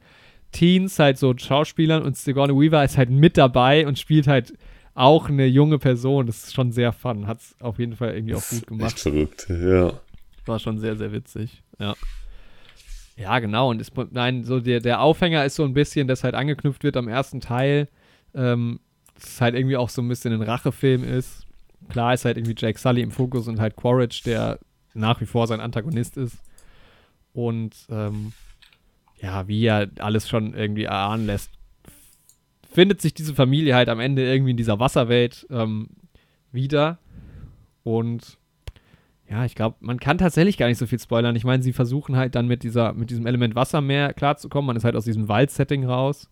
[0.51, 4.53] Teens halt so Schauspielern und Sigourney Weaver ist halt mit dabei und spielt halt
[4.93, 6.27] auch eine junge Person.
[6.27, 7.25] Das ist schon sehr fun.
[7.27, 8.99] Hat es auf jeden Fall irgendwie auch gut Echt gemacht.
[8.99, 9.93] verrückt, ja.
[10.45, 11.63] War schon sehr, sehr witzig.
[11.79, 11.95] Ja.
[13.17, 13.69] Ja, genau.
[13.69, 16.97] Und ist, nein, so der, der Aufhänger ist so ein bisschen, dass halt angeknüpft wird
[16.97, 17.87] am ersten Teil.
[18.33, 18.79] Ähm,
[19.15, 21.45] dass halt irgendwie auch so ein bisschen ein Rachefilm ist.
[21.89, 24.59] Klar ist halt irgendwie Jake Sully im Fokus und halt Quaritch, der
[24.93, 26.37] nach wie vor sein Antagonist ist.
[27.33, 28.33] Und ähm,
[29.19, 31.51] ja, wie er alles schon irgendwie erahnen lässt,
[32.71, 35.89] findet sich diese Familie halt am Ende irgendwie in dieser Wasserwelt ähm,
[36.51, 36.97] wieder.
[37.83, 38.37] Und
[39.31, 41.37] ja, ich glaube, man kann tatsächlich gar nicht so viel spoilern.
[41.37, 44.67] Ich meine, sie versuchen halt dann mit dieser, mit diesem Element Wasser mehr klarzukommen.
[44.67, 46.29] Man ist halt aus diesem Waldsetting raus.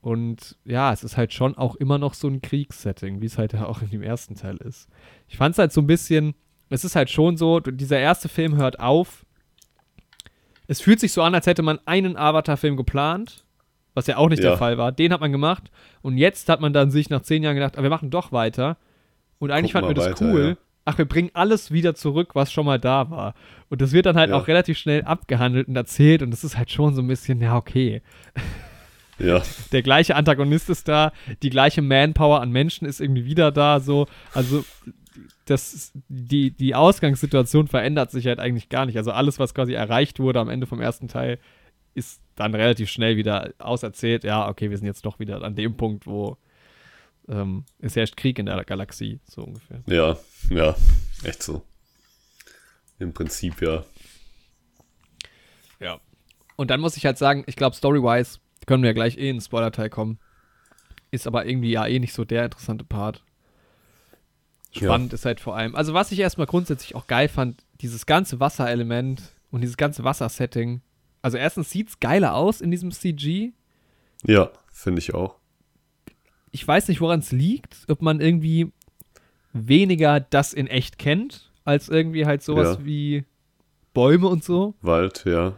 [0.00, 3.52] Und ja, es ist halt schon auch immer noch so ein Kriegssetting, wie es halt
[3.54, 4.88] ja auch in dem ersten Teil ist.
[5.26, 6.34] Ich fand es halt so ein bisschen,
[6.70, 9.26] es ist halt schon so, dieser erste Film hört auf.
[10.68, 13.44] Es fühlt sich so an, als hätte man einen Avatar-Film geplant,
[13.94, 14.50] was ja auch nicht Ja.
[14.50, 14.92] der Fall war.
[14.92, 15.72] Den hat man gemacht.
[16.02, 18.76] Und jetzt hat man dann sich nach zehn Jahren gedacht, ah, wir machen doch weiter.
[19.40, 20.48] Und eigentlich Gucken fanden wir wir das weiter, cool.
[20.50, 20.67] ja.
[20.88, 23.34] Ach, wir bringen alles wieder zurück, was schon mal da war.
[23.68, 24.36] Und das wird dann halt Ja.
[24.36, 26.22] auch relativ schnell abgehandelt und erzählt.
[26.22, 28.00] Und das ist halt schon so ein bisschen, ja, okay
[29.18, 29.42] Ja,
[29.72, 31.12] der gleiche Antagonist ist da,
[31.42, 34.06] die gleiche Manpower an Menschen ist irgendwie wieder da, so.
[34.32, 34.64] Also,
[35.46, 38.96] das, die, die Ausgangssituation verändert sich halt eigentlich gar nicht.
[38.96, 41.38] Also, alles, was quasi erreicht wurde am Ende vom ersten Teil,
[41.94, 44.22] ist dann relativ schnell wieder auserzählt.
[44.24, 46.36] Ja, okay, wir sind jetzt doch wieder an dem Punkt, wo
[47.28, 49.82] ähm, es herrscht Krieg in der Galaxie, so ungefähr.
[49.86, 50.16] ja,
[50.50, 50.76] ja,
[51.24, 51.62] echt so.
[52.98, 53.84] Im Prinzip ja.
[55.80, 56.00] Ja.
[56.56, 59.36] Und dann muss ich halt sagen, ich glaube, story-wise können wir ja gleich eh in
[59.36, 60.18] den Spoiler-Teil kommen.
[61.10, 63.22] Ist aber irgendwie ja eh nicht so der interessante Part.
[64.72, 65.74] Spannend ist halt vor allem.
[65.74, 70.82] Also, was ich erstmal grundsätzlich auch geil fand, dieses ganze Wasserelement und dieses ganze Wassersetting.
[71.22, 73.52] Also, erstens sieht es geiler aus in diesem CG.
[74.24, 75.36] Ja, finde ich auch.
[76.58, 77.76] Ich weiß nicht, woran es liegt.
[77.88, 78.72] Ob man irgendwie
[79.52, 82.84] weniger das in echt kennt, als irgendwie halt sowas Ja.
[82.84, 83.24] wie
[83.94, 84.74] Bäume und so.
[84.82, 85.54] Wald, ja.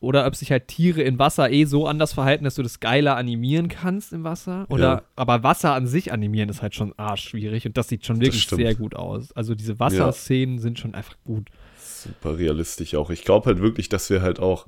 [0.00, 3.16] Oder ob sich halt Tiere in Wasser eh so anders verhalten, dass du das geiler
[3.16, 4.66] animieren kannst im Wasser.
[4.70, 5.02] Oder Ja.
[5.14, 8.74] aber Wasser an sich animieren ist halt schon arschschwierig und das sieht schon wirklich sehr
[8.74, 9.30] gut aus.
[9.32, 11.48] Also diese Wasserszenen sind schon einfach gut.
[11.78, 13.10] Super realistisch auch.
[13.10, 14.66] Ich glaube halt wirklich, dass wir halt auch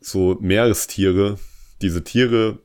[0.00, 1.38] so Meerestiere,
[1.82, 2.58] diese Tiere,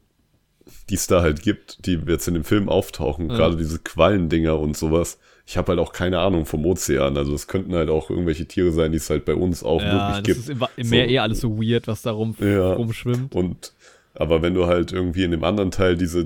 [0.89, 3.35] die es da halt gibt, die jetzt in dem Film auftauchen, Ja.
[3.37, 5.19] gerade diese Quallendinger und sowas.
[5.47, 7.17] Ich habe halt auch keine Ahnung vom Ozean.
[7.17, 9.91] Also es könnten halt auch irgendwelche Tiere sein, die es halt bei uns auch ja,
[9.91, 10.37] wirklich das gibt.
[10.39, 11.11] ist im, im Meer So.
[11.11, 12.73] eh alles so weird, was da rum, Ja.
[12.73, 13.35] rumschwimmt.
[13.35, 13.73] Und
[14.17, 16.23] aber wenn du halt irgendwie in dem anderen Teil diese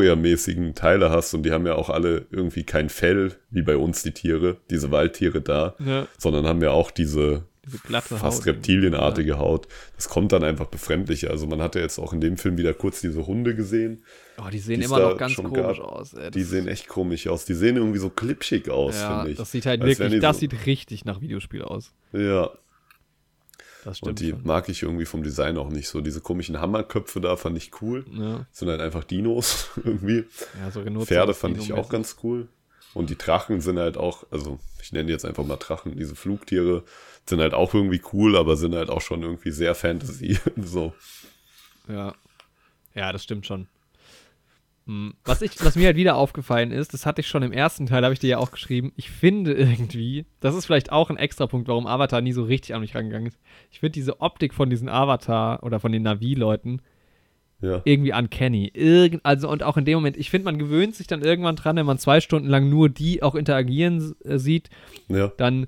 [0.00, 4.02] Dinosauriermäßigen Teile hast und die haben ja auch alle irgendwie kein Fell, wie bei uns
[4.02, 8.46] die Tiere, diese Waldtiere da, Ja, sondern haben ja auch diese diese glatte fast Haut.
[8.46, 9.68] reptilienartige Haut.
[9.96, 11.30] Das kommt dann einfach befremdlicher.
[11.30, 14.02] Also man hatte jetzt auch in dem Film wieder kurz diese Hunde gesehen.
[14.38, 15.78] Oh, die sehen immer noch ganz komisch gab.
[15.80, 16.14] aus.
[16.14, 16.30] Ey.
[16.30, 17.44] Die sehen echt komisch aus.
[17.44, 19.36] Die sehen irgendwie so klipschig aus, ja, finde ich.
[19.38, 21.92] das sieht halt Als wirklich, das so- sieht richtig nach Videospiel aus.
[22.12, 22.50] Ja,
[23.84, 24.42] Das stimmt und die schon.
[24.44, 26.00] mag ich irgendwie vom Design auch nicht so.
[26.00, 28.04] Diese komischen Hammerköpfe da fand ich cool.
[28.12, 30.24] Ja, Sind halt einfach Dinos irgendwie.
[30.58, 32.48] ja, so Pferde fand ich auch ganz cool.
[32.92, 36.16] Und die Drachen sind halt auch, also ich nenne die jetzt einfach mal Drachen, diese
[36.16, 36.82] Flugtiere
[37.28, 40.38] sind halt auch irgendwie cool, aber sind halt auch schon irgendwie sehr Fantasy.
[40.56, 40.92] so.
[41.88, 42.14] Ja.
[42.94, 43.68] Ja, das stimmt schon.
[44.86, 47.86] Hm, Was, ich, was mir halt wieder aufgefallen ist, das hatte ich schon im ersten
[47.86, 51.16] Teil, habe ich dir ja auch geschrieben, ich finde irgendwie, das ist vielleicht auch ein
[51.18, 53.38] Extrapunkt, warum Avatar nie so richtig an mich rangegangen ist.
[53.70, 56.80] Ich finde diese Optik von diesen Avatar oder von den Navi-Leuten
[57.60, 57.82] Ja.
[57.84, 58.70] irgendwie uncanny.
[58.74, 61.76] Irgend, also und auch in dem Moment, ich finde, man gewöhnt sich dann irgendwann dran,
[61.76, 64.70] wenn man zwei Stunden lang nur die auch interagieren äh, sieht,
[65.08, 65.28] Ja.
[65.36, 65.66] dann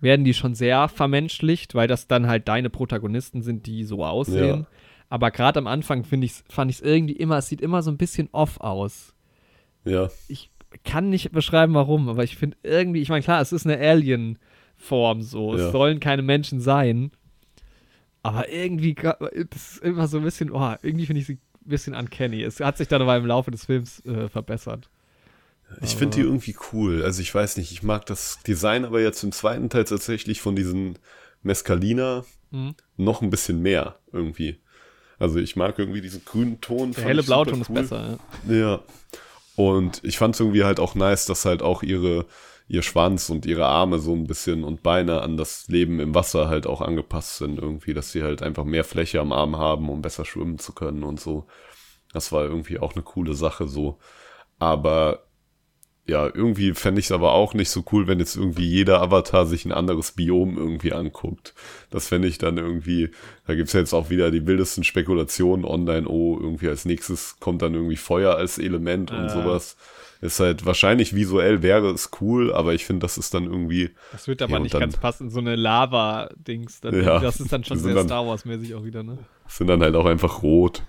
[0.00, 4.60] werden die schon sehr vermenschlicht, weil das dann halt deine Protagonisten sind, die so aussehen.
[4.60, 4.66] Ja.
[5.08, 7.90] Aber gerade am Anfang finde ich's, fand ich es irgendwie immer, es sieht immer so
[7.90, 9.14] ein bisschen off aus.
[9.84, 10.10] Ja.
[10.28, 10.50] Ich
[10.84, 15.22] kann nicht beschreiben, warum, aber ich finde irgendwie, ich meine, klar, es ist eine Alien-Form
[15.22, 15.54] so.
[15.54, 15.70] Es Ja.
[15.70, 17.12] sollen keine Menschen sein.
[18.22, 21.94] Aber irgendwie, das ist immer so ein bisschen, oh, irgendwie finde ich sie ein bisschen
[21.94, 22.42] uncanny.
[22.42, 24.90] Es hat sich dann aber im Laufe des Films äh, verbessert.
[25.82, 27.02] Ich finde die irgendwie cool.
[27.02, 30.56] Also ich weiß nicht, ich mag das Design aber jetzt im zweiten Teil tatsächlich von
[30.56, 30.98] diesen
[31.42, 32.76] Mescalina Mhm.
[32.96, 34.60] noch ein bisschen mehr irgendwie.
[35.18, 36.92] Also ich mag irgendwie diesen grünen Ton.
[36.92, 37.74] Der helle Blauton ist cool.
[37.74, 38.18] besser,
[38.48, 38.54] ja.
[38.54, 38.80] Ja.
[39.56, 42.26] Und ich fand es irgendwie halt auch nice, dass halt auch ihre,
[42.68, 46.48] ihr Schwanz und ihre Arme so ein bisschen und Beine an das Leben im Wasser
[46.48, 50.02] halt auch angepasst sind irgendwie, dass sie halt einfach mehr Fläche am Arm haben, um
[50.02, 51.46] besser schwimmen zu können und so.
[52.12, 53.98] Das war irgendwie auch eine coole Sache so.
[54.60, 55.25] Aber
[56.08, 59.44] ja, irgendwie fände ich es aber auch nicht so cool, wenn jetzt irgendwie jeder Avatar
[59.46, 61.52] sich ein anderes Biom irgendwie anguckt.
[61.90, 63.10] Das fände ich dann irgendwie,
[63.46, 67.62] da gibt's ja jetzt auch wieder die wildesten Spekulationen online, oh, irgendwie als nächstes kommt
[67.62, 69.30] dann irgendwie Feuer als Element und Äh.
[69.30, 69.76] sowas.
[70.22, 74.26] Ist halt wahrscheinlich visuell wäre es cool, aber ich finde, das ist dann irgendwie, Das
[74.28, 76.80] wird aber Ja, nicht dann- ganz passen, so eine Lava-Dings.
[76.84, 79.18] Ja, Das ist dann schon sehr dann- Star Wars-mäßig auch wieder, ne?
[79.48, 80.82] sind dann halt auch einfach rot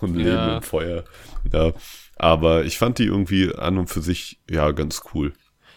[0.00, 0.56] und leben Ja.
[0.58, 1.04] im Feuer.
[1.52, 1.72] Ja,
[2.18, 5.32] aber ich fand die irgendwie an und für sich, ja, ganz cool.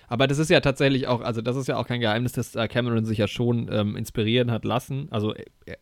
[0.08, 2.68] Aber das ist ja tatsächlich auch, also das ist ja auch kein Geheimnis, dass äh,
[2.68, 5.08] Cameron sich ja schon ähm, inspirieren hat lassen.
[5.10, 5.78] Also äh, äh,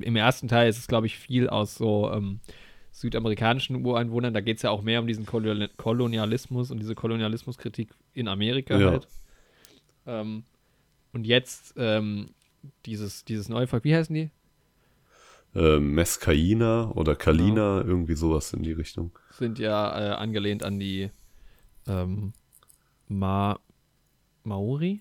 [0.00, 2.40] im ersten Teil ist es, glaube ich, viel aus so ähm,
[2.92, 4.32] südamerikanischen Ureinwohnern.
[4.32, 8.78] Da geht es ja auch mehr um diesen Kolonial Kolonialismus und diese Kolonialismuskritik in Amerika
[8.78, 8.90] Ja.
[8.92, 9.08] halt.
[10.06, 10.44] Ähm,
[11.12, 12.30] und jetzt ähm,
[12.86, 14.30] dieses, dieses neue Volk, wie heißen die?
[15.54, 19.12] Äh, Mescaina oder Kalina, irgendwie sowas in die Richtung.
[19.38, 21.10] Sind ja äh, angelehnt an die
[21.86, 22.32] ähm,
[23.08, 23.58] Ma
[24.44, 25.00] Maori.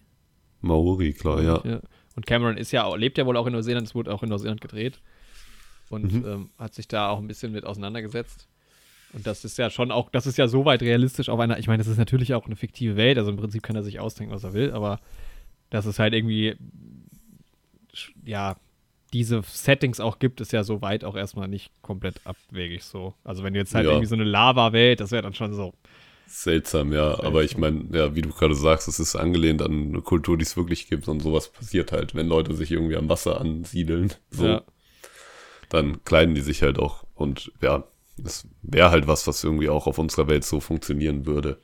[0.62, 1.82] Maori, klar, ja.
[2.16, 4.30] Und Cameron ist ja auch, lebt ja wohl auch in Neuseeland, es wurde auch in
[4.30, 5.02] Neuseeland gedreht.
[5.90, 6.26] Und Mhm.
[6.26, 8.48] ähm, hat sich da auch ein bisschen mit auseinandergesetzt.
[9.14, 11.80] Und das ist ja schon auch, das ist ja soweit realistisch auf einer, ich meine,
[11.80, 14.44] das ist natürlich auch eine fiktive Welt, also im Prinzip kann er sich ausdenken, was
[14.44, 15.00] er will, aber
[15.70, 16.56] dass es halt irgendwie,
[18.26, 18.56] ja,
[19.14, 23.14] diese Settings auch gibt, ist ja soweit auch erstmal nicht komplett abwegig so.
[23.24, 23.92] Also wenn du jetzt halt Ja.
[23.92, 25.74] irgendwie so eine Lava-Welt, das wäre dann schon so,
[26.26, 27.20] Seltsam, ja.
[27.20, 30.44] Aber ich meine, ja, wie du gerade sagst, es ist angelehnt an eine Kultur, die
[30.44, 34.14] es wirklich gibt und sowas passiert halt, wenn Leute sich irgendwie am Wasser ansiedeln.
[34.32, 34.62] So, ja.
[35.70, 37.04] dann kleiden die sich halt auch.
[37.14, 37.84] Und ja,
[38.24, 41.60] es wäre halt was, was irgendwie auch auf unserer Welt so funktionieren würde.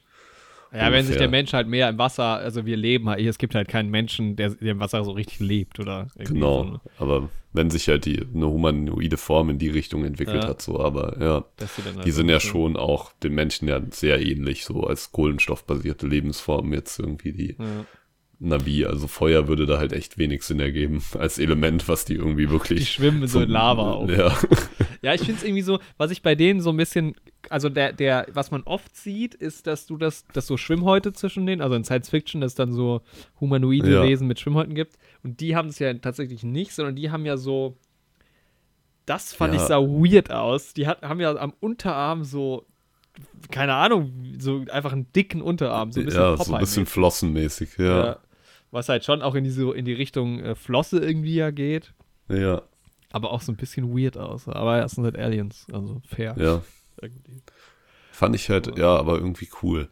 [0.71, 1.19] Ja, wenn sich Ungefähr.
[1.19, 4.35] der Mensch halt mehr im Wasser, also wir leben halt, es gibt halt keinen Menschen,
[4.35, 6.63] der, der im Wasser so richtig lebt oder Genau.
[6.63, 10.49] so, Aber wenn sich halt die eine humanoide Form in die Richtung entwickelt Ja.
[10.49, 11.43] hat, so, aber ja.
[11.59, 16.71] halt Die sind ja schon auch den Menschen ja sehr ähnlich, so als kohlenstoffbasierte Lebensform
[16.73, 17.85] jetzt irgendwie die Ja.
[18.41, 22.49] Navi, also Feuer würde da halt echt wenig Sinn ergeben als Element, was die irgendwie
[22.49, 22.79] wirklich.
[22.79, 24.09] Die schwimmen so in Lava auch.
[24.09, 24.35] Ja,
[25.01, 27.15] Ja, ich finde es irgendwie so, was ich bei denen so ein bisschen,
[27.49, 31.45] also der, der, was man oft sieht, ist, dass du das, dass so Schwimmhäute zwischen
[31.45, 33.01] denen, also in Science Fiction, dass es dann so
[33.39, 34.03] humanoide Ja.
[34.03, 34.97] Wesen mit Schwimmhäuten gibt.
[35.23, 37.77] Und die haben es ja tatsächlich nicht, sondern die haben ja so,
[39.05, 39.61] das fand Ja.
[39.61, 40.73] ich sah weird aus.
[40.73, 42.65] Die hat, haben ja am Unterarm so,
[43.51, 47.77] keine Ahnung, so einfach einen dicken Unterarm, so ein bisschen ja so ein bisschen flossenmäßig,
[47.77, 48.05] ja.
[48.05, 48.17] Ja.
[48.71, 51.93] Was halt schon auch in, diese, in die Richtung äh, Flosse irgendwie ja geht.
[52.29, 52.61] Ja,
[53.11, 54.47] Aber auch so ein bisschen weird aus.
[54.47, 56.35] Aber es sind halt Aliens, also fair.
[56.37, 56.61] ja.
[57.01, 57.41] Irgendwie.
[58.11, 59.89] Fand ich halt, ja, aber irgendwie cool.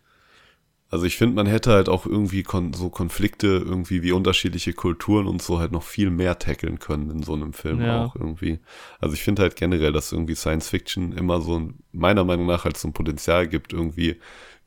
[0.90, 5.28] Also ich finde, man hätte halt auch irgendwie kon so Konflikte, irgendwie wie unterschiedliche Kulturen
[5.28, 8.06] und so halt noch viel mehr tackeln können in so einem Film Ja.
[8.06, 8.60] auch irgendwie.
[8.99, 12.64] Also ich finde halt generell, dass irgendwie Science Fiction immer so ein, meiner Meinung nach
[12.66, 14.18] halt so ein Potenzial gibt, irgendwie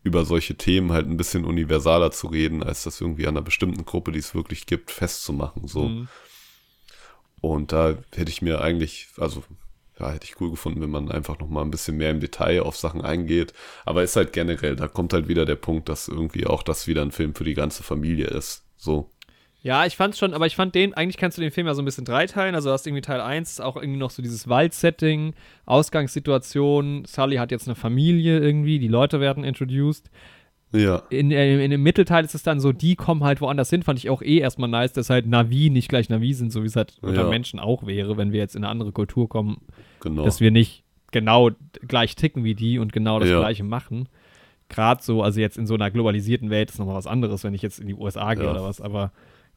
[0.02, 3.84] über solche Themen halt ein bisschen universaler zu reden, als das irgendwie an einer bestimmten
[3.84, 5.68] Gruppe, die es wirklich gibt, festzumachen.
[5.68, 5.88] So.
[5.88, 6.08] Mhm.
[7.40, 9.42] Und da hätte ich mir eigentlich, also
[9.98, 12.62] ja, hätte ich cool gefunden, wenn man einfach noch mal ein bisschen mehr im Detail
[12.62, 13.52] auf Sachen eingeht.
[13.84, 17.02] Aber ist halt generell, da kommt halt wieder der Punkt, dass irgendwie auch das wieder
[17.02, 18.64] ein Film für die ganze Familie ist.
[18.76, 19.10] So.
[19.62, 21.82] Ja, ich fand's schon, aber ich fand den, eigentlich kannst du den Film ja so
[21.82, 22.54] ein bisschen dreiteilen.
[22.54, 25.34] Also du hast irgendwie Teil 1, auch irgendwie noch so dieses Waldsetting,
[25.66, 30.10] Ausgangssituation, Sully hat jetzt eine Familie irgendwie, die Leute werden introduced.
[30.72, 31.02] Ja.
[31.10, 33.98] In, äh, in dem Mittelteil ist es dann so, die kommen halt woanders hin, fand
[33.98, 36.76] ich auch eh erstmal nice, dass halt Navi nicht gleich Navi sind, so wie es
[36.76, 37.28] halt unter Ja.
[37.28, 39.58] Menschen auch wäre, wenn wir jetzt in eine andere Kultur kommen,
[40.00, 40.24] Genau.
[40.24, 41.50] dass wir nicht genau
[41.86, 43.40] gleich ticken wie die und genau das Ja.
[43.40, 44.08] gleiche machen.
[44.68, 47.62] Gerade so, also jetzt in so einer globalisierten Welt ist nochmal was anderes, wenn ich
[47.62, 48.52] jetzt in die USA gehe Ja.
[48.52, 49.10] oder was, aber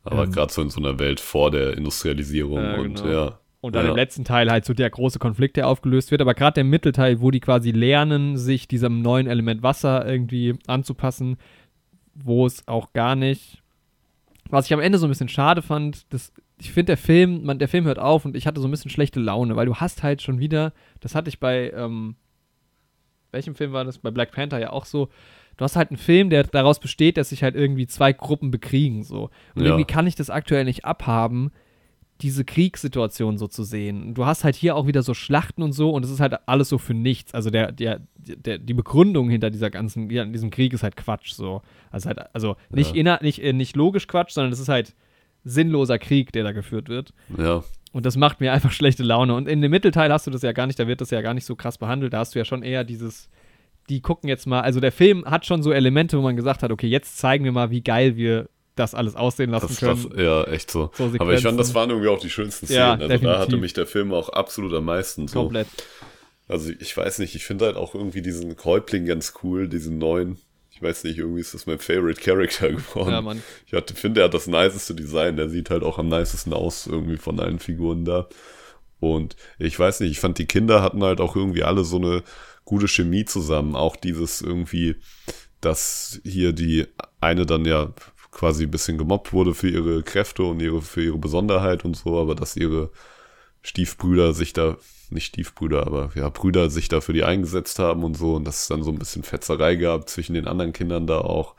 [0.03, 3.11] Aber ähm, gerade so in so einer Welt vor der Industrialisierung Ja, und genau.
[3.11, 3.39] ja.
[3.61, 3.91] Und dann ja.
[3.91, 6.19] im letzten Teil halt so der große Konflikt, der aufgelöst wird.
[6.19, 11.37] Aber gerade der Mittelteil, wo die quasi lernen, sich diesem neuen Element Wasser irgendwie anzupassen,
[12.13, 13.61] wo es auch gar nicht.
[14.49, 17.57] Was ich am Ende so ein bisschen schade fand, das, ich finde, der Film, man,
[17.57, 20.03] der Film hört auf und ich hatte so ein bisschen schlechte Laune, weil du hast
[20.03, 22.17] halt schon wieder, das hatte ich bei, ähm,
[23.31, 23.97] welchem Film war das?
[23.97, 25.09] Bei Black Panther ja auch so.
[25.57, 29.03] Du hast halt einen Film, der daraus besteht, dass sich halt irgendwie zwei Gruppen bekriegen,
[29.03, 29.29] so.
[29.55, 29.69] Und Ja.
[29.69, 31.51] irgendwie kann ich das aktuell nicht abhaben,
[32.21, 34.13] diese Kriegssituation so zu sehen.
[34.13, 36.69] Du hast halt hier auch wieder so Schlachten und so und es ist halt alles
[36.69, 37.33] so für nichts.
[37.33, 41.33] Also der, der, der, die Begründung hinter dieser ganzen, ja, diesem Krieg ist halt Quatsch
[41.33, 41.61] so.
[41.91, 42.99] Also halt, also nicht, Ja.
[43.01, 44.95] inner, nicht, äh, nicht logisch Quatsch, sondern es ist halt
[45.43, 47.13] sinnloser Krieg, der da geführt wird.
[47.37, 47.63] Ja.
[47.91, 49.35] Und das macht mir einfach schlechte Laune.
[49.35, 51.33] Und in dem Mittelteil hast du das ja gar nicht, da wird das ja gar
[51.33, 52.13] nicht so krass behandelt.
[52.13, 53.29] Da hast du ja schon eher dieses,
[53.89, 56.71] die gucken jetzt mal, also der Film hat schon so Elemente, wo man gesagt hat,
[56.71, 60.09] okay, jetzt zeigen wir mal, wie geil wir das alles aussehen lassen Das, können.
[60.09, 60.89] das, ja, echt so.
[60.93, 62.79] So Aber ich fand, das waren irgendwie auch die schönsten Szenen.
[62.79, 63.27] Ja, also definitiv.
[63.29, 65.41] da hatte mich der Film auch absolut am meisten so.
[65.41, 65.67] Komplett.
[66.47, 70.37] Also ich weiß nicht, ich finde halt auch irgendwie diesen Häuptling ganz cool, diesen neuen.
[70.71, 73.11] Ich weiß nicht, irgendwie ist das mein Favorite Character geworden.
[73.11, 73.43] Ja, Mann.
[73.67, 75.37] Ich finde, er hat das niceste Design.
[75.37, 78.27] Der sieht halt auch am nicesten aus, irgendwie von allen Figuren da.
[78.99, 82.23] Und ich weiß nicht, ich fand, die Kinder hatten halt auch irgendwie alle so eine
[82.65, 83.75] gute Chemie zusammen.
[83.75, 84.95] Auch dieses irgendwie,
[85.61, 86.85] dass hier die
[87.19, 87.93] eine dann ja
[88.31, 92.19] quasi ein bisschen gemobbt wurde für ihre Kräfte und ihre, für ihre Besonderheit und so,
[92.19, 92.91] aber dass ihre
[93.61, 94.77] Stiefbrüder sich da,
[95.09, 98.63] nicht Stiefbrüder, aber ja, Brüder sich da für die eingesetzt haben und so und dass
[98.63, 101.55] es dann so ein bisschen Fetzerei gab zwischen den anderen Kindern da auch.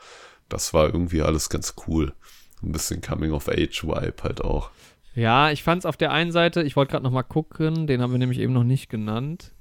[0.49, 2.13] Das war irgendwie alles ganz cool.
[2.61, 4.69] Ein bisschen Coming-of-Age-Vibe halt auch.
[5.15, 8.01] Ja, ich fand es auf der einen Seite, ich wollte gerade noch mal gucken, den
[8.01, 9.53] haben wir nämlich eben noch nicht genannt.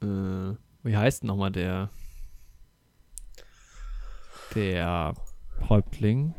[0.00, 1.90] Äh, wie heißt noch mal der?
[4.54, 5.14] Der
[5.68, 6.34] Häuptling.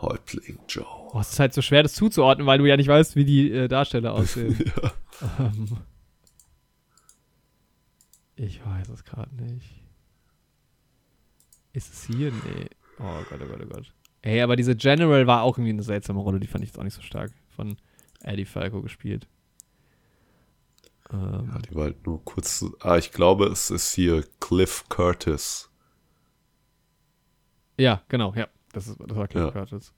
[0.00, 0.84] Häuptling Joe.
[1.12, 3.50] Oh, es ist halt so schwer, das zuzuordnen, weil du ja nicht weißt, wie die
[3.50, 4.56] äh, Darsteller aussehen.
[4.82, 4.92] ja.
[5.38, 5.78] ähm,
[8.36, 9.82] ich weiß es gerade nicht.
[11.72, 12.30] Ist es hier?
[12.30, 12.68] Nee.
[12.98, 13.92] Oh Gott, oh Gott, oh Gott.
[14.22, 16.84] Ey, aber diese General war auch irgendwie eine seltsame Rolle, die fand ich jetzt auch
[16.84, 17.32] nicht so stark.
[17.54, 17.76] Von
[18.22, 19.26] Eddie Falco gespielt.
[21.12, 22.64] Ähm, Ja, die war halt nur kurz.
[22.80, 25.70] Ah, ich glaube, es ist hier Cliff Curtis.
[27.78, 28.48] ja, genau, ja.
[28.72, 29.50] Das, ist, das war Cliff Ja.
[29.50, 29.92] Curtis.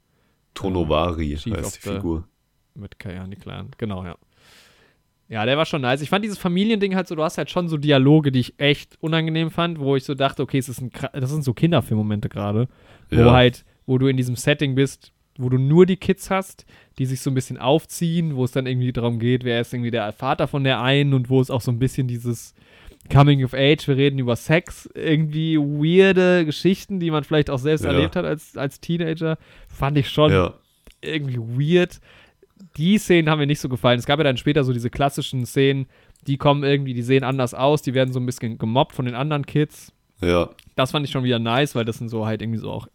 [0.55, 2.29] Tonovari of heißt die Figur.
[2.75, 4.17] Mit Kayani Clan, genau, ja.
[5.29, 6.01] Ja, der war schon nice.
[6.01, 8.97] Ich fand dieses Familiending halt so, du hast halt schon so Dialoge, die ich echt
[9.01, 12.69] unangenehm fand, wo ich so dachte, okay, es ist ein, das sind so Kinderfilmmomente gerade,
[13.11, 13.33] wo Ja.
[13.33, 16.67] halt, wo du in diesem Setting bist, wo du nur die Kids hast,
[16.99, 19.91] die sich so ein bisschen aufziehen, wo es dann irgendwie darum geht, wer ist irgendwie
[19.91, 22.55] der Vater von der einen und wo es auch so ein bisschen dieses
[23.11, 27.85] Coming of Age, wir reden über Sex, irgendwie weirde Geschichten, die man vielleicht auch selbst
[27.85, 27.93] Ja.
[27.93, 29.39] erlebt hat als, als Teenager,
[29.69, 30.55] fand ich schon Ja,
[31.01, 32.01] irgendwie weird.
[32.77, 33.99] Die Szenen haben mir nicht so gefallen.
[33.99, 35.87] Es gab ja dann später so diese klassischen Szenen,
[36.27, 39.15] die kommen irgendwie, die sehen anders aus, die werden so ein bisschen gemobbt von den
[39.15, 39.93] anderen Kids.
[40.21, 42.89] ja, Das fand ich schon wieder nice, weil das sind so halt irgendwie so auch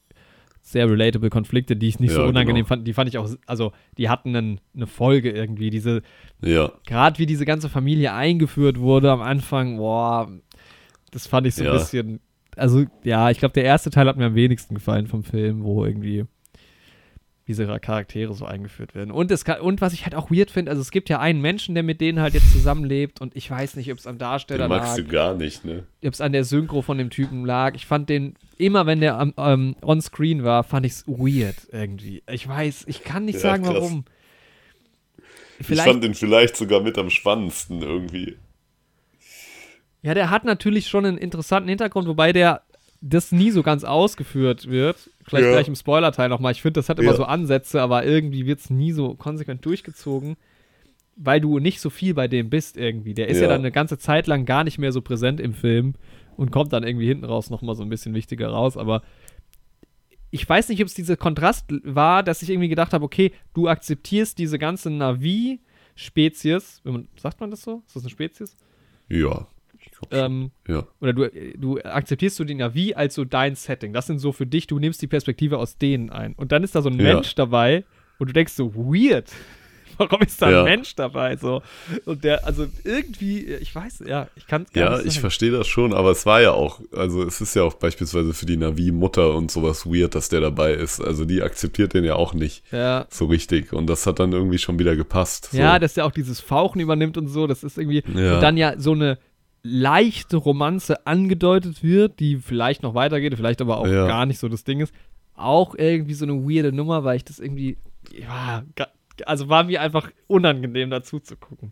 [0.65, 2.67] sehr relatable Konflikte, die ich nicht so Ja, unangenehm genau.
[2.67, 2.87] fand.
[2.87, 5.69] Die fand ich auch, also die hatten einen, eine Folge irgendwie.
[5.69, 6.01] Diese,
[6.41, 10.31] ja, gerade wie diese ganze Familie eingeführt wurde am Anfang, boah,
[11.11, 11.71] das fand ich so Ja.
[11.71, 12.19] ein bisschen.
[12.55, 15.83] Also, ja, ich glaube, der erste Teil hat mir am wenigsten gefallen vom Film, wo
[15.85, 16.25] irgendwie
[17.47, 19.11] diese Charaktere so eingeführt werden.
[19.11, 21.41] Und, es kann, und was ich halt auch weird finde, also es gibt ja einen
[21.41, 24.65] Menschen, der mit denen halt jetzt zusammenlebt und ich weiß nicht, ob es am Darsteller
[24.65, 25.83] den magst lag, du gar nicht, ne?
[26.05, 27.75] ob es an der Synchro von dem Typen lag.
[27.75, 32.23] Ich fand den, immer wenn der am- ähm, on-screen war, fand ich es weird irgendwie.
[32.31, 33.73] Ich weiß, ich kann nicht Ja, sagen, krass.
[33.75, 34.05] warum.
[35.59, 38.37] ich fand den vielleicht sogar mit am spannendsten irgendwie.
[40.01, 42.61] Ja, der hat natürlich schon einen interessanten Hintergrund, wobei der
[43.05, 45.09] das nie so ganz ausgeführt wird.
[45.25, 45.51] Vielleicht Ja.
[45.51, 46.53] gleich im Spoiler-Teil nochmal.
[46.53, 47.17] Ich finde, das hat immer Ja.
[47.17, 50.37] so Ansätze, aber irgendwie wird es nie so konsequent durchgezogen,
[51.17, 53.13] weil du nicht so viel bei dem bist irgendwie.
[53.13, 53.49] Der ist ja, Ja.
[53.49, 55.95] dann eine ganze Zeit lang gar nicht mehr so präsent im Film
[56.37, 59.03] und kommt dann irgendwie hinten raus nochmal so ein bisschen wichtiger raus, aber
[60.31, 63.67] ich weiß nicht, ob es dieser Kontrast war, dass ich irgendwie gedacht habe, okay, du
[63.67, 66.81] akzeptierst diese ganze Navi-Spezies,
[67.17, 67.83] sagt man das so?
[67.85, 68.55] Ist das eine Spezies?
[69.09, 69.47] Ja.
[69.91, 70.17] Ich.
[70.17, 70.85] Ähm, ja.
[71.01, 73.93] oder du, du akzeptierst du den ja wie als so dein Setting.
[73.93, 76.33] Das sind so für dich, du nimmst die Perspektive aus denen ein.
[76.33, 77.13] Und dann ist da so ein Ja.
[77.15, 77.83] Mensch dabei
[78.19, 79.29] und du denkst so, weird.
[79.97, 80.59] Warum ist da Ja.
[80.61, 81.37] ein Mensch dabei?
[81.37, 81.61] So.
[82.05, 85.21] Und der, also irgendwie, ich weiß, ja, ich kann es gar Ja, nicht ich sagen.
[85.21, 88.47] verstehe das schon, aber es war ja auch, also es ist ja auch beispielsweise für
[88.47, 90.99] die Navi-Mutter und sowas weird, dass der dabei ist.
[90.99, 93.05] Also die akzeptiert den ja auch nicht Ja.
[93.11, 95.49] so richtig und das hat dann irgendwie schon wieder gepasst.
[95.51, 95.57] So.
[95.59, 98.35] ja, dass der auch dieses Fauchen übernimmt und so, das ist irgendwie, Ja.
[98.35, 99.19] und dann ja so eine
[99.63, 104.05] leichte Romanze angedeutet wird, die vielleicht noch weitergeht, vielleicht aber auch Ja.
[104.07, 104.93] gar nicht so das Ding ist.
[105.35, 107.77] Auch irgendwie so eine weirde Nummer, weil ich das irgendwie,
[108.15, 108.63] ja,
[109.25, 111.71] also war mir einfach unangenehm dazu zu gucken.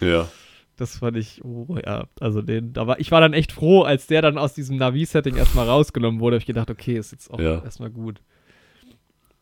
[0.00, 0.28] ja.
[0.76, 4.08] Das fand ich, oh ja, also den, da war, ich war dann echt froh, als
[4.08, 7.38] der dann aus diesem Navi-Setting erstmal rausgenommen wurde, hab ich gedacht, okay, ist jetzt auch
[7.38, 7.62] Ja.
[7.62, 8.20] erstmal gut.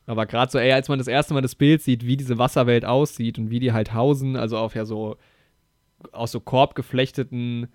[0.05, 2.85] Aber gerade so, ey, als man das erste Mal das Bild sieht, wie diese Wasserwelt
[2.85, 5.16] aussieht und wie die halt hausen, also auf ja so
[6.10, 7.69] aus so korbgeflechteten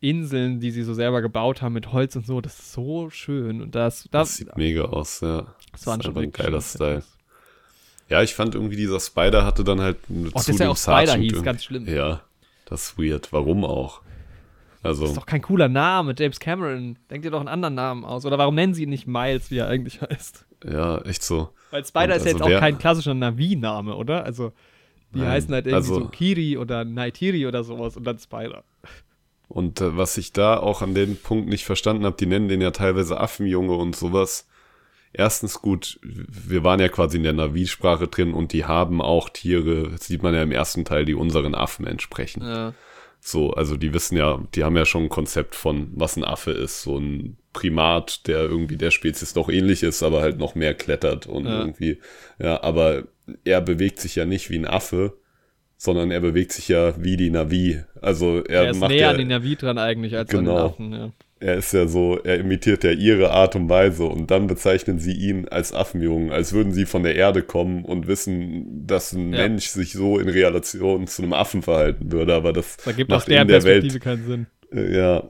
[0.00, 3.60] Inseln, die sie so selber gebaut haben mit Holz und so, das ist so schön.
[3.62, 5.46] Und das, Das das, sieht mega aus, ja.
[5.72, 7.02] das schon aber ein geiler Style.
[8.08, 11.14] Ja, ich fand irgendwie dieser Spider hatte dann halt eine Oh, dass der auch Spider
[11.16, 11.86] hieß, ganz schlimm.
[11.86, 12.22] Ja,
[12.66, 13.32] das ist weird.
[13.32, 14.00] Warum auch?
[14.82, 16.96] Also, Das ist doch kein cooler Name, James Cameron.
[17.10, 18.24] Denkt ihr doch einen anderen Namen aus.
[18.24, 20.46] Oder warum nennen sie ihn nicht Miles, wie er eigentlich heißt?
[20.64, 21.50] ja, echt so.
[21.70, 24.24] Weil Spider Und ist ja jetzt also auch wer- kein klassischer Navi-Name, oder?
[24.24, 24.52] Also,
[25.12, 28.62] die Nein, heißen halt irgendwie also- so Kiri oder Naitiri oder sowas und dann Spider.
[29.48, 32.60] Und äh, was ich da auch an dem Punkt nicht verstanden habe, die nennen den
[32.60, 34.46] ja teilweise Affenjunge und sowas.
[35.12, 39.88] Erstens gut, wir waren ja quasi in der Navi-Sprache drin und die haben auch Tiere,
[39.90, 42.42] das sieht man ja im ersten Teil, die unseren Affen entsprechen.
[42.42, 42.74] Ja.
[43.20, 46.52] So, also die wissen ja, die haben ja schon ein Konzept von, was ein Affe
[46.52, 46.82] ist.
[46.82, 51.26] So ein Primat, der irgendwie der Spezies doch ähnlich ist, aber halt noch mehr klettert
[51.26, 51.60] und Ja.
[51.60, 51.98] irgendwie,
[52.38, 53.04] ja, aber
[53.44, 55.17] er bewegt sich ja nicht wie ein Affe,
[55.78, 57.80] sondern er bewegt sich ja wie die Navi.
[58.02, 60.56] Also er, Er ist macht näher ja, an den Navi dran eigentlich als Genau.
[60.56, 60.92] an den Affen.
[60.92, 61.10] Ja.
[61.40, 65.12] er ist ja so, er imitiert ja ihre Art und Weise und dann bezeichnen sie
[65.12, 69.42] ihn als Affenjungen, als würden sie von der Erde kommen und wissen, dass ein Ja.
[69.46, 73.28] Mensch sich so in Relation zu einem Affen verhalten würde, aber das Da gibt macht
[73.28, 74.46] der in der Perspektive Welt, keinen Sinn.
[74.72, 75.22] äh, ja.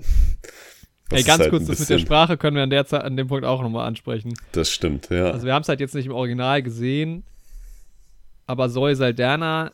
[1.11, 3.17] Das Ey, ganz halt kurz, das mit der Sprache können wir an, der Zeit, an
[3.17, 4.35] dem Punkt auch nochmal ansprechen.
[4.53, 5.31] Das stimmt, ja.
[5.31, 7.23] Also wir haben es halt jetzt nicht im Original gesehen,
[8.47, 9.73] aber Zoe Saldana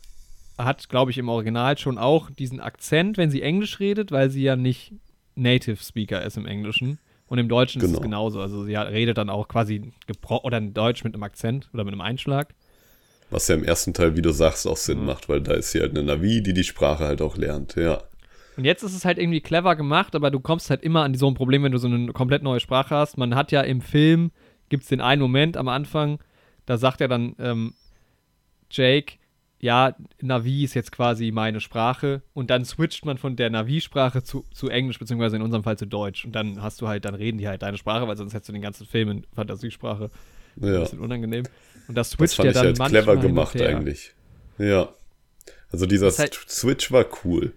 [0.59, 4.43] hat, glaube ich, im Original schon auch diesen Akzent, wenn sie Englisch redet, weil sie
[4.43, 4.93] ja nicht
[5.35, 6.99] Native Speaker ist im Englischen.
[7.27, 7.99] Und im Deutschen ist Genau.
[7.99, 8.41] es genauso.
[8.41, 9.93] Also sie redet dann auch quasi
[10.43, 12.55] oder in Deutsch mit einem Akzent oder mit einem Einschlag.
[13.31, 15.07] Was ja im ersten Teil, wie du sagst, auch Sinn Mhm.
[15.07, 18.03] macht, weil da ist sie halt eine Navi, die die Sprache halt auch lernt, ja.
[18.57, 21.27] Und jetzt ist es halt irgendwie clever gemacht, aber du kommst halt immer an so
[21.27, 23.19] ein Problem, wenn du so eine komplett neue Sprache hast.
[23.19, 24.31] Man hat ja im Film,
[24.69, 26.21] gibt es den einen Moment am Anfang,
[26.67, 27.75] da sagt er dann ähm,
[28.71, 29.15] Jake,
[29.65, 34.45] ja, Navi ist jetzt quasi meine Sprache und dann switcht man von der Navi-Sprache zu,
[34.53, 36.27] zu Englisch, beziehungsweise in unserem Fall zu Deutsch.
[36.27, 38.53] Und dann hast du halt, dann reden die halt deine Sprache, weil sonst hättest du
[38.53, 40.11] den ganzen Film in Fantasiesprache.
[40.61, 41.45] Ein Ja, bisschen unangenehm.
[41.89, 44.13] Und das das switcht fand ja ich dann halt manchmal clever gemacht eigentlich.
[44.59, 44.91] Ja.
[45.73, 47.55] Also dieser Das halt- Switch war cool.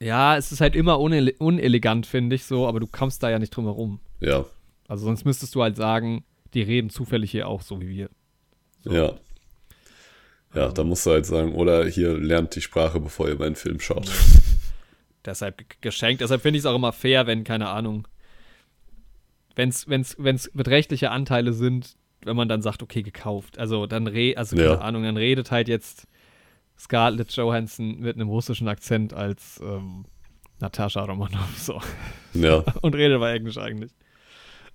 [0.00, 3.38] Ja, es ist halt immer unele unelegant, finde ich so, aber du kommst da ja
[3.40, 3.98] nicht drum herum.
[4.20, 4.44] Ja,
[4.86, 6.24] Also sonst müsstest du halt sagen,
[6.54, 8.10] die reden zufällig hier auch so wie wir.
[8.84, 9.14] ja.
[10.54, 13.80] Ja, da musst du halt sagen, oder hier lernt die Sprache, bevor ihr meinen Film
[13.80, 14.10] schaut.
[15.24, 16.20] Deshalb geschenkt.
[16.20, 18.08] Deshalb finde ich es auch immer fair, wenn, keine Ahnung,
[19.54, 23.58] wenn es wenn's, wenn's beträchtliche Anteile sind, wenn man dann sagt, okay, gekauft.
[23.58, 24.78] Also dann re also keine Ja.
[24.80, 26.06] Ahnung, dann redet halt jetzt
[26.78, 30.04] Scarlett Johansson mit einem russischen Akzent als ähm,
[30.58, 31.80] Natascha Romanoff so.
[32.34, 33.92] Ja, und redet aber Englisch eigentlich.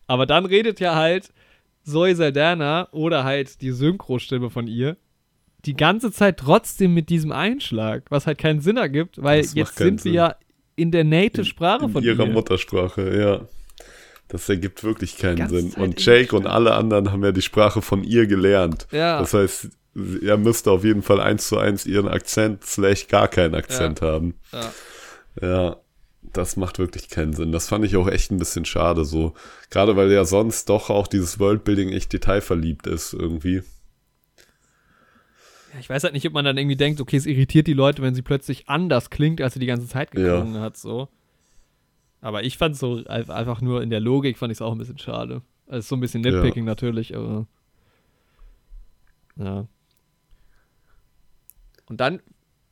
[0.08, 1.34] Aber dann redet ja halt
[1.84, 4.96] Zoe Saldana oder halt die Synchro-Stimme von ihr
[5.66, 9.76] die ganze Zeit trotzdem mit diesem Einschlag, was halt keinen Sinn ergibt, weil Das jetzt
[9.78, 10.14] sind wir Sinn.
[10.14, 10.36] ja
[10.76, 12.32] in der Native-Sprache von ihrer ihr.
[12.34, 13.48] Muttersprache, ja.
[14.28, 15.70] Das ergibt wirklich keinen Sinn.
[15.72, 18.88] Zeit Und Jake und alle anderen haben ja die Sprache von ihr gelernt.
[18.92, 19.20] Ja.
[19.20, 19.70] Das heißt,
[20.22, 24.36] er müsste auf jeden Fall eins zu eins ihren Akzent slash gar keinen Akzent haben.
[24.52, 24.72] Ja.
[25.42, 25.78] Ja,
[26.34, 27.52] das macht wirklich keinen Sinn.
[27.52, 29.34] Das fand ich auch echt ein bisschen schade so.
[29.70, 33.64] Gerade weil ja sonst doch auch dieses Worldbuilding echt detailverliebt ist irgendwie.
[35.78, 38.02] Ja, Ich weiß halt nicht, ob man dann irgendwie denkt, okay, es irritiert die Leute,
[38.02, 40.22] wenn sie plötzlich anders klingt, als sie die ganze Zeit Ja.
[40.40, 41.08] geklungen hat, so.
[42.20, 44.78] Aber ich fand so ein- einfach nur in der Logik fand ich es auch ein
[44.80, 45.44] bisschen schade.
[45.68, 46.32] Also so ein bisschen Ja.
[46.32, 47.46] Nitpicking natürlich, aber
[49.38, 49.68] ja.
[51.90, 52.22] Und dann,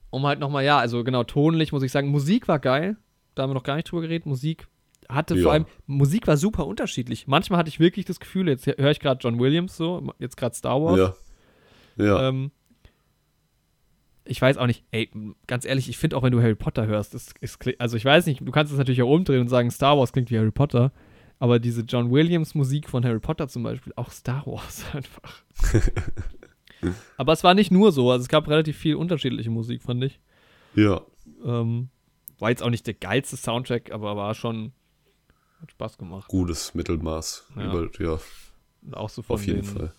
[0.10, 2.98] um halt nochmal, ja, also genau, tonlich muss ich sagen, Musik war geil.
[3.36, 4.26] Da haben wir noch gar nicht drüber geredet.
[4.26, 4.68] Musik
[5.08, 5.44] hatte Ja.
[5.44, 7.28] vor allem, Musik war super unterschiedlich.
[7.28, 10.56] Manchmal hatte ich wirklich das Gefühl, jetzt höre ich gerade John Williams so, jetzt gerade
[10.56, 11.16] Star Wars.
[11.98, 12.06] Ja.
[12.06, 12.30] Ja.
[12.30, 12.52] Ähm,
[14.26, 15.10] ich weiß auch nicht, ey,
[15.48, 18.26] ganz ehrlich, ich finde auch, wenn du Harry Potter hörst, es, kli- also ich weiß
[18.26, 20.92] nicht, du kannst es natürlich auch umdrehen und sagen, Star Wars klingt wie Harry Potter,
[21.40, 25.44] aber diese John Williams Musik von Harry Potter zum Beispiel, auch Star Wars einfach.
[27.18, 30.20] aber es war nicht nur so, also es gab relativ viel unterschiedliche Musik, fand ich.
[30.76, 31.02] ja.
[31.44, 31.90] Ähm,
[32.38, 34.74] war jetzt auch nicht der geilste Soundtrack, aber war schon,
[35.62, 36.28] hat Spaß gemacht.
[36.28, 37.48] Gutes Mittelmaß.
[37.56, 37.72] Ja.
[37.74, 38.20] Über, ja,
[38.82, 39.94] Und auch so von auf jeden den, Fall.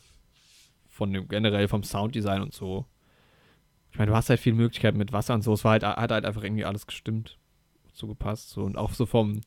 [0.88, 2.84] von dem generell vom Sounddesign und so.
[3.96, 5.54] Ich meine, du hast halt viel Möglichkeiten mit Wasser und so.
[5.54, 7.38] Es war halt, hat halt einfach irgendwie alles gestimmt.
[7.94, 8.50] So gepasst.
[8.50, 8.62] So.
[8.62, 9.40] Und auch so vom.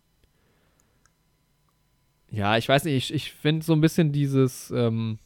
[2.32, 4.72] Ja, ich weiß nicht, ich, ich finde so ein bisschen dieses.
[4.72, 5.19] Ähm,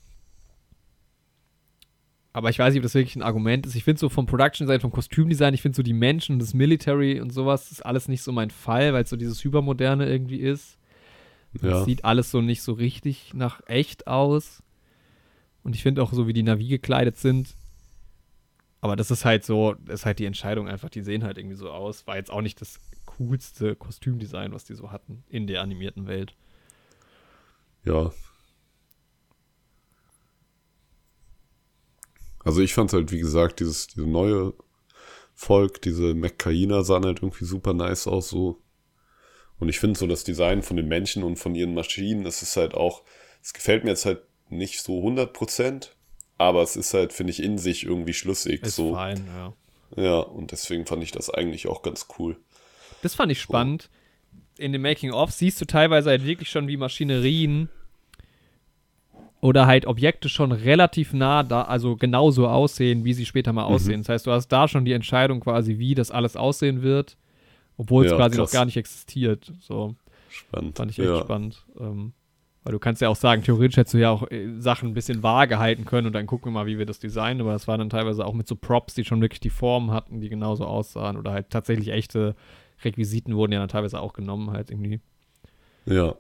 [2.34, 3.76] aber ich weiß nicht, ob das wirklich ein Argument ist.
[3.76, 7.30] Ich finde so vom Production-Design, vom Kostümdesign, ich finde so die Menschen, das Military und
[7.30, 10.78] sowas, ist alles nicht so mein Fall, weil es so dieses Hypermoderne irgendwie ist.
[11.62, 11.80] Ja.
[11.80, 14.62] Es sieht alles so nicht so richtig nach echt aus.
[15.64, 17.56] Und ich finde auch so, wie die Navi gekleidet sind.
[18.84, 20.90] Aber das ist halt so, das ist halt die Entscheidung einfach.
[20.90, 22.06] Die sehen halt irgendwie so aus.
[22.06, 26.36] War jetzt auch nicht das coolste Kostümdesign, was die so hatten in der animierten Welt.
[27.86, 28.12] Ja.
[32.44, 34.54] Also ich fand halt, wie gesagt, dieses, diese neue
[35.34, 38.62] Volk, diese Mekkainer sahen halt irgendwie super nice aus so.
[39.60, 42.58] Und ich finde so das Design von den Menschen und von ihren Maschinen, es ist
[42.58, 43.04] halt auch,
[43.42, 45.92] es gefällt mir jetzt halt nicht so 100%,
[46.38, 48.94] aber es ist halt, finde ich, in sich irgendwie schlüssig Ist so.
[48.94, 49.54] fein, ja.
[49.96, 52.38] Ja, und deswegen fand ich das eigentlich auch ganz cool.
[53.04, 53.90] Das fand ich spannend.
[54.58, 57.70] In dem Making-of siehst du teilweise halt wirklich schon, wie Maschinerien
[59.42, 63.74] oder halt Objekte schon relativ nah da, also genauso aussehen, wie sie später mal Mhm.
[63.76, 64.02] aussehen.
[64.02, 67.18] Das heißt, du hast da schon die Entscheidung quasi, wie das alles aussehen wird,
[67.78, 68.48] obwohl es Ja, quasi krass.
[68.52, 69.52] noch gar nicht existiert.
[69.60, 69.96] So
[70.30, 70.78] Spannend.
[70.78, 71.20] fand ich echt ja.
[71.22, 71.66] spannend.
[71.80, 72.14] Ähm,
[72.64, 75.22] weil du kannst ja auch sagen, theoretisch hättest du ja auch äh, Sachen ein bisschen
[75.22, 77.42] vage halten können und dann gucken wir mal, wie wir das designen.
[77.42, 80.22] Aber das war dann teilweise auch mit so Props, die schon wirklich die Formen hatten,
[80.22, 81.18] die genauso aussahen.
[81.18, 82.36] Oder halt tatsächlich echte
[82.84, 85.02] Requisiten wurden ja dann teilweise auch genommen, halt irgendwie.
[85.86, 86.16] Ja.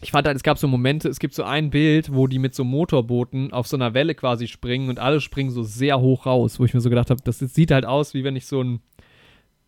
[0.00, 2.54] Ich fand halt, es gab so Momente, es gibt so ein Bild, wo die mit
[2.54, 6.58] so Motorbooten auf so einer Welle quasi springen und alle springen so sehr hoch raus,
[6.58, 8.80] wo ich mir so gedacht habe, das sieht halt aus, wie wenn ich so ein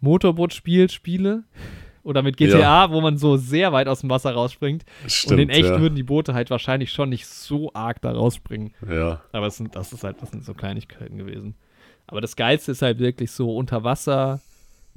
[0.00, 1.44] Motorbootspiel spiele.
[2.06, 4.84] Oder mit GTA, wo man so sehr weit aus dem Wasser rausspringt.
[5.08, 5.80] Stimmt, und in echt ja.
[5.80, 8.72] würden die Boote halt wahrscheinlich schon nicht so arg da rausspringen.
[8.88, 9.22] Ja.
[9.32, 11.56] Aber es sind, das ist halt, das sind so Kleinigkeiten gewesen.
[12.06, 14.40] Aber das Geilste ist halt wirklich so unter Wasser.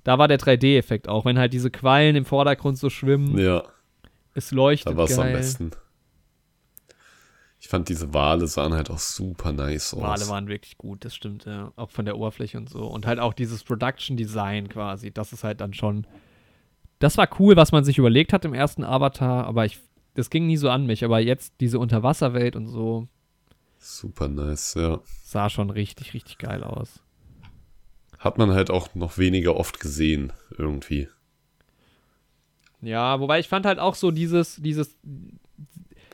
[0.04, 3.64] Da war der 3D-Effekt auch, wenn halt diese Quallen im Vordergrund so schwimmen, Ja,
[4.36, 5.72] es leuchtet da war es am besten.
[7.60, 10.02] Ich fand diese Wale sahen halt auch super nice aus.
[10.02, 11.74] Wale waren wirklich gut, das stimmt, ja.
[11.76, 12.86] Auch von der Oberfläche und so.
[12.86, 16.06] Und halt auch dieses Production Design quasi, das ist halt dann schon.
[17.00, 19.80] Das war cool, was man sich überlegt hat im ersten Avatar, aber ich.
[20.16, 23.08] Das ging nie so an mich, aber jetzt diese Unterwasserwelt und so
[23.80, 25.00] Super nice, ja.
[25.24, 27.02] sah schon richtig, richtig geil aus.
[28.18, 31.08] Hat man halt auch noch weniger oft gesehen, irgendwie.
[32.82, 34.98] Ja, wobei ich fand halt auch so dieses, dieses,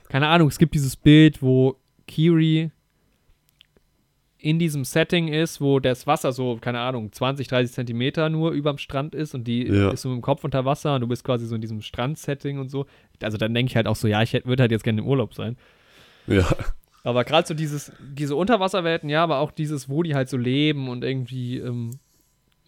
[0.09, 2.71] keine Ahnung, es gibt dieses Bild, wo Kiri
[4.45, 8.77] in diesem Setting ist, wo das Wasser so, keine Ahnung, 20, 30 Zentimeter nur überm
[8.77, 9.89] Strand ist und die Ja.
[9.89, 12.59] ist so mit dem Kopf unter Wasser und du bist quasi so in diesem Strand-Setting
[12.59, 12.85] und so.
[13.23, 15.33] Also dann denke ich halt auch so, ja, ich würde halt jetzt gerne im Urlaub
[15.33, 15.57] sein.
[16.27, 16.45] Ja,
[17.03, 20.89] Aber gerade so dieses, diese Unterwasserwelten, ja, aber auch dieses, wo die halt so leben
[20.89, 21.91] und irgendwie, ähm,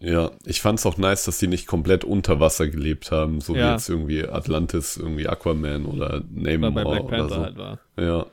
[0.00, 0.30] ja.
[0.46, 3.72] Ich fand's auch nice, dass die nicht komplett unter Wasser gelebt haben, so wie Ja.
[3.72, 7.36] jetzt irgendwie Atlantis, irgendwie Aquaman oder Namor oder so.
[7.36, 7.78] halt war.
[7.96, 8.26] Ja,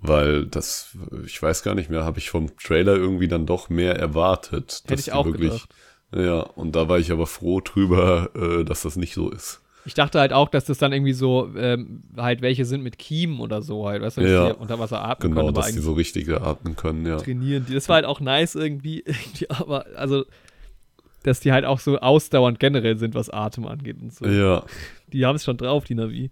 [0.00, 3.96] weil das, ich weiß gar nicht mehr, habe ich vom Trailer irgendwie dann doch mehr
[3.96, 4.82] erwartet.
[4.84, 5.68] Hätte dass ich auch wirklich, gedacht.
[6.14, 9.60] Ja, und da war ich aber froh drüber, äh, dass das nicht so ist.
[9.84, 13.38] Ich dachte halt auch, dass das dann irgendwie so, ähm, halt welche sind mit Kiemen
[13.38, 14.52] oder so halt, weißt du, Ja.
[14.52, 17.18] die unter Wasser atmen Genau, können, aber dass die so richtig atmen können, ja.
[17.18, 17.74] trainieren die.
[17.74, 20.24] Das war halt auch nice irgendwie, irgendwie, aber also,
[21.22, 24.26] dass die halt auch so ausdauernd generell sind, was Atem angeht und so.
[24.26, 24.64] Ja.
[25.12, 26.30] Die haben es schon drauf, die Navi.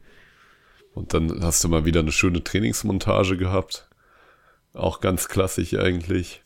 [0.95, 3.89] Und dann hast du mal wieder eine schöne Trainingsmontage gehabt.
[4.73, 6.43] Auch ganz klassisch eigentlich.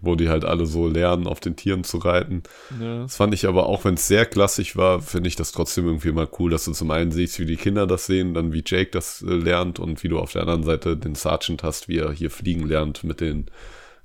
[0.00, 2.42] Wo die halt alle so lernen, auf den Tieren zu reiten.
[2.80, 3.02] Ja.
[3.02, 6.10] Das fand ich aber auch, wenn es sehr klassisch war, finde ich das trotzdem irgendwie
[6.10, 8.90] mal cool, dass du zum einen siehst, wie die Kinder das sehen, dann wie Jake
[8.90, 12.10] das äh, lernt und wie du auf der anderen Seite den Sergeant hast, wie er
[12.10, 13.46] hier fliegen lernt mit den,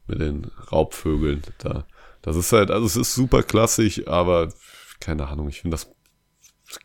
[0.05, 1.41] mit den Raubvögeln.
[1.57, 1.87] Da,
[2.21, 4.53] das ist halt, also es ist super klassisch, aber
[4.99, 5.91] keine Ahnung, ich finde das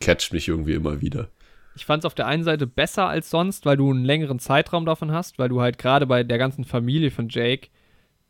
[0.01, 1.29] catcht mich irgendwie immer wieder.
[1.75, 4.85] Ich fand es auf der einen Seite besser als sonst, weil du einen längeren Zeitraum
[4.85, 7.69] davon hast, weil du halt gerade bei der ganzen Familie von Jake,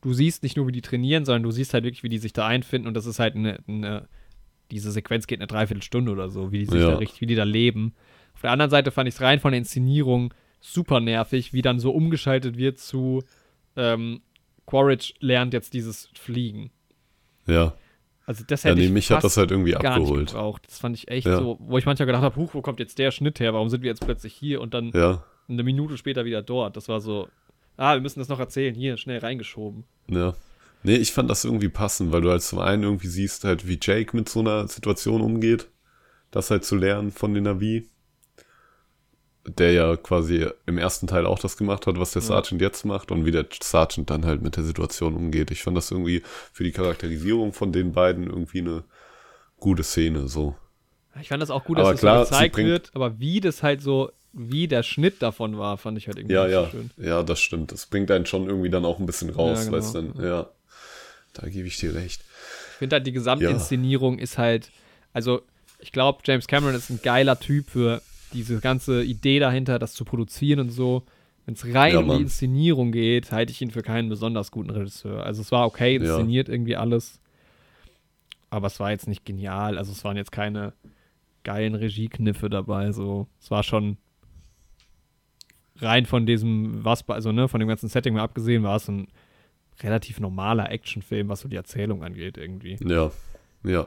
[0.01, 2.33] du siehst nicht nur, wie die trainieren, sondern du siehst halt wirklich, wie die sich
[2.33, 4.09] da einfinden und das ist halt eine, eine
[4.71, 6.93] diese Sequenz geht eine Dreiviertelstunde oder so, wie die sich Ja.
[6.93, 7.95] da richtig, wie die da leben.
[8.35, 11.79] Auf der anderen Seite fand ich es rein von der Inszenierung super nervig, wie dann
[11.79, 13.23] so umgeschaltet wird zu
[13.77, 14.23] ähm,
[14.67, 16.71] Quaritch lernt jetzt dieses Fliegen.
[17.47, 17.75] Ja,
[18.27, 20.29] Also das ja hätte nee, ich mich hat das halt irgendwie abgeholt.
[20.29, 20.63] gebraucht.
[20.67, 21.39] Das fand ich echt Ja.
[21.39, 23.53] so, wo ich manchmal gedacht habe, huch, wo kommt jetzt der Schnitt her?
[23.53, 26.77] Warum sind wir jetzt plötzlich hier und dann Ja, eine Minute später wieder dort?
[26.77, 27.29] Das war so,
[27.77, 29.85] ah, wir müssen das noch erzählen, hier, schnell reingeschoben.
[30.09, 30.35] ja.
[30.85, 33.79] Nee, ich fand das irgendwie passend, weil du halt zum einen irgendwie siehst, halt, wie
[33.81, 35.69] Jake mit so einer Situation umgeht.
[36.33, 37.89] Das halt zu lernen von den Navi.
[39.45, 42.29] Der ja quasi im ersten Teil auch das gemacht hat, was der Ja.
[42.29, 45.51] Sergeant jetzt macht und wie der Sergeant dann halt mit der Situation umgeht.
[45.51, 46.23] Ich fand das irgendwie
[46.53, 48.85] für die Charakterisierung von den beiden irgendwie eine
[49.59, 50.55] gute Szene, so.
[51.21, 53.63] Ich fand das auch gut, Aber dass klar, das so gezeigt wird, aber wie das
[53.65, 56.91] halt so, wie der Schnitt davon war, fand ich halt irgendwie Ja, ja, so schön.
[56.97, 57.73] ja, das stimmt.
[57.73, 60.13] Das bringt einen schon irgendwie dann auch ein bisschen raus, Ja, weil es genau.
[60.15, 60.51] dann, ja,
[61.35, 62.23] da gebe ich dir recht.
[62.73, 64.71] Ich finde halt, die Gesamtinszenierung ist halt,
[65.13, 65.43] also
[65.81, 68.01] ich glaube, James Cameron ist ein geiler Typ für
[68.33, 71.03] diese ganze Idee dahinter, das zu produzieren und so.
[71.45, 72.23] Wenn es rein Ja, um die.
[72.23, 75.25] Inszenierung geht, halte ich ihn für keinen besonders guten Regisseur.
[75.25, 76.01] Also es war okay, Ja.
[76.01, 77.21] inszeniert irgendwie alles.
[78.51, 79.77] Aber es war jetzt nicht genial.
[79.79, 80.73] Also es waren jetzt keine
[81.43, 82.93] geilen Regiekniffe dabei.
[82.93, 83.97] So, es war schon
[85.81, 89.09] rein von diesem, was, also ne, von dem ganzen Setting mal abgesehen, war es ein
[89.81, 92.77] relativ normaler Actionfilm, was so die Erzählung angeht, irgendwie.
[92.87, 93.11] Ja,
[93.65, 93.87] ja,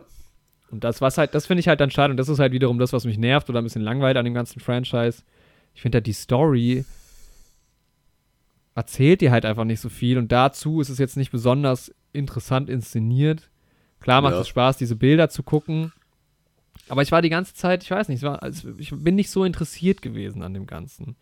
[0.75, 2.79] Und das, was halt, das finde ich halt dann schade und das ist halt wiederum
[2.79, 5.23] das, was mich nervt oder ein bisschen langweilt an dem ganzen Franchise.
[5.73, 6.85] Ich finde halt die Story
[8.75, 12.69] erzählt dir halt einfach nicht so viel und dazu ist es jetzt nicht besonders interessant
[12.69, 13.49] inszeniert.
[14.01, 14.41] Klar macht Ja.
[14.41, 15.93] es Spaß, diese Bilder zu gucken.
[16.89, 18.23] Aber ich war die ganze Zeit, ich weiß nicht,
[18.77, 21.15] ich bin nicht so interessiert gewesen an dem Ganzen.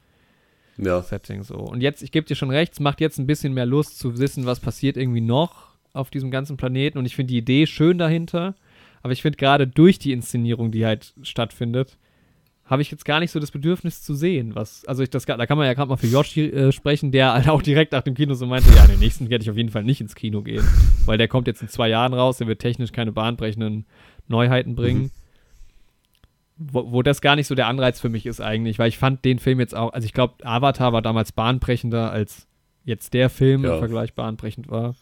[0.78, 1.02] Ja.
[1.04, 1.58] Setting so.
[1.58, 4.18] Und jetzt, ich gebe dir schon recht, es macht jetzt ein bisschen mehr Lust zu
[4.18, 6.98] wissen, was passiert irgendwie noch auf diesem ganzen Planeten.
[6.98, 8.56] Und ich finde die Idee schön dahinter.
[9.04, 11.98] Aber ich finde gerade durch die Inszenierung, die halt stattfindet,
[12.66, 15.46] habe ich jetzt gar nicht so das Bedürfnis zu sehen, was, also ich das, da
[15.46, 18.16] kann man ja gerade mal für Yoshi äh, sprechen, der halt auch direkt nach dem
[18.16, 20.66] Kino so meinte, ja, den nächsten werde ich auf jeden Fall nicht ins Kino gehen,
[21.06, 23.86] weil der kommt jetzt in zwei Jahren raus, der wird technisch keine bahnbrechenden
[24.30, 25.12] Neuheiten bringen.
[26.56, 29.26] Wo, wo, das gar nicht so der Anreiz für mich ist eigentlich, weil ich fand
[29.26, 32.48] den Film jetzt auch, also ich glaube, Avatar war damals bahnbrechender, als
[32.86, 33.74] jetzt der Film ja.
[33.74, 34.96] im Vergleich bahnbrechend war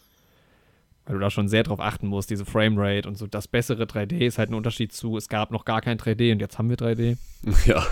[1.04, 3.26] weil du da schon sehr drauf achten musst, diese Framerate und so.
[3.26, 6.40] Das bessere 3D ist halt ein Unterschied zu, es gab noch gar kein 3D und
[6.40, 7.16] jetzt haben wir 3D.
[7.66, 7.84] Ja.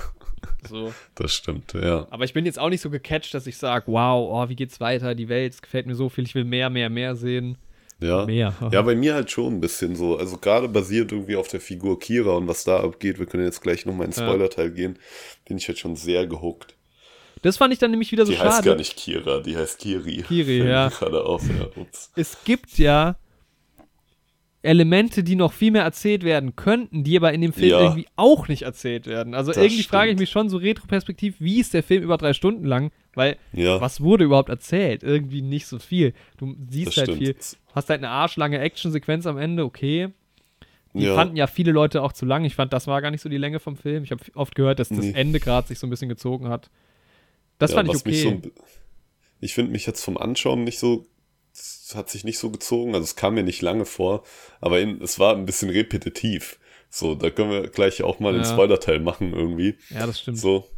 [0.67, 0.93] So.
[1.15, 2.07] Das stimmt, ja.
[2.11, 4.81] Aber ich bin jetzt auch nicht so gecatcht, dass ich sage, wow, oh, wie geht's
[4.81, 7.59] weiter, die Welt, es gefällt mir so viel, ich will mehr, mehr, mehr sehen.
[8.01, 8.25] Ja.
[8.25, 8.55] Mehr.
[8.73, 10.17] ja, bei mir halt schon ein bisschen so.
[10.17, 13.61] Also gerade basiert irgendwie auf der Figur Kira und was da abgeht, wir können jetzt
[13.61, 14.75] gleich nochmal ins Spoiler-Teil ja.
[14.75, 14.99] gehen,
[15.47, 16.75] bin ich halt schon sehr gehuckt.
[17.43, 18.49] Das fand ich dann nämlich wieder so die schade.
[18.51, 20.23] Die heißt gar nicht Kira, die heißt Kiri.
[20.29, 20.89] Kiri, ja.
[20.89, 21.69] Gerade auf, ja.
[21.77, 22.13] Ups.
[22.17, 23.17] Es gibt ja
[24.63, 27.81] Elemente, die noch viel mehr erzählt werden könnten, die aber in dem Film ja.
[27.81, 29.35] irgendwie auch nicht erzählt werden.
[29.35, 32.35] Also das irgendwie frage ich mich schon so retroperspektiv, wie ist der Film über drei
[32.35, 32.91] Stunden lang?
[33.15, 33.81] Weil ja.
[33.81, 35.03] was wurde überhaupt erzählt?
[35.03, 36.13] Irgendwie nicht so viel.
[36.37, 37.19] Du siehst das halt stimmt.
[37.19, 37.37] viel.
[37.75, 40.11] Hast halt eine arschlange Actionsequenz am Ende, okay.
[40.93, 41.15] Die ja.
[41.15, 42.45] fanden ja viele Leute auch zu lang.
[42.45, 44.05] Ich fand, das war gar nicht so die Länge vom Film.
[44.05, 45.13] Ich habe oft gehört, dass das nee.
[45.15, 46.69] Ende gerade sich so ein bisschen gezogen hat.
[47.61, 48.41] Das fand ich okay.
[48.43, 48.51] So,
[49.41, 51.07] ich finde mich jetzt vom Anschauen nicht so
[51.95, 54.23] hat sich nicht so gezogen, also es kam mir nicht lange vor,
[54.61, 56.59] aber in, es war ein bisschen repetitiv.
[56.89, 58.43] So, da können wir gleich auch mal ja.
[58.43, 59.77] den Spoiler-Teil machen irgendwie.
[59.91, 60.39] Ja, das stimmt.
[60.39, 60.69] So.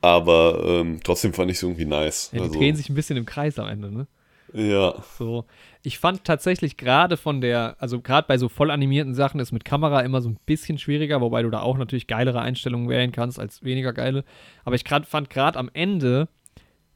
[0.00, 2.30] Aber ähm, trotzdem fand ich es irgendwie nice.
[2.32, 4.06] Ja, die also, drehen sich ein bisschen im Kreis am Ende, ne?
[4.52, 4.94] Ja.
[5.18, 5.44] So.
[5.82, 9.64] Ich fand tatsächlich gerade von der, also gerade bei so voll animierten Sachen ist mit
[9.64, 13.38] Kamera immer so ein bisschen schwieriger, wobei du da auch natürlich geilere Einstellungen wählen kannst
[13.38, 14.24] als weniger geile.
[14.64, 16.28] Aber ich grad, fand gerade am Ende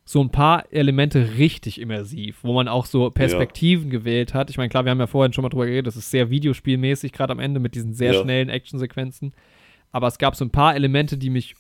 [0.05, 3.99] so ein paar Elemente richtig immersiv, wo man auch so Perspektiven ja.
[3.99, 4.51] gewählt hat.
[4.51, 7.13] Ich meine, klar, wir haben ja vorhin schon mal drüber geredet, das ist sehr videospielmäßig,
[7.13, 8.23] gerade am Ende mit diesen sehr ja.
[8.23, 9.33] schnellen Actionsequenzen.
[9.93, 11.55] Aber es gab so ein paar Elemente, die mich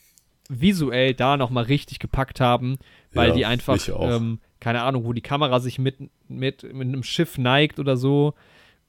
[0.50, 2.76] visuell da nochmal richtig gepackt haben,
[3.12, 7.02] weil ja, die einfach, ähm, keine Ahnung, wo die Kamera sich mit, mit, mit einem
[7.02, 8.32] Schiff neigt oder so.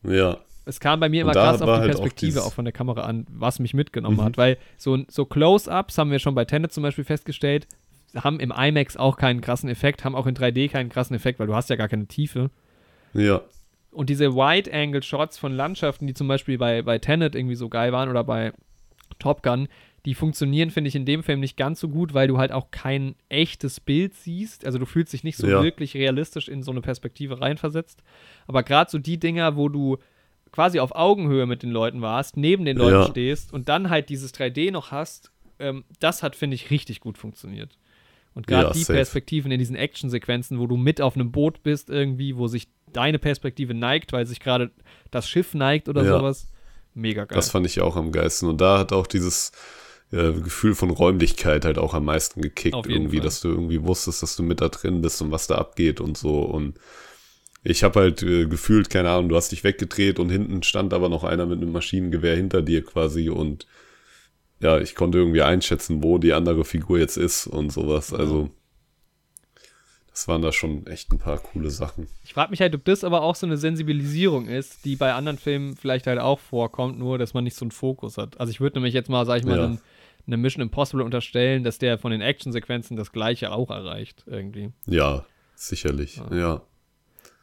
[0.04, 0.38] Ja.
[0.64, 3.02] Es kam bei mir immer krass auf die halt Perspektive auch, auch, von der Kamera
[3.02, 4.24] an, was mich mitgenommen mhm.
[4.24, 7.68] hat, weil so, so Close-Ups haben wir schon bei Tenet zum Beispiel festgestellt,
[8.16, 11.48] haben im IMAX auch keinen krassen Effekt, haben auch in 3D keinen krassen Effekt, weil
[11.48, 12.50] du hast ja gar keine Tiefe.
[13.14, 13.42] Ja.
[13.92, 18.10] Und diese Wide-Angle-Shots von Landschaften, die zum Beispiel bei, bei Tenet irgendwie so geil waren
[18.10, 18.54] oder bei
[19.20, 19.68] Top Gun,
[20.06, 22.70] die funktionieren, finde ich, in dem Film nicht ganz so gut, weil du halt auch
[22.70, 24.66] kein echtes Bild siehst.
[24.66, 25.64] Also du fühlst dich nicht so ja.
[25.64, 28.04] wirklich realistisch in so eine Perspektive reinversetzt.
[28.46, 29.98] Aber gerade so die Dinger, wo du
[30.52, 33.08] quasi auf Augenhöhe mit den Leuten warst, neben den Leuten ja.
[33.08, 37.18] stehst und dann halt dieses 3D noch hast, ähm, das hat, finde ich, richtig gut
[37.18, 37.78] funktioniert.
[38.36, 38.94] Und gerade ja, die safe.
[38.94, 43.18] Perspektiven in diesen Actionsequenzen, wo du mit auf einem Boot bist, irgendwie, wo sich deine
[43.18, 44.72] Perspektive neigt, weil sich gerade
[45.10, 46.48] das Schiff neigt oder sowas.
[46.94, 47.36] Mega geil.
[47.36, 48.48] Das fand ich auch am geilsten.
[48.48, 49.52] Und da hat auch dieses
[50.16, 53.26] äh, Gefühl von Räumlichkeit halt auch am meisten gekickt, irgendwie, Fall.
[53.26, 56.18] dass du irgendwie wusstest, dass du mit da drin bist und was da abgeht und
[56.18, 56.40] so.
[56.40, 56.80] Und
[57.64, 61.10] ich habe halt äh, gefühlt, keine Ahnung, du hast dich weggedreht und hinten stand aber
[61.10, 63.68] noch einer mit einem Maschinengewehr hinter dir quasi und
[64.62, 68.14] ja, ich konnte irgendwie einschätzen, wo die andere Figur jetzt ist und sowas.
[68.14, 68.50] Also,
[70.10, 72.08] das waren da schon echt ein paar coole Sachen.
[72.24, 75.38] Ich frage mich halt, ob das aber auch so eine Sensibilisierung ist, die bei anderen
[75.38, 78.40] Filmen vielleicht halt auch vorkommt, nur dass man nicht so einen Fokus hat.
[78.40, 79.78] Also, ich würde nämlich jetzt mal, sag ich mal, ja.
[80.28, 84.72] Eine Mission Impossible unterstellen, dass der von den Actionsequenzen das Gleiche auch erreicht, irgendwie.
[84.88, 86.36] Ja, sicherlich, ja.
[86.36, 86.62] ja.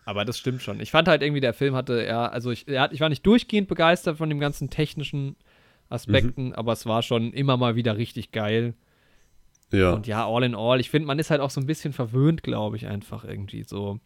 [0.05, 0.81] Aber das stimmt schon.
[0.81, 3.25] Ich fand halt irgendwie, der Film hatte, ja, also ich, er hat, ich war nicht
[3.25, 5.37] durchgehend begeistert von dem ganzen technischen
[5.89, 6.53] Aspekten, mhm.
[6.55, 8.75] aber es war schon immer mal wieder richtig geil.
[9.71, 9.93] Ja.
[9.93, 12.43] Und ja, all in all, ich finde, man ist halt auch so ein bisschen verwöhnt,
[12.43, 14.01] glaube ich, einfach irgendwie so.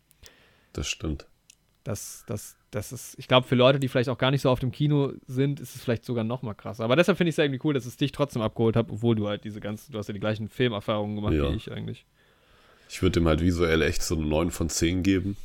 [0.72, 1.26] Das stimmt.
[1.86, 4.58] Das, das, das ist, ich glaube, für Leute, die vielleicht auch gar nicht so auf
[4.58, 6.82] dem Kino sind, ist es vielleicht sogar noch mal krasser.
[6.82, 9.28] Aber deshalb finde ich es irgendwie cool, dass es dich trotzdem abgeholt hat, obwohl du
[9.28, 11.48] halt diese ganzen, du hast ja die gleichen Filmerfahrungen gemacht ja.
[11.48, 12.04] wie ich eigentlich.
[12.88, 15.36] Ich würde dem halt visuell echt so eine 9 von 10 geben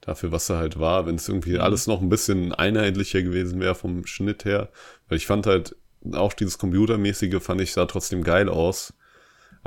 [0.00, 1.60] dafür, was er halt war, wenn es irgendwie mhm.
[1.60, 4.70] alles noch ein bisschen einheitlicher gewesen wäre vom Schnitt her.
[5.08, 5.76] Weil ich fand halt,
[6.12, 8.94] auch dieses Computermäßige fand ich sah trotzdem geil aus.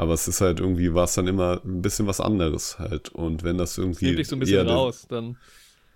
[0.02, 3.10] Aber es ist halt irgendwie, war es dann immer ein bisschen was anderes halt.
[3.10, 4.06] Und wenn das irgendwie.
[4.06, 5.38] Nimmt dich so ein bisschen raus, dann.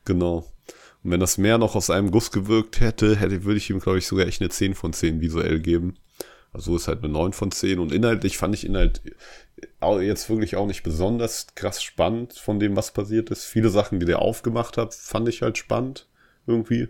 [0.05, 0.45] Genau.
[1.03, 3.97] Und wenn das mehr noch aus einem Guss gewirkt hätte, hätte, würde ich ihm, glaube
[3.97, 5.95] ich, sogar echt eine 10 von 10 visuell geben.
[6.53, 9.01] Also ist halt eine 9 von 10 und inhaltlich fand ich Inhalt
[9.81, 13.45] jetzt wirklich auch nicht besonders krass spannend von dem, was passiert ist.
[13.45, 16.07] Viele Sachen, die der aufgemacht hat, fand ich halt spannend
[16.45, 16.89] irgendwie.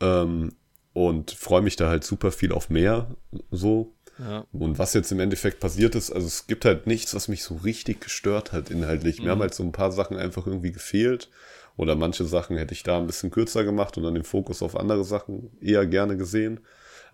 [0.00, 0.54] Ähm,
[0.94, 3.14] und freue mich da halt super viel auf mehr
[3.50, 3.92] so.
[4.22, 4.46] Ja.
[4.52, 7.56] Und was jetzt im Endeffekt passiert ist, also es gibt halt nichts, was mich so
[7.56, 9.18] richtig gestört hat inhaltlich.
[9.18, 9.30] Mir Mhm.
[9.30, 11.28] haben halt so ein paar Sachen einfach irgendwie gefehlt.
[11.76, 14.76] Oder manche Sachen hätte ich da ein bisschen kürzer gemacht und dann den Fokus auf
[14.76, 16.60] andere Sachen eher gerne gesehen.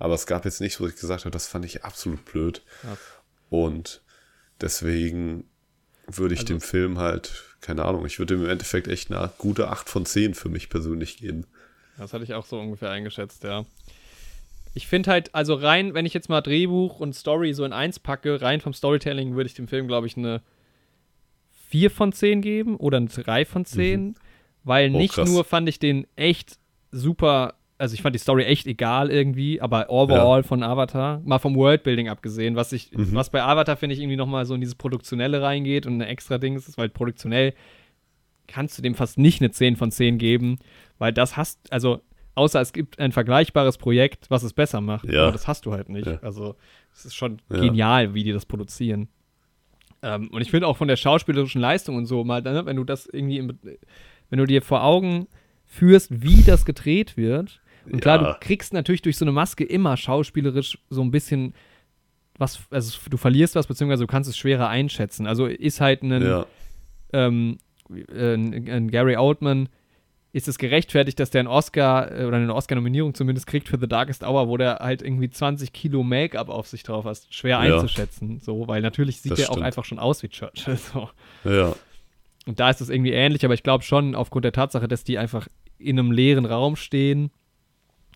[0.01, 2.62] Aber es gab jetzt nichts, wo ich gesagt habe, das fand ich absolut blöd.
[2.83, 2.97] Ja.
[3.51, 4.03] Und
[4.61, 5.45] deswegen
[6.07, 9.31] würde ich Also- dem Film halt, keine Ahnung, ich würde ihm im Endeffekt echt eine
[9.39, 11.47] gute 8 von 10 für mich persönlich geben.
[11.97, 13.65] Das hatte ich auch so ungefähr eingeschätzt, ja.
[14.75, 17.99] Ich finde halt, also rein, wenn ich jetzt mal Drehbuch und Story so in eins
[17.99, 20.43] packe, rein vom Storytelling würde ich dem Film, glaube ich, eine
[21.69, 24.15] 4 von 10 geben oder eine 3 von 10,
[24.65, 25.29] weil Oh, nicht krass.
[25.29, 26.59] nur fand ich den echt
[26.91, 31.55] super, also ich fand die Story echt egal irgendwie, aber overall von Avatar, mal vom
[31.57, 33.15] Worldbuilding abgesehen, was ich, Mhm.
[33.15, 36.39] was bei Avatar finde ich irgendwie nochmal so in dieses Produktionelle reingeht und ein extra
[36.39, 37.53] Ding ist, weil produktionell
[38.47, 40.59] kannst du dem fast nicht eine 10 von 10 geben,
[40.99, 42.01] weil das hast, also
[42.39, 45.23] außer es gibt ein vergleichbares Projekt, was es besser macht, Ja.
[45.25, 46.07] aber das hast du halt nicht.
[46.07, 46.18] Ja.
[46.23, 46.55] Also
[46.94, 47.60] es ist schon Ja.
[47.60, 49.08] genial, wie die das produzieren.
[50.02, 52.84] Ähm, und ich finde auch von der schauspielerischen Leistung und so mal, ne, wenn du
[52.84, 53.58] das irgendwie, im,
[54.31, 55.26] wenn du dir vor Augen
[55.67, 57.60] führst, wie das gedreht wird.
[57.91, 61.55] Und klar, du kriegst natürlich durch so eine Maske immer schauspielerisch so ein bisschen
[62.39, 65.26] was, also du verlierst was, beziehungsweise du kannst es schwerer einschätzen.
[65.26, 66.47] Also ist halt ein, Ja,
[67.12, 67.58] ähm,
[67.91, 69.68] äh, ein, ein Gary Oldman,
[70.39, 73.86] ist es gerechtfertigt, dass der einen Oscar äh, oder eine Oscar-Nominierung zumindest kriegt für The
[73.89, 77.20] Darkest Hour, wo der halt irgendwie 20 Kilo Make-up auf sich drauf hat.
[77.31, 77.75] Schwer Ja.
[77.76, 79.67] einzuschätzen, so, weil natürlich sieht Das der auch stimmt.
[79.67, 80.78] einfach schon aus wie Churchill.
[80.92, 81.10] So.
[81.44, 81.75] ja,
[82.47, 85.18] Und da ist es irgendwie ähnlich, aber ich glaube schon aufgrund der Tatsache, dass die
[85.18, 87.31] einfach in einem leeren Raum stehen,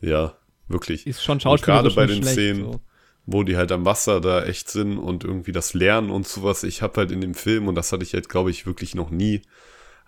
[0.00, 0.34] ja,
[0.68, 1.06] wirklich.
[1.06, 2.80] ist schon schauspielerisch gerade bei den schlecht, Szenen, so.
[3.26, 6.64] wo die halt am Wasser da echt sind und irgendwie das Lernen und sowas.
[6.64, 9.10] Ich habe halt in dem Film, und das hatte ich halt, glaube ich, wirklich noch
[9.10, 9.42] nie,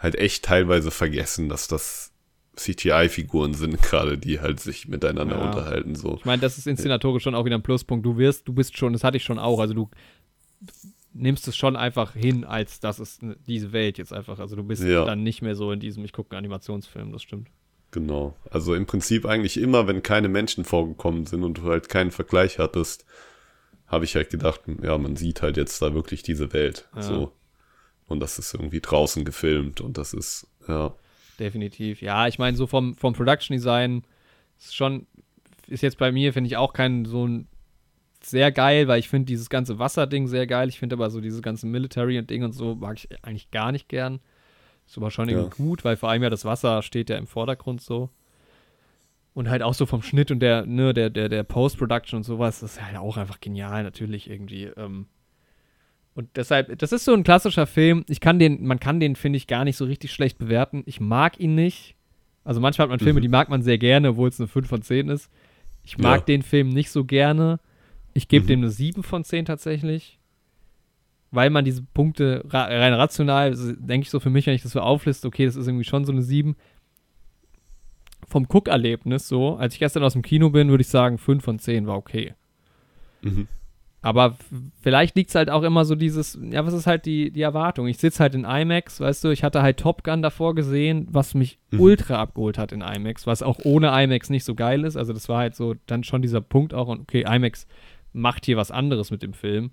[0.05, 2.13] halt echt teilweise vergessen, dass das
[2.57, 5.45] CGI-Figuren sind, gerade die halt sich miteinander Ja.
[5.47, 5.97] unterhalten.
[5.97, 6.17] So.
[6.19, 8.07] Ich meine, das ist inszenatorisch schon auch wieder ein Pluspunkt.
[8.07, 9.91] Du wirst, du bist schon, das hatte ich schon auch, also du
[11.13, 14.39] nimmst es schon einfach hin, als das ist diese Welt jetzt einfach.
[14.39, 15.05] Also du bist Ja.
[15.05, 17.49] dann nicht mehr so in diesem, ich gucke einen Animationsfilm, das stimmt.
[17.91, 18.35] Genau.
[18.51, 22.59] Also im Prinzip eigentlich immer, wenn keine Menschen vorgekommen sind und du halt keinen Vergleich
[22.59, 23.05] hattest,
[23.87, 26.89] habe ich halt gedacht, ja, man sieht halt jetzt da wirklich diese Welt.
[26.97, 27.03] Ja.
[27.03, 27.33] So.
[28.07, 30.95] Und das ist irgendwie draußen gefilmt und das ist, ja.
[31.39, 32.03] Definitiv.
[32.03, 34.03] Ja, ich meine, so vom, vom Production Design
[34.59, 35.07] ist schon,
[35.67, 37.49] ist jetzt bei mir, finde ich, auch kein so ein
[38.23, 40.69] sehr geil, weil ich finde dieses ganze Wasserding sehr geil.
[40.69, 43.73] Ich finde aber so dieses ganze Military und Ding und so mag ich eigentlich gar
[43.73, 44.21] nicht gern.
[44.87, 45.67] Ist aber schon irgendwie Ja.
[45.67, 48.11] gut, weil vor allem ja das Wasser steht ja im Vordergrund so.
[49.35, 52.61] Und halt auch so vom Schnitt und der, ne, der, der, der Post-Production und sowas,
[52.61, 54.65] das ist halt auch einfach genial, natürlich irgendwie.
[54.65, 55.07] Ähm.
[56.15, 58.05] Und deshalb, das ist so ein klassischer Film.
[58.09, 60.83] Ich kann den, man kann den, finde ich, gar nicht so richtig schlecht bewerten.
[60.87, 61.97] Ich mag ihn nicht.
[62.45, 63.23] Also manchmal hat man Filme, Mhm.
[63.23, 65.31] die mag man sehr gerne, obwohl es eine 5 von 10 ist.
[65.83, 66.25] Ich mag Ja.
[66.27, 67.59] den Film nicht so gerne.
[68.13, 68.49] Ich gebe Mhm.
[68.49, 70.19] dem eine 7 von 10 tatsächlich.
[71.33, 74.71] Weil man diese Punkte ra rein rational, denke ich so für mich, wenn ich das
[74.71, 76.55] so aufliste, okay, das ist irgendwie schon so eine 7.
[78.29, 81.59] Vom Guckerlebnis so, als ich gestern aus dem Kino bin, würde ich sagen, 5 von
[81.59, 82.35] 10 war okay.
[83.23, 83.49] Mhm.
[84.05, 84.37] Aber
[84.83, 87.87] vielleicht liegt es halt auch immer so dieses, ja, was ist halt die, die Erwartung?
[87.87, 91.33] Ich sitze halt in IMAX, weißt du, ich hatte halt Top Gun davor gesehen, was
[91.33, 91.81] mich Mhm.
[91.81, 94.97] ultra abgeholt hat in IMAX, was auch ohne IMAX nicht so geil ist.
[94.97, 97.67] Also das war halt so dann schon dieser Punkt auch, und okay, IMAX
[98.13, 99.71] macht hier was anderes mit dem Film.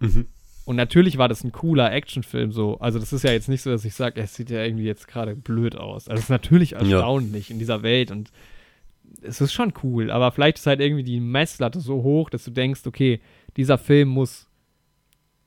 [0.00, 0.24] Mhm.
[0.64, 2.78] Und natürlich war das ein cooler Actionfilm so.
[2.78, 5.08] Also das ist ja jetzt nicht so, dass ich sage, es sieht ja irgendwie jetzt
[5.08, 6.08] gerade blöd aus.
[6.08, 8.30] Also es ist natürlich erstaunlich in dieser Welt und
[9.20, 10.10] es ist schon cool.
[10.10, 13.20] Aber vielleicht ist halt irgendwie die Messlatte so hoch, dass du denkst, okay,
[13.56, 14.48] dieser Film muss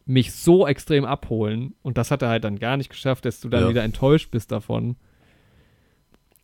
[0.06, 1.74] mich so extrem abholen.
[1.82, 3.70] Und das hat er halt dann gar nicht geschafft, dass du dann Ja.
[3.70, 4.96] wieder enttäuscht bist davon.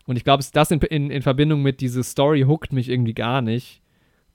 [0.08, 3.42] Und ich glaube, das in, in, in Verbindung mit diese Story hookt mich irgendwie gar
[3.42, 3.82] nicht.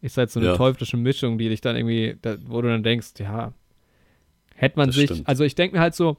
[0.00, 0.56] Ist halt so eine Ja.
[0.56, 3.52] teuflische Mischung, die dich dann irgendwie, da, wo du dann denkst, ja,
[4.54, 5.28] hätte man Das sich, stimmt.
[5.28, 6.16] also ich denke mir halt so,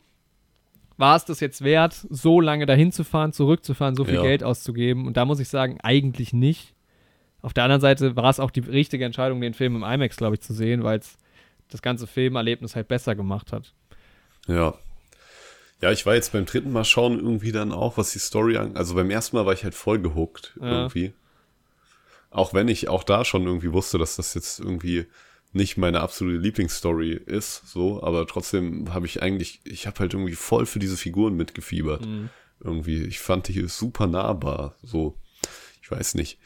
[0.98, 4.22] war es das jetzt wert, so lange dahin zu fahren, zurückzufahren, so viel Ja.
[4.24, 5.06] Geld auszugeben?
[5.08, 6.74] Und da muss ich sagen, eigentlich nicht.
[7.42, 10.36] Auf der anderen Seite war es auch die richtige Entscheidung, den Film im IMAX, glaube
[10.36, 11.18] ich, zu sehen, weil es
[11.70, 13.74] das ganze Filmerlebnis halt besser gemacht hat.
[14.48, 14.74] Ja.
[15.82, 18.76] Ja, ich war jetzt beim dritten Mal schauen irgendwie dann auch, was die Story an.
[18.76, 20.82] Also beim ersten Mal war ich halt voll gehuckt Ja.
[20.84, 21.14] irgendwie.
[22.32, 25.06] Auch wenn ich auch da schon irgendwie wusste, dass das jetzt irgendwie
[25.54, 30.36] nicht meine absolute Lieblingsstory ist, so, aber trotzdem habe ich eigentlich, ich habe halt irgendwie
[30.36, 32.06] voll für diese Figuren mitgefiebert.
[32.60, 35.16] Irgendwie, ich fand die super nahbar, so,
[35.82, 36.38] ich weiß nicht.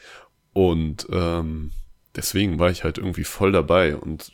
[0.52, 1.70] Und ähm,
[2.16, 4.32] deswegen war ich halt irgendwie voll dabei und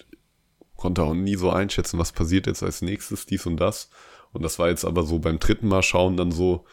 [0.77, 3.91] konnte auch nie so einschätzen, was passiert jetzt als nächstes, dies und das.
[4.33, 6.65] Und das war jetzt aber so beim dritten Mal schauen dann so,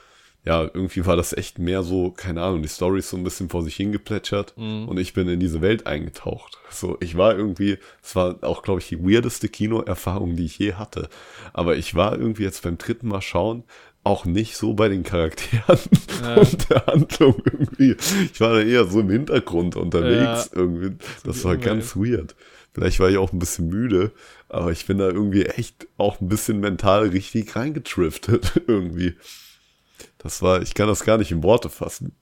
[0.44, 3.50] ja, irgendwie war das echt mehr so, keine Ahnung, die Story ist so ein bisschen
[3.50, 4.88] vor sich hingeplätschert Mhm.
[4.88, 6.60] und ich bin in diese Welt eingetaucht.
[6.70, 10.74] So, ich war irgendwie, es war auch, glaube ich, die weirdeste Kinoerfahrung, die ich je
[10.74, 11.10] hatte.
[11.54, 13.64] Aber ich war irgendwie jetzt beim dritten Mal schauen
[14.06, 15.80] auch nicht so bei den Charakteren
[16.24, 16.36] Ja.
[16.36, 17.96] und der Handlung irgendwie.
[18.32, 20.60] Ich war da eher so im Hintergrund unterwegs Ja.
[20.60, 20.96] irgendwie.
[21.26, 22.36] Das war ganz weird.
[22.74, 24.12] Vielleicht war ich auch ein bisschen müde,
[24.48, 29.16] aber ich bin da irgendwie echt auch ein bisschen mental richtig reingetriftet irgendwie.
[30.20, 32.16] Das war, ich kann das gar nicht in Worte fassen.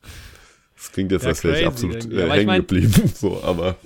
[0.76, 2.94] Das klingt jetzt, Ja, als wäre ich absolut äh, Aber ich hängen mein- geblieben.
[3.16, 3.78] So, aber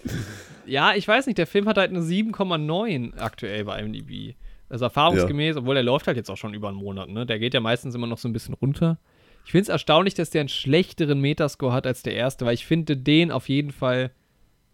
[0.66, 4.36] Ja, ich weiß nicht, der Film hat halt eine 7,9 aktuell bei IMDb.
[4.70, 7.26] Also erfahrungsgemäß, obwohl der läuft halt jetzt auch schon über einen Monat, ne?
[7.26, 9.00] Der geht ja meistens immer noch so ein bisschen runter.
[9.46, 12.66] Ich finde es erstaunlich, dass der einen schlechteren Metascore hat als der erste, weil ich
[12.66, 14.12] finde den auf jeden Fall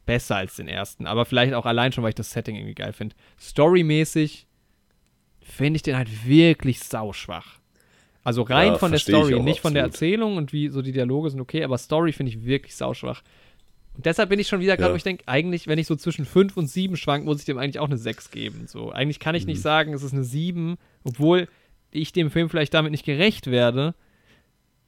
[0.06, 1.06] besser als den ersten.
[1.06, 3.16] Aber vielleicht auch allein schon, weil ich das Setting irgendwie geil finde.
[3.40, 4.48] Storymäßig
[5.42, 7.60] finde ich den halt wirklich sauschwach.
[8.24, 9.84] Also rein Ja, von der Story, nicht von der.
[9.84, 13.22] Erzählung und wie so die Dialoge sind okay, aber Story finde ich wirklich sauschwach.
[13.96, 14.94] Und deshalb bin ich schon wieder gerade, Ja.
[14.94, 17.58] wo ich denke, eigentlich, wenn ich so zwischen 5 und 7 schwank, muss ich dem
[17.60, 18.66] eigentlich auch eine 6 geben.
[18.68, 19.64] So, eigentlich kann ich nicht Mhm.
[19.64, 21.48] sagen, es ist eine 7, obwohl
[21.92, 23.94] ich dem Film vielleicht damit nicht gerecht werde.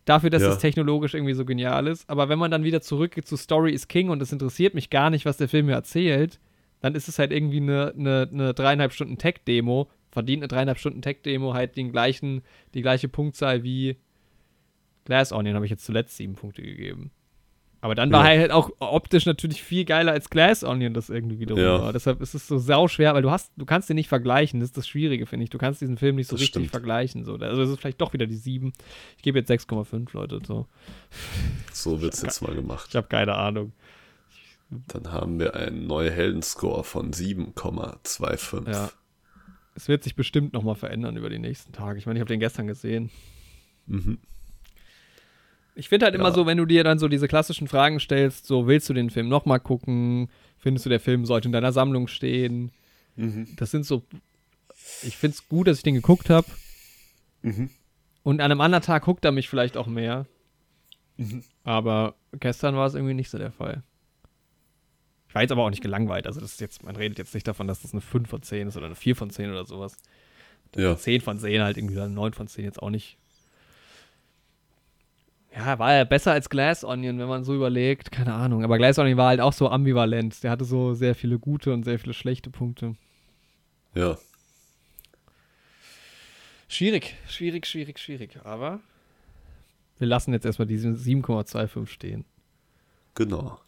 [0.06, 0.50] Dafür, dass Ja.
[0.50, 2.10] es technologisch irgendwie so genial ist.
[2.10, 5.10] Aber wenn man dann wieder zurückgeht zu Story is King und es interessiert mich gar
[5.12, 6.40] nicht, was der Film mir erzählt,
[6.82, 9.90] dann ist es halt irgendwie eine, eine, eine dreieinhalb Stunden Tech-Demo.
[10.12, 12.42] Verdient eine dreieinhalb Stunden Tech-Demo halt den gleichen,
[12.74, 13.98] die gleiche Punktzahl wie
[15.06, 17.12] Glass Onion, habe ich jetzt zuletzt sieben Punkte gegeben.
[17.86, 18.32] Aber dann war Ja.
[18.34, 21.80] er halt auch optisch natürlich viel geiler als Glass Onion das irgendwie wiederum Ja.
[21.84, 21.94] war.
[21.94, 24.60] Deshalb ist es so sau schwer, weil du hast, du kannst den nicht vergleichen.
[24.60, 25.52] Das ist das Schwierige, finde ich.
[25.52, 26.72] Du kannst diesen Film nicht so Das richtig stimmt.
[26.72, 27.24] vergleichen.
[27.26, 27.36] So.
[27.36, 28.74] Also es ist vielleicht doch wieder die 7.
[29.18, 30.40] Ich gebe jetzt 6,5, Leute.
[30.48, 30.66] So.
[31.72, 32.88] so wird's jetzt mal gemacht.
[32.90, 33.72] Ich habe keine Ahnung.
[34.88, 38.68] Dann haben wir einen neuen Heldenscore von 7,25.
[38.74, 38.90] Ja.
[39.76, 42.00] Es wird sich bestimmt nochmal verändern über die nächsten Tage.
[42.00, 43.12] Ich meine, ich habe den gestern gesehen.
[43.86, 44.18] Mhm.
[45.76, 46.34] Ich finde halt immer Ja.
[46.34, 49.28] so, wenn du dir dann so diese klassischen Fragen stellst, so willst du den Film
[49.28, 50.30] nochmal gucken?
[50.58, 52.72] Findest du, der Film sollte in deiner Sammlung stehen?
[53.16, 53.50] Mhm.
[53.58, 54.04] Das sind so.
[55.04, 56.48] Ich finde es gut, dass ich den geguckt habe.
[57.42, 57.70] Mhm.
[58.24, 60.26] Und an einem anderen Tag guckt er mich vielleicht auch mehr.
[61.18, 61.44] Mhm.
[61.64, 63.84] Aber gestern war es irgendwie nicht so der Fall.
[65.28, 66.26] Ich war jetzt aber auch nicht gelangweilt.
[66.28, 68.70] Also, das ist jetzt, man redet jetzt nicht davon, dass das eine 5 von 10
[68.70, 69.98] ist oder eine 4 von 10 oder sowas.
[70.76, 70.96] Ja.
[70.98, 73.18] 10 von 10 halt irgendwie, oder 9 von 10 jetzt auch nicht.
[75.56, 78.12] Ja, war ja besser als Glass Onion, wenn man so überlegt.
[78.12, 78.64] Keine Ahnung.
[78.64, 80.44] Aber Glass Onion war halt auch so ambivalent.
[80.44, 82.96] Der hatte so sehr viele gute und sehr viele schlechte Punkte.
[83.94, 84.18] Ja.
[86.68, 88.40] Schwierig, schwierig, schwierig, schwierig.
[88.44, 88.82] Aber
[89.98, 92.26] wir lassen jetzt erstmal diese 7,25 stehen.
[93.14, 93.60] Genau.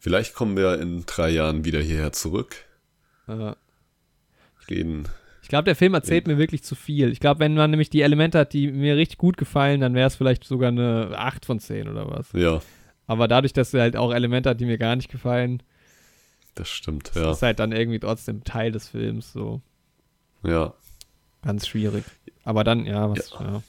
[0.00, 2.56] Vielleicht kommen wir in drei Jahren wieder hierher zurück.
[3.28, 3.52] Äh,
[4.68, 5.08] Reden.
[5.54, 7.12] Ich glaube, der Film erzählt mir wirklich zu viel.
[7.12, 10.08] Ich glaube, wenn man nämlich die Elemente hat, die mir richtig gut gefallen, dann wäre
[10.08, 12.32] es vielleicht sogar eine 8 von 10 oder was.
[12.32, 12.60] Ja,
[13.06, 15.62] Aber dadurch, dass er halt auch Elemente hat, die mir gar nicht gefallen,
[16.56, 17.10] das stimmt.
[17.14, 17.30] das Ja.
[17.30, 19.32] ist halt dann irgendwie trotzdem Teil des Films.
[19.32, 19.60] So
[20.42, 20.74] ja.
[21.42, 22.02] ganz schwierig.
[22.42, 23.40] Aber dann, ja, was, Ja.
[23.40, 23.62] ja.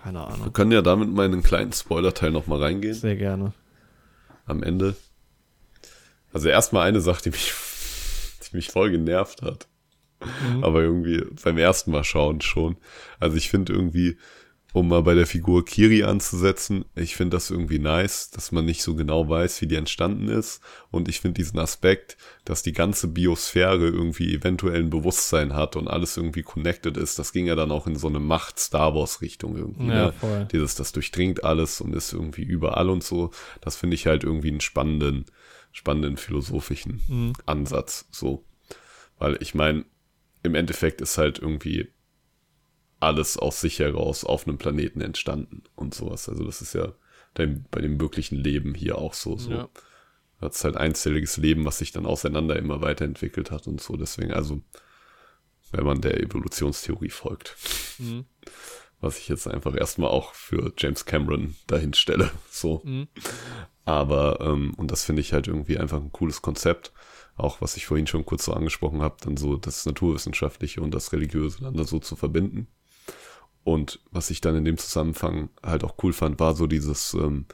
[0.00, 0.52] Keine Wir Ahnung.
[0.52, 2.94] können ja damit mal in einen kleinen Spoiler-Teil nochmal reingehen.
[2.94, 3.54] Sehr gerne.
[4.46, 4.94] Am Ende.
[6.32, 7.52] Also erstmal eine Sache, die mich,
[8.48, 9.66] die mich voll genervt hat.
[10.20, 10.64] Mhm.
[10.64, 12.76] Aber irgendwie beim ersten Mal schauen schon.
[13.20, 14.16] Also ich finde irgendwie,
[14.74, 18.82] um mal bei der Figur Kiri anzusetzen, ich finde das irgendwie nice, dass man nicht
[18.82, 20.60] so genau weiß, wie die entstanden ist.
[20.90, 25.88] Und ich finde diesen Aspekt, dass die ganze Biosphäre irgendwie eventuell ein Bewusstsein hat und
[25.88, 27.18] alles irgendwie connected ist.
[27.18, 29.88] Das ging ja dann auch in so eine Macht-Star Wars-Richtung irgendwie.
[29.88, 30.48] Ja, ne?
[30.52, 33.30] Dieses, das durchdringt alles und ist irgendwie überall und so.
[33.62, 35.24] Das finde ich halt irgendwie einen spannenden,
[35.72, 37.32] spannenden philosophischen Mhm.
[37.46, 38.06] Ansatz.
[38.10, 38.44] So.
[39.18, 39.86] Weil ich meine,
[40.48, 41.88] im Endeffekt ist halt irgendwie
[43.00, 46.28] alles aus sich heraus auf einem Planeten entstanden und sowas.
[46.28, 46.92] Also das ist ja
[47.34, 49.36] bei dem wirklichen Leben hier auch so.
[49.36, 49.50] so.
[49.50, 49.68] Ja.
[50.40, 53.96] Das ist halt einzelliges Leben, was sich dann auseinander immer weiterentwickelt hat und so.
[53.96, 54.60] Deswegen, also,
[55.72, 57.56] wenn man der Evolutionstheorie folgt.
[57.98, 58.24] Mhm.
[59.00, 62.30] Was ich jetzt einfach erstmal auch für James Cameron dahin stelle.
[62.50, 62.82] So.
[62.84, 63.08] Mhm.
[63.84, 66.92] Aber, ähm, und das finde ich halt irgendwie einfach ein cooles Konzept.
[67.38, 71.12] Auch was ich vorhin schon kurz so angesprochen habe, dann so das Naturwissenschaftliche und das
[71.12, 72.66] Religiöse dann da so zu verbinden.
[73.64, 77.46] Und was ich dann in dem Zusammenhang halt auch cool fand, war so dieses ähm,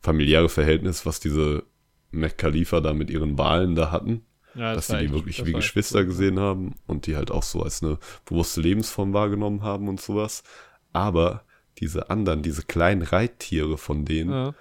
[0.00, 1.64] familiäre Verhältnis, was diese
[2.10, 4.24] Mac Khalifa da mit ihren Wahlen da hatten.
[4.54, 6.06] Ja, dass war sie die wirklich das wie Geschwister cool.
[6.06, 10.42] gesehen haben und die halt auch so als eine bewusste Lebensform wahrgenommen haben und sowas.
[10.92, 11.44] Aber
[11.78, 14.54] diese anderen, diese kleinen Reittiere von denen, Ja.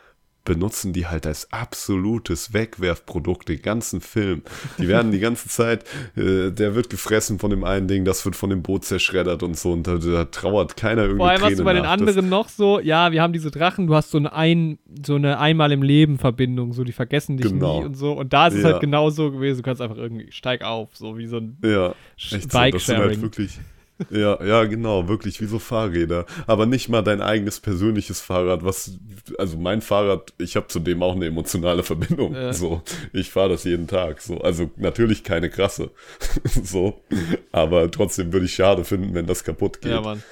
[0.43, 4.41] Benutzen die halt als absolutes Wegwerfprodukt den ganzen Film.
[4.79, 5.83] Die werden die ganze Zeit,
[6.15, 9.55] äh, der wird gefressen von dem einen Ding, das wird von dem Boot zerschreddert und
[9.57, 11.91] so und da, da trauert keiner irgendwie Vor allem hast du bei den nach.
[11.91, 15.37] anderen noch so, ja, wir haben diese Drachen, du hast so eine, ein, so eine
[15.39, 17.79] einmal im Leben Verbindung, so die vergessen dich Genau.
[17.81, 18.13] nie und so.
[18.13, 18.69] Und da ist es Ja.
[18.71, 21.87] halt genauso gewesen, du kannst einfach irgendwie, steig auf, so wie so ein Das, ja,
[21.89, 21.95] echt
[22.31, 23.21] so, das sind halt Bike-Sharing.
[23.21, 23.59] wirklich,
[24.09, 26.25] ja, ja, genau, wirklich wie so Fahrräder.
[26.47, 28.97] Aber nicht mal dein eigenes persönliches Fahrrad, was,
[29.37, 32.33] also mein Fahrrad, ich habe zudem auch eine emotionale Verbindung.
[32.33, 32.53] Ja.
[32.53, 32.81] So,
[33.13, 34.21] ich fahre das jeden Tag.
[34.21, 35.91] So, also natürlich keine krasse.
[36.63, 37.01] so,
[37.51, 39.91] aber trotzdem würde ich schade finden, wenn das kaputt geht.
[39.91, 40.23] ja, Mann.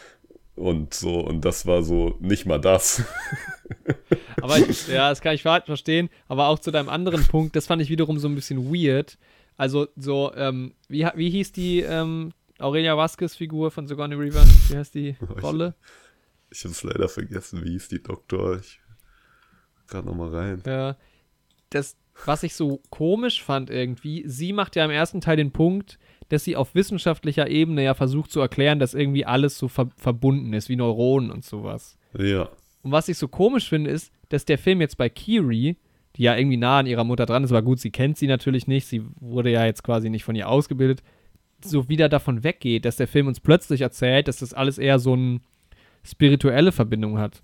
[0.56, 3.04] Und so, und das war so nicht mal das.
[4.42, 6.10] Aber ich, ja, das kann ich ver- verstehen.
[6.28, 9.18] Aber auch zu deinem anderen Punkt, das fand ich wiederum so ein bisschen weird.
[9.56, 14.44] Also, so, ähm, wie, wie hieß die ähm, Aurelia Vasquez-Figur von Sigourney Weaver?
[14.70, 15.76] Wie heißt die Ich- Rolle?
[16.52, 18.58] Ich habe es leider vergessen, wie hieß die Doktor?
[18.60, 18.80] Ich
[19.88, 20.64] gerade noch mal rein.
[20.66, 20.98] Ja.
[21.70, 26.00] Das, was ich so komisch fand irgendwie, sie macht ja im ersten Teil den Punkt,
[26.30, 30.54] dass sie auf wissenschaftlicher Ebene ja versucht zu erklären, dass irgendwie alles so ver verbunden
[30.54, 31.98] ist, wie Neuronen und sowas.
[32.18, 32.50] Ja,
[32.82, 35.78] Und was ich so komisch finde, ist, dass der Film jetzt bei Kiri,
[36.16, 38.66] die ja irgendwie nah an ihrer Mutter dran ist, aber gut, sie kennt sie natürlich
[38.68, 41.04] nicht, sie wurde ja jetzt quasi nicht von ihr ausgebildet,
[41.64, 45.14] so wieder davon weggeht, dass der Film uns plötzlich erzählt, dass das alles eher so
[45.14, 45.40] eine
[46.04, 47.42] spirituelle Verbindung hat.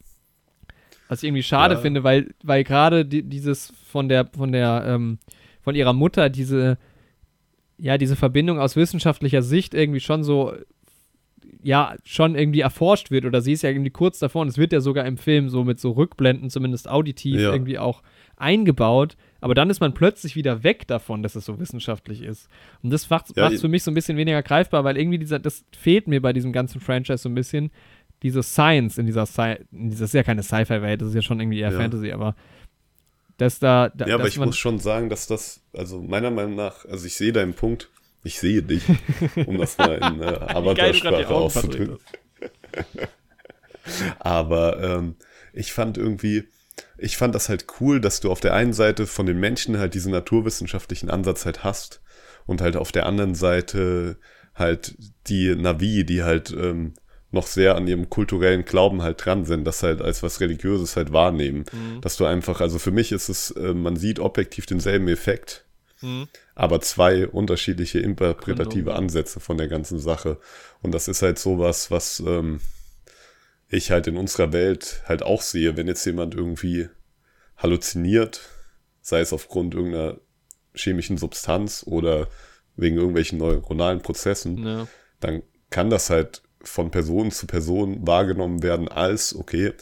[1.08, 1.80] Was ich irgendwie schade Ja.
[1.82, 5.20] finde, weil, weil gerade die, dieses von der, von der, ähm,
[5.62, 6.78] von ihrer Mutter diese,
[7.78, 10.54] ja, diese Verbindung aus wissenschaftlicher Sicht irgendwie schon so
[11.62, 14.72] ja schon irgendwie erforscht wird oder sie ist ja irgendwie kurz davor und es wird
[14.72, 17.52] ja sogar im Film so mit so Rückblenden, zumindest auditiv, Ja.
[17.52, 18.02] irgendwie auch
[18.38, 19.16] eingebaut.
[19.42, 22.50] Aber dann ist man plötzlich wieder weg davon, dass es so wissenschaftlich ist.
[22.82, 25.40] Und das macht Ja, es für mich so ein bisschen weniger greifbar, weil irgendwie dieser,
[25.40, 27.70] das fehlt mir bei diesem ganzen Franchise so ein bisschen,
[28.24, 31.22] diese Science in dieser Sci in dieser- das ist ja keine Sci-Fi-Welt, das ist ja
[31.22, 31.78] schon irgendwie eher Ja.
[31.78, 32.36] Fantasy, aber
[33.38, 36.86] dass da, da Ja, aber ich muss schon sagen, dass das, also meiner Meinung nach,
[36.86, 37.90] also ich sehe deinen Punkt,
[38.24, 38.84] ich sehe dich,
[39.46, 41.98] um das mal in äh, Augen auszudrücken.
[44.20, 45.16] Aber ähm,
[45.54, 46.46] ich fand irgendwie,
[46.98, 49.94] ich fand das halt cool, dass du auf der einen Seite von den Menschen halt
[49.94, 52.02] diesen naturwissenschaftlichen Ansatz halt hast
[52.46, 54.18] und halt auf der anderen Seite
[54.54, 54.96] halt
[55.28, 56.94] die Navi, die halt ähm,
[57.32, 61.12] noch sehr an ihrem kulturellen Glauben halt dran sind, das halt als was Religiöses halt
[61.12, 61.66] wahrnehmen.
[62.02, 65.66] Dass du einfach, also für mich ist es, äh, man sieht objektiv denselben Effekt,
[66.02, 66.28] Mhm.
[66.56, 68.96] aber zwei unterschiedliche interpretative.
[68.96, 70.38] Ansätze von der ganzen Sache.
[70.82, 72.60] Und das ist halt sowas, was ähm,
[73.68, 76.90] ich halt in unserer Welt halt auch sehe, wenn jetzt jemand irgendwie
[77.58, 78.42] halluziniert,
[79.02, 80.20] sei es aufgrund irgendeiner
[80.74, 82.28] chemischen Substanz oder
[82.76, 84.88] wegen irgendwelchen neuronalen Prozessen, ja.
[85.20, 89.74] dann kann das halt von Person zu Person wahrgenommen werden als, okay,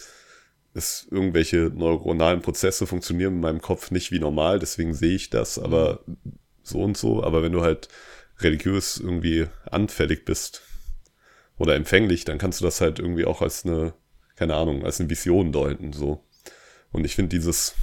[0.74, 5.60] es irgendwelche neuronalen Prozesse funktionieren in meinem Kopf nicht wie normal, deswegen sehe ich das,
[5.60, 6.04] aber
[6.64, 7.24] so und so.
[7.24, 7.90] Aber wenn du halt
[8.40, 10.64] religiös irgendwie anfällig bist
[11.58, 13.94] oder empfänglich, dann kannst du das halt irgendwie auch als eine,
[14.36, 16.24] keine Ahnung, als eine Vision deuten, so.
[16.92, 17.76] Und ich finde dieses,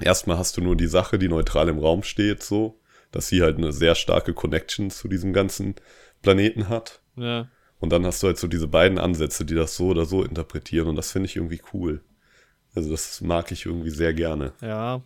[0.00, 2.80] erstmal hast du nur die Sache, die neutral im Raum steht, so,
[3.10, 5.74] dass sie halt eine sehr starke Connection zu diesem ganzen
[6.22, 7.00] Planeten hat.
[7.16, 7.48] ja.
[7.80, 10.88] Und dann hast du halt so diese beiden Ansätze, die das so oder so interpretieren.
[10.88, 12.02] Und das finde ich irgendwie cool.
[12.74, 14.54] Also das mag ich irgendwie sehr gerne.
[14.62, 15.02] Ja.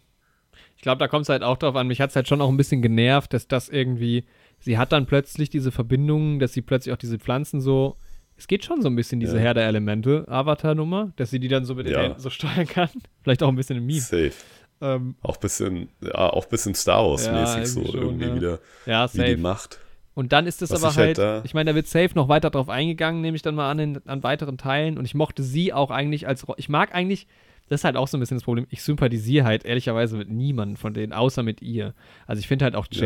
[0.77, 1.89] Ich glaube, da kommt es halt auch drauf an.
[1.89, 4.27] Mich hat es halt schon auch ein bisschen genervt, dass das irgendwie,
[4.61, 7.97] sie hat dann plötzlich diese Verbindungen, dass sie plötzlich auch diese Pflanzen so,
[8.37, 9.43] es geht schon so ein bisschen diese Ja.
[9.43, 12.03] Herr der Elemente, Avatar-Nummer, dass sie die dann so mit den Ja.
[12.03, 12.89] Händen so steuern kann.
[13.23, 14.01] Vielleicht auch ein bisschen im Meme.
[14.01, 14.33] Safe.
[14.81, 18.35] Ähm, Auch bisschen, ja, auch bisschen Star Wars-mäßig Ja, so irgendwie schon, irgendwie ja.
[18.37, 19.37] wieder, ja, wie die safe.
[19.39, 19.81] macht.
[20.15, 22.29] Und dann ist es Was aber ich halt halt, ich meine, da wird safe noch
[22.29, 24.97] weiter drauf eingegangen, nehme ich dann mal an, in, an weiteren Teilen.
[24.99, 27.27] Und ich mochte sie auch eigentlich als, ich mag eigentlich,
[27.69, 30.77] das ist halt auch so ein bisschen das Problem, ich sympathisiere halt ehrlicherweise mit niemandem
[30.77, 31.93] von denen, außer mit ihr.
[32.29, 32.99] Also ich finde halt auch Ja.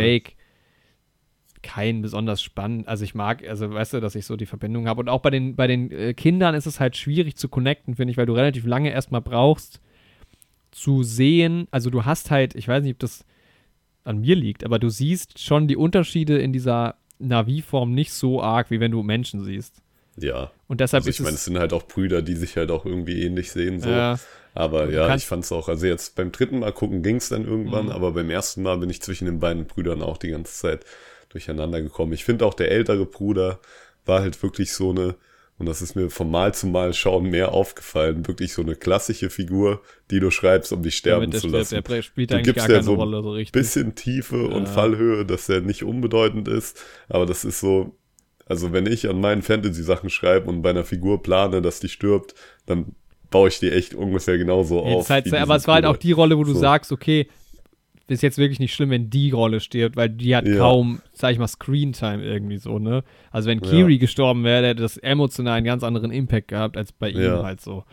[1.63, 5.01] Kein besonders spannend, also ich mag, also weißt du, dass ich so die Verbindung habe.
[5.01, 8.11] Und auch bei den, bei den äh, Kindern ist es halt schwierig zu connecten, finde
[8.11, 9.81] ich, weil du relativ lange erstmal brauchst
[10.71, 13.25] zu sehen, also du hast halt, ich weiß nicht, ob das
[14.05, 18.71] an mir liegt, aber du siehst schon die Unterschiede in dieser Navi-Form nicht so arg,
[18.71, 19.77] wie wenn du Menschen siehst.
[20.17, 20.51] Ja.
[20.67, 23.23] Und deshalb Also ich meine, es sind halt auch Brüder, die sich halt auch irgendwie
[23.23, 23.81] ähnlich sehen.
[23.81, 23.89] So.
[23.91, 24.19] Ja,
[24.55, 27.29] Aber Du ja, ich fand es auch, also jetzt beim dritten Mal gucken ging es
[27.29, 27.93] dann irgendwann, Mhm.
[27.93, 30.85] aber beim ersten Mal bin ich zwischen den beiden Brüdern auch die ganze Zeit
[31.33, 32.13] durcheinander gekommen.
[32.13, 33.61] Ich finde auch der ältere Bruder
[34.05, 35.17] war halt wirklich so eine,
[35.59, 39.31] und das ist mir von Mal zu Mal schauen mehr aufgefallen, wirklich so eine klassische
[39.31, 39.81] Figur,
[40.11, 41.85] die du schreibst, um dich sterben der zu stirbt, lassen.
[41.89, 43.53] der spielt Du eigentlich gibst gar ja keine so Rolle so richtig.
[43.53, 44.73] Bisschen Tiefe und Ja.
[44.73, 47.97] Fallhöhe, dass er nicht unbedeutend ist, aber das ist so,
[48.47, 52.35] also wenn ich an meinen Fantasy-Sachen schreibe und bei einer Figur plane, dass die stirbt,
[52.67, 52.97] dann
[53.31, 55.09] baue ich die echt ungefähr genauso Ja, auf.
[55.11, 56.59] halt, aber es war halt auch die Rolle, wo du So.
[56.61, 57.29] sagst, okay,
[58.09, 60.57] ist jetzt wirklich nicht schlimm, wenn die Rolle stirbt, weil die hat Ja.
[60.59, 63.05] kaum, sag ich mal, Screentime irgendwie so, ne?
[63.31, 63.71] Also wenn Ja.
[63.71, 67.43] Kiri gestorben wäre, hätte das emotional einen ganz anderen Impact gehabt als bei ihm Ja.
[67.43, 67.85] halt so.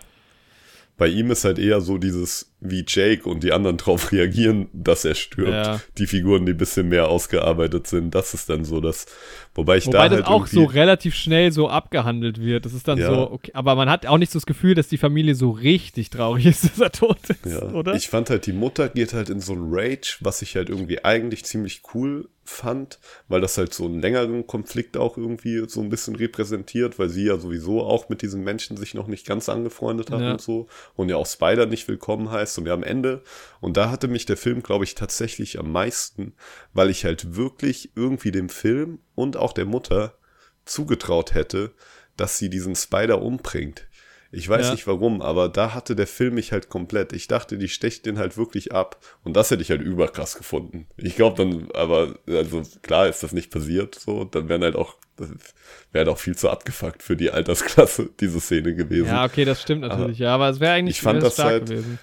[0.99, 5.05] Bei ihm ist halt eher so dieses, wie Jake und die anderen drauf reagieren, dass
[5.05, 5.49] er stirbt.
[5.49, 5.81] Ja.
[5.97, 9.07] Die Figuren, die ein bisschen mehr ausgearbeitet sind, das ist dann so das.
[9.55, 12.65] Wobei ich Wobei da das halt auch so relativ schnell so abgehandelt wird.
[12.65, 13.07] Das ist dann Ja.
[13.07, 16.09] so, okay, aber man hat auch nicht so das Gefühl, dass die Familie so richtig
[16.11, 17.95] traurig ist, dass er tot ist, Ja, oder?
[17.95, 21.03] ich fand halt, die Mutter geht halt in so ein Rage, was ich halt irgendwie
[21.03, 25.89] eigentlich ziemlich cool fand, weil das halt so einen längeren Konflikt auch irgendwie so ein
[25.89, 30.11] bisschen repräsentiert, weil sie ja sowieso auch mit diesen Menschen sich noch nicht ganz angefreundet
[30.11, 30.31] hat Ja.
[30.31, 33.23] und so und ja auch Spider nicht willkommen heißt und ja am Ende
[33.61, 36.33] und da hatte mich der Film, glaube ich, tatsächlich am meisten,
[36.73, 40.15] weil ich halt wirklich irgendwie dem Film und auch der Mutter
[40.65, 41.73] zugetraut hätte,
[42.17, 43.87] dass sie diesen Spider umbringt.
[44.31, 44.71] Ich weiß Ja.
[44.73, 47.13] nicht warum, aber da hatte der Film mich halt komplett.
[47.13, 49.03] Ich dachte, die stecht den halt wirklich ab.
[49.23, 50.85] Und das hätte ich halt überkrass gefunden.
[50.97, 54.25] Ich glaube dann, aber, also klar ist das nicht passiert, so.
[54.25, 58.75] Dann wären halt auch, wäre halt auch viel zu abgefuckt für die Altersklasse, diese Szene
[58.75, 59.07] gewesen.
[59.07, 61.97] Ja, okay, das stimmt natürlich, ja, aber es wäre eigentlich ich fand das halt- gewesen.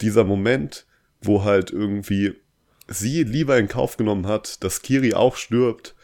[0.00, 0.86] dieser Moment,
[1.20, 2.34] wo halt irgendwie
[2.86, 5.94] sie lieber in Kauf genommen hat, dass Kiri auch stirbt,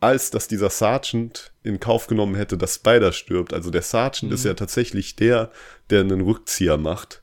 [0.00, 3.52] als dass dieser Sergeant in Kauf genommen hätte, dass Spider stirbt.
[3.52, 4.34] Also der Sergeant Mhm.
[4.34, 5.50] ist ja tatsächlich der,
[5.90, 7.22] der einen Rückzieher macht,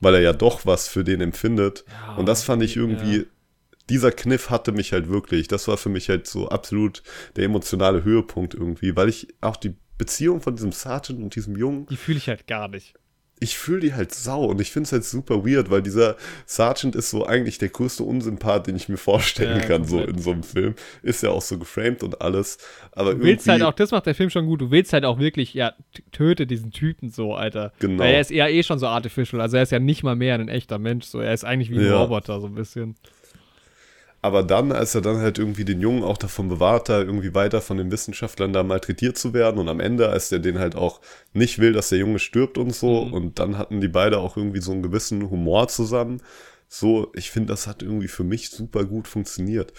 [0.00, 1.84] weil er ja doch was für den empfindet.
[1.90, 3.22] Ja, Und das fand ich irgendwie, ja.
[3.88, 7.02] dieser Kniff hatte mich halt wirklich, das war für mich halt so absolut
[7.36, 11.86] der emotionale Höhepunkt irgendwie, weil ich auch die Beziehung von diesem Sergeant und diesem Jungen
[11.86, 12.94] Die fühle ich halt gar nicht.
[13.38, 16.16] Ich fühle die halt sau und ich finde es halt super weird, weil dieser
[16.46, 20.18] Sergeant ist so eigentlich der größte Unsympath, den ich mir vorstellen Ja, kann, so in
[20.18, 20.74] so einem Film.
[21.02, 22.58] Ist ja auch so geframed und alles.
[22.92, 25.18] Aber Du willst halt auch, das macht der Film schon gut, du willst halt auch
[25.18, 25.74] wirklich, ja,
[26.12, 27.72] töte diesen Typen so, Alter.
[27.78, 28.02] Genau.
[28.02, 30.34] Weil er ist ja eh schon so artificial, also er ist ja nicht mal mehr
[30.36, 31.20] ein echter Mensch, so.
[31.20, 32.02] Er ist eigentlich wie ein Ja.
[32.02, 32.96] Roboter, so ein bisschen.
[34.26, 37.60] Aber dann, als er dann halt irgendwie den Jungen auch davon bewahrt, da irgendwie weiter
[37.62, 41.00] von den Wissenschaftlern da malträtiert zu werden und am Ende, als der den halt auch
[41.32, 43.12] nicht will, dass der Junge stirbt und so Mhm.
[43.14, 46.20] und dann hatten die beide auch irgendwie so einen gewissen Humor zusammen.
[46.68, 49.72] So, ich finde, das hat irgendwie für mich super gut funktioniert.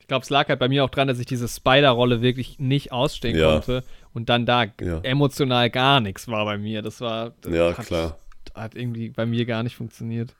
[0.00, 2.92] Ich glaube, es lag halt bei mir auch dran, dass ich diese Spider-Rolle wirklich nicht
[2.92, 3.52] ausstehen Ja.
[3.52, 5.00] konnte und dann da Ja.
[5.02, 6.82] emotional gar nichts war bei mir.
[6.82, 7.32] Das war.
[7.40, 8.18] Das Ja, klar.
[8.54, 10.34] Hat irgendwie bei mir gar nicht funktioniert.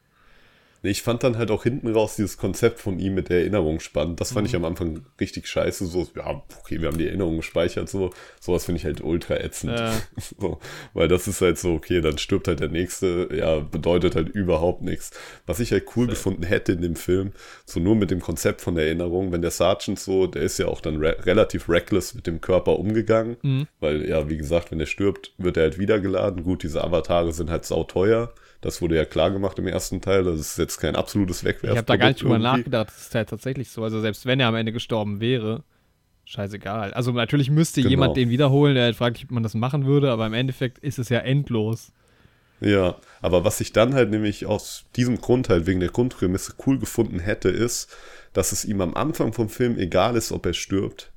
[0.87, 4.21] Ich fand dann halt auch hinten raus dieses Konzept von ihm mit der Erinnerung spannend.
[4.21, 4.35] Das Mhm.
[4.35, 5.87] fand ich am Anfang richtig scheiße.
[5.87, 7.89] So, ja, okay, wir haben die Erinnerung gespeichert.
[7.89, 9.79] So, sowas finde ich halt ultra ätzend.
[9.79, 9.93] Ja.
[10.41, 10.59] So,
[10.93, 13.29] weil das ist halt so, okay, dann stirbt halt der Nächste.
[13.33, 15.11] Ja, bedeutet halt überhaupt nichts.
[15.47, 17.33] Was ich halt cool gefunden hätte in dem Film,
[17.65, 20.67] so nur mit dem Konzept von der Erinnerung, wenn der Sergeant so, der ist ja
[20.67, 23.37] auch dann re relativ reckless mit dem Körper umgegangen.
[23.43, 23.67] Mhm.
[23.81, 26.43] Weil, ja, wie gesagt, wenn der stirbt, wird er halt wiedergeladen.
[26.45, 28.33] Gut, diese Avatare sind halt sauteuer.
[28.65, 30.25] Das wurde ja klar gemacht im ersten Teil.
[30.25, 31.73] Das ist jetzt kein absolutes Wegwerf.
[31.73, 32.89] Ich habe da gar nicht drüber nachgedacht.
[32.89, 33.85] Das ist halt tatsächlich so.
[33.85, 35.65] Also selbst wenn er am Ende gestorben wäre,
[36.25, 36.95] scheißegal.
[36.95, 37.91] Also natürlich müsste Genau.
[37.91, 40.99] jemand den wiederholen, der halt fragt, ob man das machen würde, aber im Endeffekt ist
[40.99, 41.93] es ja endlos.
[42.63, 46.79] Ja, aber was ich dann halt nämlich aus diesem Grund halt wegen der Grundprämisse cool
[46.79, 47.95] gefunden hätte, ist,
[48.33, 51.13] dass es ihm am Anfang vom Film egal ist, ob er stirbt.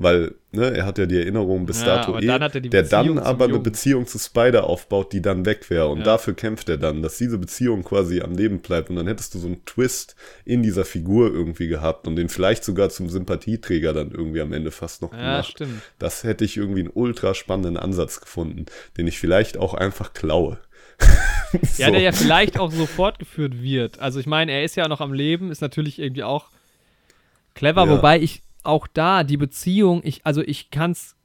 [0.00, 3.16] Weil, ne, er hat ja die Erinnerung bis Ja, dato eh, dann er der Beziehung
[3.16, 3.58] dann aber eine.
[3.58, 5.88] Beziehung zu Spider aufbaut, die dann weg wäre.
[5.88, 6.04] Und Ja.
[6.04, 8.90] dafür kämpft er dann, dass diese Beziehung quasi am Leben bleibt.
[8.90, 12.62] Und dann hättest du so einen Twist in dieser Figur irgendwie gehabt und den vielleicht
[12.62, 15.48] sogar zum Sympathieträger dann irgendwie am Ende fast noch Ja, gemacht.
[15.50, 15.82] stimmt.
[15.98, 20.58] Das hätte ich irgendwie einen ultra spannenden Ansatz gefunden, den ich vielleicht auch einfach klaue.
[21.78, 21.92] Ja, So.
[21.92, 23.98] der ja vielleicht auch so fortgeführt wird.
[24.00, 26.50] Also ich meine, er ist ja noch am Leben, ist natürlich irgendwie auch
[27.54, 27.90] clever, Ja.
[27.90, 31.16] wobei ich auch da die Beziehung, ich, also ich kann's,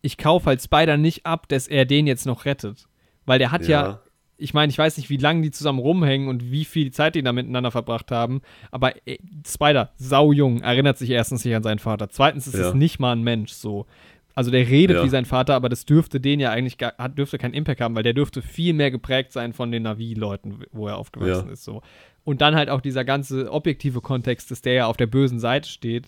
[0.00, 2.86] ich kaufe halt Spider nicht ab, dass er den jetzt noch rettet.
[3.26, 4.00] Weil der hat ja, Ja.
[4.36, 7.22] ich meine, ich weiß nicht, wie lange die zusammen rumhängen und wie viel Zeit die
[7.22, 12.08] da miteinander verbracht haben, aber äh, Spider, saujung, erinnert sich erstens nicht an seinen Vater.
[12.08, 12.68] Zweitens ist Ja.
[12.68, 13.86] es nicht mal ein Mensch so.
[14.34, 15.04] Also der redet Ja.
[15.04, 17.94] wie sein Vater, aber das dürfte den ja eigentlich gar, hat, dürfte keinen Impact haben,
[17.94, 21.52] weil der dürfte viel mehr geprägt sein von den Navi-Leuten, wo er aufgewachsen Ja.
[21.52, 21.64] ist.
[21.64, 21.82] So.
[22.24, 25.68] Und dann halt auch dieser ganze objektive Kontext, dass der ja auf der bösen Seite
[25.68, 26.06] steht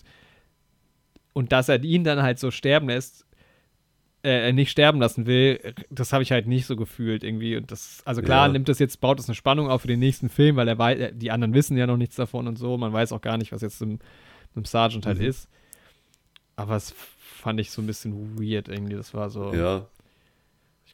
[1.35, 3.25] und dass er ihn dann halt so sterben lässt,
[4.23, 7.57] äh, nicht sterben lassen will, das habe ich halt nicht so gefühlt irgendwie.
[7.57, 8.53] Und das, also klar, Ja.
[8.53, 10.97] nimmt das jetzt, baut das eine Spannung auf für den nächsten Film, weil er weiß,
[10.99, 12.77] äh, die anderen wissen ja noch nichts davon und so.
[12.77, 13.99] Man weiß auch gar nicht, was jetzt im,
[14.55, 15.25] im Sergeant halt Mhm.
[15.25, 15.47] ist.
[16.55, 18.95] Aber es fand ich so ein bisschen weird irgendwie.
[18.95, 19.53] Das war so.
[19.53, 19.85] Ja.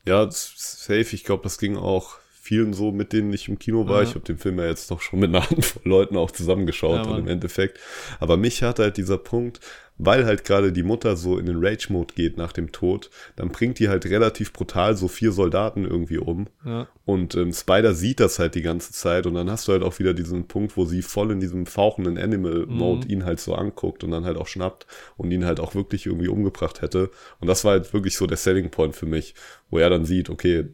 [0.06, 1.08] Ja, safe.
[1.16, 3.98] Ich glaube, das ging auch vielen so, mit denen ich im Kino war.
[4.02, 4.10] Ja.
[4.10, 7.18] Ich habe den Film ja jetzt noch schon mit einer Handvoll Leuten auch zusammengeschaut Ja,
[7.18, 7.80] im Endeffekt.
[8.20, 9.60] Aber mich hat halt dieser Punkt,
[10.04, 13.78] weil halt gerade die Mutter so in den Rage-Mode geht nach dem Tod, dann bringt
[13.78, 16.48] die halt relativ brutal so vier Soldaten irgendwie um.
[16.66, 16.88] Ja.
[17.06, 20.00] Und ähm, Spider sieht das halt die ganze Zeit und dann hast du halt auch
[20.00, 24.10] wieder diesen Punkt, wo sie voll in diesem fauchenden Animal-Mode ihn halt so anguckt und
[24.10, 27.12] dann halt auch schnappt und ihn halt auch wirklich irgendwie umgebracht hätte.
[27.40, 29.36] Und das war halt wirklich so der Selling Point für mich,
[29.70, 30.66] wo er dann sieht, okay,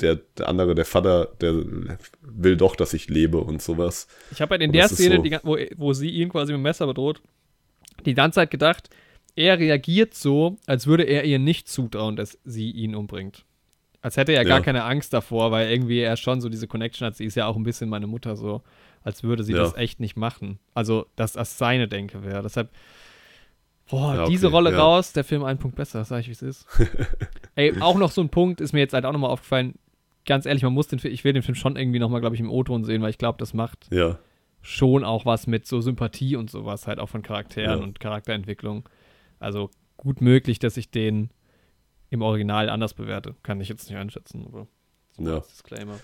[0.00, 1.54] der, der andere, der Vater, der
[2.22, 4.06] will doch, dass ich lebe und sowas.
[4.30, 6.58] Ich habe halt in Und der Szene, so- die, wo, wo sie ihn quasi mit
[6.60, 7.20] dem Messer bedroht,
[8.00, 8.90] die ganze Zeit gedacht,
[9.36, 13.44] er reagiert so, als würde er ihr nicht zutrauen, dass sie ihn umbringt.
[14.02, 14.64] Als hätte er gar Ja.
[14.64, 17.16] keine Angst davor, weil irgendwie er schon so diese Connection hat.
[17.16, 18.62] Sie ist ja auch ein bisschen meine Mutter so,
[19.02, 19.58] als würde sie Ja.
[19.58, 20.58] das echt nicht machen.
[20.74, 22.42] Also, dass das seine Denke wäre.
[22.42, 22.70] Deshalb,
[23.90, 26.42] boah, Ja, okay, diese Rolle raus, der Film ein Punkt besser, sag ich, wie es
[26.42, 26.66] ist.
[27.56, 29.74] Ey, auch noch so ein Punkt ist mir jetzt halt auch nochmal aufgefallen.
[30.26, 32.40] Ganz ehrlich, man muss den Film, ich will den Film schon irgendwie nochmal, glaube ich,
[32.40, 34.18] im O-Ton sehen, weil ich glaube, das macht Ja,
[34.62, 37.84] schon auch was mit so Sympathie und sowas, halt auch von Charakteren Ja.
[37.84, 38.88] und Charakterentwicklung.
[39.38, 41.30] Also gut möglich, dass ich den
[42.10, 43.36] im Original anders bewerte.
[43.42, 44.66] Kann ich jetzt nicht einschätzen, aber
[45.16, 45.40] so Ja.
[45.40, 45.98] Disclaimer.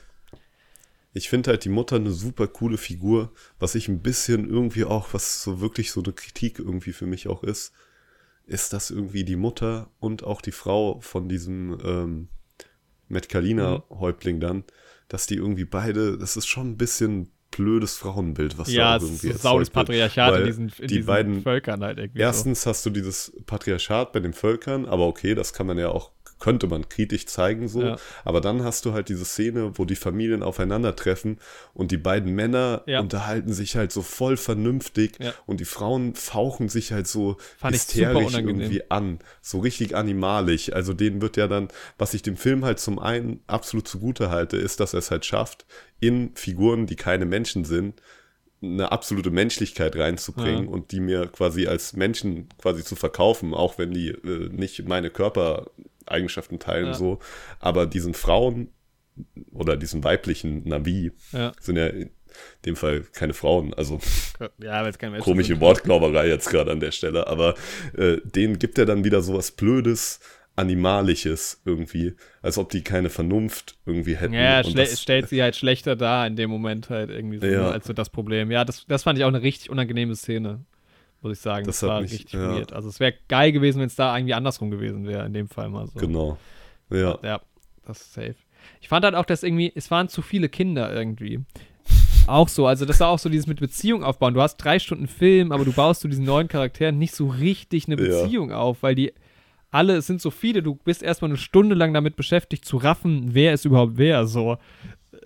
[1.13, 5.15] Ich finde halt die Mutter eine super coole Figur, was ich ein bisschen irgendwie auch,
[5.15, 7.73] was so wirklich so eine Kritik irgendwie für mich auch ist,
[8.45, 12.29] ist, dass irgendwie die Mutter und auch die Frau von diesem ähm,
[13.09, 14.65] Matt Kalina-Häuptling dann,
[15.09, 19.29] dass die irgendwie beide, das ist schon ein bisschen blödes Frauenbild, was Ja, da irgendwie
[19.29, 19.73] ist erzeugt wird.
[19.73, 22.21] Patriarchat in diesen, in die diesen beiden Völkern halt irgendwie.
[22.21, 26.11] Erstens hast du dieses Patriarchat bei den Völkern, aber okay, das kann man ja auch,
[26.39, 27.81] könnte man kritisch zeigen so.
[27.83, 27.97] Ja.
[28.23, 31.39] Aber dann hast du halt diese Szene, wo die Familien aufeinandertreffen
[31.73, 33.01] und die beiden Männer Ja.
[33.01, 35.33] unterhalten sich halt so voll vernünftig Ja.
[35.47, 39.19] und die Frauen fauchen sich halt so Fand hysterisch irgendwie an.
[39.41, 40.71] So richtig animalisch.
[40.75, 44.59] Also denen wird ja dann, was ich dem Film halt zum einen absolut zugute halte,
[44.59, 45.65] ist, dass er es halt schafft,
[46.01, 48.01] in Figuren, die keine Menschen sind,
[48.63, 50.71] eine absolute Menschlichkeit reinzubringen Ja.
[50.71, 55.11] und die mir quasi als Menschen quasi zu verkaufen, auch wenn die äh, nicht meine
[55.11, 56.95] Körpereigenschaften teilen Ja.
[56.95, 57.19] so,
[57.61, 58.69] aber diesen Frauen
[59.53, 61.53] oder diesen weiblichen Navi Ja.
[61.61, 62.11] sind ja in
[62.67, 63.99] dem Fall keine Frauen, also
[64.59, 64.87] Ja,
[65.21, 65.59] komische.
[65.61, 67.55] Wortglauberei jetzt gerade an der Stelle, aber
[67.97, 70.21] äh, denen gibt er dann wieder sowas Blödes,
[70.57, 74.35] Animalisches irgendwie, als ob die keine Vernunft irgendwie hätten.
[74.35, 77.61] Ja, das- stellt sie halt schlechter dar in dem Moment halt irgendwie so, Ja.
[77.63, 78.51] ne, als so das Problem.
[78.51, 80.65] Ja, das, das fand ich auch eine richtig unangenehme Szene,
[81.23, 81.67] muss ich sagen.
[81.67, 82.57] Das, Das war mich- richtig ja.
[82.57, 82.73] weird.
[82.73, 85.69] Also es wäre geil gewesen, wenn es da irgendwie andersrum gewesen wäre, in dem Fall
[85.69, 85.99] mal so.
[85.99, 86.39] Genau.
[86.91, 87.19] Ja.
[87.23, 87.41] Ja,
[87.87, 88.35] das ist safe.
[88.81, 91.41] Ich fand halt auch, dass irgendwie, es waren zu viele Kinder irgendwie.
[92.27, 94.35] Auch so, also das war auch so dieses mit Beziehung aufbauen.
[94.35, 97.87] Du hast drei Stunden Film, aber du baust zu diesen neuen Charakteren nicht so richtig
[97.87, 98.23] eine Ja.
[98.23, 99.13] Beziehung auf, weil die
[99.71, 103.35] alle, es sind so viele, du bist erstmal eine Stunde lang damit beschäftigt zu raffen,
[103.35, 104.59] wer ist überhaupt wer, so.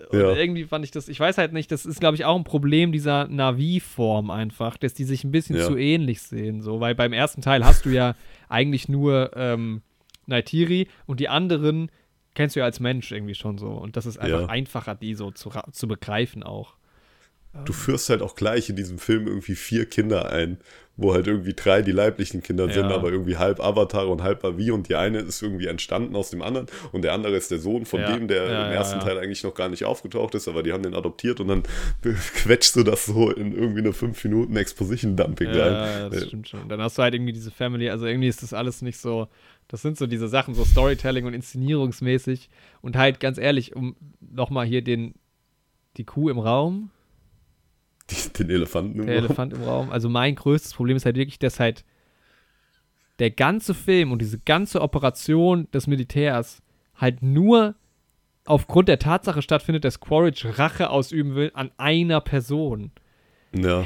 [0.09, 0.33] Und Ja.
[0.35, 2.91] irgendwie fand ich das, ich weiß halt nicht, das ist, glaube ich, auch ein Problem
[2.91, 5.67] dieser Navi-Form einfach, dass die sich ein bisschen Ja.
[5.67, 8.15] zu ähnlich sehen, so, weil beim ersten Teil hast du ja
[8.49, 9.81] eigentlich nur ähm,
[10.27, 11.91] Naitiri und die anderen
[12.33, 13.69] kennst du ja als Mensch irgendwie schon so.
[13.71, 14.47] Und das ist einfach Ja.
[14.47, 16.75] einfacher, die so zu, zu begreifen auch.
[17.65, 20.57] Du führst halt auch gleich in diesem Film irgendwie vier Kinder ein,
[20.95, 22.95] wo halt irgendwie drei die leiblichen Kinder sind, Ja.
[22.95, 26.41] aber irgendwie halb Avatar und halb Avi und die eine ist irgendwie entstanden aus dem
[26.41, 28.15] anderen und der andere ist der Sohn von Ja.
[28.15, 28.99] dem, der Ja, im ersten.
[29.01, 31.63] Teil eigentlich noch gar nicht aufgetaucht ist, aber die haben den adoptiert und dann
[32.03, 35.57] quetschst du das so in irgendwie eine 5 Minuten Exposition-Dumping rein.
[35.57, 36.69] ja, das stimmt schon.
[36.69, 39.27] Dann hast du halt irgendwie diese Family, also irgendwie ist das alles nicht so,
[39.67, 42.49] das sind so diese Sachen, so Storytelling und Inszenierungsmäßig
[42.81, 45.15] und halt ganz ehrlich, um nochmal hier den,
[45.97, 46.91] die Kuh im Raum,
[48.39, 49.25] den Elefanten im der Raum.
[49.25, 49.89] Elefant im Raum.
[49.91, 51.83] Also mein größtes Problem ist halt wirklich, dass halt
[53.19, 56.61] der ganze Film und diese ganze Operation des Militärs
[56.95, 57.75] halt nur
[58.45, 62.91] aufgrund der Tatsache stattfindet, dass Quaritch Rache ausüben will an einer Person.
[63.53, 63.85] Ja.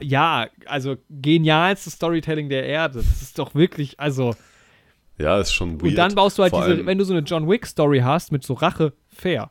[0.00, 2.98] Ja, also genialstes Storytelling der Erde.
[2.98, 4.34] Das ist doch wirklich, also.
[5.18, 5.82] ja, ist schon weird.
[5.82, 8.44] Und dann baust du halt Vor diese, wenn du so eine John Wick-Story hast mit
[8.44, 9.50] so Rache, fair.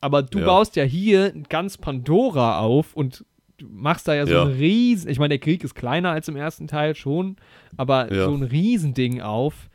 [0.00, 0.46] Aber du Ja.
[0.46, 3.24] baust ja hier ganz Pandora auf und
[3.58, 4.42] du machst da ja so Ja.
[4.44, 7.36] ein riesen, ich meine, der Krieg ist kleiner als im ersten Teil schon,
[7.76, 8.24] aber Ja.
[8.24, 9.68] so ein Riesending auf.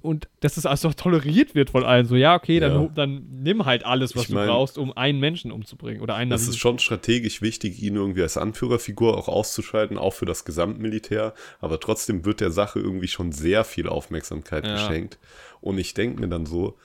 [0.00, 2.06] Und dass das also toleriert wird von allen.
[2.06, 2.88] So, ja, okay, dann, Ja.
[2.94, 6.00] dann nimm halt alles, was Ich du mein- brauchst, um einen Menschen umzubringen.
[6.00, 6.52] Oder einen Es Navi.
[6.52, 11.34] ist schon strategisch wichtig, ihn irgendwie als Anführerfigur auch auszuschalten, auch für das Gesamtmilitär.
[11.60, 14.72] Aber trotzdem wird der Sache irgendwie schon sehr viel Aufmerksamkeit Ja.
[14.72, 15.18] geschenkt.
[15.60, 16.78] Und ich denke mir dann so,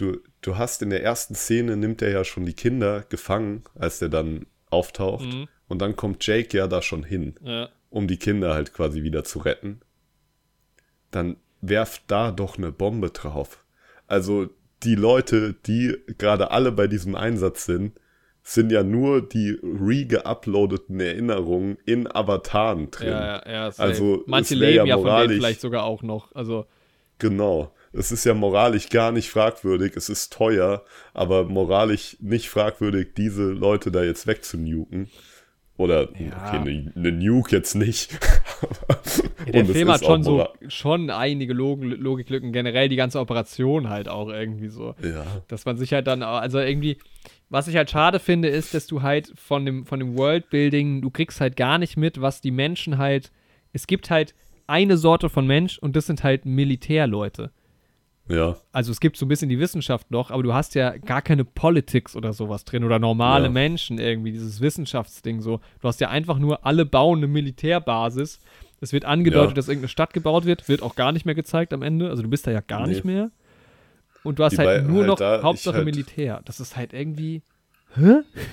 [0.00, 3.98] du, du hast in der ersten Szene, nimmt er ja schon die Kinder gefangen, als
[3.98, 5.26] der dann auftaucht.
[5.26, 5.48] Mhm.
[5.68, 7.68] Und dann kommt Jake ja da schon hin, ja.
[7.90, 9.80] um die Kinder halt quasi wieder zu retten.
[11.10, 13.64] Dann werft da doch eine Bombe drauf.
[14.06, 14.48] Also
[14.82, 17.92] die Leute, die gerade alle bei diesem Einsatz sind,
[18.42, 23.10] sind ja nur die re-geuploadeten Erinnerungen in Avataren drin.
[23.10, 23.70] Ja, ja.
[23.76, 26.34] Also, Manche leben ja ja, von denen vielleicht sogar auch noch.
[26.34, 26.66] Also,
[27.18, 27.72] Genau.
[27.92, 33.50] Es ist ja moralisch gar nicht fragwürdig, es ist teuer, aber moralisch nicht fragwürdig, diese
[33.50, 35.08] Leute da jetzt wegzunuken.
[35.76, 36.46] Oder, Ja.
[36.46, 38.12] okay, eine ne Nuke jetzt nicht.
[39.46, 44.06] ja, der Film hat schon so schon einige Log Logiklücken, generell die ganze Operation halt
[44.06, 44.94] auch irgendwie so.
[45.02, 46.98] Ja, Dass man sich halt dann, also irgendwie,
[47.48, 51.08] was ich halt schade finde, ist, dass du halt von dem, von dem Worldbuilding, du
[51.08, 53.32] kriegst halt gar nicht mit, was die Menschen halt,
[53.72, 54.34] es gibt halt
[54.66, 57.52] eine Sorte von Mensch und das sind halt Militärleute.
[58.30, 61.20] Ja, Also es gibt so ein bisschen die Wissenschaft noch, aber du hast ja gar
[61.22, 63.50] keine Politics oder sowas drin oder normale Ja.
[63.50, 65.60] Menschen irgendwie, dieses Wissenschaftsding so.
[65.80, 68.38] Du hast ja einfach nur, alle bauen eine Militärbasis.
[68.80, 69.54] Es wird angedeutet, Ja.
[69.54, 72.08] dass irgendeine Stadt gebaut wird, wird auch gar nicht mehr gezeigt am Ende.
[72.08, 72.94] Also du bist da ja gar Nee.
[72.94, 73.30] nicht mehr.
[74.22, 76.40] Und du hast Die halt nur halt noch da, Hauptsache halt- Militär.
[76.44, 77.42] Das ist halt irgendwie.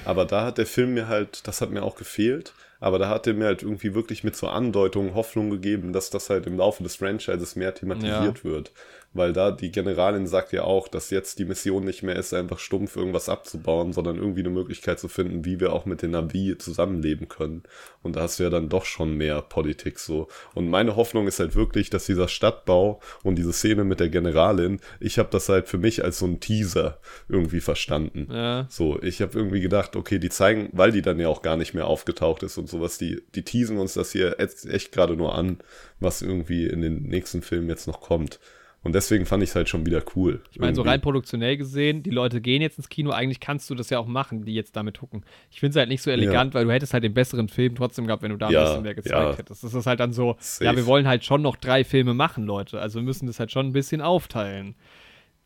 [0.06, 3.28] Aber da hat der Film mir halt, das hat mir auch gefehlt, aber da hat
[3.28, 6.82] er mir halt irgendwie wirklich mit so Andeutungen Hoffnung gegeben, dass das halt im Laufe
[6.82, 8.72] des Franchises mehr thematisiert wird.
[9.14, 12.60] Weil da die Generalin sagt ja auch, dass jetzt die Mission nicht mehr ist, einfach
[12.60, 16.58] stumpf irgendwas abzubauen, sondern irgendwie eine Möglichkeit zu finden, wie wir auch mit den Navi
[16.58, 17.64] zusammenleben können.
[18.04, 20.28] Und da hast du ja dann doch schon mehr Politik so.
[20.54, 24.80] Und meine Hoffnung ist halt wirklich, dass dieser Stadtbau und diese Szene mit der Generalin,
[25.00, 28.28] ich habe das halt für mich als so ein Teaser irgendwie verstanden.
[28.32, 28.68] Ja.
[28.70, 31.74] So, ich habe irgendwie gedacht, okay, die zeigen, weil die dann ja auch gar nicht
[31.74, 35.36] mehr aufgetaucht ist und sowas, die, die teasen uns das hier echt, echt gerade nur
[35.36, 35.58] an,
[36.00, 38.40] was irgendwie in den nächsten Filmen jetzt noch kommt.
[38.84, 40.42] Und deswegen fand ich es halt schon wieder cool.
[40.52, 43.76] Ich meine, so rein produktionell gesehen, die Leute gehen jetzt ins Kino, eigentlich kannst du
[43.76, 45.26] das ja auch machen, die jetzt damit gucken.
[45.52, 48.06] Ich finde es halt nicht so elegant, weil du hättest halt den besseren Film trotzdem
[48.08, 49.38] gehabt, wenn du da ein Ja, bisschen mehr gezeigt ja.
[49.38, 49.64] hättest.
[49.64, 50.64] Das ist halt dann so, Safe.
[50.66, 52.80] ja, wir wollen halt schon noch drei Filme machen, Leute.
[52.80, 54.76] Also wir müssen das halt schon ein bisschen aufteilen.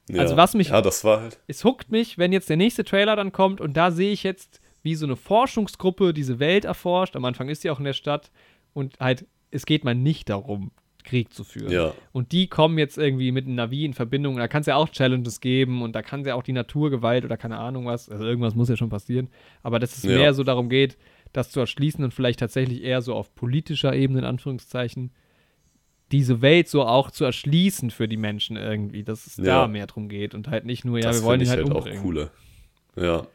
[0.09, 0.19] ja.
[0.21, 1.39] also was mich- Ja, das war halt.
[1.47, 4.61] Es huckt mich, wenn jetzt der nächste Trailer dann kommt und da sehe ich jetzt,
[4.83, 7.15] wie so eine Forschungsgruppe diese Welt erforscht.
[7.15, 8.29] Am Anfang ist sie auch in der Stadt
[8.73, 10.71] und halt, es geht mal nicht darum,
[11.03, 11.71] Krieg zu führen.
[11.71, 11.93] Ja.
[12.11, 14.35] Und die kommen jetzt irgendwie mit einem Navi in Verbindung.
[14.35, 16.53] Und da kann es ja auch Challenges geben und da kann es ja auch die
[16.53, 18.09] Naturgewalt oder keine Ahnung was.
[18.09, 19.29] Also irgendwas muss ja schon passieren.
[19.63, 20.17] Aber dass es Ja.
[20.17, 20.97] mehr so darum geht,
[21.33, 25.11] das zu erschließen und vielleicht tatsächlich eher so auf politischer Ebene, in Anführungszeichen,
[26.11, 29.43] diese Welt so auch zu erschließen für die Menschen irgendwie, dass es Ja.
[29.61, 31.71] da mehr drum geht und halt nicht nur, ja, das wir wollen ich halt, halt
[31.71, 32.01] auch umbringen.
[32.01, 32.31] cooler.
[32.97, 33.25] Ja.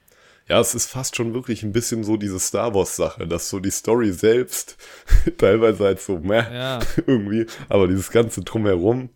[0.49, 3.71] Ja, es ist fast schon wirklich ein bisschen so diese Star Wars-Sache, dass so die
[3.71, 4.77] Story selbst
[5.39, 6.79] teilweise halt so meh Ja.
[7.07, 9.11] irgendwie, aber dieses ganze Drumherum,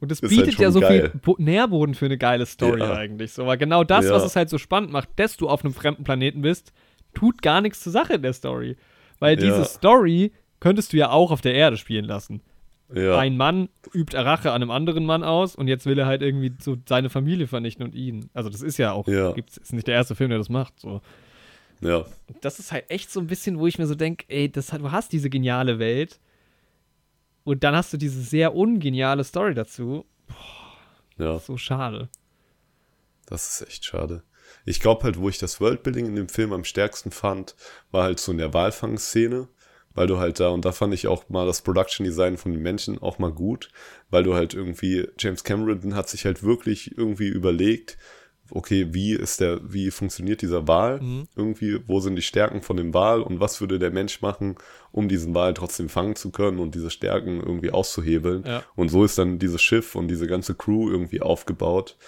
[0.00, 1.10] Und es Ist bietet halt ja so geil.
[1.10, 2.92] viel Bo Nährboden für eine geile Story Ja.
[2.94, 3.32] eigentlich.
[3.32, 4.12] So, weil genau das, Ja.
[4.12, 6.72] was es halt so spannend macht, dass du auf einem fremden Planeten bist,
[7.14, 8.76] tut gar nichts zur Sache in der Story.
[9.18, 12.40] Weil diese Story könntest du ja auch auf der Erde spielen lassen.
[12.94, 13.18] Ja.
[13.18, 16.52] Ein Mann übt Rache an einem anderen Mann aus und jetzt will er halt irgendwie
[16.60, 18.30] so seine Familie vernichten und ihn.
[18.32, 19.32] Also das ist ja auch, Ja.
[19.32, 20.80] gibt's, ist nicht der erste Film, der das macht.
[20.80, 21.00] So.
[21.80, 22.06] ja.
[22.40, 24.90] Das ist halt echt so ein bisschen, wo ich mir so denke, ey, das du
[24.90, 26.18] hast diese geniale Welt
[27.44, 30.04] und dann hast du diese sehr ungeniale Story dazu.
[31.18, 31.38] Ja.
[31.38, 32.08] So schade.
[33.26, 34.22] Das ist echt schade.
[34.64, 37.54] Ich glaube halt, wo ich das Worldbuilding in dem Film am stärksten fand,
[37.90, 39.48] war halt so in der Walfangszene,
[39.98, 42.62] weil du halt da, und da fand ich auch mal das Production Design von den
[42.62, 43.68] Menschen auch mal gut,
[44.10, 47.98] weil du halt irgendwie, James Cameron hat sich halt wirklich irgendwie überlegt,
[48.52, 51.00] okay, wie ist der, wie funktioniert dieser Wal?
[51.34, 54.54] Irgendwie, wo sind die Stärken von dem Wal und was würde der Mensch machen,
[54.92, 58.44] um diesen Wal trotzdem fangen zu können und diese Stärken irgendwie auszuhebeln?
[58.46, 58.62] Ja.
[58.76, 61.98] Und so ist dann dieses Schiff und diese ganze Crew irgendwie aufgebaut.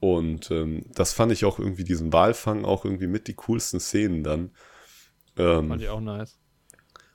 [0.00, 4.24] Und ähm, das fand ich auch irgendwie, diesen Walfang auch irgendwie mit die coolsten Szenen
[4.24, 4.50] dann.
[5.36, 6.37] Ähm, Fand ich auch nice.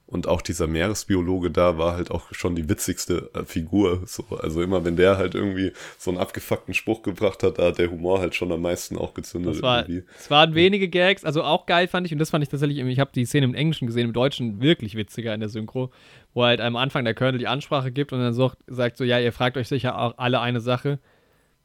[0.06, 4.02] Und auch dieser Meeresbiologe da war halt auch schon die witzigste äh, Figur.
[4.06, 7.80] So, also immer wenn der halt irgendwie so einen abgefuckten Spruch gebracht hat, da hat
[7.80, 10.04] der Humor halt schon am meisten auch gezündet Das war, irgendwie.
[10.20, 13.00] es waren wenige Gags, also auch geil fand ich, und das fand ich tatsächlich, ich
[13.00, 15.90] habe die Szene im Englischen gesehen, im Deutschen wirklich witziger in der Synchro,
[16.34, 19.20] wo halt am Anfang der Colonel die Ansprache gibt und dann so, sagt so, ja,
[19.20, 21.00] ihr fragt euch sicher auch alle eine Sache,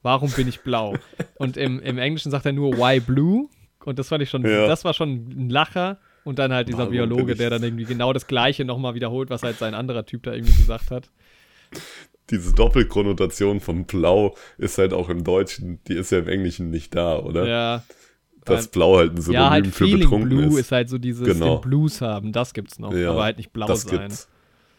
[0.02, 0.94] warum bin ich blau?
[1.38, 3.48] und im, im Englischen sagt er nur, why blue?
[3.84, 4.66] Und das fand ich schon, Ja.
[4.66, 5.98] das war schon ein Lacher.
[6.28, 9.42] Und dann halt dieser Warum Biologe, der dann irgendwie genau das Gleiche nochmal wiederholt, was
[9.42, 11.08] halt sein anderer Typ da irgendwie gesagt hat.
[12.28, 16.94] Diese Doppelkonnotation von Blau ist halt auch im Deutschen, die ist ja im Englischen nicht
[16.94, 17.46] da, oder?
[17.48, 17.82] Ja.
[18.44, 20.58] Dass Blau halt ein Synonym ja, halt für Feeling betrunken Blue ist.
[20.66, 20.72] ist.
[20.72, 21.56] halt so dieses Genau.
[21.56, 24.00] den Blues haben, das gibt's noch, Ja, aber halt nicht blau das sein.
[24.00, 24.28] gibt's.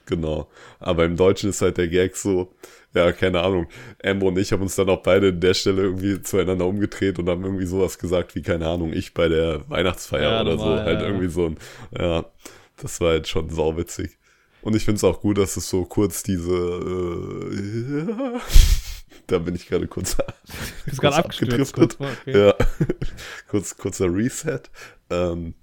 [0.09, 0.49] Genau.
[0.79, 2.51] Aber im Deutschen ist halt der Gag so,
[2.95, 3.67] ja, keine Ahnung.
[4.03, 7.29] Amber und ich haben uns dann auch beide in der Stelle irgendwie zueinander umgedreht und
[7.29, 10.83] haben irgendwie sowas gesagt wie, keine Ahnung, ich bei der Weihnachtsfeier Ja, oder normal, so.
[10.83, 11.07] Halt ja.
[11.07, 11.57] irgendwie so ein,
[11.97, 12.25] ja,
[12.77, 14.17] das war halt schon sauwitzig.
[14.61, 16.51] Und ich finde es auch gut, dass es so kurz diese,
[17.53, 18.39] äh,
[19.27, 20.17] da bin ich gerade kurz,
[20.97, 21.99] kurz abgedriftet.
[21.99, 22.47] kurz okay.
[22.47, 22.55] ja,
[23.47, 24.61] kurz, kurzer Reset.
[25.11, 25.53] ähm,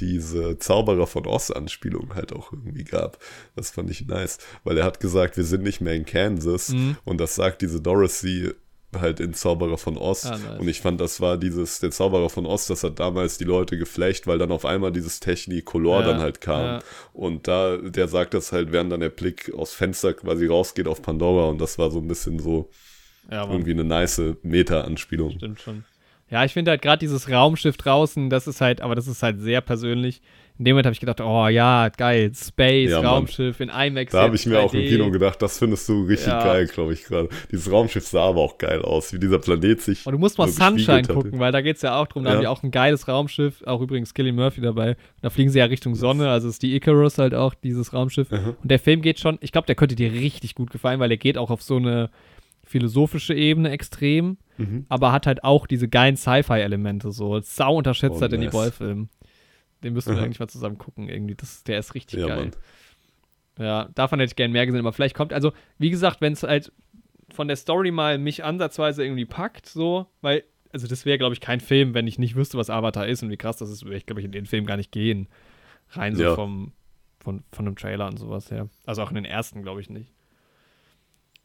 [0.00, 3.18] diese Zauberer von Oz-Anspielung halt auch irgendwie gab.
[3.56, 6.96] Das fand ich nice, weil er hat gesagt, wir sind nicht mehr in Kansas Mhm.
[7.04, 8.52] und das sagt diese Dorothy
[8.98, 10.26] halt in Zauberer von Oz.
[10.26, 10.58] Ah, nice.
[10.58, 13.78] Und ich fand, das war dieses, der Zauberer von Oz, das hat damals die Leute
[13.78, 16.64] geflecht, weil dann auf einmal dieses Technicolor Ja, dann halt kam.
[16.64, 16.78] ja.
[17.12, 21.02] Und da, der sagt das halt, während dann der Blick aus Fenster quasi rausgeht auf
[21.02, 22.68] Pandora und das war so ein bisschen so
[23.30, 25.30] Ja, irgendwie eine nice Meta-Anspielung.
[25.36, 25.84] Stimmt schon.
[26.30, 29.40] Ja, ich finde halt gerade dieses Raumschiff draußen, das ist halt, aber das ist halt
[29.40, 30.20] sehr persönlich.
[30.58, 33.06] In dem Moment habe ich gedacht, oh ja, geil, Space, Ja, Mann.
[33.06, 34.12] Raumschiff in IMAX.
[34.12, 34.88] Da habe ich mir auch im 3D.
[34.88, 36.44] Kino gedacht, das findest du richtig Ja.
[36.44, 37.30] geil, glaube ich gerade.
[37.50, 40.04] Dieses Raumschiff sah aber auch geil aus, wie dieser Planet sich.
[40.06, 42.30] Und du musst mal so Sunshine gucken, weil da geht es ja auch drum, da
[42.30, 42.36] Ja.
[42.36, 44.96] haben die auch ein geiles Raumschiff, auch übrigens Killian Murphy dabei.
[45.22, 48.30] Da fliegen sie ja Richtung Sonne, also ist die Icarus halt auch, dieses Raumschiff.
[48.30, 51.16] Und der Film geht schon, ich glaube, der könnte dir richtig gut gefallen, weil der
[51.18, 52.10] geht auch auf so eine
[52.70, 54.86] philosophische Ebene extrem, Mhm.
[54.88, 58.52] aber hat halt auch diese geilen Sci-Fi-Elemente, so sau unterschätzt Oh, halt in die nice.
[58.54, 59.08] Boy-Film.
[59.82, 60.24] Den müssen wir Aha.
[60.26, 61.34] eigentlich mal zusammen gucken, irgendwie.
[61.34, 62.36] Das, der ist richtig Ja, geil.
[62.36, 62.50] Mann.
[63.58, 66.42] Ja, davon hätte ich gern mehr gesehen, aber vielleicht kommt, also wie gesagt, wenn es
[66.42, 66.72] halt
[67.32, 71.40] von der Story mal mich ansatzweise irgendwie packt, so, weil, also das wäre, glaube ich,
[71.40, 73.96] kein Film, wenn ich nicht wüsste, was Avatar ist und wie krass das ist, würde
[73.96, 75.28] ich, glaube ich, in den Film gar nicht gehen.
[75.92, 76.34] Rein so Ja.
[76.34, 76.72] vom,
[77.20, 78.68] von, von einem Trailer und sowas her.
[78.86, 80.12] Also auch in den ersten, glaube ich, nicht.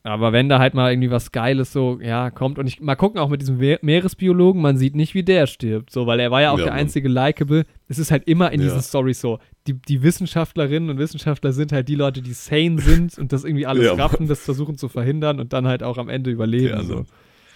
[0.05, 3.19] Aber wenn da halt mal irgendwie was Geiles so, ja, kommt und ich mal gucken
[3.19, 6.51] auch mit diesem Meeresbiologen, man sieht nicht, wie der stirbt, so, weil er war ja
[6.51, 6.81] auch Ja, der Mann.
[6.81, 7.65] einzige Likeable.
[7.87, 8.67] Es ist halt immer in Ja.
[8.67, 13.17] diesen Stories so, die, die Wissenschaftlerinnen und Wissenschaftler sind halt die Leute, die sane sind
[13.17, 16.07] und das irgendwie alles Ja, raffen, das versuchen zu verhindern und dann halt auch am
[16.09, 16.75] Ende überleben.
[16.77, 16.95] Ja, so.
[16.97, 17.05] ne?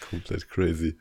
[0.09, 0.95] Komplett crazy.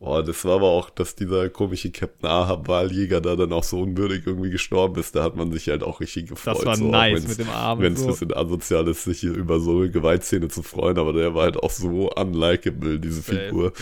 [0.00, 3.82] Boah, das war aber auch, dass dieser komische Captain Ahab Wahljäger da dann auch so
[3.82, 5.14] unwürdig irgendwie gestorben ist.
[5.14, 6.56] Da hat man sich halt auch richtig gefreut.
[6.56, 7.80] Das war so, nice mit dem Arm.
[7.80, 8.08] Wenn es ein so.
[8.12, 11.58] bisschen asozial ist, sich hier über so eine Gewaltszene zu freuen, aber der war halt
[11.58, 13.20] auch so unlikable, diese.
[13.22, 13.74] Figur.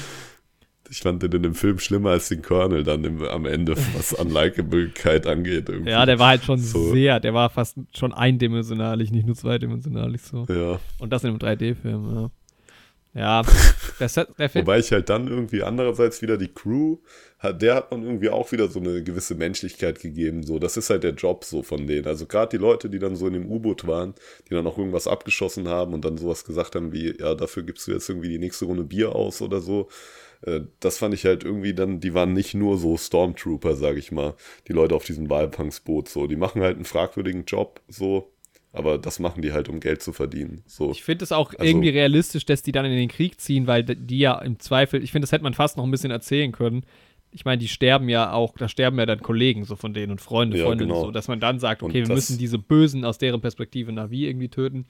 [0.91, 4.13] Ich fand den in dem Film schlimmer als den Colonel dann im, am Ende, was
[4.13, 5.69] Unlikabilität angeht.
[5.69, 5.91] Irgendwie.
[5.91, 6.93] Ja, der war halt schon So.
[6.93, 10.47] sehr, der war fast schon eindimensionalig, nicht nur zweidimensionalig so.
[10.49, 12.31] Ja, Und das in einem 3D-Film, ja.
[13.15, 13.43] Ja,
[14.01, 14.67] der, Set, der Film.
[14.67, 16.99] wobei ich halt dann irgendwie andererseits wieder die Crew,
[17.39, 20.43] hat, der hat man irgendwie auch wieder so eine gewisse Menschlichkeit gegeben.
[20.43, 22.07] So, das ist halt der Job so von denen.
[22.07, 24.15] Also gerade die Leute, die dann so in dem U-Boot waren,
[24.49, 27.87] die dann auch irgendwas abgeschossen haben und dann sowas gesagt haben wie, ja, dafür gibst
[27.87, 29.89] du jetzt irgendwie die nächste Runde Bier aus oder so.
[30.43, 34.13] Äh, Das fand ich halt irgendwie dann, die waren nicht nur so Stormtrooper, sag ich
[34.13, 34.35] mal,
[34.69, 36.27] die Leute auf diesem Walfangsboot so.
[36.27, 38.33] Die machen halt einen fragwürdigen Job, so,
[38.73, 40.63] aber das machen die halt, um Geld zu verdienen.
[40.67, 40.91] So.
[40.91, 43.83] Ich finde es auch Also- irgendwie realistisch, dass die dann in den Krieg ziehen, weil
[43.85, 46.85] die ja im Zweifel, ich finde, das hätte man fast noch ein bisschen erzählen können.
[47.31, 50.21] Ich meine, die sterben ja auch, da sterben ja dann Kollegen so von denen und
[50.21, 51.05] Freunde, Ja, Freundinnen, genau.
[51.07, 53.93] so, dass man dann sagt, Und okay, wir das- müssen diese Bösen aus deren Perspektive
[53.93, 54.87] Navi irgendwie töten.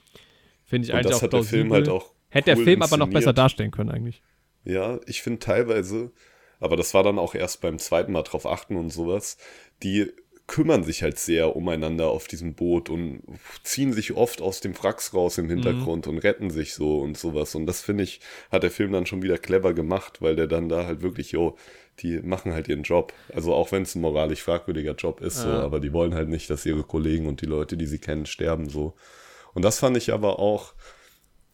[0.63, 1.43] Finde ich Und eigentlich das auch hat der.
[1.43, 2.13] Film halt auch.
[2.29, 4.21] Hätte der cool Film aber noch besser darstellen können, eigentlich.
[4.63, 6.11] Ja, ich finde teilweise,
[6.59, 9.37] aber das war dann auch erst beim zweiten Mal drauf achten und sowas,
[9.83, 10.11] die
[10.49, 13.21] kümmern sich halt sehr umeinander auf diesem Boot und
[13.63, 17.55] ziehen sich oft aus dem Wracks raus im Hintergrund und retten sich so und sowas.
[17.55, 18.19] Und das finde ich,
[18.51, 21.55] hat der Film dann schon wieder clever gemacht, weil der dann da halt wirklich, jo,
[21.99, 23.13] die machen halt ihren Job.
[23.33, 25.61] Also auch wenn es ein moralisch fragwürdiger Job ist, so, Ja.
[25.61, 28.67] aber die wollen halt nicht, dass ihre Kollegen und die Leute, die sie kennen, sterben
[28.69, 28.95] so.
[29.53, 30.73] Und das fand ich aber auch,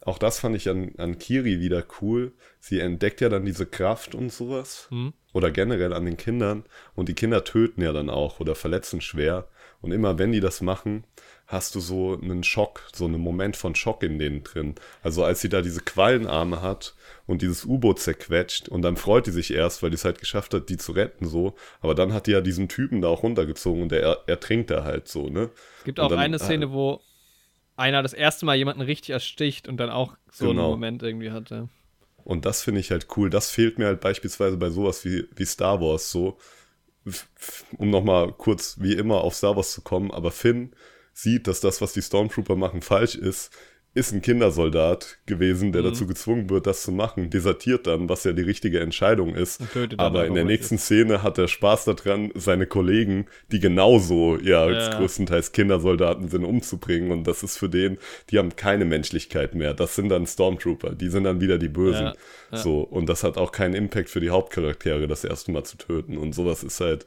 [0.00, 2.32] auch das fand ich an, an Kiri wieder cool.
[2.60, 4.86] Sie entdeckt ja dann diese Kraft und sowas.
[4.90, 5.12] Mhm.
[5.36, 6.64] Oder generell an den Kindern.
[6.94, 9.46] Und die Kinder töten ja dann auch oder verletzen schwer.
[9.82, 11.04] Und immer wenn die das machen,
[11.46, 14.76] hast du so einen Schock, so einen Moment von Schock in denen drin.
[15.02, 16.94] Also als sie da diese Quallenarme hat
[17.26, 20.54] und dieses U-Boot zerquetscht und dann freut die sich erst, weil die es halt geschafft
[20.54, 21.54] hat, die zu retten so.
[21.82, 24.84] Aber dann hat die ja diesen Typen da auch runtergezogen und der er, ertrinkt da
[24.84, 25.50] halt so, ne?
[25.80, 27.02] Es gibt auch dann- eine Szene, wo
[27.76, 30.70] einer das erste Mal jemanden richtig ersticht und dann auch so einen Genau.
[30.70, 31.68] Moment irgendwie hatte.
[32.26, 33.30] Und das finde ich halt cool.
[33.30, 36.38] Das fehlt mir halt beispielsweise bei sowas wie, wie Star Wars so.
[37.78, 40.74] Um nochmal kurz wie immer auf Star Wars zu kommen, aber Finn
[41.12, 43.52] sieht, dass das, was die Stormtrooper machen, falsch ist,
[43.96, 45.86] ist ein Kindersoldat gewesen, der Mhm.
[45.86, 49.60] dazu gezwungen wird, das zu machen, desertiert dann, was ja die richtige Entscheidung ist.
[49.96, 54.70] Aber einfach in der nächsten Szene hat er Spaß daran, seine Kollegen, die genauso ja,
[54.70, 54.98] Ja.
[54.98, 57.10] größtenteils Kindersoldaten sind, umzubringen.
[57.10, 57.96] Und das ist für den,
[58.30, 59.72] die haben keine Menschlichkeit mehr.
[59.74, 62.06] Das sind dann Stormtrooper, die sind dann wieder die Bösen.
[62.06, 62.14] Ja,
[62.52, 62.58] ja.
[62.58, 66.18] So, und das hat auch keinen Impact für die Hauptcharaktere, das erste Mal zu töten.
[66.18, 67.06] Und sowas ist halt,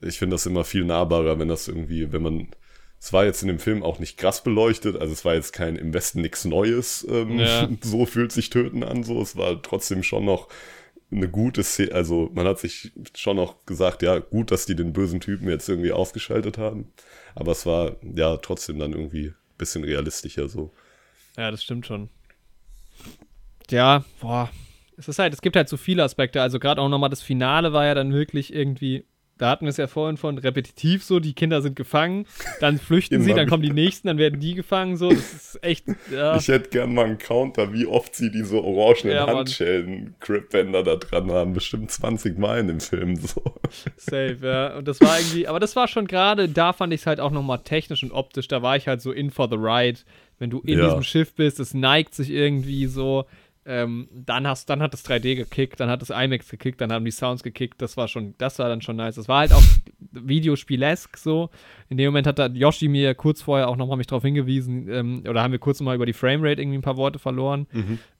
[0.00, 2.48] ich finde das immer viel nahbarer, wenn das irgendwie, wenn man.
[3.00, 5.76] Es war jetzt in dem Film auch nicht krass beleuchtet, also es war jetzt kein
[5.76, 7.68] im Westen nichts Neues, ähm, Ja.
[7.82, 9.20] so fühlt sich Töten an, so.
[9.20, 10.48] Es war trotzdem schon noch
[11.10, 14.92] eine gute Szene, also man hat sich schon noch gesagt, ja, gut, dass die den
[14.92, 16.92] bösen Typen jetzt irgendwie ausgeschaltet haben,
[17.34, 20.72] aber es war ja trotzdem dann irgendwie ein bisschen realistischer so.
[21.36, 22.08] Ja, das stimmt schon.
[23.70, 24.50] Ja, boah.
[24.96, 26.40] Es ist halt, es gibt halt so viele Aspekte.
[26.40, 29.04] Also gerade auch nochmal das Finale war ja dann wirklich irgendwie
[29.38, 32.26] da hatten wir es ja vorhin von repetitiv so, die Kinder sind gefangen,
[32.60, 35.84] dann flüchten sie, dann kommen die nächsten, dann werden die gefangen, so, das ist echt,
[36.10, 36.36] ja.
[36.36, 39.26] Ich hätte gern mal einen Counter, wie oft sie diese orangenen Ja.
[39.26, 41.52] Handschellen, Gripbänder da dran haben.
[41.52, 43.42] Bestimmt 20 Mal in dem Film so.
[43.96, 44.76] Safe, ja.
[44.76, 47.30] Und das war irgendwie, aber das war schon gerade, da fand ich es halt auch
[47.30, 50.00] nochmal technisch und optisch, da war ich halt so in for the ride.
[50.38, 50.84] Wenn du in Ja.
[50.86, 53.24] diesem Schiff bist, es neigt sich irgendwie so,
[53.66, 57.04] ähm, dann hast, dann hat das 3D gekickt, dann hat das IMAX gekickt, dann haben
[57.04, 59.16] die Sounds gekickt, das war schon, das war dann schon nice.
[59.16, 59.62] Das war halt auch
[60.12, 61.50] Videospielesk so.
[61.88, 65.22] In dem Moment hat da Yoshi mir kurz vorher auch nochmal mich drauf hingewiesen, ähm,
[65.28, 67.66] oder haben wir kurz mal über die Framerate irgendwie ein paar Worte verloren.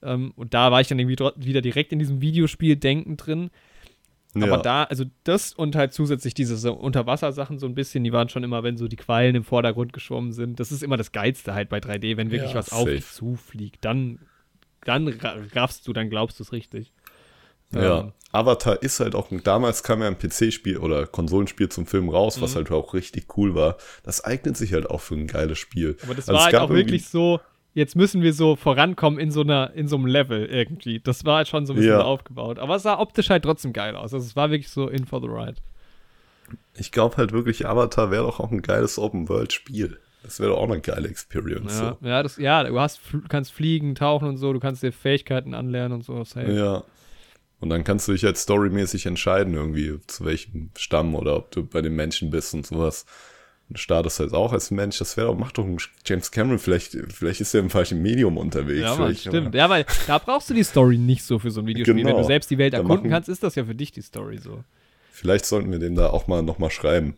[0.03, 3.49] Ähm, und da war ich dann irgendwie wieder direkt in diesem Videospiel-Denken drin.
[4.35, 8.29] Aber da, also das und halt zusätzlich diese so Unterwassersachen so ein bisschen, die waren
[8.29, 10.59] schon immer, wenn so die Quallen im Vordergrund geschwommen sind.
[10.59, 12.91] Das ist immer das Geilste halt bei 3D, wenn wirklich Ja, was auf safe.
[12.91, 13.83] dich zufliegt.
[13.83, 14.19] Dann,
[14.85, 16.91] dann ra- raffst du, dann glaubst du es richtig.
[17.71, 22.07] Ja, Ähm, Avatar ist halt auch, damals kam ja ein PC-Spiel oder Konsolenspiel zum Film
[22.09, 22.41] raus, Mhm.
[22.41, 23.77] was halt auch richtig cool war.
[24.03, 25.97] Das eignet sich halt auch für ein geiles Spiel.
[26.03, 27.39] aber das Also war halt auch wirklich so,
[27.73, 30.99] jetzt müssen wir so vorankommen in so einer, in so einem Level irgendwie.
[30.99, 32.01] Das war halt schon so ein bisschen Ja.
[32.03, 32.57] aufgebaut.
[32.59, 34.13] Aber es sah optisch halt trotzdem geil aus.
[34.13, 35.55] Also es war wirklich so in for the ride.
[36.75, 39.99] Ich glaube halt wirklich, Avatar wäre doch auch ein geiles Open-World-Spiel.
[40.27, 41.79] Das wäre doch auch eine geile Experience.
[41.79, 42.99] Ja, ja, das, ja, du hast,
[43.29, 46.17] kannst fliegen, tauchen und so, du kannst dir Fähigkeiten anlernen und so.
[46.17, 46.23] So.
[46.25, 46.51] Safe.
[46.51, 46.83] Ja.
[47.61, 51.65] Und dann kannst du dich halt storymäßig entscheiden, irgendwie, zu welchem Stamm oder ob du
[51.65, 53.05] bei den Menschen bist und sowas.
[53.69, 56.97] Du startest halt auch als Mensch, das wäre doch, mach doch ein James Cameron, vielleicht,
[57.13, 58.81] vielleicht ist er im falschen Medium unterwegs.
[58.81, 59.55] Ja, Mann, stimmt.
[59.55, 61.95] Ja, weil da brauchst du die Story nicht so für so ein Videospiel.
[61.95, 62.09] Genau.
[62.09, 64.37] Wenn du selbst die Welt erkunden machen- kannst, ist das ja für dich die Story
[64.37, 64.63] so.
[65.11, 67.17] Vielleicht sollten wir dem da auch mal nochmal schreiben.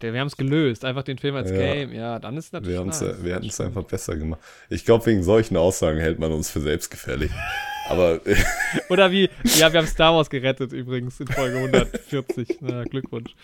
[0.00, 0.84] Der, wir haben es gelöst.
[0.84, 1.56] Einfach den Film als Ja.
[1.56, 1.92] Game.
[1.92, 3.24] Ja, dann ist es natürlich Wir, haben's, nice.
[3.24, 4.40] wir hätten es einfach besser gemacht.
[4.70, 7.30] Ich glaube, wegen solchen Aussagen hält man uns für selbstgefällig.
[7.88, 8.20] Aber
[8.88, 9.28] Oder wie,
[9.58, 12.58] ja, wir haben Star Wars gerettet übrigens in Folge 140.
[12.60, 13.34] Na, Glückwunsch.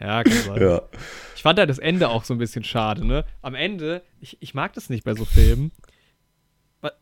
[0.00, 0.60] Ja, kann sein.
[0.60, 0.82] ja,
[1.36, 3.24] Ich fand halt das Ende auch so ein bisschen schade, ne?
[3.42, 5.72] Am Ende, ich, ich mag das nicht bei so Filmen.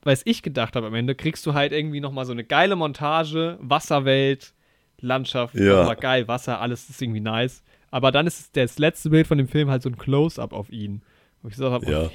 [0.03, 3.59] Was ich gedacht habe am Ende, kriegst du halt irgendwie nochmal so eine geile Montage,
[3.61, 4.55] Wasserwelt,
[5.01, 5.93] Landschaft, Ja.
[5.95, 7.63] geil, Wasser, alles ist irgendwie nice.
[7.95, 11.03] Aber dann ist das letzte Bild von dem Film halt so ein Close-Up auf ihn.
[11.43, 12.11] Wo ich gesagt habe, ja.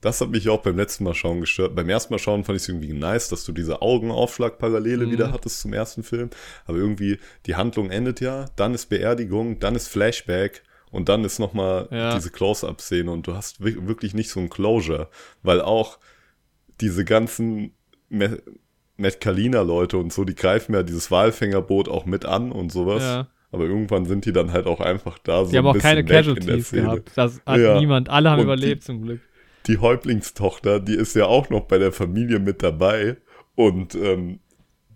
[0.00, 1.76] Das hat mich auch beim letzten Mal schauen gestört.
[1.76, 5.12] Beim ersten Mal schauen fand ich es irgendwie nice, dass du diese Augenaufschlag-Parallele Mhm.
[5.12, 6.30] wieder hattest zum ersten Film.
[6.64, 11.38] Aber irgendwie, die Handlung endet ja, dann ist Beerdigung, dann ist Flashback und dann ist
[11.38, 12.16] nochmal Ja.
[12.16, 15.08] diese Close-Up-Szene und du hast wi- wirklich nicht so ein Closure,
[15.44, 16.00] weil auch
[16.80, 17.72] diese ganzen
[18.08, 18.42] Me
[18.96, 23.02] Metcalina-Leute und so, die greifen ja dieses Walfängerboot auch mit an und sowas.
[23.02, 23.28] Ja.
[23.52, 26.70] Aber irgendwann sind die dann halt auch einfach da so die haben auch keine Casualties
[26.70, 27.10] gehabt.
[27.14, 27.78] Das hat Ja.
[27.78, 29.20] niemand, alle haben Und überlebt die- zum Glück.
[29.66, 33.18] die Häuptlingstochter, die ist ja auch noch bei der Familie mit dabei
[33.54, 34.40] und ähm,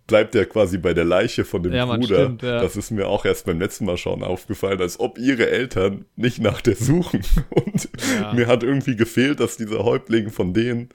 [0.07, 2.25] bleibt ja quasi bei der Leiche von dem Ja, Mann, Bruder.
[2.25, 2.61] stimmt, ja.
[2.61, 6.39] Das ist mir auch erst beim letzten Mal schauen aufgefallen, als ob ihre Eltern nicht
[6.41, 7.21] nach der suchen.
[7.51, 7.89] Und
[8.21, 8.33] Ja.
[8.33, 10.89] mir hat irgendwie gefehlt, dass dieser Häuptling von denen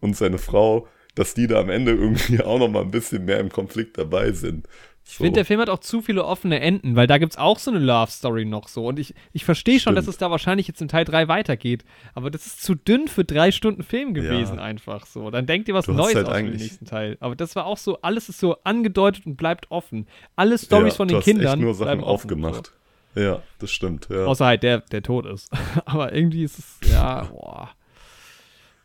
[0.00, 3.38] und seine Frau, dass die da am Ende irgendwie auch noch mal ein bisschen mehr
[3.38, 4.66] im Konflikt dabei sind.
[5.06, 7.58] Ich finde, der Film hat auch zu viele offene Enden, weil da gibt es auch
[7.58, 8.86] so eine Love-Story noch so.
[8.86, 11.84] Und ich, ich verstehe schon, dass es da wahrscheinlich jetzt in Teil 3 weitergeht.
[12.14, 14.62] Aber das ist zu dünn für drei Stunden Film gewesen, Ja.
[14.62, 15.30] einfach so.
[15.30, 17.18] Dann denkt ihr was Du Neues halt aus eigentlich- nächsten Teil.
[17.20, 20.06] Aber das war auch so, alles ist so angedeutet und bleibt offen.
[20.36, 22.72] Alle Stories Ja, von du den hast Kindern echt nur Sachen aufgemacht.
[23.14, 24.08] Ja, das stimmt.
[24.10, 24.24] Ja.
[24.24, 24.30] So.
[24.30, 25.50] Außer halt der, der tot ist.
[25.84, 27.68] Aber irgendwie ist es, ja, boah.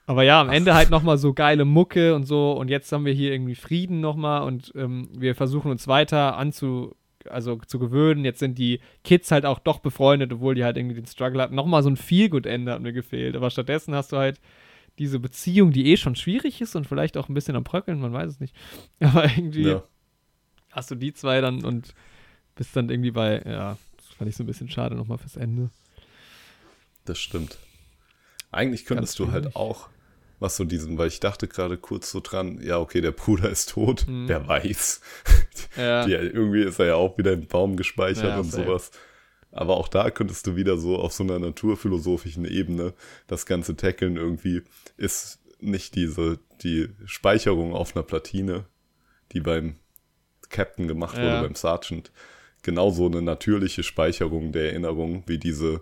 [0.09, 2.53] Aber ja, am Ende halt nochmal so geile Mucke und so.
[2.53, 6.95] Und jetzt haben wir hier irgendwie Frieden nochmal und ähm, wir versuchen uns weiter anzu,
[7.29, 8.25] also zu gewöhnen.
[8.25, 11.53] Jetzt sind die Kids halt auch doch befreundet, obwohl die halt irgendwie den Struggle hatten.
[11.53, 13.35] Nochmal so ein Feel-Good-Ende hat mir gefehlt.
[13.35, 14.41] Aber stattdessen hast du halt
[14.97, 18.11] diese Beziehung, die eh schon schwierig ist und vielleicht auch ein bisschen am Bröckeln, man
[18.11, 18.55] weiß es nicht.
[19.01, 19.83] Aber irgendwie ja.
[20.71, 21.93] hast du die zwei dann und
[22.55, 25.69] bist dann irgendwie bei, ja, das fand ich so ein bisschen schade nochmal fürs Ende.
[27.05, 27.59] Das stimmt.
[28.51, 29.55] Eigentlich könntest Ganz du halt wenig.
[29.55, 29.89] auch,
[30.39, 33.71] was so diesen, weil ich dachte gerade kurz so dran, ja, okay, der Bruder ist
[33.71, 34.27] tot, Mhm.
[34.27, 35.01] wer weiß.
[35.77, 36.05] Ja.
[36.07, 38.63] Die, irgendwie ist er ja auch wieder im Baum gespeichert Ja, und safe.
[38.65, 38.91] sowas.
[39.51, 42.93] Aber auch da könntest du wieder so auf so einer naturphilosophischen Ebene
[43.27, 44.61] das ganze tackeln irgendwie
[44.95, 48.65] ist nicht diese, die Speicherung auf einer Platine,
[49.33, 49.75] die beim
[50.49, 51.41] Captain gemacht wurde, Ja.
[51.41, 52.11] beim Sergeant,
[52.61, 55.81] genauso eine natürliche Speicherung der Erinnerung wie diese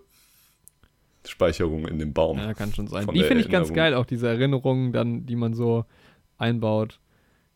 [1.29, 2.37] Speicherung in dem Baum.
[2.37, 3.07] Ja, kann schon sein.
[3.13, 5.85] Die finde ich ganz geil, auch diese Erinnerungen dann, die man so
[6.37, 6.99] einbaut.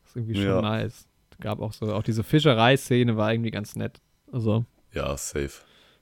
[0.06, 0.62] ist irgendwie schon Ja.
[0.62, 1.08] nice.
[1.40, 4.00] Gab auch so, auch diese Fischerei-Szene war irgendwie ganz nett.
[4.32, 5.52] Also, Ja, safe.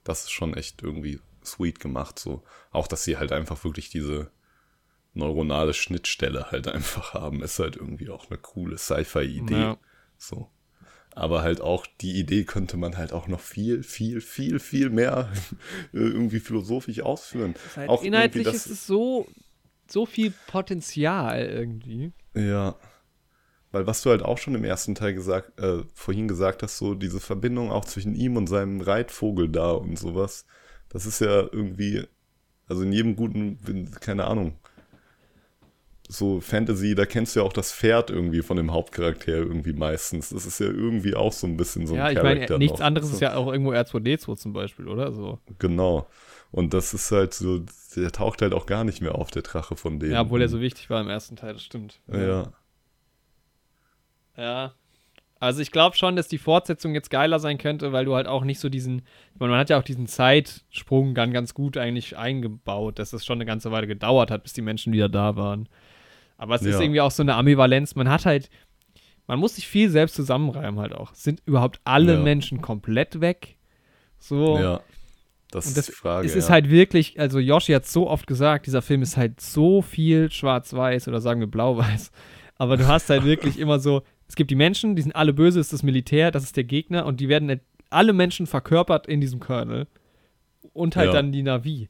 [0.04, 2.18] Das ist schon echt irgendwie sweet gemacht.
[2.18, 2.42] So.
[2.72, 4.30] Auch, dass sie halt einfach wirklich diese
[5.14, 9.54] neuronale Schnittstelle halt einfach haben, ist halt irgendwie auch eine coole Sci-Fi-Idee.
[9.60, 9.76] Ja.
[10.18, 10.48] So.
[11.14, 15.30] Aber halt auch die Idee könnte man halt auch noch viel, viel, viel, viel mehr
[15.92, 17.54] irgendwie philosophisch ausführen.
[17.76, 19.26] Halt auch inhaltlich das- ist es so,
[19.88, 22.12] so viel Potenzial irgendwie.
[22.34, 22.76] Ja.
[23.72, 26.94] Weil was du halt auch schon im ersten Teil gesagt, äh, vorhin gesagt hast, so
[26.94, 30.44] diese Verbindung auch zwischen ihm und seinem Reitvogel da und sowas,
[30.88, 32.04] das ist ja irgendwie,
[32.66, 34.54] also in jedem guten, keine Ahnung,
[36.10, 40.30] so Fantasy, da kennst du ja auch das Pferd irgendwie von dem Hauptcharakter irgendwie meistens.
[40.30, 42.80] Das ist ja irgendwie auch so ein bisschen so ein ja, ich meine, Charakter nichts
[42.80, 42.86] noch.
[42.86, 45.12] anderes ist ja auch irgendwo R2D2 zum Beispiel, oder?
[45.12, 45.38] So.
[45.60, 46.08] Genau.
[46.50, 47.60] Und das ist halt so,
[47.94, 50.12] der taucht halt auch gar nicht mehr auf, der Drache von denen.
[50.12, 52.00] Ja, obwohl er so wichtig war im ersten Teil, das stimmt.
[52.08, 52.52] Ja.
[54.36, 54.74] Ja.
[55.38, 58.42] Also ich glaube schon, dass die Fortsetzung jetzt geiler sein könnte, weil du halt auch
[58.44, 62.18] nicht so diesen, ich meine, man hat ja auch diesen Zeitsprung dann ganz gut eigentlich
[62.18, 65.68] eingebaut, dass es schon eine ganze Weile gedauert hat, bis die Menschen wieder da waren.
[66.40, 66.80] Aber es ist Ja.
[66.80, 67.94] irgendwie auch so eine Ambivalenz.
[67.96, 68.48] Man hat halt,
[69.26, 71.12] man muss sich viel selbst zusammenreimen halt auch.
[71.14, 72.20] Sind überhaupt alle Ja.
[72.20, 73.56] Menschen komplett weg?
[74.18, 74.58] So.
[74.58, 74.80] Ja.
[75.50, 76.26] Das Und ist das, die Frage.
[76.26, 76.54] es ist ja.
[76.54, 81.08] halt wirklich, also Yoshi hat so oft gesagt, dieser Film ist halt so viel schwarz-weiß
[81.08, 82.10] oder sagen wir blau-weiß.
[82.56, 85.58] Aber du hast halt wirklich immer so, es gibt die Menschen, die sind alle böse,
[85.60, 89.20] ist das Militär, das ist der Gegner und die werden halt alle Menschen verkörpert in
[89.20, 89.88] diesem Kernel.
[90.72, 91.12] Und halt Ja.
[91.14, 91.88] dann die Navi.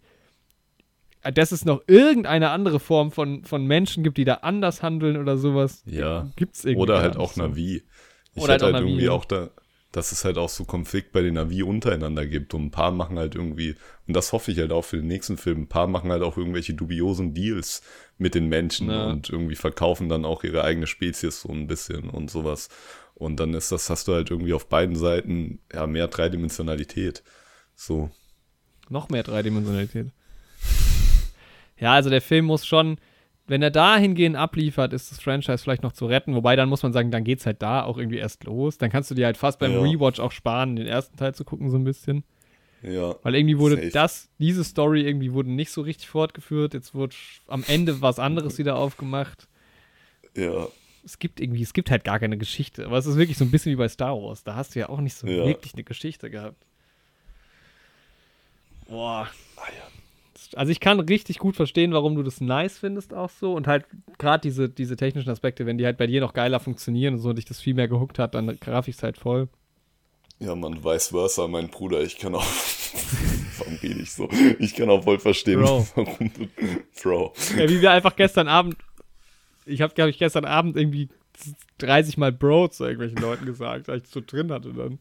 [1.23, 5.37] Dass es noch irgendeine andere Form von, von Menschen gibt, die da anders handeln oder
[5.37, 6.31] sowas, Ja.
[6.37, 6.83] gibt's irgendwie.
[6.83, 7.43] Oder halt auch so.
[7.43, 7.83] Navi.
[8.35, 9.51] Ich Oder hätte halt halt irgendwie auch da,
[9.93, 12.55] dass es halt auch so Konflikt bei den Navi untereinander gibt.
[12.55, 13.75] Und ein paar machen halt irgendwie,
[14.07, 16.37] und das hoffe ich halt auch für den nächsten Film, ein paar machen halt auch
[16.39, 17.83] irgendwelche dubiosen Deals
[18.17, 19.09] mit den Menschen Ja.
[19.11, 22.69] und irgendwie verkaufen dann auch ihre eigene Spezies so ein bisschen und sowas.
[23.15, 27.23] Und dann ist das, hast du halt irgendwie auf beiden Seiten ja mehr Dreidimensionalität.
[27.75, 28.11] So.
[28.89, 30.13] Noch mehr Dreidimensionalität.
[31.81, 32.99] Ja, also der Film muss schon,
[33.47, 36.35] wenn er dahingehend abliefert, ist das Franchise vielleicht noch zu retten.
[36.35, 38.79] Wobei dann muss man sagen, dann geht's halt da auch irgendwie erst los.
[38.79, 39.81] Dann kannst du dir halt fast beim Ja.
[39.81, 42.23] Rewatch auch sparen, den ersten Teil zu gucken, so ein bisschen.
[42.83, 43.15] Ja.
[43.23, 43.91] Weil irgendwie wurde Safe.
[43.91, 46.75] das, diese Story irgendwie wurde nicht so richtig fortgeführt.
[46.75, 47.15] Jetzt wurde
[47.49, 49.49] am Ende was anderes wieder aufgemacht.
[50.37, 50.69] Ja.
[51.05, 52.87] Es gibt irgendwie, es gibt halt gar keine Geschichte.
[52.87, 54.45] Aber es ist wirklich so ein bisschen wie bei Star Wars.
[54.45, 55.45] Da hast du ja auch nicht so Ja.
[55.47, 56.63] wirklich eine Geschichte gehabt.
[58.89, 59.29] Boah.
[59.57, 59.63] Ah,
[60.55, 63.87] Also ich kann richtig gut verstehen, warum du das nice findest auch so und halt
[64.19, 67.31] gerade diese, diese technischen Aspekte, wenn die halt bei dir noch geiler funktionieren und so
[67.31, 69.49] und dich das viel mehr gehuckt hat, dann graf ich es halt voll.
[70.41, 72.47] Ja, man, vice versa, mein Bruder, ich kann auch.
[73.59, 74.29] Warum rede ich so?
[74.59, 75.87] Ich kann auch voll verstehen, Bro.
[75.95, 76.49] warum du.
[77.03, 77.35] Bro.
[77.59, 78.77] Ja, wie wir einfach gestern Abend,
[79.67, 81.11] ich habe, glaube ich, gestern Abend irgendwie
[81.79, 84.99] 30 Mal Bro zu irgendwelchen Leuten gesagt, weil ich es so drin hatte dann.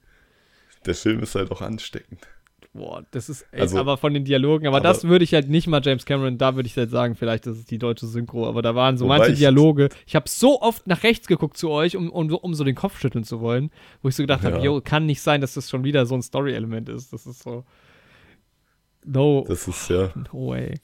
[0.86, 2.28] Der Film ist halt auch ansteckend.
[2.72, 5.49] Boah, das ist echt, Also- aber von den Dialogen, aber, aber- das würde ich halt
[5.49, 8.48] nicht mal James Cameron, da würde ich halt sagen, vielleicht ist es die deutsche Synchro,
[8.48, 9.89] aber da waren so manche ich- Dialoge.
[10.06, 12.99] Ich habe so oft nach rechts geguckt zu euch, um, um, um so den Kopf
[12.99, 13.72] schütteln zu wollen,
[14.03, 14.64] wo ich so gedacht habe, Ja.
[14.64, 17.11] yo, kann nicht sein, dass das schon wieder so ein Story-Element ist.
[17.11, 17.65] Das ist so.
[19.03, 20.11] No, Das ist ja.
[20.31, 20.80] no way.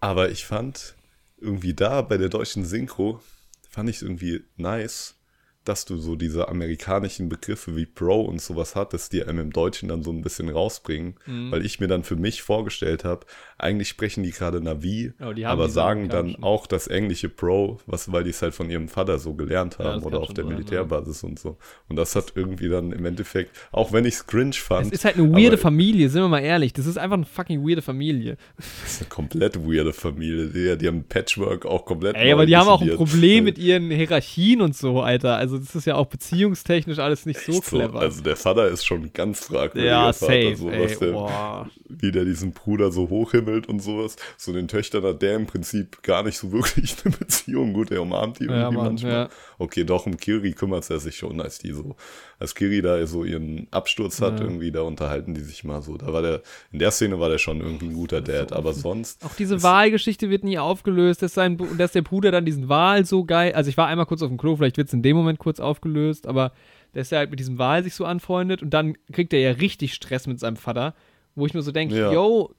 [0.00, 0.94] Aber ich fand
[1.38, 3.20] irgendwie da bei der deutschen Synchro,
[3.68, 5.16] fand ich irgendwie nice,
[5.64, 9.88] dass du so diese amerikanischen Begriffe wie Pro und sowas hattest, die einem im Deutschen
[9.88, 11.16] dann so ein bisschen rausbringen.
[11.26, 11.50] Mhm.
[11.50, 13.26] Weil ich mir dann für mich vorgestellt habe,
[13.64, 18.12] eigentlich sprechen die gerade Navi, Oh, die aber sagen dann auch das englische Pro, was,
[18.12, 20.44] weil die es halt von ihrem Vater so gelernt Ja, haben das oder auf der
[20.44, 21.56] sein, Militärbasis und so.
[21.88, 25.04] Und das hat irgendwie dann im Endeffekt, auch wenn ich es cringe fand, Es ist
[25.04, 26.72] halt eine weirde Familie, sind wir mal ehrlich.
[26.72, 28.36] Das ist einfach eine fucking weirde Familie.
[28.56, 30.46] das ist eine komplett weirde Familie.
[30.48, 32.94] Die, die haben Patchwork auch komplett Ey, aber die haben auch ein.
[32.94, 35.36] Problem mit ihren Hierarchien und so, Alter.
[35.36, 38.00] Also, das ist ja auch beziehungstechnisch alles nicht so clever.
[38.00, 40.96] Also der Vater ist schon ganz fragwürdiger ja, Vater, safe, so, ey.
[40.98, 44.16] der, wie der diesen Bruder so hochhimmelt und sowas.
[44.36, 47.72] So den Töchtern hat der im Prinzip gar nicht so wirklich eine Beziehung.
[47.72, 49.12] Gut, er umarmt die Ja, irgendwie Mann, manchmal.
[49.12, 49.28] ja.
[49.58, 51.96] Okay, doch, um Kiri kümmert er sich schon, als die so,
[52.38, 54.46] als Kiri da so ihren Absturz hat, Ja.
[54.46, 55.96] irgendwie, da unterhalten die sich mal so.
[55.96, 56.42] Da war der,
[56.72, 59.24] in der Szene war der schon irgendwie ein guter Dad, aber sonst.
[59.24, 63.24] Auch diese Wahlgeschichte wird nie aufgelöst, dass, sein, dass der Bruder dann diesen Wahl so
[63.24, 63.52] geil.
[63.54, 65.60] Also, ich war einmal kurz auf dem Klo, vielleicht wird es in dem Moment kurz
[65.60, 66.52] aufgelöst, aber
[66.92, 69.94] dass er halt mit diesem Wahl sich so anfreundet und dann kriegt er ja richtig
[69.94, 70.94] Stress mit seinem Vater,
[71.34, 72.12] wo ich mir so denke, Ja.
[72.12, 72.54] yo,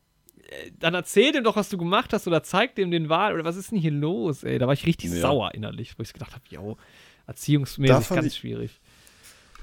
[0.80, 3.56] dann erzähl dem doch, was du gemacht hast oder zeig dem den Wahl oder was
[3.56, 4.60] ist denn hier los, ey?
[4.60, 5.22] Da war ich richtig Ja.
[5.22, 6.78] sauer innerlich, wo ich gedacht habe, yo,
[7.28, 8.80] erziehungsmäßig ganz ich- schwierig.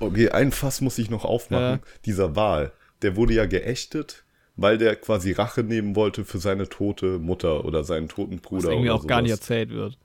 [0.01, 1.79] Okay, ein Fass muss ich noch aufmachen.
[1.79, 1.81] Ja.
[2.05, 4.25] Dieser Wal, der wurde ja geächtet,
[4.57, 8.71] weil der quasi Rache nehmen wollte für seine tote Mutter oder seinen toten Was Bruder.
[8.71, 9.41] irgendwie oder auch gar nicht sowas.
[9.41, 9.99] erzählt wird.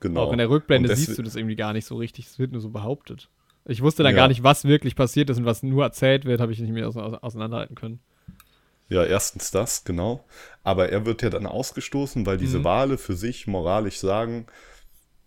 [0.00, 0.22] Genau.
[0.22, 2.26] Auch in der Rückblende siehst du das irgendwie gar nicht so richtig.
[2.26, 3.28] Es wird nur so behauptet.
[3.64, 4.16] Ich wusste dann Ja.
[4.22, 6.86] gar nicht, was wirklich passiert ist und was nur erzählt wird, habe ich nicht mehr
[6.86, 7.98] ause- auseinanderhalten können.
[8.88, 10.24] Ja, erstens das, genau.
[10.64, 12.40] Aber er wird ja dann ausgestoßen, weil Mhm.
[12.40, 14.46] diese Wale für sich moralisch sagen,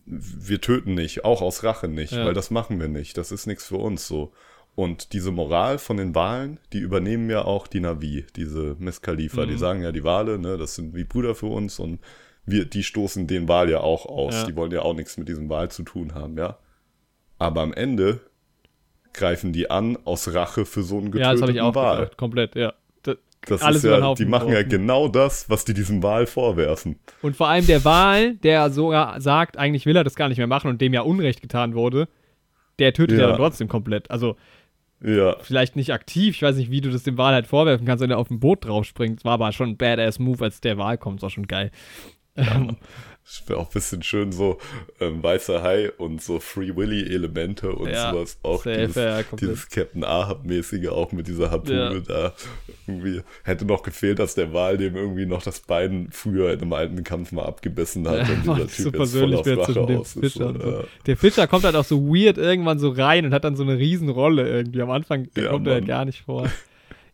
[0.05, 2.25] wir töten nicht, auch aus Rache nicht, Ja.
[2.25, 3.17] weil das machen wir nicht.
[3.17, 4.33] Das ist nichts für uns so.
[4.73, 9.45] Und diese Moral von den Wahlen, die übernehmen ja auch die Navi, diese Miss Khalifa.
[9.45, 9.49] Mhm.
[9.49, 11.99] Die sagen ja, die Wale, ne, das sind wie Brüder für uns und
[12.45, 14.33] wir, die stoßen den Wal ja auch aus.
[14.33, 14.45] Ja.
[14.47, 16.57] Die wollen ja auch nichts mit diesem Wal zu tun haben, ja.
[17.37, 18.21] Aber am Ende
[19.13, 21.97] greifen die an aus Rache für so einen Ja, das habe getöteten ich auch Wal.
[21.99, 22.17] gedacht.
[22.17, 22.73] Komplett, ja.
[23.47, 26.99] Das, Das alles ist ja, die machen ja genau das, was die diesem Wal vorwerfen.
[27.23, 30.45] Und vor allem der Wal, der sogar sagt, eigentlich will er das gar nicht mehr
[30.47, 32.07] machen und dem ja Unrecht getan wurde,
[32.77, 33.27] der tötet ja, Ja.
[33.29, 34.11] dann trotzdem komplett.
[34.11, 34.35] Also
[35.03, 38.03] Ja, vielleicht nicht aktiv, ich weiß nicht, wie du das dem Wal halt vorwerfen kannst,
[38.03, 39.25] wenn er auf dem Boot draufspringt.
[39.25, 41.71] War aber schon ein badass Move, als der Wal kommt, war schon geil.
[42.35, 42.77] Ähm,
[43.23, 44.57] Das wäre auch ein bisschen schön so
[44.99, 48.37] ähm, weißer Hai und so Free Willy-Elemente und Ja, sowas.
[48.43, 51.99] Auch safe, dieses, ja, dieses Captain Ahab-mäßige, auch mit dieser Harpune Ja.
[51.99, 52.33] da.
[52.87, 56.73] Irgendwie hätte noch gefehlt, dass der Wal dem irgendwie noch das Bein früher in einem
[56.73, 58.27] alten Kampf mal abgebissen hat.
[58.29, 60.33] und dieser nicht so Typ jetzt persönlich voll Rache dem aus ist.
[60.33, 60.69] Fischer Und, so.
[60.79, 63.63] äh, Der Fischer kommt halt auch so weird irgendwann so rein und hat dann so
[63.63, 64.81] eine Riesenrolle irgendwie.
[64.81, 65.85] Am Anfang Ja, kommt er Mann.
[65.85, 66.49] gar nicht vor.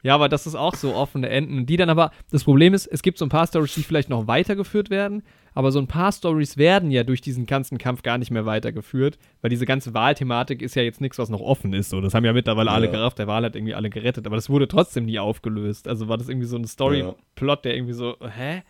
[0.03, 1.65] Ja, aber das ist auch so offene Enden.
[1.65, 4.25] Die dann aber, das Problem ist, es gibt so ein paar Stories, die vielleicht noch
[4.27, 5.21] weitergeführt werden,
[5.57, 9.17] aber so ein paar Stories werden ja durch diesen ganzen Kampf gar nicht mehr weitergeführt,
[9.41, 11.89] weil diese ganze Wahlthematik ist ja jetzt nichts, was noch offen ist.
[11.89, 12.91] So, das haben ja mittlerweile alle Ja.
[12.91, 15.87] gerafft, der Wahl hat irgendwie alle gerettet, aber das wurde trotzdem nie aufgelöst.
[15.87, 18.61] Also war das irgendwie so ein Story-Plot, der irgendwie so, hä?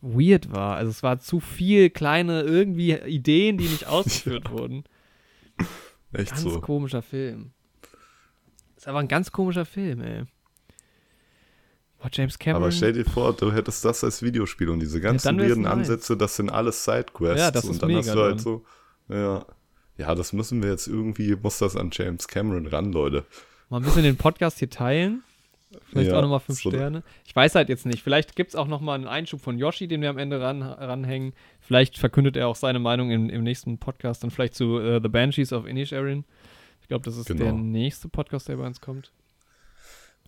[0.00, 0.76] Weird war.
[0.76, 4.82] Also es war zu viel kleine irgendwie Ideen, die nicht ausgeführt wurden.
[6.12, 6.60] echt Ganz so.
[6.60, 7.52] komischer Film.
[8.76, 10.22] ist aber ein ganz komischer Film, ey.
[12.06, 12.62] Boah, James Cameron.
[12.62, 15.72] Aber stell dir vor, du hättest das als Videospiel und diese ganzen wär's weirden nice.
[15.72, 17.40] Ansätze, das sind alles Sidequests.
[17.40, 18.38] Ja, das ist und dann mega hast du halt dann.
[18.38, 18.64] so,
[19.08, 19.44] ja.
[19.98, 23.24] Ja, das müssen wir jetzt irgendwie, muss das an James Cameron ran, Leute.
[23.70, 25.22] mal ein bisschen den Podcast hier teilen.
[25.88, 27.02] Vielleicht Ja, auch nochmal fünf so- Sterne.
[27.24, 28.02] Ich weiß halt jetzt nicht.
[28.02, 31.32] Vielleicht gibt es auch nochmal einen Einschub von Yoshi, den wir am Ende ran, ranhängen.
[31.60, 34.22] Vielleicht verkündet er auch seine Meinung im, im nächsten Podcast.
[34.22, 36.24] Dann vielleicht zu äh, The Banshees of Inisherin.
[36.82, 37.42] Ich glaube, das ist Genau.
[37.44, 39.10] der nächste Podcast, der bei uns kommt.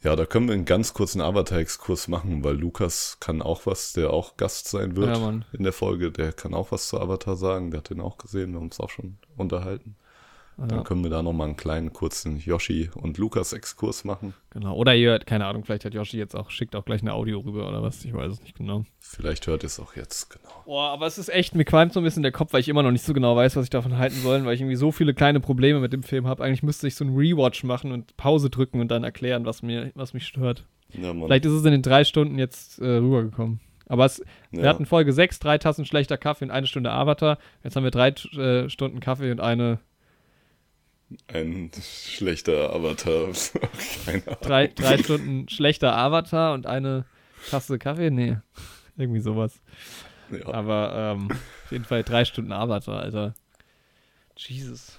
[0.02, 4.10] Ja, da können wir einen ganz kurzen Avatar-Exkurs machen, weil Lukas kann auch was, der
[4.10, 6.12] auch Gast sein wird Ja, in der Folge.
[6.12, 7.70] Der kann auch was zu Avatar sagen.
[7.70, 9.96] Der hat den auch gesehen, wir haben uns auch schon unterhalten.
[10.66, 14.34] Dann können wir da nochmal einen kleinen kurzen Yoshi und Lukas-Exkurs machen.
[14.50, 14.74] genau.
[14.74, 17.68] Oder ihr, keine Ahnung, vielleicht hat Yoshi jetzt auch, schickt auch gleich eine Audio rüber
[17.68, 18.04] oder was.
[18.04, 18.84] Ich weiß es nicht genau.
[18.98, 20.48] Vielleicht hört ihr es auch jetzt, genau.
[20.66, 22.82] Boah, aber es ist echt, mir qualmt so ein bisschen der Kopf, weil ich immer
[22.82, 25.14] noch nicht so genau weiß, was ich davon halten soll, weil ich irgendwie so viele
[25.14, 26.42] kleine Probleme mit dem Film habe.
[26.42, 29.92] Eigentlich müsste ich so einen Rewatch machen und Pause drücken und dann erklären, was, mir,
[29.94, 30.64] was mich stört.
[30.92, 31.12] Ja.
[31.12, 33.60] Vielleicht ist es in den drei Stunden jetzt äh, rübergekommen.
[33.86, 34.68] Aber es, wir Ja.
[34.70, 37.38] hatten Folge 6, drei Tassen schlechter Kaffee und eine Stunde Avatar.
[37.64, 39.78] Jetzt haben wir drei äh, Stunden Kaffee und eine,
[41.32, 43.28] Ein schlechter Avatar.
[44.42, 47.06] Drei, drei Stunden schlechter Avatar und eine
[47.50, 48.10] Tasse Kaffee?
[48.10, 48.36] Nee,
[48.96, 49.60] irgendwie sowas.
[50.30, 50.52] Ja.
[50.52, 53.34] Aber ähm, auf jeden Fall drei Stunden Avatar, Alter.
[54.36, 54.98] Jesus.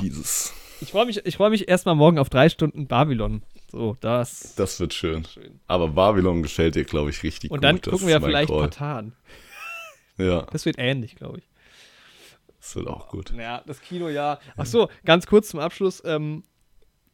[0.00, 0.52] Jesus.
[0.80, 3.42] Ich freue mich, ich freu mich erstmal morgen auf drei Stunden Babylon.
[3.70, 4.54] So, das.
[4.54, 5.24] Das wird schön.
[5.26, 5.60] Schön.
[5.66, 7.64] Aber Babylon gefällt dir, glaube ich, richtig Und gut.
[7.64, 8.62] dann Das gucken wir ja vielleicht Call.
[8.62, 9.12] Patan.
[10.16, 11.49] Ja, Das wird ähnlich, glaube ich.
[12.60, 13.32] Das wird auch gut.
[13.36, 14.38] Ja, das Kinojahr.
[14.56, 16.02] Ach so, ganz kurz zum Abschluss.
[16.04, 16.44] Ähm,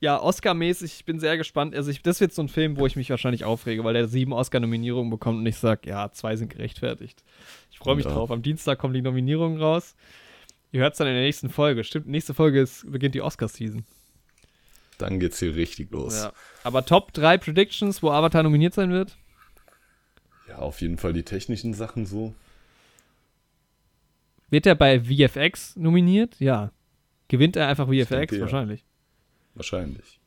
[0.01, 1.75] ja, Oscar-mäßig, ich bin sehr gespannt.
[1.75, 4.33] Also, ich, das wird so ein Film, wo ich mich wahrscheinlich aufrege, weil der sieben
[4.35, 7.23] Oscar-Nominierungen bekommt und ich sage, ja, zwei sind gerechtfertigt.
[7.71, 8.13] Ich freue mich Ja.
[8.13, 8.31] drauf.
[8.31, 9.95] Am Dienstag kommen die Nominierungen raus.
[10.73, 11.83] Ihr hört es dann in der nächsten Folge.
[11.85, 13.87] Stimmt, nächste Folge ist, beginnt die Oscar-Season.
[14.99, 16.15] Dann geht's hier richtig los.
[16.25, 16.33] Ja.
[16.65, 19.17] Aber Top 3 Predictions, wo Avatar nominiert sein wird?
[20.49, 22.35] Ja, auf jeden Fall die technischen Sachen so.
[24.51, 26.39] Wird er bei VFX nominiert?
[26.41, 26.71] Ja.
[27.29, 28.09] Gewinnt er einfach VFX?
[28.09, 28.41] denke, ja.
[28.43, 28.85] wahrscheinlich.
[29.55, 30.21] Wahrscheinlich.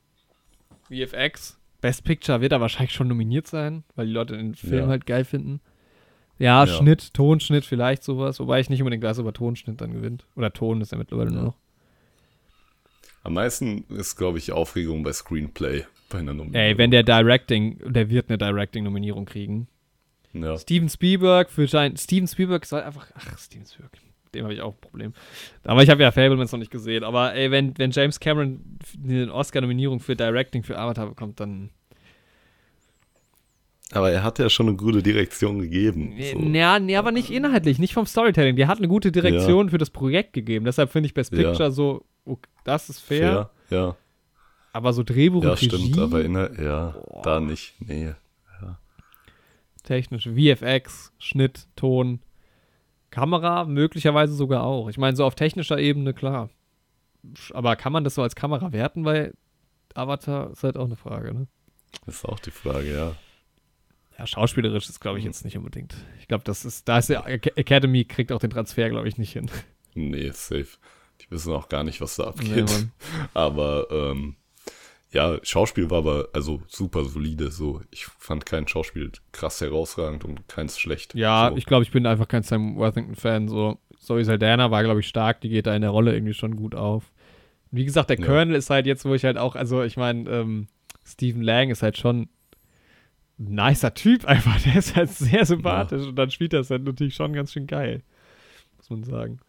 [0.90, 1.58] VFX.
[1.82, 4.88] Best Picture wird er wahrscheinlich schon nominiert sein, weil die Leute den Film Ja.
[4.88, 5.62] halt geil finden.
[6.38, 6.68] Ja, Ja.
[6.68, 8.40] Schnitt, Tonschnitt, vielleicht sowas.
[8.40, 10.26] Wobei ich nicht unbedingt weiß, ob er Tonschnitt dann gewinnt.
[10.36, 11.56] Oder Ton ist ja mittlerweile nur noch.
[13.24, 15.86] Am meisten ist, glaube ich, Aufregung bei Screenplay.
[16.10, 16.66] Bei einer Nominierung.
[16.68, 19.68] Ey, wenn der Directing, der wird eine Directing-Nominierung kriegen.
[20.34, 20.58] Ja.
[20.58, 21.98] Steven Spielberg für sein.
[21.98, 23.12] Steven Spielberg soll einfach.
[23.16, 23.92] Ach, Steven Spielberg.
[24.33, 25.14] Dem habe ich auch ein Problem.
[25.64, 27.03] Aber ich habe ja Fablemans noch nicht gesehen.
[27.03, 31.69] Aber ey, wenn, wenn James Cameron eine Oscar-Nominierung für Directing für Avatar bekommt, dann.
[33.91, 36.14] Aber er hat ja schon eine gute Direktion gegeben.
[36.19, 36.40] So.
[36.40, 38.56] Ja, nee, aber nicht inhaltlich, nicht vom Storytelling.
[38.56, 40.66] Der hat eine gute Direktion für das Projekt gegeben.
[40.66, 41.49] Deshalb finde ich Best Ja.
[41.49, 43.49] Picture so, okay, das ist fair.
[43.67, 43.95] Fair, ja.
[44.74, 47.74] Aber so Drehbuch Ja, und Regie, stimmt, aber inner ja, da nicht.
[47.80, 48.14] Nee.
[49.90, 52.19] technisch, VFX, Schnitt, Ton,
[53.12, 54.90] Kamera möglicherweise sogar auch.
[54.90, 56.50] Ich meine, so auf technischer Ebene, klar.
[57.54, 59.34] Aber kann man das so als Kamera werten bei
[59.94, 60.52] Avatar?
[60.52, 61.48] Ist halt auch eine Frage, ne?
[62.06, 63.16] Ist auch die Frage, ja.
[64.18, 65.96] Ja, schauspielerisch ist, glaube ich, jetzt nicht unbedingt.
[66.20, 69.32] Ich glaube, das ist, da ist Ac- Academy kriegt auch den Transfer, glaube ich, nicht
[69.34, 69.50] hin.
[69.96, 70.68] Nee, safe.
[71.22, 72.30] Die wissen auch gar nicht, was da Nee,
[72.62, 72.70] abgeht.
[72.70, 72.92] Mann.
[73.34, 74.36] aber ähm,
[75.12, 77.52] ja, Schauspiel war aber also super solide.
[77.52, 81.16] So, ich fand kein Schauspiel krass herausragend und keins schlecht.
[81.16, 81.58] Ja, so.
[81.58, 83.48] ich glaube, ich bin einfach kein Sam Worthington-Fan.
[83.48, 85.42] So, Zoe Saldana war, glaube ich, stark.
[85.42, 87.12] Die geht da in der Rolle irgendwie schon gut auf.
[87.72, 88.26] Wie gesagt, der Ja.
[88.26, 90.68] Colonel ist halt jetzt, wo ich halt auch, also ich meine, ähm,
[91.06, 92.30] Stephen Lang ist halt schon
[93.40, 94.62] ein nicer Typ einfach.
[94.64, 98.04] Der ist halt sehr sympathisch und dann spielt das halt natürlich schon ganz schön geil.
[98.78, 99.40] Muss man sagen.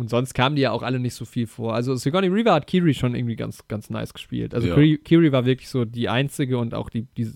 [0.00, 1.74] Und sonst kamen die ja auch alle nicht so viel vor.
[1.74, 4.54] Also Sigourney Weaver hat Kiri schon irgendwie ganz, ganz nice gespielt.
[4.54, 4.74] Also Ja.
[4.74, 7.30] Kiri, Kiri war wirklich so die einzige und auch die, die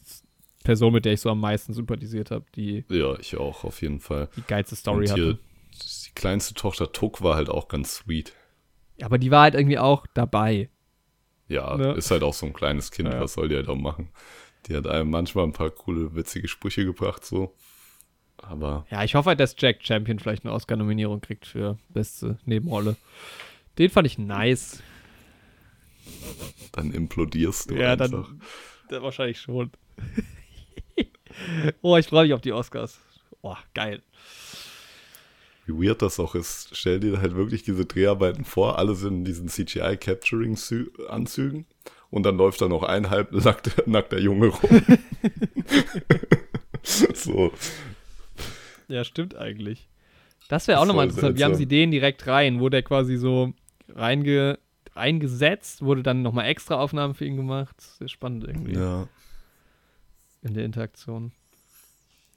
[0.65, 4.01] Person, mit der ich so am meisten sympathisiert habe, die ja, ich auch, auf jeden
[4.01, 4.29] Fall.
[4.37, 5.39] die geilste Story und hier, hatte.
[6.09, 8.33] die kleinste Tochter Tuck war halt auch ganz sweet.
[9.03, 10.71] Aber die war halt irgendwie auch dabei.
[11.49, 11.93] Ja, Ne?
[11.93, 13.21] ist halt auch so ein kleines Kind, Ja.
[13.21, 14.09] was soll die halt auch machen?
[14.67, 17.55] Die hat einem manchmal ein paar coole, witzige Sprüche gebracht, so.
[18.49, 22.97] Aber Ja, ich hoffe halt, dass Jack Champion vielleicht eine Oscar-Nominierung kriegt für beste Nebenrolle.
[23.79, 24.83] Den fand ich nice.
[26.73, 28.11] dann implodierst du ja, einfach.
[28.11, 28.41] dann,
[28.91, 29.71] dann wahrscheinlich schon.
[31.83, 33.01] oh, ich freue mich auf die Oscars.
[33.43, 34.03] Oh, geil.
[35.67, 39.25] Wie weird das auch ist, stell dir halt wirklich diese Dreharbeiten vor, alle sind in
[39.25, 41.65] diesen CGI-Capturing-Anzügen
[42.11, 44.83] und dann läuft da noch ein halb nackter, nackter Junge rum.
[47.15, 47.53] so,
[48.89, 49.89] Ja, stimmt eigentlich.
[50.49, 51.39] Das wäre auch nochmal interessant.
[51.39, 52.61] Wie haben sie den direkt rein?
[52.61, 53.55] Wurde er quasi so
[53.89, 54.59] reinge,
[54.95, 55.83] reingesetzt?
[55.83, 57.81] Wurde dann nochmal extra Aufnahmen für ihn gemacht?
[57.81, 58.75] Sehr spannend irgendwie.
[58.75, 59.09] ja.
[60.43, 61.33] in der Interaktion.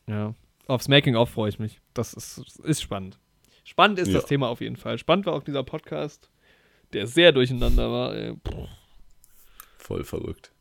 [0.08, 0.34] Ja.
[0.67, 1.82] Aufs Making-of freue ich mich.
[1.93, 3.17] Das ist, ist spannend.
[3.66, 4.14] Spannend ist Ja.
[4.16, 4.98] das Thema auf jeden Fall.
[4.98, 6.30] Spannend war auch dieser Podcast,
[6.93, 8.16] der sehr durcheinander war.
[8.16, 8.34] Ey.
[9.77, 10.51] Voll verrückt.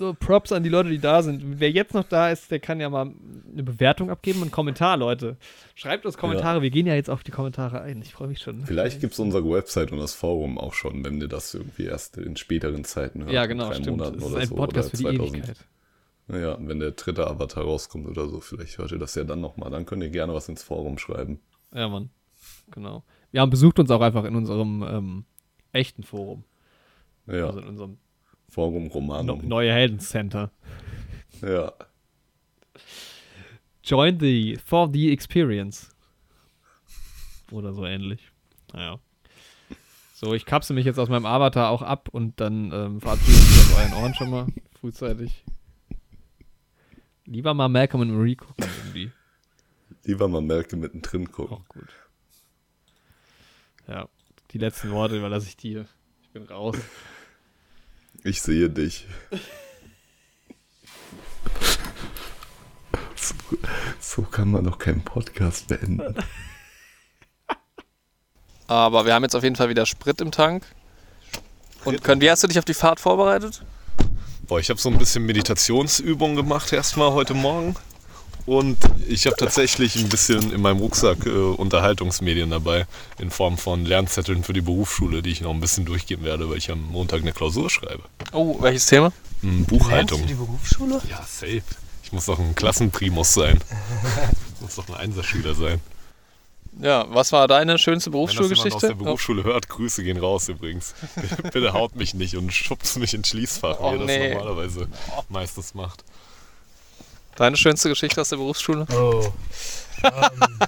[0.00, 1.60] So, Props an die Leute, die da sind.
[1.60, 3.12] Wer jetzt noch da ist, der kann ja mal
[3.52, 5.36] eine Bewertung abgeben und einen Kommentar, Leute.
[5.74, 6.62] Schreibt uns Kommentare.
[6.62, 8.00] Wir gehen ja jetzt auf die Kommentare ein.
[8.00, 8.64] Ich freue mich schon.
[8.64, 12.16] Vielleicht gibt es unsere Website und das Forum auch schon, wenn ihr das irgendwie erst
[12.16, 13.32] in späteren Zeiten hört.
[13.32, 13.98] Ja, genau, stimmt.
[13.98, 15.36] Monaten Es ist oder ein so, Podcast für oder die 2000.
[15.36, 15.66] Ewigkeit.
[16.28, 19.68] Naja, wenn der dritte Avatar rauskommt oder so, vielleicht hört ihr das ja dann nochmal.
[19.68, 21.40] Dann könnt ihr gerne was ins Forum schreiben.
[21.74, 22.08] Ja, Mann.
[22.70, 23.04] Genau.
[23.32, 25.24] Ja, und besucht uns auch einfach in unserem ähm,
[25.72, 26.44] echten Forum.
[27.26, 27.98] Ja, Also in unserem
[28.50, 29.46] Forum Romanum.
[29.46, 30.50] Neue Helden Center.
[31.42, 31.72] Ja,
[33.90, 35.90] Join the for the experience.
[37.50, 38.30] Oder so ähnlich.
[38.72, 39.00] Naja.
[40.14, 43.48] So, ich kapsel mich jetzt aus meinem Avatar auch ab und dann ähm, verabschiede ich
[43.48, 44.46] mich aus euren Ohren schon mal
[44.80, 45.44] frühzeitig.
[47.24, 49.10] Lieber mal Malcolm und Marie gucken irgendwie.
[50.04, 51.56] lieber mal Malcolm mittendrin gucken.
[51.56, 51.88] Auch gut.
[53.88, 54.08] Ja,
[54.50, 55.86] die letzten Worte überlasse ich dir.
[56.22, 56.76] Ich bin raus.
[58.22, 59.06] Ich sehe dich.
[63.16, 63.34] So,
[64.00, 66.14] so kann man doch keinen Podcast beenden.
[68.66, 70.64] Aber wir haben jetzt auf jeden Fall wieder Sprit im Tank.
[71.84, 73.64] Und können, wie hast du dich auf die Fahrt vorbereitet?
[74.42, 77.74] Boah, ich habe so ein bisschen Meditationsübungen gemacht erstmal heute Morgen.
[78.46, 78.78] Und
[79.08, 82.86] ich habe tatsächlich ein bisschen in meinem Rucksack äh, Unterhaltungsmedien dabei,
[83.18, 86.56] in Form von Lernzetteln für die Berufsschule, die ich noch ein bisschen durchgehen werde, weil
[86.58, 88.02] ich am Montag eine Klausur schreibe.
[88.32, 89.12] Oh, welches Thema?
[89.42, 90.26] Hm, Buchhaltung.
[90.26, 91.00] die Berufsschule?
[91.08, 91.62] Ja, safe.
[92.02, 93.60] Ich muss doch ein Klassenprimus sein.
[94.56, 95.80] Ich muss doch ein Einserschüler sein.
[96.80, 98.86] Ja, was war deine schönste Wenn das jemand aus Berufsschulgeschichte?
[98.88, 100.94] der Berufsschule hört, Grüße gehen raus übrigens.
[101.52, 104.34] Bitte haut mich nicht und schubst mich ins Schließfach, wie Oh, ihr das nee.
[104.34, 104.88] normalerweise
[105.28, 106.04] meistens macht.
[107.40, 108.84] Deine schönste Geschichte aus der Berufsschule?
[108.92, 109.32] Oh.
[110.04, 110.58] ähm.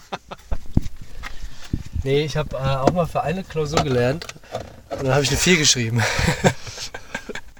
[2.02, 4.26] Nee, ich habe äh, auch mal für eine Klausur gelernt
[4.88, 6.02] und dann habe ich eine 4 geschrieben.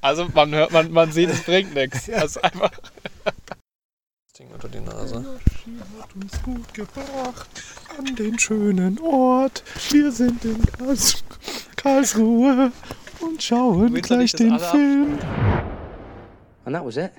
[0.01, 2.07] Also man hört, man, man sieht, es bringt nichts.
[2.07, 2.73] Das ist einfach.
[3.23, 5.25] Das Ding unter die Nase.
[6.01, 7.49] hat uns gut gebracht
[7.97, 9.63] an den schönen Ort.
[9.91, 11.23] Wir sind in Karls
[11.77, 12.73] Karlsruhe
[13.21, 15.19] und schauen dass alle Film.
[16.65, 17.13] And that was it.